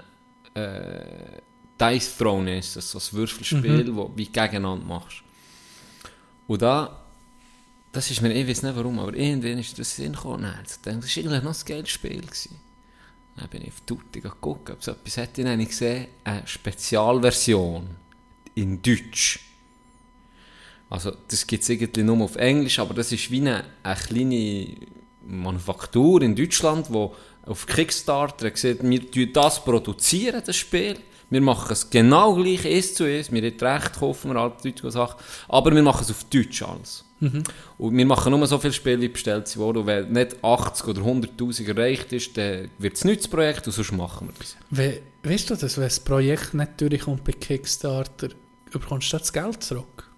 [0.54, 1.40] äh,
[1.80, 3.96] Dice Throne ist, das so ein Würfelspiel, Mhm.
[3.96, 5.22] wo du wie gegeneinander machst.
[6.46, 7.04] Und da,
[7.92, 10.42] das ist mir, ich weiß nicht warum, aber irgendwann ist das Sinn gekommen.
[10.42, 12.20] Nein, ich dachte, das war eigentlich noch ein geiles Spiel.
[12.20, 12.60] Gewesen.
[13.36, 15.42] Dann bin ich auf Tutti geguckt, ob es etwas hätte.
[15.42, 17.88] Dann habe ich gesehen, eine Spezialversion
[18.54, 19.40] in Deutsch.
[20.90, 24.68] Also, das gibt es irgendwie nur auf Englisch, aber das ist wie eine, eine kleine
[25.26, 30.98] Manufaktur in Deutschland, wo auf Kickstarter gesagt, wir das produzieren, das Spiel.
[31.30, 33.30] Wir machen es genau gleich, eins zu eins.
[33.30, 35.20] Wir haben Recht, kaufen wir alte deutsche Sachen.
[35.48, 37.04] Aber wir machen es auf Deutsch alles.
[37.20, 39.78] Und wir machen nur so viele Spiele, wie bestellt sie wurden.
[39.78, 43.72] Und wenn nicht 80 oder 100'000 erreicht ist, dann wird es nicht das Projekt und
[43.72, 44.56] sonst machen wir das.
[44.70, 48.28] We weißt du das, wenn das Projekt nicht durchkommt bei Kickstarter,
[48.70, 50.10] bekommst du das Geld zurück?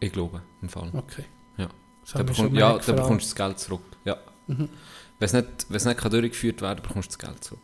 [0.00, 0.90] Ich glaube, im Fall.
[0.94, 1.24] Okay.
[1.58, 1.68] Ja.
[2.00, 3.82] Das Da haben wir bekomm, schon ja, dann bekommst du das Geld zurück.
[4.04, 4.16] Ja.
[4.46, 4.68] Wenn
[5.20, 7.60] es nicht, wenn es nicht kann durchgeführt werden bekommst du das Geld zurück.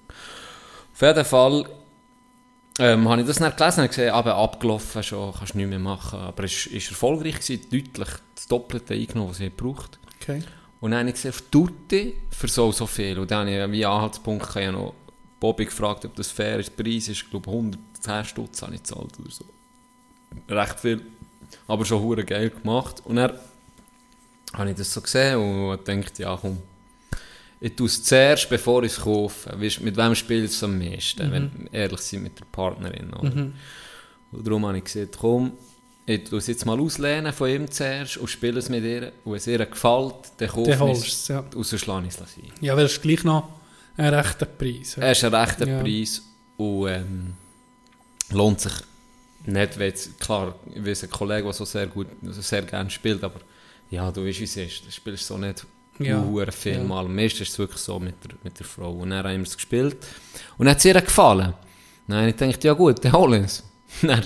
[0.93, 1.67] Auf jeden Fall
[2.79, 5.79] ähm, habe ich das nicht gelesen und gesehen, aber abgelaufen schon, kannst du nicht mehr
[5.79, 6.21] machen.
[6.21, 10.43] Aber es ist erfolgreich gewesen, deutlich das Doppelte eingenommen, was ich gebraucht Okay.
[10.81, 13.19] Und dann habe ich gesehen, auf Tutti für so, so viel.
[13.19, 14.95] Und dann habe ich wie Anhaltspunkt ich noch
[15.41, 16.73] Bobby gefragt, ob das fair ist.
[16.77, 19.45] Der Preis ist, glaube ich, 110 Stutz habe ich gezahlt oder so.
[20.49, 21.03] Recht viel.
[21.67, 23.03] Aber schon hure geil gemacht.
[23.05, 23.33] Und dann
[24.53, 26.59] habe ich das so gesehen und gedacht, ja komm,
[27.61, 29.51] ich tue es zuerst, bevor ich es kaufe.
[29.61, 33.13] Weisst, mit wem spielst du am meisten, wenn wir ehrlich sind mit der Partnerin.
[33.13, 33.51] Oder?
[34.31, 35.53] Und darum habe ich gesagt, komm,
[36.07, 39.13] ich tue es jetzt mal auslehnen von ihm zuerst und spiele es mit ihr.
[39.25, 41.07] Und wenn es ihr gefällt, dann kaufe ich es.
[41.07, 41.45] es, ja.
[41.55, 42.53] Und sonst lasse ich es sein.
[42.61, 43.49] Ja, weil es ist gleich noch
[43.97, 44.97] ein rechter Preis.
[44.97, 45.03] Ja.
[45.03, 45.81] Er ist ein rechter Ja.
[45.81, 46.23] Preis
[46.57, 47.35] und ähm,
[48.31, 48.73] lohnt sich
[49.45, 53.23] nicht, jetzt, klar, ich weiß ein Kollege, der so sehr gut, also sehr gerne spielt,
[53.25, 53.41] aber
[53.91, 55.65] ja, du weißt, wie es ist, du spielst so nicht
[55.99, 56.25] Ja.
[56.25, 56.51] ja.
[56.51, 56.85] viel Ja.
[56.85, 57.09] mal.
[57.09, 58.93] Meistens ist es wirklich so mit der, mit der Frau.
[58.93, 59.97] Und dann haben wir es gespielt
[60.57, 61.55] und dann hat es ihr gefallen.
[62.07, 63.62] Dann ich dachte, ja gut, dann hol es.
[64.03, 64.25] Dann,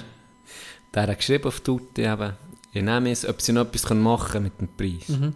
[0.93, 2.33] der hat geschrieben auf Tutti eben,
[2.73, 5.09] ich nehme es, ob sie noch etwas machen können mit dem Preis.
[5.09, 5.35] Und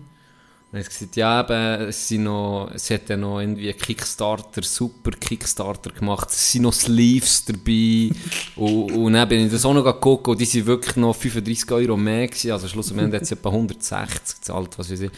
[0.73, 5.91] er hat gesagt, ja, eben, sind noch, sie hat ja noch irgendwie Kickstarter, super Kickstarter
[5.91, 8.11] gemacht, es sind noch Sleeves dabei.
[8.57, 11.71] und, und dann bin ich das auch noch geguckt und die sind wirklich noch 35
[11.71, 12.51] Euro mehr gewesen.
[12.51, 15.11] Also schlussendlich hat sie etwa 160 gezahlt, was weiß ich.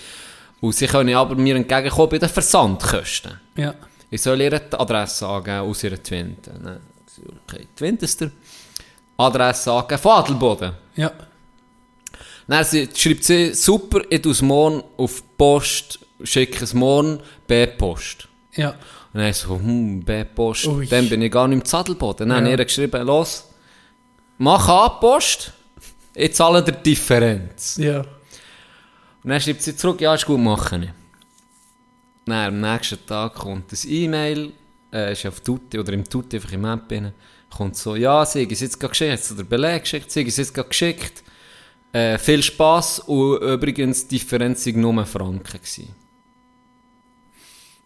[0.60, 3.38] Und sie können aber mir entgegenkommen bei den Versandkosten.
[3.56, 3.74] ja.
[4.10, 6.80] Ich soll ihr die Adresse angeben aus ihrer Twinte.
[7.46, 8.30] Okay, Twintester.
[9.18, 10.72] Adresse angeben von Adelboden.
[10.96, 11.12] Ja.
[12.46, 18.26] Dann sie, schreibt sie, super, ich tue es morgen auf Post, schicke es morgen B-Post.
[18.54, 18.70] Ja.
[19.12, 22.30] Und dann so, hm, B-Post, dann bin ich gar nicht im Zadelboden.
[22.30, 22.52] Dann Ja.
[22.52, 23.44] habe ich geschrieben, los,
[24.38, 25.52] mach A-Post,
[26.14, 27.76] ich zahle dir die Differenz.
[27.76, 28.02] Ja.
[29.28, 30.90] Und dann schreibt sie zurück, ja, ist gut, mache ich.
[32.24, 34.54] Dann am nächsten Tag kommt ein E-Mail,
[34.90, 37.12] äh, ist auf Tutti oder im Tutti, einfach im App rein,
[37.50, 40.38] kommt so, ja, sie haben es jetzt gerade geschickt, oder Beleg geschickt, sie haben es
[40.38, 41.22] jetzt gerade geschickt.
[41.92, 45.58] Äh, viel Spass und übrigens die Differenz war nur Franken.
[45.58, 45.94] Gewesen.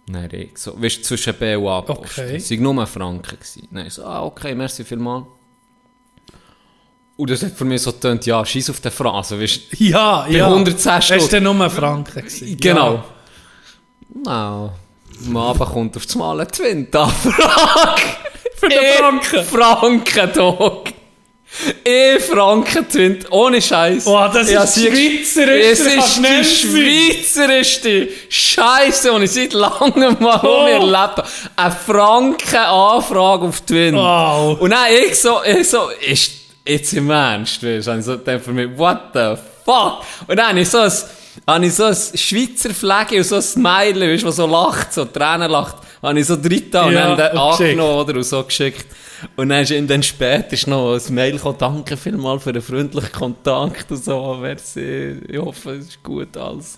[0.07, 1.79] Nein, ich so, weißt du, zwischen B und A.
[1.79, 2.37] Okay.
[2.37, 3.37] Es war nur Franken.
[3.37, 3.67] Gewesen.
[3.73, 5.27] Nein, ich so, ah, okay, merci vielmals.
[7.23, 9.41] Und das hat für mich so getönt, ja, scheiß auf den Franken.
[9.41, 10.47] Weißt, du, Ja, bei ja.
[10.49, 11.23] 110 Das Stutz.
[11.23, 12.15] war dann nur Franken.
[12.21, 12.57] gewesen.
[12.61, 13.05] Genau.
[14.25, 14.73] Na,
[15.25, 18.03] am Abend kommt auf das Mal ein Twin-Anfrage.
[18.57, 19.45] Für den Franken.
[19.45, 20.85] Franken, Dog.
[21.85, 24.05] E Franken Twin, ohne Scheiß.
[24.09, 30.17] Oh, das ist sie- schweizerisch, Es ist die nicht schweizerischste Scheiße, die ich seit langem
[30.19, 30.67] mal Oh.
[30.67, 31.25] erlebt habe.
[31.55, 33.95] Eine Franken-Anfrage auf Twin.
[33.95, 34.59] Wow.
[34.61, 36.33] Und dann ich so, ich so, ist
[36.67, 38.03] jetzt im Ernst, weißt du?
[38.03, 39.35] So gedacht für mich, what the
[39.65, 40.03] fuck?
[40.27, 40.93] Und dann habe ich so ein,
[41.47, 45.05] habe ich so ein Schweizer Flagge und so ein Smiley, weißt du, so lacht, so
[45.05, 48.43] Tränen lacht, habe ich so drin getan und Ja, dann den angenommen oder, und so
[48.43, 48.87] geschickt.
[49.37, 53.13] Und dann ist dann später ist noch ein Mail gekommen, danke vielmals für den freundlichen
[53.13, 56.77] Kontakt und so, merci, ich hoffe, es ist gut alles.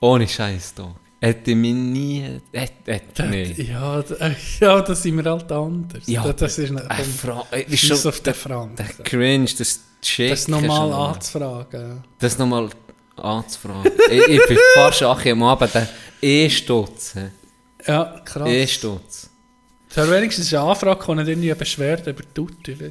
[0.00, 0.94] Ohne Scheiß da.
[1.22, 3.52] Hätte mich nie, hätte, hätte, nee.
[3.56, 6.02] Ja, äh, ja, da sind wir halt anders.
[6.06, 6.84] Ja, das, das ist nicht...
[6.84, 8.74] Äh, Fra äh, ist schon auf den Franken.
[8.74, 10.30] der Cringe, das Check.
[10.30, 12.02] Das normal anzufragen.
[12.18, 12.70] Das nochmal
[13.14, 13.92] anzufragen.
[14.10, 15.86] ich, ich bin fast Achi am Abend den
[16.20, 17.14] E-Stutz.
[17.86, 18.48] Ja, krass.
[18.48, 19.30] E-Stutz.
[19.94, 22.74] Ja, wenigstens ist eine Anfrage gekommen, irgendwie eine Beschwerde über Tutti.
[22.74, 22.90] du?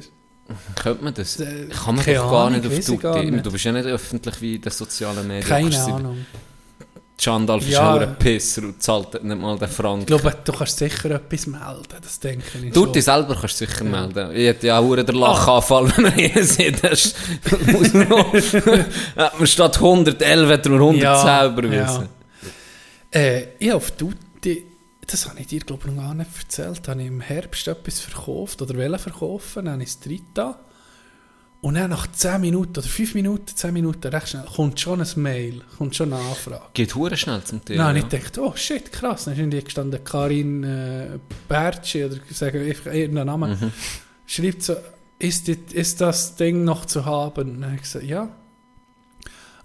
[0.82, 1.36] Könnte man das?
[1.36, 3.30] Kann man doch gar nicht auf Tutti.
[3.30, 3.44] nicht.
[3.44, 5.46] Du bist ja nicht öffentlich wie in den sozialen Medien.
[5.46, 6.24] Keine Ahnung.
[7.22, 7.94] Chandalf ist Ja.
[7.94, 10.00] auch ein Pisser und zahlt nicht mal den Franken.
[10.00, 13.66] Ich glaube, du kannst sicher etwas melden, das denke ich Du dich selber kannst du
[13.66, 14.32] sicher melden.
[14.34, 16.82] Ich hätte ja auch den Lachanfall, wenn er hier sieht.
[16.82, 17.14] Das
[17.66, 18.34] muss noch...
[19.16, 22.08] Hat man statt 111 hat man 110 Ja, überwiesen.
[23.14, 24.64] Äh, ich auf Tutti,
[25.06, 28.00] das habe ich dir glaube ich noch gar nicht erzählt, habe ich im Herbst etwas
[28.00, 30.22] verkauft oder wollte verkaufen, dann habe ich es drin.
[31.62, 35.08] Und dann nach 10 Minuten oder 5 Minuten, 10 Minuten, recht schnell, kommt schon ein
[35.14, 36.64] Mail, kommt schon eine Anfrage.
[36.74, 37.78] Geht hure schnell zum Thema.
[37.78, 39.24] Dann habe ich gedacht, oh shit, krass.
[39.24, 43.50] Dann ist irgendwie gestanden Karin äh, Bertschi oder sagen einfach irgendeinen Namen.
[43.52, 43.72] Mhm.
[44.26, 44.74] Schreibt so,
[45.20, 47.40] ist, die, ist das Ding noch zu haben?
[47.40, 48.28] Und dann habe ich gesagt, ja.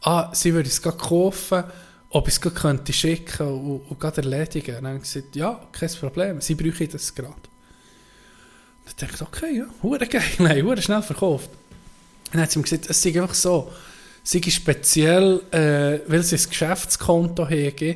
[0.02, 1.64] ah, sie würde es gerade kaufen,
[2.10, 4.76] ob ich es gerade könnte schicken und, und gerade erledigen.
[4.76, 7.34] Und dann habe ich gesagt, ja, kein Problem, sie bräuchte das gerade.
[8.86, 11.50] Dann dachte ich, okay, ja, hure geil, nein, hure schnell verkauft.
[12.32, 13.72] Dann hat sie mir gesagt, es sei einfach so,
[14.24, 17.96] sie sei speziell, äh, weil sie ein Geschäftskonto haben,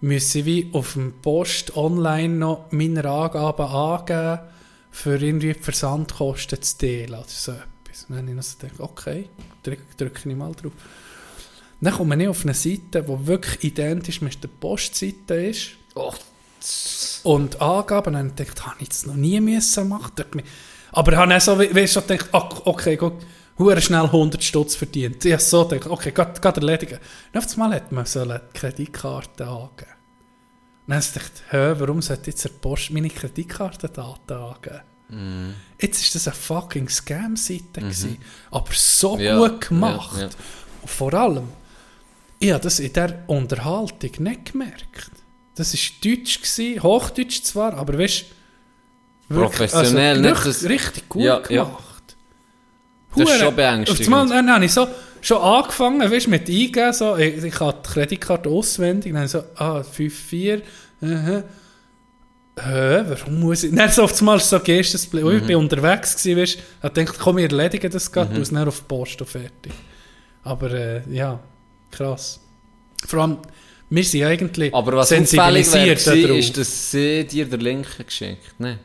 [0.00, 4.40] müssen sie wie auf dem Post online noch meine Angaben angeben,
[4.90, 8.06] für irgendwie die Versandkosten zu teilen oder so etwas.
[8.08, 9.28] Und dann habe ich so gedacht, okay,
[9.62, 10.72] drücke drück ich mal drauf.
[11.80, 15.68] Dann komme ich auf eine Seite, die wirklich identisch mit der Postseite ist.
[15.94, 16.12] Oh,
[17.22, 20.12] Und Angaben, dann habe ich gedacht, habe ich das noch nie müssen machen.
[20.92, 23.14] Aber ich habe dann so, we- weißt du, gedacht, okay, gut,
[23.60, 25.24] hure schnell 100 Stutz verdient.
[25.24, 26.98] Ich habe so gedacht, okay, geht, geht erledigen.
[27.32, 29.90] Und auf einmal hat man so eine Kreditkarte angeben.
[30.86, 35.54] Und dann habe ich gedacht, hä, warum sollte jetzt der Post meine Kreditkartendaten angeben?
[35.80, 38.18] Jetzt war das eine fucking Scam-Seite, gewesen,
[38.50, 40.16] aber so Ja, gut gemacht.
[40.16, 40.30] ja, ja.
[40.82, 41.48] Und vor allem,
[42.38, 45.10] ich habe das in dieser Unterhaltung nicht gemerkt.
[45.56, 48.24] Das war Deutsch, gewesen, Hochdeutsch zwar, aber weißt
[49.28, 51.84] du, Professionell, nicht richtig, das- richtig gut gemacht.
[53.16, 54.06] Das ist schon beängstigend.
[54.06, 54.86] Einmal, dann habe ich so,
[55.20, 59.30] schon angefangen, weißt du, mit Eingeben, so, ich, ich habe die Kreditkarte auswendig, dann ich
[59.30, 60.54] so, ah, 5, 4,
[61.02, 61.42] äh,
[62.62, 63.74] Hä, warum muss ich...
[63.74, 65.24] Dann so einmal so Geistesblick.
[65.24, 65.36] Mhm.
[65.36, 66.88] Ich bin unterwegs gewesen, weißt du.
[66.88, 68.44] Ich dachte, komm, wir erledigen das gerade, mhm.
[68.44, 69.72] dann auf die Post und fertig.
[70.42, 71.40] Aber äh, ja,
[71.90, 72.40] krass.
[73.06, 73.38] Vor allem,
[73.88, 76.38] wir sind eigentlich Aber was auffällig wäre, sensibilisiert darauf.
[76.38, 78.78] ist, dass sie dir den Link geschickt ne?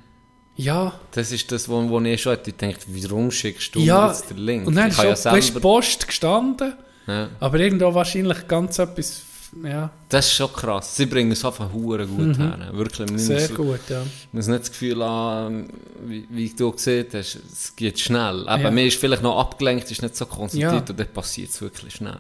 [0.58, 4.08] Ja, Das ist das, wo, wo ich schon hätte gedacht, warum schickst du mir ja.
[4.08, 4.68] jetzt den Link?
[4.68, 5.60] Und dann ich ist kann ja.
[5.60, 6.74] Post gestanden,
[7.08, 7.28] Ja.
[7.40, 9.22] aber irgendwo wahrscheinlich ganz etwas...
[9.64, 10.98] Ja, Das ist schon krass.
[10.98, 12.58] Sie bringen es einfach hure gut her.
[12.74, 13.08] Wirklich.
[13.08, 13.20] Man Mhm.
[13.20, 14.00] sehr muss, gut, ja.
[14.00, 15.70] Man muss nicht das Gefühl haben,
[16.06, 18.48] wie, wie du gesehen hast, es geht schnell.
[18.50, 18.72] Aber Ja.
[18.72, 20.80] man ist vielleicht noch abgelenkt, ist nicht so konzentriert Ja.
[20.90, 22.16] und dann passiert es wirklich schnell.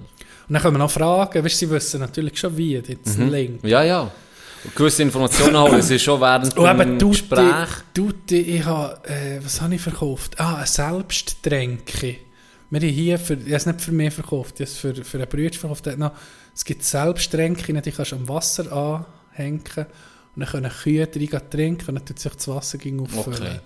[0.48, 3.24] Und dann können wir noch fragen, weißt, sie wissen natürlich schon wie, jetzt Mhm.
[3.24, 3.64] ein Link.
[3.66, 4.10] Ja, ja.
[4.74, 7.70] Gewisse Informationen holen sie schon während eben dem Tutti, Gespräch.
[7.94, 10.40] Tutti, ich habe, äh, was habe ich verkauft?
[10.40, 12.16] Ah, ein Selbsttränke.
[12.70, 15.04] Wir haben hier, für, ich habe es nicht für mich verkauft, ich habe es für,
[15.06, 15.86] für einen Bruder verkauft.
[15.98, 16.12] Noch,
[16.54, 19.06] es gibt Selbsttränke, die kannst du am Wasser
[19.36, 19.62] anhängen
[20.36, 23.34] und dann können Kühe drin trinken und dann tut sich das Wasser gegen auffüllen.
[23.42, 23.60] Okay.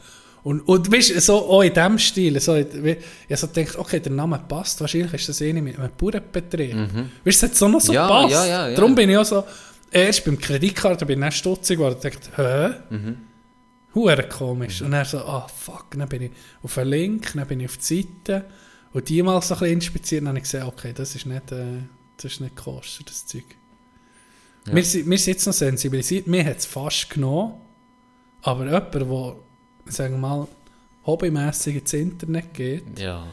[0.44, 2.96] Und, und weißt du, so auch in diesem Stil, so, wie-
[3.28, 6.76] ich so gedacht, okay, der Name passt, wahrscheinlich ist das eh nicht mit einem Bauernbetrieb.
[6.76, 6.92] Weißt
[7.26, 7.96] du, es hat so noch so Mhm.
[7.96, 8.32] Ja, passt.
[8.32, 8.76] ja, ja, ja.
[8.76, 9.44] Darum bin ich auch so,
[9.92, 12.96] erst beim Kreditkarte bin ich stutzig geworden und dachte, hä?
[12.96, 13.18] Mhm.
[13.96, 14.82] Hure komisch.
[14.82, 17.78] Und dann so, ah fuck, dann bin ich auf einen Link, dann bin ich auf
[17.78, 18.46] die Seite
[18.94, 21.26] und die mal so ein bisschen inspiziert und dann habe ich gesehen, okay, das ist
[21.26, 21.84] nicht, äh,
[22.18, 23.46] das ist nicht kostet, das Zeug.
[24.66, 27.54] Wir, sind, wir sind jetzt noch sensibilisiert, mir hat es fast genommen,
[28.44, 29.36] aber jemand, der,
[29.92, 30.48] sagen wir mal,
[31.06, 33.26] hobbymässig ins Internet geht, Ja.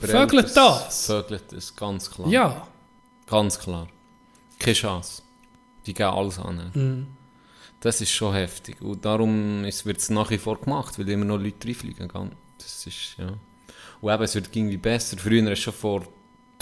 [0.00, 1.06] Vögelt das?
[1.06, 2.28] Vögelt das, ganz klar.
[2.28, 2.66] ja,
[3.26, 3.86] Ganz klar.
[4.58, 5.22] Keine Chance.
[5.86, 6.70] Die gehen alles an.
[6.74, 7.06] Mhm.
[7.80, 8.80] Das ist schon heftig.
[8.82, 12.08] Und darum wird es nach wie vor gemacht, weil immer noch Leute reinfliegen.
[12.58, 13.32] Das ist, ja.
[14.02, 15.16] Und eben, es wird irgendwie besser.
[15.18, 16.02] Früher hast du schon vor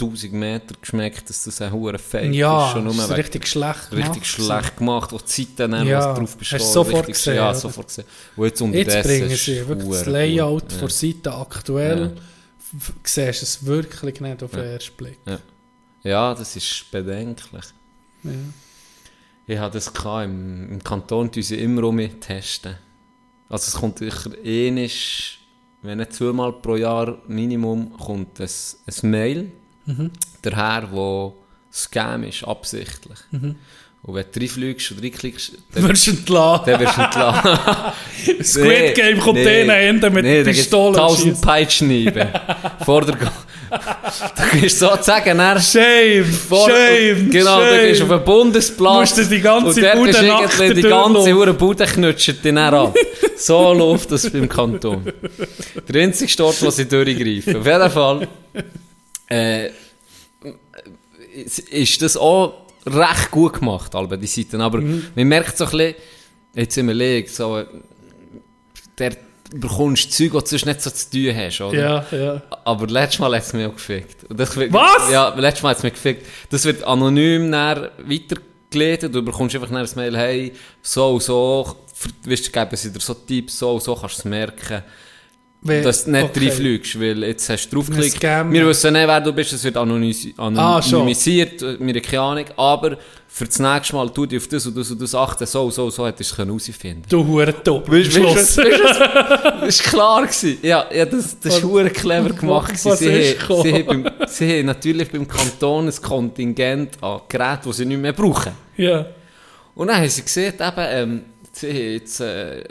[0.01, 2.71] 1000 Metern geschmeckt, dass das ein hoher Fake ja, ist.
[2.71, 4.25] Schon ist richtig schlecht richtig gemacht.
[4.63, 5.13] schlecht gemacht.
[5.13, 6.59] Auch die Zeiten, dann, Ja, was drauf besteht.
[6.61, 8.05] hast du sofort richtig- gesehen, Ja, sofort gesehen.
[8.37, 10.71] Und jetzt Jetzt unterdessen bringen ist sie wirklich das Layout gut.
[10.71, 10.87] von Ja.
[10.87, 12.01] der Seite aktuell.
[12.15, 12.21] Ja.
[13.03, 15.19] Siehst es wirklich nicht auf den ersten Blick.
[16.03, 17.65] Ja, das ist bedenklich.
[18.23, 18.31] Ja.
[19.49, 22.75] Ich hatte das gehabt, im, im Kanton, die sie immer um mich testen.
[23.49, 25.39] Also es kommt sicher ähnlich,
[25.81, 28.47] wenn nicht zweimal pro Jahr Minimum, kommt ein,
[28.85, 29.51] ein Mail
[29.85, 30.11] Mhm.
[30.43, 31.35] daher, wo
[31.73, 33.17] Scam ist, absichtlich.
[33.31, 33.55] Mhm.
[34.03, 36.65] Und wenn du reinfliegst und reinklickst, dann, Wirst du entlassen.
[36.67, 38.43] dann wirst du entlassen.
[38.43, 40.93] Squid Game kommt denen Ende mit nee, Pistolen.
[40.93, 42.31] tausend Peitschenhiebe.
[42.85, 43.17] Vor der...
[44.51, 45.61] Du gehst sozusagen nach...
[45.61, 47.69] Shame, Vor, shame, genau, shame.
[47.75, 48.99] du gehst auf einen Bundesplatz.
[49.11, 51.33] Musst du die ganze Bude ist nach irgendwie der Die ganze.
[51.33, 52.95] Hure Bude knutscht dich dann ab.
[53.37, 55.01] So läuft das beim Kanton.
[55.87, 57.55] Der einzige Ort, wo sie durchgreifen.
[57.55, 58.27] Auf jeden Fall
[59.29, 59.69] äh,
[61.71, 64.59] ist das auch recht gut gemacht, alle die Seiten.
[64.59, 65.05] Aber Mhm.
[65.15, 65.95] man merkt so ein bisschen,
[66.53, 67.65] jetzt im Leg, so, äh,
[68.97, 69.15] der
[69.51, 71.79] bekommst Zeug, das du sonst nicht so zu tun hast, oder?
[71.79, 72.41] Ja, ja.
[72.65, 74.25] Aber letztes Mal hat es mich auch gefickt.
[74.29, 75.11] Wird- Was?
[75.11, 76.25] Ja, letztes Mal hat es mich gefickt.
[76.49, 77.49] Das wird anonym
[77.97, 79.13] weitergeleitet.
[79.13, 83.13] Du bekommst einfach ein Mail, hey, so und so, für- weißt geben sie dir so
[83.13, 84.83] Tipps, so und so kannst du es merken.
[85.61, 86.45] Wenn- dass du nicht okay.
[86.47, 88.21] reinfliegst, weil jetzt hast du draufgeklickt.
[88.23, 92.45] Wir wissen nicht, wer du bist, es wird anonym- Ah, anonymisiert, wir haben keine Ahnung,
[92.55, 95.69] aber für das nächste Mal tu dich auf das und das und das achten, so,
[95.69, 97.91] so, so hättest du es herausfinden Du hure top.
[97.91, 98.55] Weißt du, Schluss.
[98.55, 98.57] Das
[99.85, 100.21] war klar.
[100.27, 100.57] Gewesen.
[100.61, 102.73] Ja, ja, das, Was- hure clever gemacht.
[102.85, 103.35] was gewesen.
[103.37, 107.73] Sie, haben, sie, haben beim, sie haben natürlich beim Kanton ein Kontingent an Geräten, die
[107.73, 108.53] sie nicht mehr brauchen.
[108.77, 109.05] Ja.
[109.75, 111.21] Und dann haben sie gesehen, eben, ähm,
[111.51, 112.63] sie haben jetzt äh,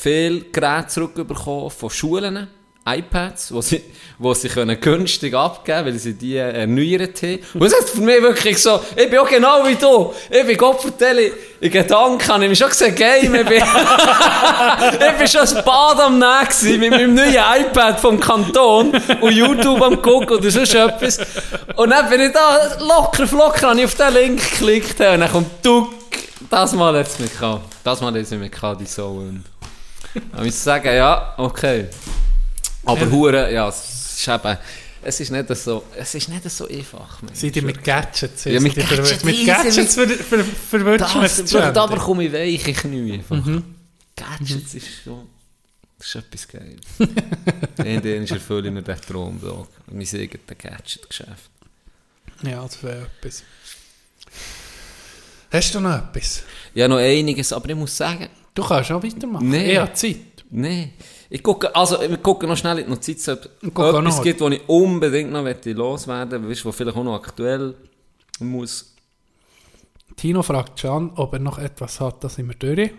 [0.00, 2.48] viele Geräte zurückbekommen von Schulen,
[2.88, 3.82] iPads, die sie,
[4.16, 7.40] wo sie günstig abgeben können, weil sie die erneuert haben.
[7.54, 10.14] Und das ist für mich wirklich so, ich bin auch genau wie du.
[10.30, 13.56] Ich bin Gott vertelle, in Gedanken habe ich mich schon gesehen, Game, ich bin,
[15.08, 19.82] ich bin schon das Bad am gewesen mit meinem neuen iPad vom Kanton und YouTube
[19.82, 21.18] am gucken oder sonst etwas.
[21.74, 25.32] Und dann bin ich da locker flocker, habe ich auf den Link geklickt und dann
[25.32, 25.88] kommt Duck.
[26.48, 27.62] Das Mal hat es mich gehabt.
[27.82, 28.86] Das Mal hat es mich die
[30.32, 30.38] so.
[30.38, 31.86] Ich muss sagen, ja, okay.
[32.84, 34.58] Aber hure, ja, es ist eben,
[35.02, 37.20] es ist nicht so, es ist nicht so einfach.
[37.32, 38.44] Seid ihr mit Gadgets?
[38.44, 39.24] Ja, mit Gadgets?
[39.24, 41.88] Mit Gadgets ver ver verwirrt man das aber da Gender.
[41.88, 43.62] bekomme ich Knie einfach.
[44.16, 45.28] Gadgets ist schon,
[45.98, 46.76] das ist etwas geil.
[47.78, 49.66] Irgendwann ist erfülle ich mir den Traum da.
[49.92, 51.50] Mein eigenes Gadget-Geschäft.
[52.42, 53.42] Ja, das wäre etwas.
[55.52, 56.42] Hast du noch etwas?
[56.74, 59.48] Ja, noch einiges, aber ich muss sagen, Du kannst auch weitermachen.
[59.48, 59.72] Nee.
[59.72, 60.16] Ich habe Zeit.
[60.50, 60.92] nee.
[61.28, 64.52] Ich gucke, also, ich gucke noch schnell in die Notizen, ob es etwas gibt, was
[64.52, 67.74] ich unbedingt noch loswerden möchte, was vielleicht auch noch aktuell
[68.40, 68.94] muss.
[70.14, 72.90] Tino fragt Can, ob er noch etwas hat, das sind wir durch.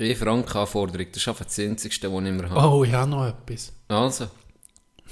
[0.00, 2.68] Eine Frankenanforderung, das ist einfach das Einzigste, was ich immer habe.
[2.76, 3.72] Oh, ich habe noch etwas.
[3.88, 4.28] Also,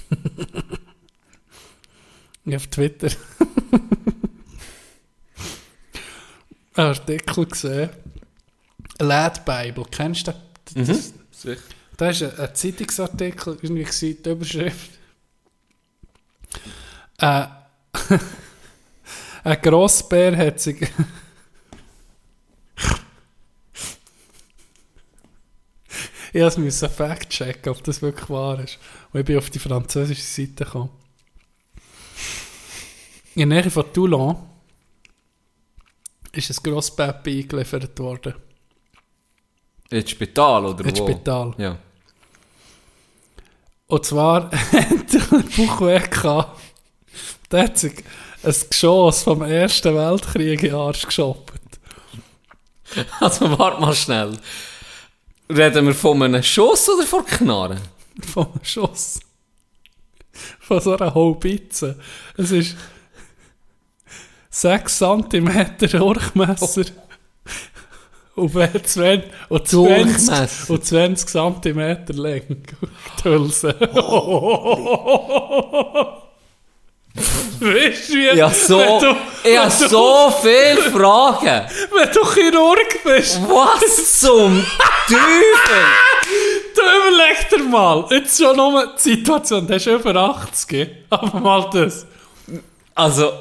[0.09, 0.17] Ich
[2.45, 3.09] habe auf Twitter
[6.77, 7.89] Artikel gesehen.
[8.99, 10.33] Lad Bible, kennst du?
[10.75, 11.61] Das, sicher.
[11.97, 14.91] Da ist ein, Zeitungsartikel, irgendwie gewesen, die Überschrift.
[17.19, 17.47] Äh,
[19.43, 20.77] ein Grossbär hat sich.
[26.33, 28.77] ich musste Fact checken, ob das wirklich wahr ist.
[29.11, 30.89] Und ich bin auf die französische Seite gekommen.
[33.33, 34.37] In der Nähe von Toulon
[36.37, 38.35] ist ein Grossbaby eingeliefert worden.
[39.89, 41.07] Ins Spital, oder Ins wo?
[41.07, 41.53] Spital.
[41.57, 41.77] Ja.
[43.87, 46.61] Und zwar hat er einen Bauchweh gehabt.
[47.51, 48.03] Der hat sich
[48.43, 51.53] ein Geschoss vom Ersten Weltkrieg in den Arsch geschoppt.
[53.19, 54.37] Also, warte mal schnell.
[55.49, 57.81] Reden wir von einem Schuss oder von Knarren?
[58.33, 59.19] Vom Schuss.
[60.61, 61.99] Von so einer Haubitze.
[62.37, 62.77] Es ist
[64.57, 66.85] 6 cm Durchmesser.
[68.35, 70.73] Und, wer 20, und, 20, Durchmesser.
[70.73, 72.45] und 20 cm Länge.
[73.19, 73.75] Die Hülse.
[77.59, 78.37] Weißt du, wie?
[78.37, 78.79] Ja, so.
[78.79, 81.65] Wenn du, ich habe so viele Fragen.
[81.95, 84.63] Wenn du Chirurg bist, Was zum
[85.07, 85.83] Teufel?
[86.75, 88.05] du überleg dir mal.
[88.09, 92.05] Jetzt schon nur die Situation, du hast über 80, aber mal das.
[92.95, 93.31] Also,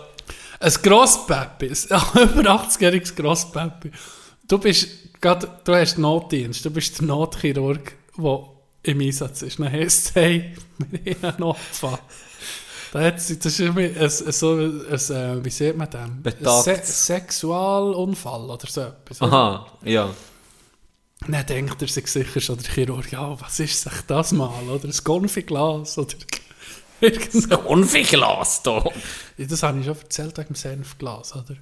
[0.60, 1.74] Ein Grosspapi, ein
[2.22, 3.90] über 80-jähriges Grosspapi.
[4.48, 4.88] Du bist,
[5.20, 8.44] grad, du hast Notdienst, du bist der Notchirurg, der
[8.84, 9.58] im Einsatz ist.
[9.58, 11.98] Dann heisst es, hey, wir haben einen Notfall.
[12.92, 15.88] Das ist irgendwie ein, so ein, ein, wie sieht man?
[16.22, 16.68] Betagt.
[16.68, 19.20] Ein Se Sexualunfall oder so etwas.
[19.20, 20.10] aha, ja.
[21.26, 24.68] Dann denkt er sich sicher schon, der Chirurg, ja, was ist sich das mal?
[24.68, 26.14] Oder ein Konfiglas oder
[27.00, 27.46] irgendwas.
[27.64, 28.84] Unverglas da.
[29.36, 31.56] Ja, Das habe ich schon erzählt wegen dem Senfglas, oder?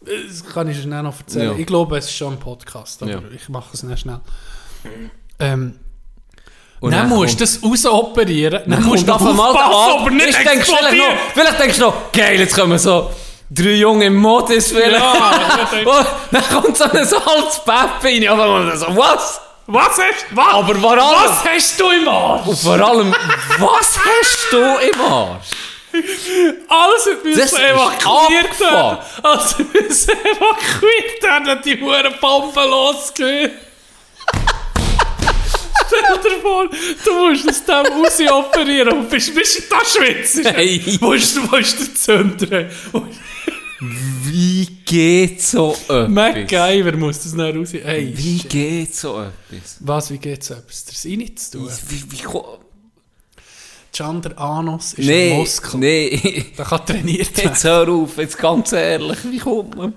[0.00, 1.52] Das kann ich schnell noch erzählen.
[1.52, 1.58] Ja.
[1.58, 3.20] Ich glaube, es ist schon ein Podcast, aber Ja.
[3.34, 4.20] ich mache es nicht schnell.
[5.38, 5.78] Ähm,
[6.80, 8.60] Und dann, musst kommt- du das rausoperieren.
[8.62, 11.18] Dann, Dann musst musst du auf einmal aufpassen, aber nicht Vielleicht denkst du vielleicht noch,
[11.34, 13.10] vielleicht denkst du noch, geil, jetzt kommen so
[13.50, 14.92] drei junge Modis vielleicht.
[14.92, 18.28] Ja, Und dann kommt so ein altes Peppe rein.
[18.28, 19.40] Aber man so, was?
[19.68, 20.54] Was hast was?
[20.54, 22.46] Aber vor allem, Was hast du im Arsch?
[22.46, 23.12] und vor allem,
[23.58, 25.46] was hast du im Arsch?
[26.68, 28.98] Alles hat Das müssen ist evakuiert werden.
[29.22, 33.50] Alles müssen evakuiert werden, die Huren Bomben losgehen.
[35.86, 36.68] Stell dir vor,
[37.04, 40.44] du musst aus dem raus operieren und bist, bist da schwitzt.
[40.44, 40.98] Hey.
[41.00, 42.66] Wo ist, wo ist der Zünder?
[43.80, 46.08] Wie geht so etwas?
[46.08, 47.72] MacGyver muss das noch raus.
[47.72, 48.48] Hey, Wie shit.
[48.50, 49.76] geht so etwas?
[49.80, 50.84] Was, wie geht's etwas?
[50.86, 51.70] Das rein zu tun?
[51.88, 52.22] Wie, wie,
[53.92, 55.80] Chander Anus ist ein nee, Muskel.
[55.80, 56.44] nee.
[56.56, 57.48] Der kann trainiert werden.
[57.52, 59.94] Jetzt hör auf, jetzt ganz ehrlich, wie kommt man?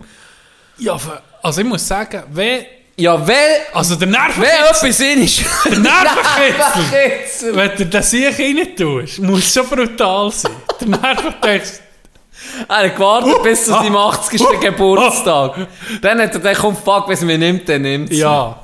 [0.77, 0.98] Ja,
[1.42, 3.35] also ich muss sagen, wenn Ja, wenn,
[3.74, 5.43] Also der wenn Nervenkitzel, etwas in ist...
[5.66, 7.56] der Nervenkitzel.
[7.56, 10.51] wenn du das hier rein tust, muss schon brutal sein.
[10.80, 11.80] Der Nervenkitzel.
[12.68, 14.42] Er hat gewartet bis zu seinem 80.
[14.61, 15.68] Geburtstag.
[16.01, 18.59] Dann hat er gedacht, komm, fuck, wenn es mir nimmt, dann nimmt Ja.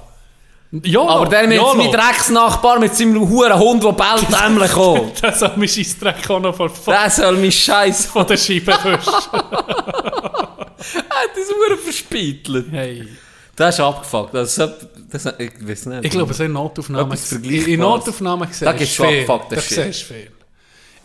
[0.84, 5.12] Ja, Aber dann mit meinem Drecksnachbar mit seinem huren Hund, der bellt, dämlich kommen.
[5.22, 9.14] Das soll mein Scheissdreck auch noch von, Der soll mein Scheiß von der Scheibe wischen.
[11.10, 12.66] Er hat das Huren verspiegelt.
[12.72, 13.08] Hey.
[13.56, 14.34] Das ist abgefuckt.
[14.34, 14.70] Das ist,
[15.10, 16.06] das, ich weiß nicht.
[16.06, 17.12] Ich glaube, so in Notaufnahmen...
[17.14, 17.80] Etwas In.
[17.80, 19.20] Notaufnahmen siehst Da du gibt's schon viel.
[19.22, 19.84] abgefuckten Da Shit.
[19.94, 20.32] siehst du viel.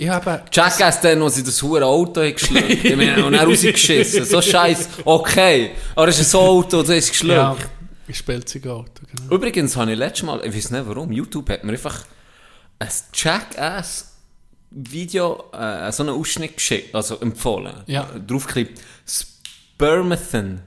[0.01, 0.43] Ich habe...
[0.51, 4.25] Jackass dann, wo sie das hure Auto geschluckt meine, und dann rausgeschissen.
[4.25, 5.73] So scheiß, okay.
[5.95, 7.37] Aber es ist so ein Auto, das ist geschluckt.
[7.37, 7.55] Ja,
[8.09, 9.35] ich spiele Auto, genau.
[9.35, 12.07] Übrigens habe ich letztes Mal, ich weiß nicht warum, YouTube hat mir einfach
[12.79, 14.15] ein Jackass-Video,
[15.53, 17.75] äh, so einen Ausschnitt geschickt, also empfohlen.
[17.85, 18.09] Ja.
[18.27, 18.81] Draufgeklickt.
[19.07, 20.63] Spermathan.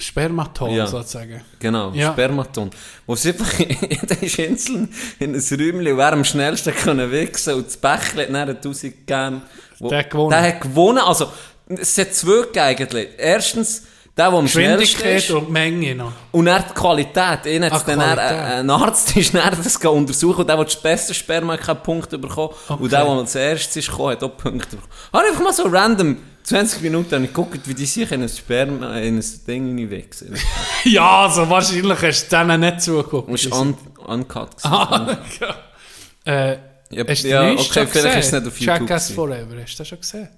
[0.00, 0.86] Spermaton, Ja.
[0.86, 1.40] sozusagen.
[1.58, 2.12] Genau, Ja.
[2.12, 2.70] Spermaton.
[3.06, 4.88] Wo sie einfach in
[5.18, 9.42] in ein Räumchen, wer am schnellsten können wichsen und das Bächlein hat dann 1000 gegeben.
[9.78, 10.30] Wo- Der hat gewonnen.
[10.30, 10.98] Der hat gewonnen.
[10.98, 11.30] Also,
[11.68, 13.08] es hat zwei gegeben eigentlich.
[13.18, 13.82] Erstens,
[14.20, 15.30] der, der am schnellsten ist.
[15.30, 16.12] und Menge noch.
[16.30, 17.16] Und dann die Qualität.
[17.16, 17.48] Hat Ah,
[17.86, 18.18] dann dann, Qualität.
[18.18, 21.82] äh, ein Arzt ist dann das untersuchen und der, der das beste Sperma hat, keinen
[21.82, 22.50] Punkt bekommen.
[22.68, 22.82] Okay.
[22.82, 24.92] Und der, der als erstes ist gekommen, hat auch Punkte bekommen.
[25.12, 28.28] Habe einfach mal so random 20 Minuten habe ich geguckt, wie die sich in ein
[28.28, 30.34] Sperma, in ein Ding hineinwechseln.
[30.84, 33.28] Ja, also wahrscheinlich hast du denen nicht zugeguckt.
[33.34, 33.76] Es ist un
[34.06, 34.50] uncut.
[34.56, 34.72] gewesen.
[34.72, 36.32] Ah, ja.
[36.52, 36.58] Äh,
[36.92, 38.38] Ja, hast du ja, okay, vielleicht ist es gesehen?
[38.42, 39.14] nicht auf YouTube Jackass gewesen.
[39.14, 40.28] Forever, hast du das schon gesehen?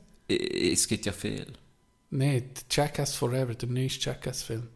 [0.73, 1.47] Es gibt ja viel.
[2.15, 4.69] Nein, Jackass Forever, der neueste Jackass-Film.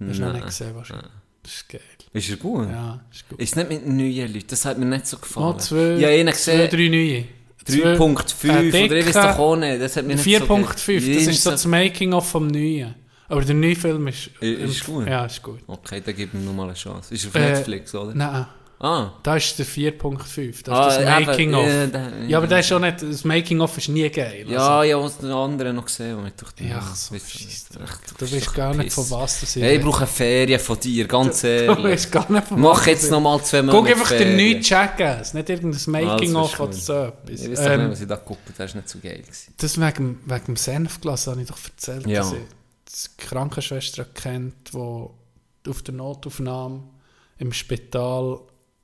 [0.00, 1.10] Hast du noch nicht gesehen wahrscheinlich.
[1.42, 1.80] Das ist geil.
[2.12, 2.68] Ist er gut?
[2.68, 3.38] Ja, ist gut.
[3.38, 5.46] Ist nicht mit neuen Leuten, das hat mir nicht so gefallen.
[5.46, 7.24] Noch zwei, ja, zwei, gesehen, drei neue.
[7.66, 11.26] 3.5, Äh, oder ich weiß doch auch nicht, das hat mir nicht so 4.5, das
[11.26, 12.94] ist so das Making-of vom Neuen.
[13.28, 14.28] Aber der neue Film ist...
[14.40, 15.06] Ist gut?
[15.06, 15.58] Ja, ist gut.
[15.66, 17.12] Okay, dann gib ihm nochmal eine Chance.
[17.14, 18.14] Ist auf Äh, Netflix, oder?
[18.14, 18.46] Nein,
[18.80, 19.12] Ah.
[19.24, 20.62] da ist der 4.5.
[20.64, 21.66] Das Ah, ist das Making-of.
[21.66, 23.02] ja, da- Ja, aber das ist schon nicht...
[23.02, 24.44] Das Making-of ist nie geil.
[24.48, 27.34] Ja, ja, was den anderen noch gesehen, dachte, Ja, so, weißt
[27.74, 27.78] du,
[28.18, 29.56] Du bist doch gar nicht, von was das ist.
[29.56, 31.84] Hey, ich brauche eine Ferien von dir, ganz Du ehrlich.
[31.84, 33.24] weißt gar nicht, von Mach jetzt das noch ist.
[33.24, 37.40] mal zwei Monate Guck einfach den neuen Jackass, nicht irgendein Making-of Also, oder so etwas.
[37.42, 39.18] Ich weiß Ähm, nicht, was ich da habe, das war nicht so geil.
[39.22, 39.54] Gewesen.
[39.58, 42.20] Das wegen, wegen dem Senfglas habe ich doch erzählt, Ja.
[42.20, 42.38] dass ich
[43.18, 44.76] die Krankenschwester kennt, die
[45.68, 46.84] auf der Notaufnahme
[47.38, 48.38] im Spital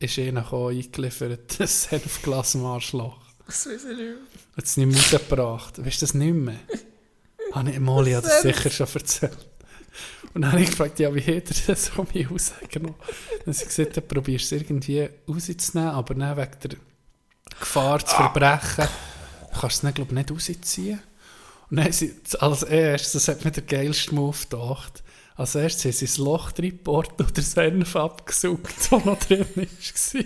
[0.05, 3.19] ist ihnen gekommen, eingeliefert, ein Senfglas im Arschloch.
[3.47, 4.17] Das weiß ich nicht.
[4.57, 5.85] Hat es nicht mehr rausgebracht.
[5.85, 6.59] Weißt du das nicht mehr?
[7.53, 9.47] Habe ich Molly hat das sicher schon erzählt.
[10.33, 12.97] Und dann habe ich gefragt, ja, wie hat er das so mir rausgenommen?
[13.45, 16.79] Dann hat sie gesagt, dann probierst du es irgendwie rauszunehmen, aber dann wegen der
[17.61, 18.89] Gefahr zu verbrechen,
[19.53, 21.01] kannst du es dann, glaube ich, nicht rausziehen.
[21.71, 25.04] Und dann haben sie als erstes, das hat mir der geilste Move gedacht,
[25.37, 29.65] als erstes haben sie das Loch reingebohrt und den Senf abgesaugt, der noch drin war.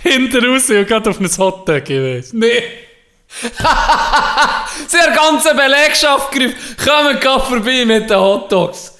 [0.00, 2.38] Hinter raus und gerade auf ein Hotdog gewesen.
[2.38, 2.62] Nee.
[3.58, 8.93] Haben ganze Belegschaft gerufen, kommen vorbei mit den Hotdogs.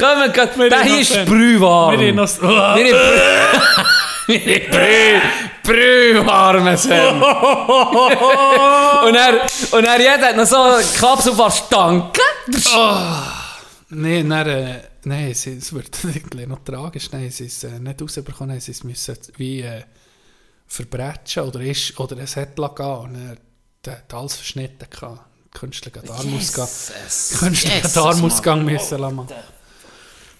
[0.00, 1.24] Kommen der haben hier ist.
[1.26, 1.98] Brühwarm.
[1.98, 2.40] Wir haben noch...
[2.40, 3.90] Wir haben.
[5.62, 7.22] Brühwarme sind.
[9.06, 10.56] und er, und er jeder hat noch so
[10.98, 12.20] Kapsel fast danke.
[13.90, 17.10] Nein, dann, äh, nein, sie, es wird irgendwie noch tragisch.
[17.12, 19.82] Nein, sie es äh, nicht rausbekommen, sie es müssen wie äh,
[20.66, 23.38] verbrechen oder, ist, oder es hat gehen und
[23.84, 25.20] er hat alles verschnitten gehabt.
[25.52, 26.68] Künstlichen Darmausgang.
[27.38, 29.26] Künstlichen Darmausgang müssen lassen.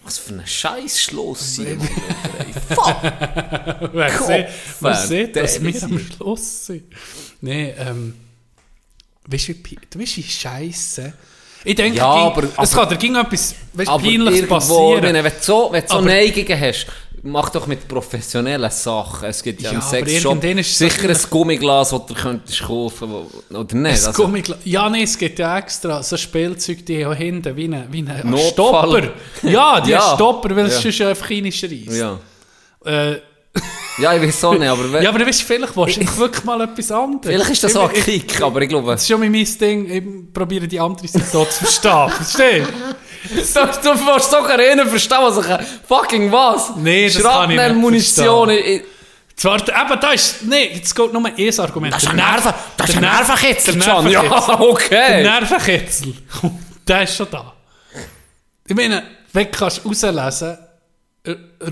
[0.02, 1.78] Was für ein scheiß Schluss hier.
[2.68, 2.96] Fuck.
[3.92, 4.46] Wer Kopf, sieht,
[4.80, 5.98] wer sieht, dass wir ist am.
[5.98, 6.84] Schluss sind?
[7.42, 8.14] Nein, ähm,
[9.26, 9.54] weißt du,
[9.90, 11.12] du weißt, wie scheisse.
[11.64, 15.02] Ich denke, Ja, ging- aber- es kann dir ging etwas weißt, Aber Peinliches irgendwo, passieren.
[15.02, 16.86] Wenn, du so, wenn du so Neigungen hast,
[17.22, 19.28] mach doch mit professionellen Sachen.
[19.28, 23.12] Es gibt ja, Ja, im Sexshop sicher ein Gummiglas, das du könntest kaufen
[23.50, 24.06] oder nicht.
[24.06, 24.32] Also,
[24.64, 28.30] ja, nein, es gibt ja extra so Spielzeug, die haben hinten wie ein, wie ein
[28.30, 28.48] Notfall.
[28.50, 29.48] Stopper.
[29.50, 30.14] Ja, die Ja.
[30.14, 30.80] Stopper, weil es Ja.
[30.82, 31.92] sonst einfach reinschreist.
[31.92, 32.18] ja.
[32.84, 33.16] Äh,
[33.98, 36.60] ja, ich weiß auch nicht, aber ja, aber du weißt, vielleicht willst du wirklich mal
[36.62, 37.26] etwas anderes.
[37.26, 38.92] vielleicht ist das so ein Kick, aber ich glaube...
[38.92, 42.08] Das ist schon mein Ding, ich probiere die andere Seite so zu verstehen.
[42.08, 42.70] Verstehst
[43.22, 45.66] Du, willst sogar einen verstehen, was ich...
[45.86, 46.76] Fucking was?
[46.76, 48.48] Nee, das kann ich nicht Munition.
[48.48, 48.82] verstehen.
[49.36, 51.94] Zwar, eben, da ist, nee, jetzt geht nur ein Argument.
[51.94, 52.54] das ist ein Nerv- Nerven...
[52.76, 54.10] Das ist ein Nerv- Nervenkitzel, John.
[54.10, 54.56] Ja, Nervenkitzel.
[54.56, 55.22] Der okay.
[55.22, 56.14] Nervenkitzel,
[56.86, 57.52] der ist schon da.
[58.66, 60.58] Ich meine, wenn du kannst rauslesen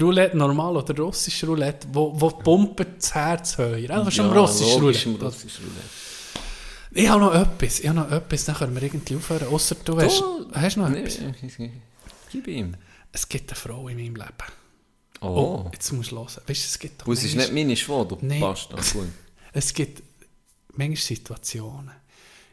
[0.00, 3.90] Roulette normal oder russisch Roulette, wo, wo pumpt das Herz höher?
[3.90, 5.08] Also schon Ja, russisch Roulette.
[5.08, 6.07] im russischen Roulette.
[6.98, 10.00] Ich habe noch etwas, ich habe noch etwas, dann können wir irgendwie aufhören, außer du
[10.00, 10.20] hast,
[10.52, 11.18] hast noch Nee, etwas.
[12.32, 12.74] Gib ihm.
[13.12, 14.52] Es gibt eine Frau in meinem Leben.
[15.20, 15.26] Oh.
[15.66, 16.26] Oh, jetzt musst du hören.
[16.26, 18.40] Weißt du, es gibt doch Und es ist nicht meine Schwester, du Nee.
[18.40, 18.68] gut.
[19.52, 20.02] Es gibt
[20.72, 21.92] manchmal Situationen.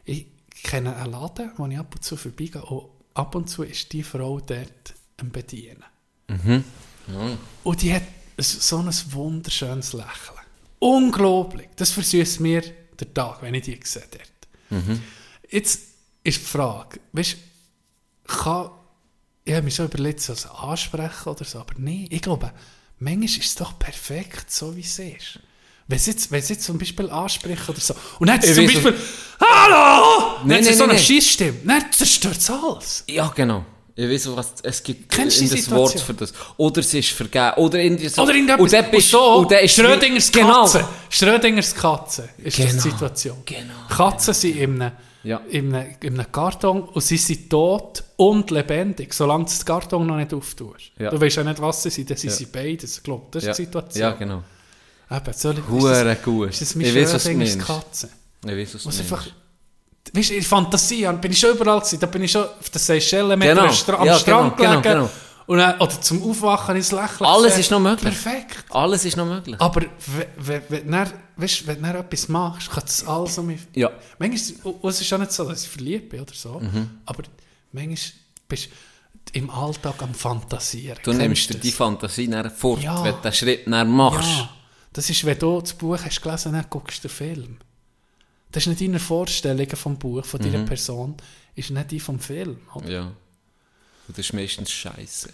[0.04, 0.26] Ich
[0.62, 4.04] kenne einen Laden, wo ich ab und zu vorbeigehe und ab und zu ist die
[4.04, 5.84] Frau dort am Bedienen.
[7.64, 8.02] Und die hat
[8.38, 10.38] so ein wunderschönes Lächeln.
[10.78, 11.68] Unglaublich.
[11.74, 12.62] Das versüßt mir
[13.00, 14.30] den Tag, wenn ich die sehe dort.
[15.50, 15.80] Jetzt
[16.24, 17.36] ist die Frage, weißt
[18.26, 18.70] kann,
[19.44, 22.52] ich habe mich schon überlegt, das ansprechen oder so, aber nein, ich glaube,
[22.98, 25.40] manchmal ist es doch perfekt, so wie es ist.
[25.86, 28.54] Wenn sie jetzt, wenn sie jetzt zum Beispiel ansprechen oder so, und dann hat sie
[28.54, 28.94] zum Beispiel,
[29.38, 30.38] Hallo!
[30.38, 31.02] Dann Nein, hat sie nein, so eine nein.
[31.02, 33.04] Scheissstimme, dann zerstört es alles.
[33.06, 33.64] Ja, genau.
[33.98, 36.32] Ich weiß, was, es gibt Kennst in das Wort für das.
[36.58, 37.52] Oder es ist vergeben.
[37.56, 38.22] Oder irgendwie so.
[38.22, 38.60] Oder irgendetwas.
[38.62, 40.62] Und dann bist so, und dann ist Schrödingers genau.
[40.64, 40.84] Katze.
[41.08, 42.72] Schrödingers Katze ist Genau.
[42.72, 43.38] die Situation.
[43.46, 43.72] Genau.
[43.88, 44.92] Katzen sind in einem,
[45.22, 45.40] Ja.
[45.48, 50.06] in, einem, in einem Karton und sie sind tot und lebendig, solange du den Karton
[50.06, 50.90] noch nicht auftust.
[50.98, 51.10] Ja.
[51.10, 52.36] Du weißt ja nicht, was sie sind, dann sind Ja.
[52.36, 52.98] sie beides.
[52.98, 53.54] Ich glaube, das ist Ja.
[53.54, 54.02] die Situation.
[54.02, 54.42] Ja, genau.
[55.10, 56.50] Eben, soll ich, ist das, gut.
[56.50, 57.58] ist das Ich meine weiß, was du Schrödingers.
[57.66, 58.08] Katze?
[58.44, 59.32] Ich weiß, was du meinst.
[60.12, 62.00] Weißt du, in Fantasie bin ich schon überall gewesen.
[62.00, 63.70] Da bin ich schon auf der Seychellen mit Genau.
[63.72, 64.82] Stra am Ja, Strand genau, gelegen.
[64.82, 65.10] genau, genau.
[65.48, 67.24] Und dann, oder zum Aufwachen ins Lächeln.
[67.24, 67.60] Alles gesehen.
[67.60, 68.20] ist noch möglich.
[68.20, 68.64] Perfekt.
[68.70, 69.54] Alles ist noch möglich.
[69.60, 69.82] Aber
[70.38, 73.60] wenn, du weisst, wenn du etwas machst, kann das alles um mich...
[73.74, 73.90] Ja.
[74.18, 76.90] Manchmal ist und es ist auch nicht so, dass ich verliebt bin oder so, Mhm.
[77.06, 77.22] aber
[77.70, 77.96] manchmal
[78.48, 80.98] bist du im Alltag am Fantasieren.
[81.04, 83.04] Du nimmst dir die Fantasie dann fort, Ja.
[83.04, 84.28] wenn du den Schritt dann machst.
[84.28, 84.48] Ja,
[84.92, 87.56] das ist, wenn du das Buch hast gelesen dann guckst du den Film.
[88.56, 91.14] Das ist nicht deine Vorstellung vom Buch, von deiner Person,
[91.56, 92.56] ist nicht die vom Film.
[92.74, 92.86] Oder?
[92.86, 92.90] Mhm.
[92.90, 93.02] Ja.
[93.02, 95.28] Und das ist meistens scheiße.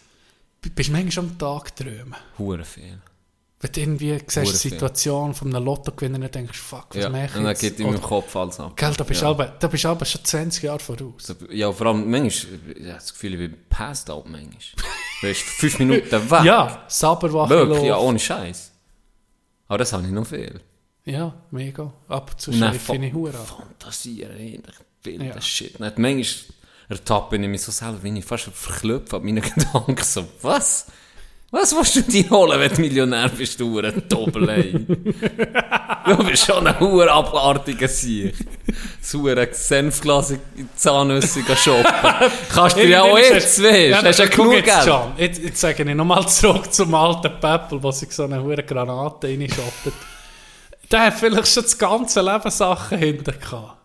[0.60, 2.17] Du bist manchmal am Tag träumen.
[2.36, 3.01] Hure viel.
[3.60, 4.70] Wenn du irgendwie siehst, die.
[4.70, 7.10] Situation von einem Lottogewinner und denkst, fuck, was Ja.
[7.10, 8.76] mache ich Und dann geht in meinem Kopf alles ab.
[8.76, 9.31] Gell, da bist du ja.
[9.31, 11.33] aber, da bist du aber schon 20 Jahre voraus.
[11.52, 14.59] Ja, vor allem, manchmal, ich habe das Gefühl, ich bin passed out manchmal.
[15.20, 16.42] Du bist fünf Minuten weg.
[16.42, 18.73] Ja, Saberwache Wirklich, ja, ohne Scheiß.
[19.68, 20.60] Aber das habe ich noch viel.
[21.05, 21.93] Ja, mega.
[22.09, 23.47] Ab und zu Und dann schreife ich Hure an.
[23.47, 25.41] Fantasieren, eigentlich wilder Ja.
[25.41, 25.81] Shit.
[25.81, 26.57] Nicht, manchmal
[26.89, 30.03] ertappe ich mich so selber, wie ich fast verklopft an meinen Gedanken.
[30.05, 30.87] So, was?
[31.51, 34.73] Was willst du dir holen, wenn du Millionär bist, du ein Doppel, ey?
[36.07, 38.35] du bist schon ein hoher abartiger Sieg.
[39.15, 41.85] Ein Senfglas in gehen shoppen.
[42.49, 44.99] Kannst du dir ja auch jetzt, weißt Hast du ja guck genug jetzt, Geld?
[45.19, 49.27] Jetzt, jetzt sage ich nochmal zurück zum alten Peppel, wo sich so eine hure Granate
[49.27, 49.93] reinschottet.
[50.93, 53.79] Der hat vielleicht schon das ganze Leben Sachen hinter gehabt.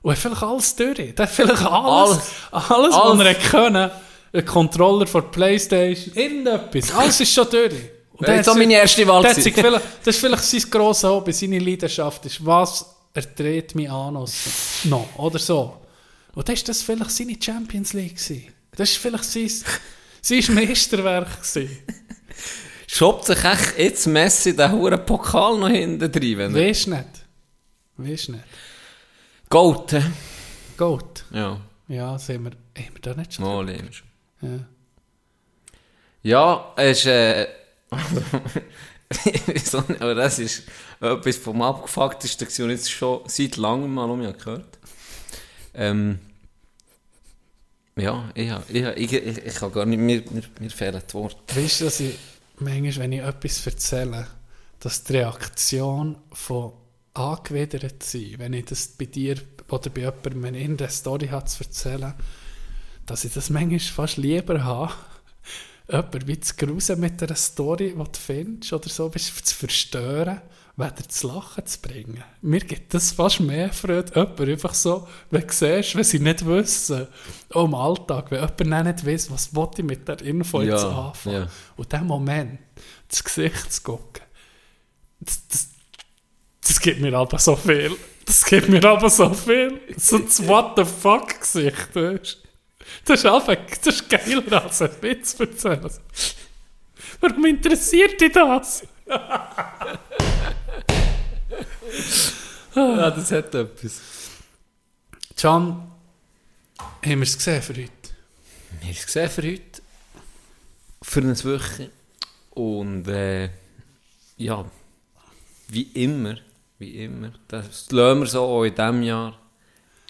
[0.00, 1.14] Und hat vielleicht alles durch.
[1.14, 2.18] Der hat vielleicht alles,
[2.50, 3.20] alles, alles, was Alles.
[3.20, 3.90] er hätte können.
[4.34, 6.90] Ein Controller von der Playstation, irgendetwas.
[6.94, 7.74] Alles ist schon durch.
[8.14, 11.58] Und Das ist auch hat meine erste Wahl das ist vielleicht sein grosser Hobby, seine
[11.58, 14.14] Leidenschaft ist, was er dreht mich an
[14.84, 15.76] noch, oder so.
[16.34, 18.46] Und das ist das vielleicht seine Champions League gewesen.
[18.74, 19.50] Das ist vielleicht sein,
[20.22, 21.78] sein Meisterwerk gewesen.
[22.94, 26.62] Schoppt sich echt jetzt Messi den hohen Pokal noch hinten drin, wenn er...
[26.62, 26.86] Nicht.
[27.96, 28.44] Weisst nicht.
[29.48, 30.02] Gold, hä?
[30.76, 31.24] Gut.
[31.30, 33.44] Ja, Ja, sehen wir, haben wir da nicht schon?
[33.46, 33.74] mal.
[34.42, 34.48] Ja.
[36.22, 37.48] Ja, es ist, äh,
[39.46, 40.64] nicht, aber das ist
[41.00, 44.78] etwas vom abgefucktesten gewesen, und jetzt schon seit langem mal um mich gehört.
[45.72, 46.18] Ähm,
[47.96, 51.56] ja, ich, ich, ich, ich kann gar nicht, mir, mir, mir fehlen die Worte.
[51.56, 52.18] Weißt du, dass ich
[52.62, 54.26] manchmal, wenn ich etwas erzähle,
[54.80, 56.72] dass die Reaktion von
[57.14, 59.36] angewidert sein, wenn ich das bei dir
[59.68, 62.14] oder bei jemandem, ich irgendeine Story habe zu erzählen,
[63.06, 64.92] dass ich das manchmal fast lieber habe,
[65.88, 70.40] jemanden wie zu grusen mit einer Story, die du findest oder so, zu verstören,
[70.76, 72.24] weder zu lachen zu bringen.
[72.40, 76.46] Mir gibt das fast mehr Freude, jemanden einfach so, wenn du siehst, wenn sie nicht
[76.46, 77.06] wissen,
[77.52, 81.42] auch im Alltag, wenn jemand nicht weiss, was ich mit der Info jetzt Ja, anfangen.
[81.42, 81.48] ja.
[81.76, 82.58] Und diesen Moment,
[83.08, 84.22] das Gesicht zu gucken,
[85.20, 85.68] das, das,
[86.66, 87.94] das gibt mir aber so viel.
[88.24, 89.80] Das gibt mir aber so viel.
[89.96, 91.88] So das What the fuck Gesicht?
[93.04, 95.90] Das ist einfach, das ist geiler als ein Witz erzählen.
[97.20, 98.84] Warum interessiert dich das?
[102.74, 104.00] Ja, das hat etwas.
[105.36, 105.90] Can, haben
[107.04, 107.90] wir es gesehen für heute?
[108.80, 109.82] Wir haben es gesehen für heute.
[111.02, 111.90] Für eine Woche.
[112.50, 113.50] Und, äh,
[114.36, 114.64] ja,
[115.68, 116.36] wie immer,
[116.78, 119.38] wie immer, das lassen wir so auch in diesem Jahr,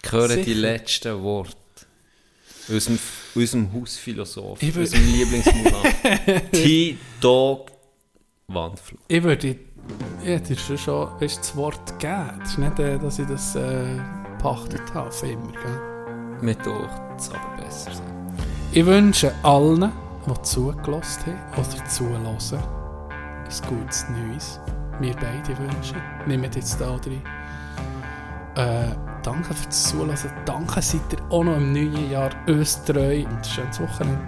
[0.09, 1.55] hören die letzten Worte.
[2.67, 2.99] Unserem,
[3.35, 6.51] unserem Hausphilosoph, Ich würd- unserem Lieblingsmurat.
[6.51, 7.71] T-Dog
[8.47, 8.99] Wandflug.
[9.07, 9.55] Ich würde
[10.21, 12.41] ich hätte dir schon, weißt, das Wort geben.
[12.43, 13.99] Es ist nicht, äh, dass ich das äh,
[14.43, 15.51] angepachtet habe, auf immer.
[15.51, 16.37] Gell?
[16.41, 17.91] Mit durch, das ist aber besser.
[17.93, 18.03] So.
[18.71, 19.91] Ich wünsche allen,
[20.25, 24.59] die zugelassen haben oder zuhören, ein gutes Neues.
[24.99, 25.97] Wir beide wünschen.
[26.27, 27.21] Nehmt jetzt da drin.
[28.55, 30.15] Äh, danke fürs Zuhören.
[30.45, 34.21] Danke, seid ihr auch noch im neuen Jahr uns treu und schönes Wochenende.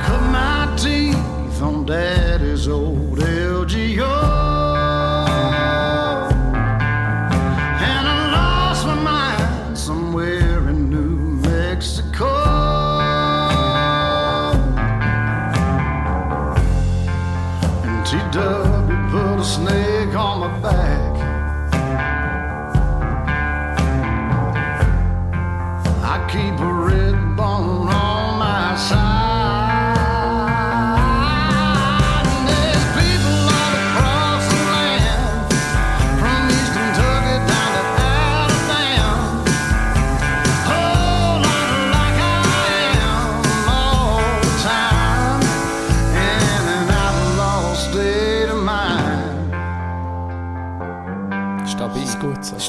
[0.00, 1.16] Cut my teeth
[1.62, 4.43] on daddy's old LGO.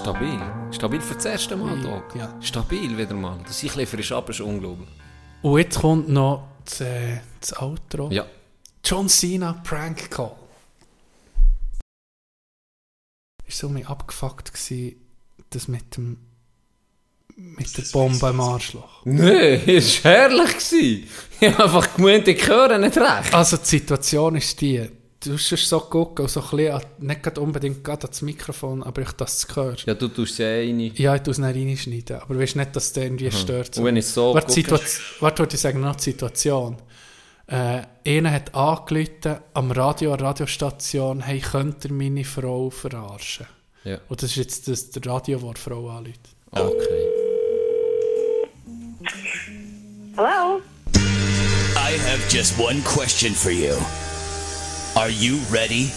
[0.05, 0.39] Stabil.
[0.69, 2.15] Stabil für das erste Mal, Dog.
[2.15, 2.31] Ja.
[2.39, 3.39] Stabil wieder mal.
[3.43, 4.87] Dass ich ein frisch ab ist unglaublich.
[5.41, 8.11] Und jetzt kommt noch das, äh, das Outro.
[8.11, 8.27] Ja.
[8.83, 10.35] John Cena Prank Call.
[13.47, 14.95] Ist so mir abgefuckt gsi,
[15.49, 16.17] das mit dem
[17.35, 19.01] mit der Bombe im Arschloch.
[19.05, 20.51] Nein, es war herrlich.
[20.51, 21.07] gewesen.
[21.39, 23.33] Ich habe einfach gemeint, ich höre nicht recht.
[23.33, 24.87] Also die Situation ist die,
[25.25, 29.01] du musst so gucken, und so ein bisschen, an- nicht unbedingt gerade ans Mikrofon, aber
[29.01, 29.85] ich das du hörst.
[29.85, 30.91] Ja, du tust ja eh rein.
[30.95, 33.77] Ja, ich tue es nicht reinschneiden, aber weißt nicht, dass der irgendwie stört.
[33.77, 36.77] Und wenn ich so Warte, gucke- Situa- Warte, warte, ich sage noch die Situation.
[37.47, 43.45] Äh, einer hat angerufen am Radio, an der Radiostation, hey, könnt ihr meine Frau verarschen?
[43.83, 43.99] Ja.
[44.09, 46.19] Und das ist jetzt das, der Radio, wo die Frau anruft.
[46.51, 47.05] Okay.
[50.15, 50.61] Hello?
[51.75, 53.75] I have just one question for you.
[54.95, 55.91] Are you ready?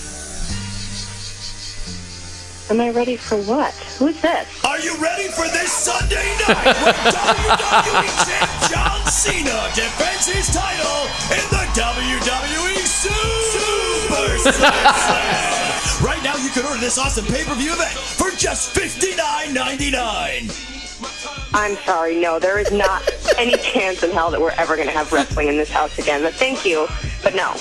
[2.69, 3.73] Am I ready for what?
[3.99, 4.65] Who's this?
[4.65, 11.07] Are you ready for this Sunday night when WWE champ John Cena defends his title
[11.31, 16.05] in the WWE Super Slam?
[16.05, 20.78] Right now, you can order this awesome pay-per-view event for just $59.99.
[21.55, 24.95] I'm sorry, no, there is not any chance in hell that we're ever going to
[24.95, 26.23] have wrestling in this house again.
[26.23, 26.87] But thank you,
[27.23, 27.53] but no.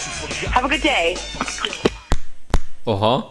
[0.52, 1.18] Have a good day.
[2.86, 3.24] Uh huh.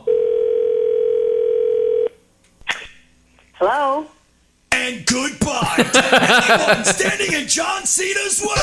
[3.54, 4.06] Hello?
[4.86, 8.54] And goodbye to anyone standing in John Cena's way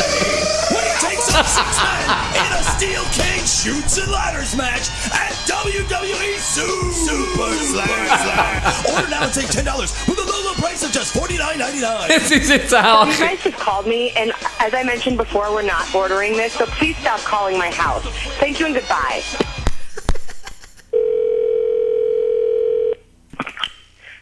[0.71, 2.07] when he takes on six men
[2.39, 8.95] in a steel cage shoots and ladders match at WWE Su- Super Slam.
[8.95, 11.59] Order now and save ten dollars with a low, low price of just forty nine
[11.59, 12.09] ninety nine.
[12.09, 12.79] Jetzt ist jetzt You
[13.27, 16.95] guys have called me, and as I mentioned before, we're not ordering this, so please
[16.99, 18.05] stop calling my house.
[18.39, 19.21] Thank you and goodbye.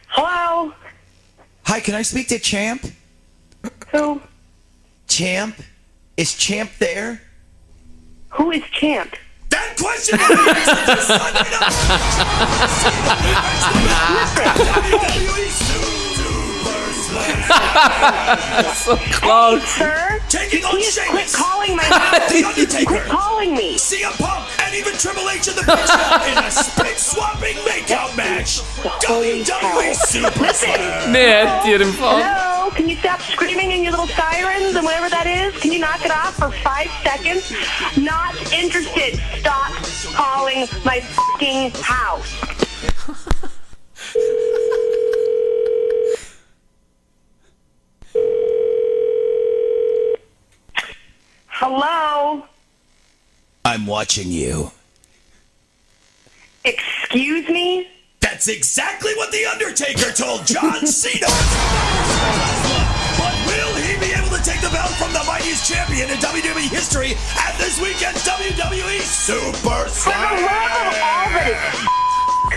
[0.08, 0.74] Hello?
[1.64, 2.84] Hi, can I speak to Champ?
[3.90, 4.20] Who?
[5.08, 5.56] Champ,
[6.16, 7.22] is Champ there?
[8.30, 9.14] Who is Champ?
[9.50, 10.24] That question be
[17.16, 18.22] answered this Sunday night.
[18.32, 18.74] WWE Super Slam.
[18.74, 19.60] So klar.
[19.60, 20.20] Sir?
[20.28, 22.32] Taking on Please quit calling my house.
[22.32, 22.86] The Undertaker.
[22.86, 23.76] Quit calling me.
[23.76, 28.16] CM Punk and even Triple H in the Big Show in a spit swapping makeout
[28.16, 28.60] match.
[29.06, 29.92] Holy WWE cow.
[29.92, 30.68] Super Listen.
[30.74, 31.12] Slam.
[31.12, 32.22] Nee, hat Fall.
[32.22, 32.70] Hello?
[32.70, 35.60] Can you stop screaming in your little sirens and whatever that is?
[35.60, 37.52] Can you knock it off for five seconds?
[37.98, 39.20] Not interested.
[39.40, 39.72] Stop
[40.14, 42.32] calling my fucking house.
[51.62, 52.42] Hello?
[53.64, 54.72] I'm watching you.
[56.64, 57.86] Excuse me?
[58.18, 61.26] That's exactly what The Undertaker told John Cena.
[63.14, 66.66] but will he be able to take the belt from the mightiest champion in WWE
[66.68, 71.46] history at this weekend's WWE Super For the love of all that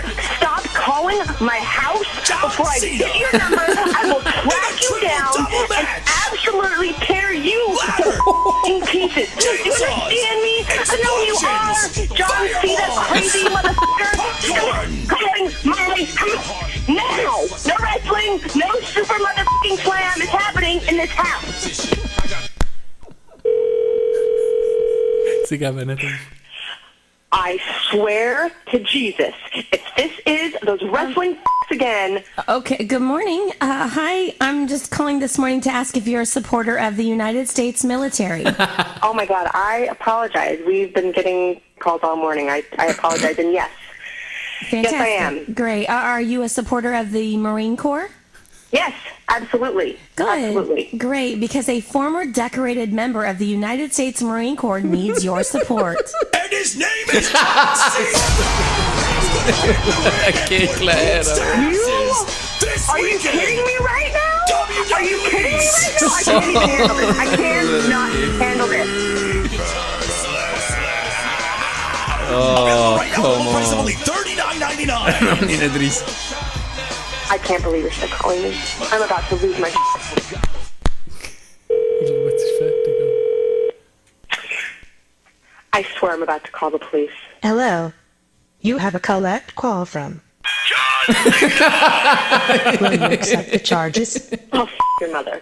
[0.02, 2.98] is stop calling my house John before I Cena.
[2.98, 3.64] get your number.
[3.64, 5.34] I will In track you down
[5.72, 5.86] and
[6.28, 8.12] absolutely tear you to Ladder.
[8.12, 9.28] f***ing pieces.
[9.36, 9.88] Do you Chainsaws.
[9.88, 10.54] understand me?
[10.68, 11.74] I know you are,
[12.14, 13.06] John Cena, Fireballs.
[13.08, 14.12] crazy motherfucker.
[14.16, 14.90] Popcorn.
[15.06, 17.36] Stop calling my house now.
[17.66, 21.92] No wrestling, no super motherfucking slam is happening in this house.
[25.48, 26.10] Sie geben nicht auf.
[27.38, 27.58] I
[27.90, 32.24] swear to Jesus, if This is those wrestling f- again.
[32.48, 33.50] Okay, good morning.
[33.60, 37.04] Uh, hi, I'm just calling this morning to ask if you're a supporter of the
[37.04, 38.44] United States military.
[39.02, 40.58] Oh my God, I apologize.
[40.66, 42.48] We've been getting calls all morning.
[42.48, 43.38] I, I apologize.
[43.38, 43.70] And yes,
[44.68, 45.00] Fantastic.
[45.00, 45.52] I am.
[45.52, 45.86] Great.
[45.86, 48.08] Uh, are you a supporter of the Marine Corps?
[48.76, 48.92] Yes,
[49.28, 49.98] absolutely.
[50.16, 50.28] Good.
[50.28, 50.88] Absolutely.
[50.98, 55.96] Great, because a former decorated member of the United States Marine Corps needs your support.
[56.36, 57.76] And his name is John
[60.46, 61.70] Che claro.
[61.70, 62.14] You?
[62.60, 64.38] This Are you kidding me right now?
[64.48, 64.92] WWE.
[64.92, 66.06] Are you kidding me right now?
[66.06, 67.18] I can't even handle this.
[67.18, 68.86] I cannot handle this.
[72.28, 73.78] Oh, Right now, low come price of on.
[73.80, 76.42] only $39.99.
[77.28, 77.38] Non in Idris.
[77.38, 78.56] I can't believe you're still calling me.
[78.92, 79.68] I'm about to lose my.
[81.68, 82.94] Jetzt ist fertig.
[85.72, 87.10] I swear I'm about to call the police.
[87.42, 87.92] Hello.
[88.60, 90.22] You have a collect call from.
[91.08, 94.30] Will you accept the charges?
[94.52, 95.40] Oh, f- your mother.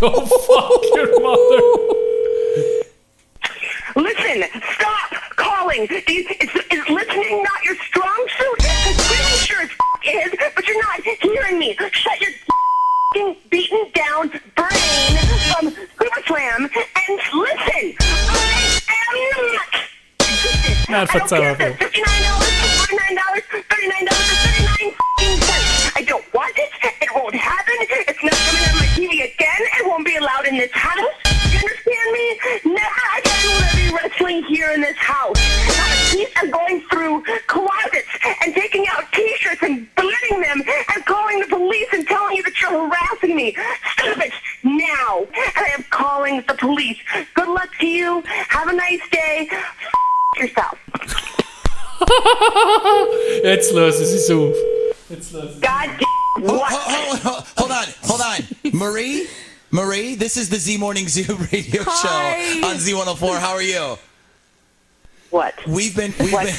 [0.00, 1.62] Go fuck your mother.
[3.96, 4.44] Listen,
[4.74, 5.86] stop calling.
[5.86, 8.26] Do you, is, is listening not your strong
[10.08, 11.76] is, but you're not hearing me.
[11.92, 12.30] Shut your
[13.50, 15.16] beaten down brain
[15.50, 17.94] from Super Slam and listen.
[18.00, 19.72] I am not.
[20.88, 24.94] Na, I don't care if it's fifty-nine dollars, forty-nine dollars, thirty-nine dollars, thirty-nine.
[25.96, 26.70] I don't want it.
[27.02, 27.74] It won't happen.
[27.80, 29.62] It's not coming on my TV again.
[29.80, 30.94] It won't be allowed in this house.
[31.50, 32.38] You understand me?
[32.64, 35.36] Never again will there be wrestling here in this house.
[36.34, 38.08] Not a piece of going through closets
[38.44, 40.62] and taking out T-shirts and burning them
[40.94, 43.54] and calling the police and telling you that you're harassing me.
[43.92, 44.32] Stop it
[44.64, 45.18] now.
[45.20, 46.98] And I am calling the police.
[47.34, 48.22] Good luck to you.
[48.48, 49.48] Have a nice day.
[49.50, 49.64] F-
[50.38, 50.78] yourself.
[53.42, 54.54] Jetzt lösen sie es auf.
[55.08, 56.06] Jetzt lösen God damn.
[56.46, 56.72] Hold, What?
[56.72, 58.72] hold, hold, hold on, hold on.
[58.78, 59.26] Marie?
[59.70, 62.60] Marie, this is the Z Morning Zoo radio Hi.
[62.60, 63.38] show on Z104.
[63.40, 63.96] How are you?
[65.36, 65.54] What?
[65.66, 66.46] We've been we've What?
[66.46, 66.54] been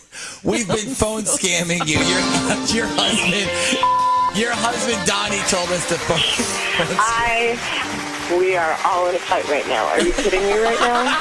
[0.50, 1.98] we've been phone scamming you.
[2.00, 2.22] Your
[2.72, 3.44] your husband
[4.34, 6.16] your husband Donnie told us to phone.
[6.98, 7.58] I.
[8.38, 9.84] We are all in a fight right now.
[9.88, 11.12] Are you kidding me right now?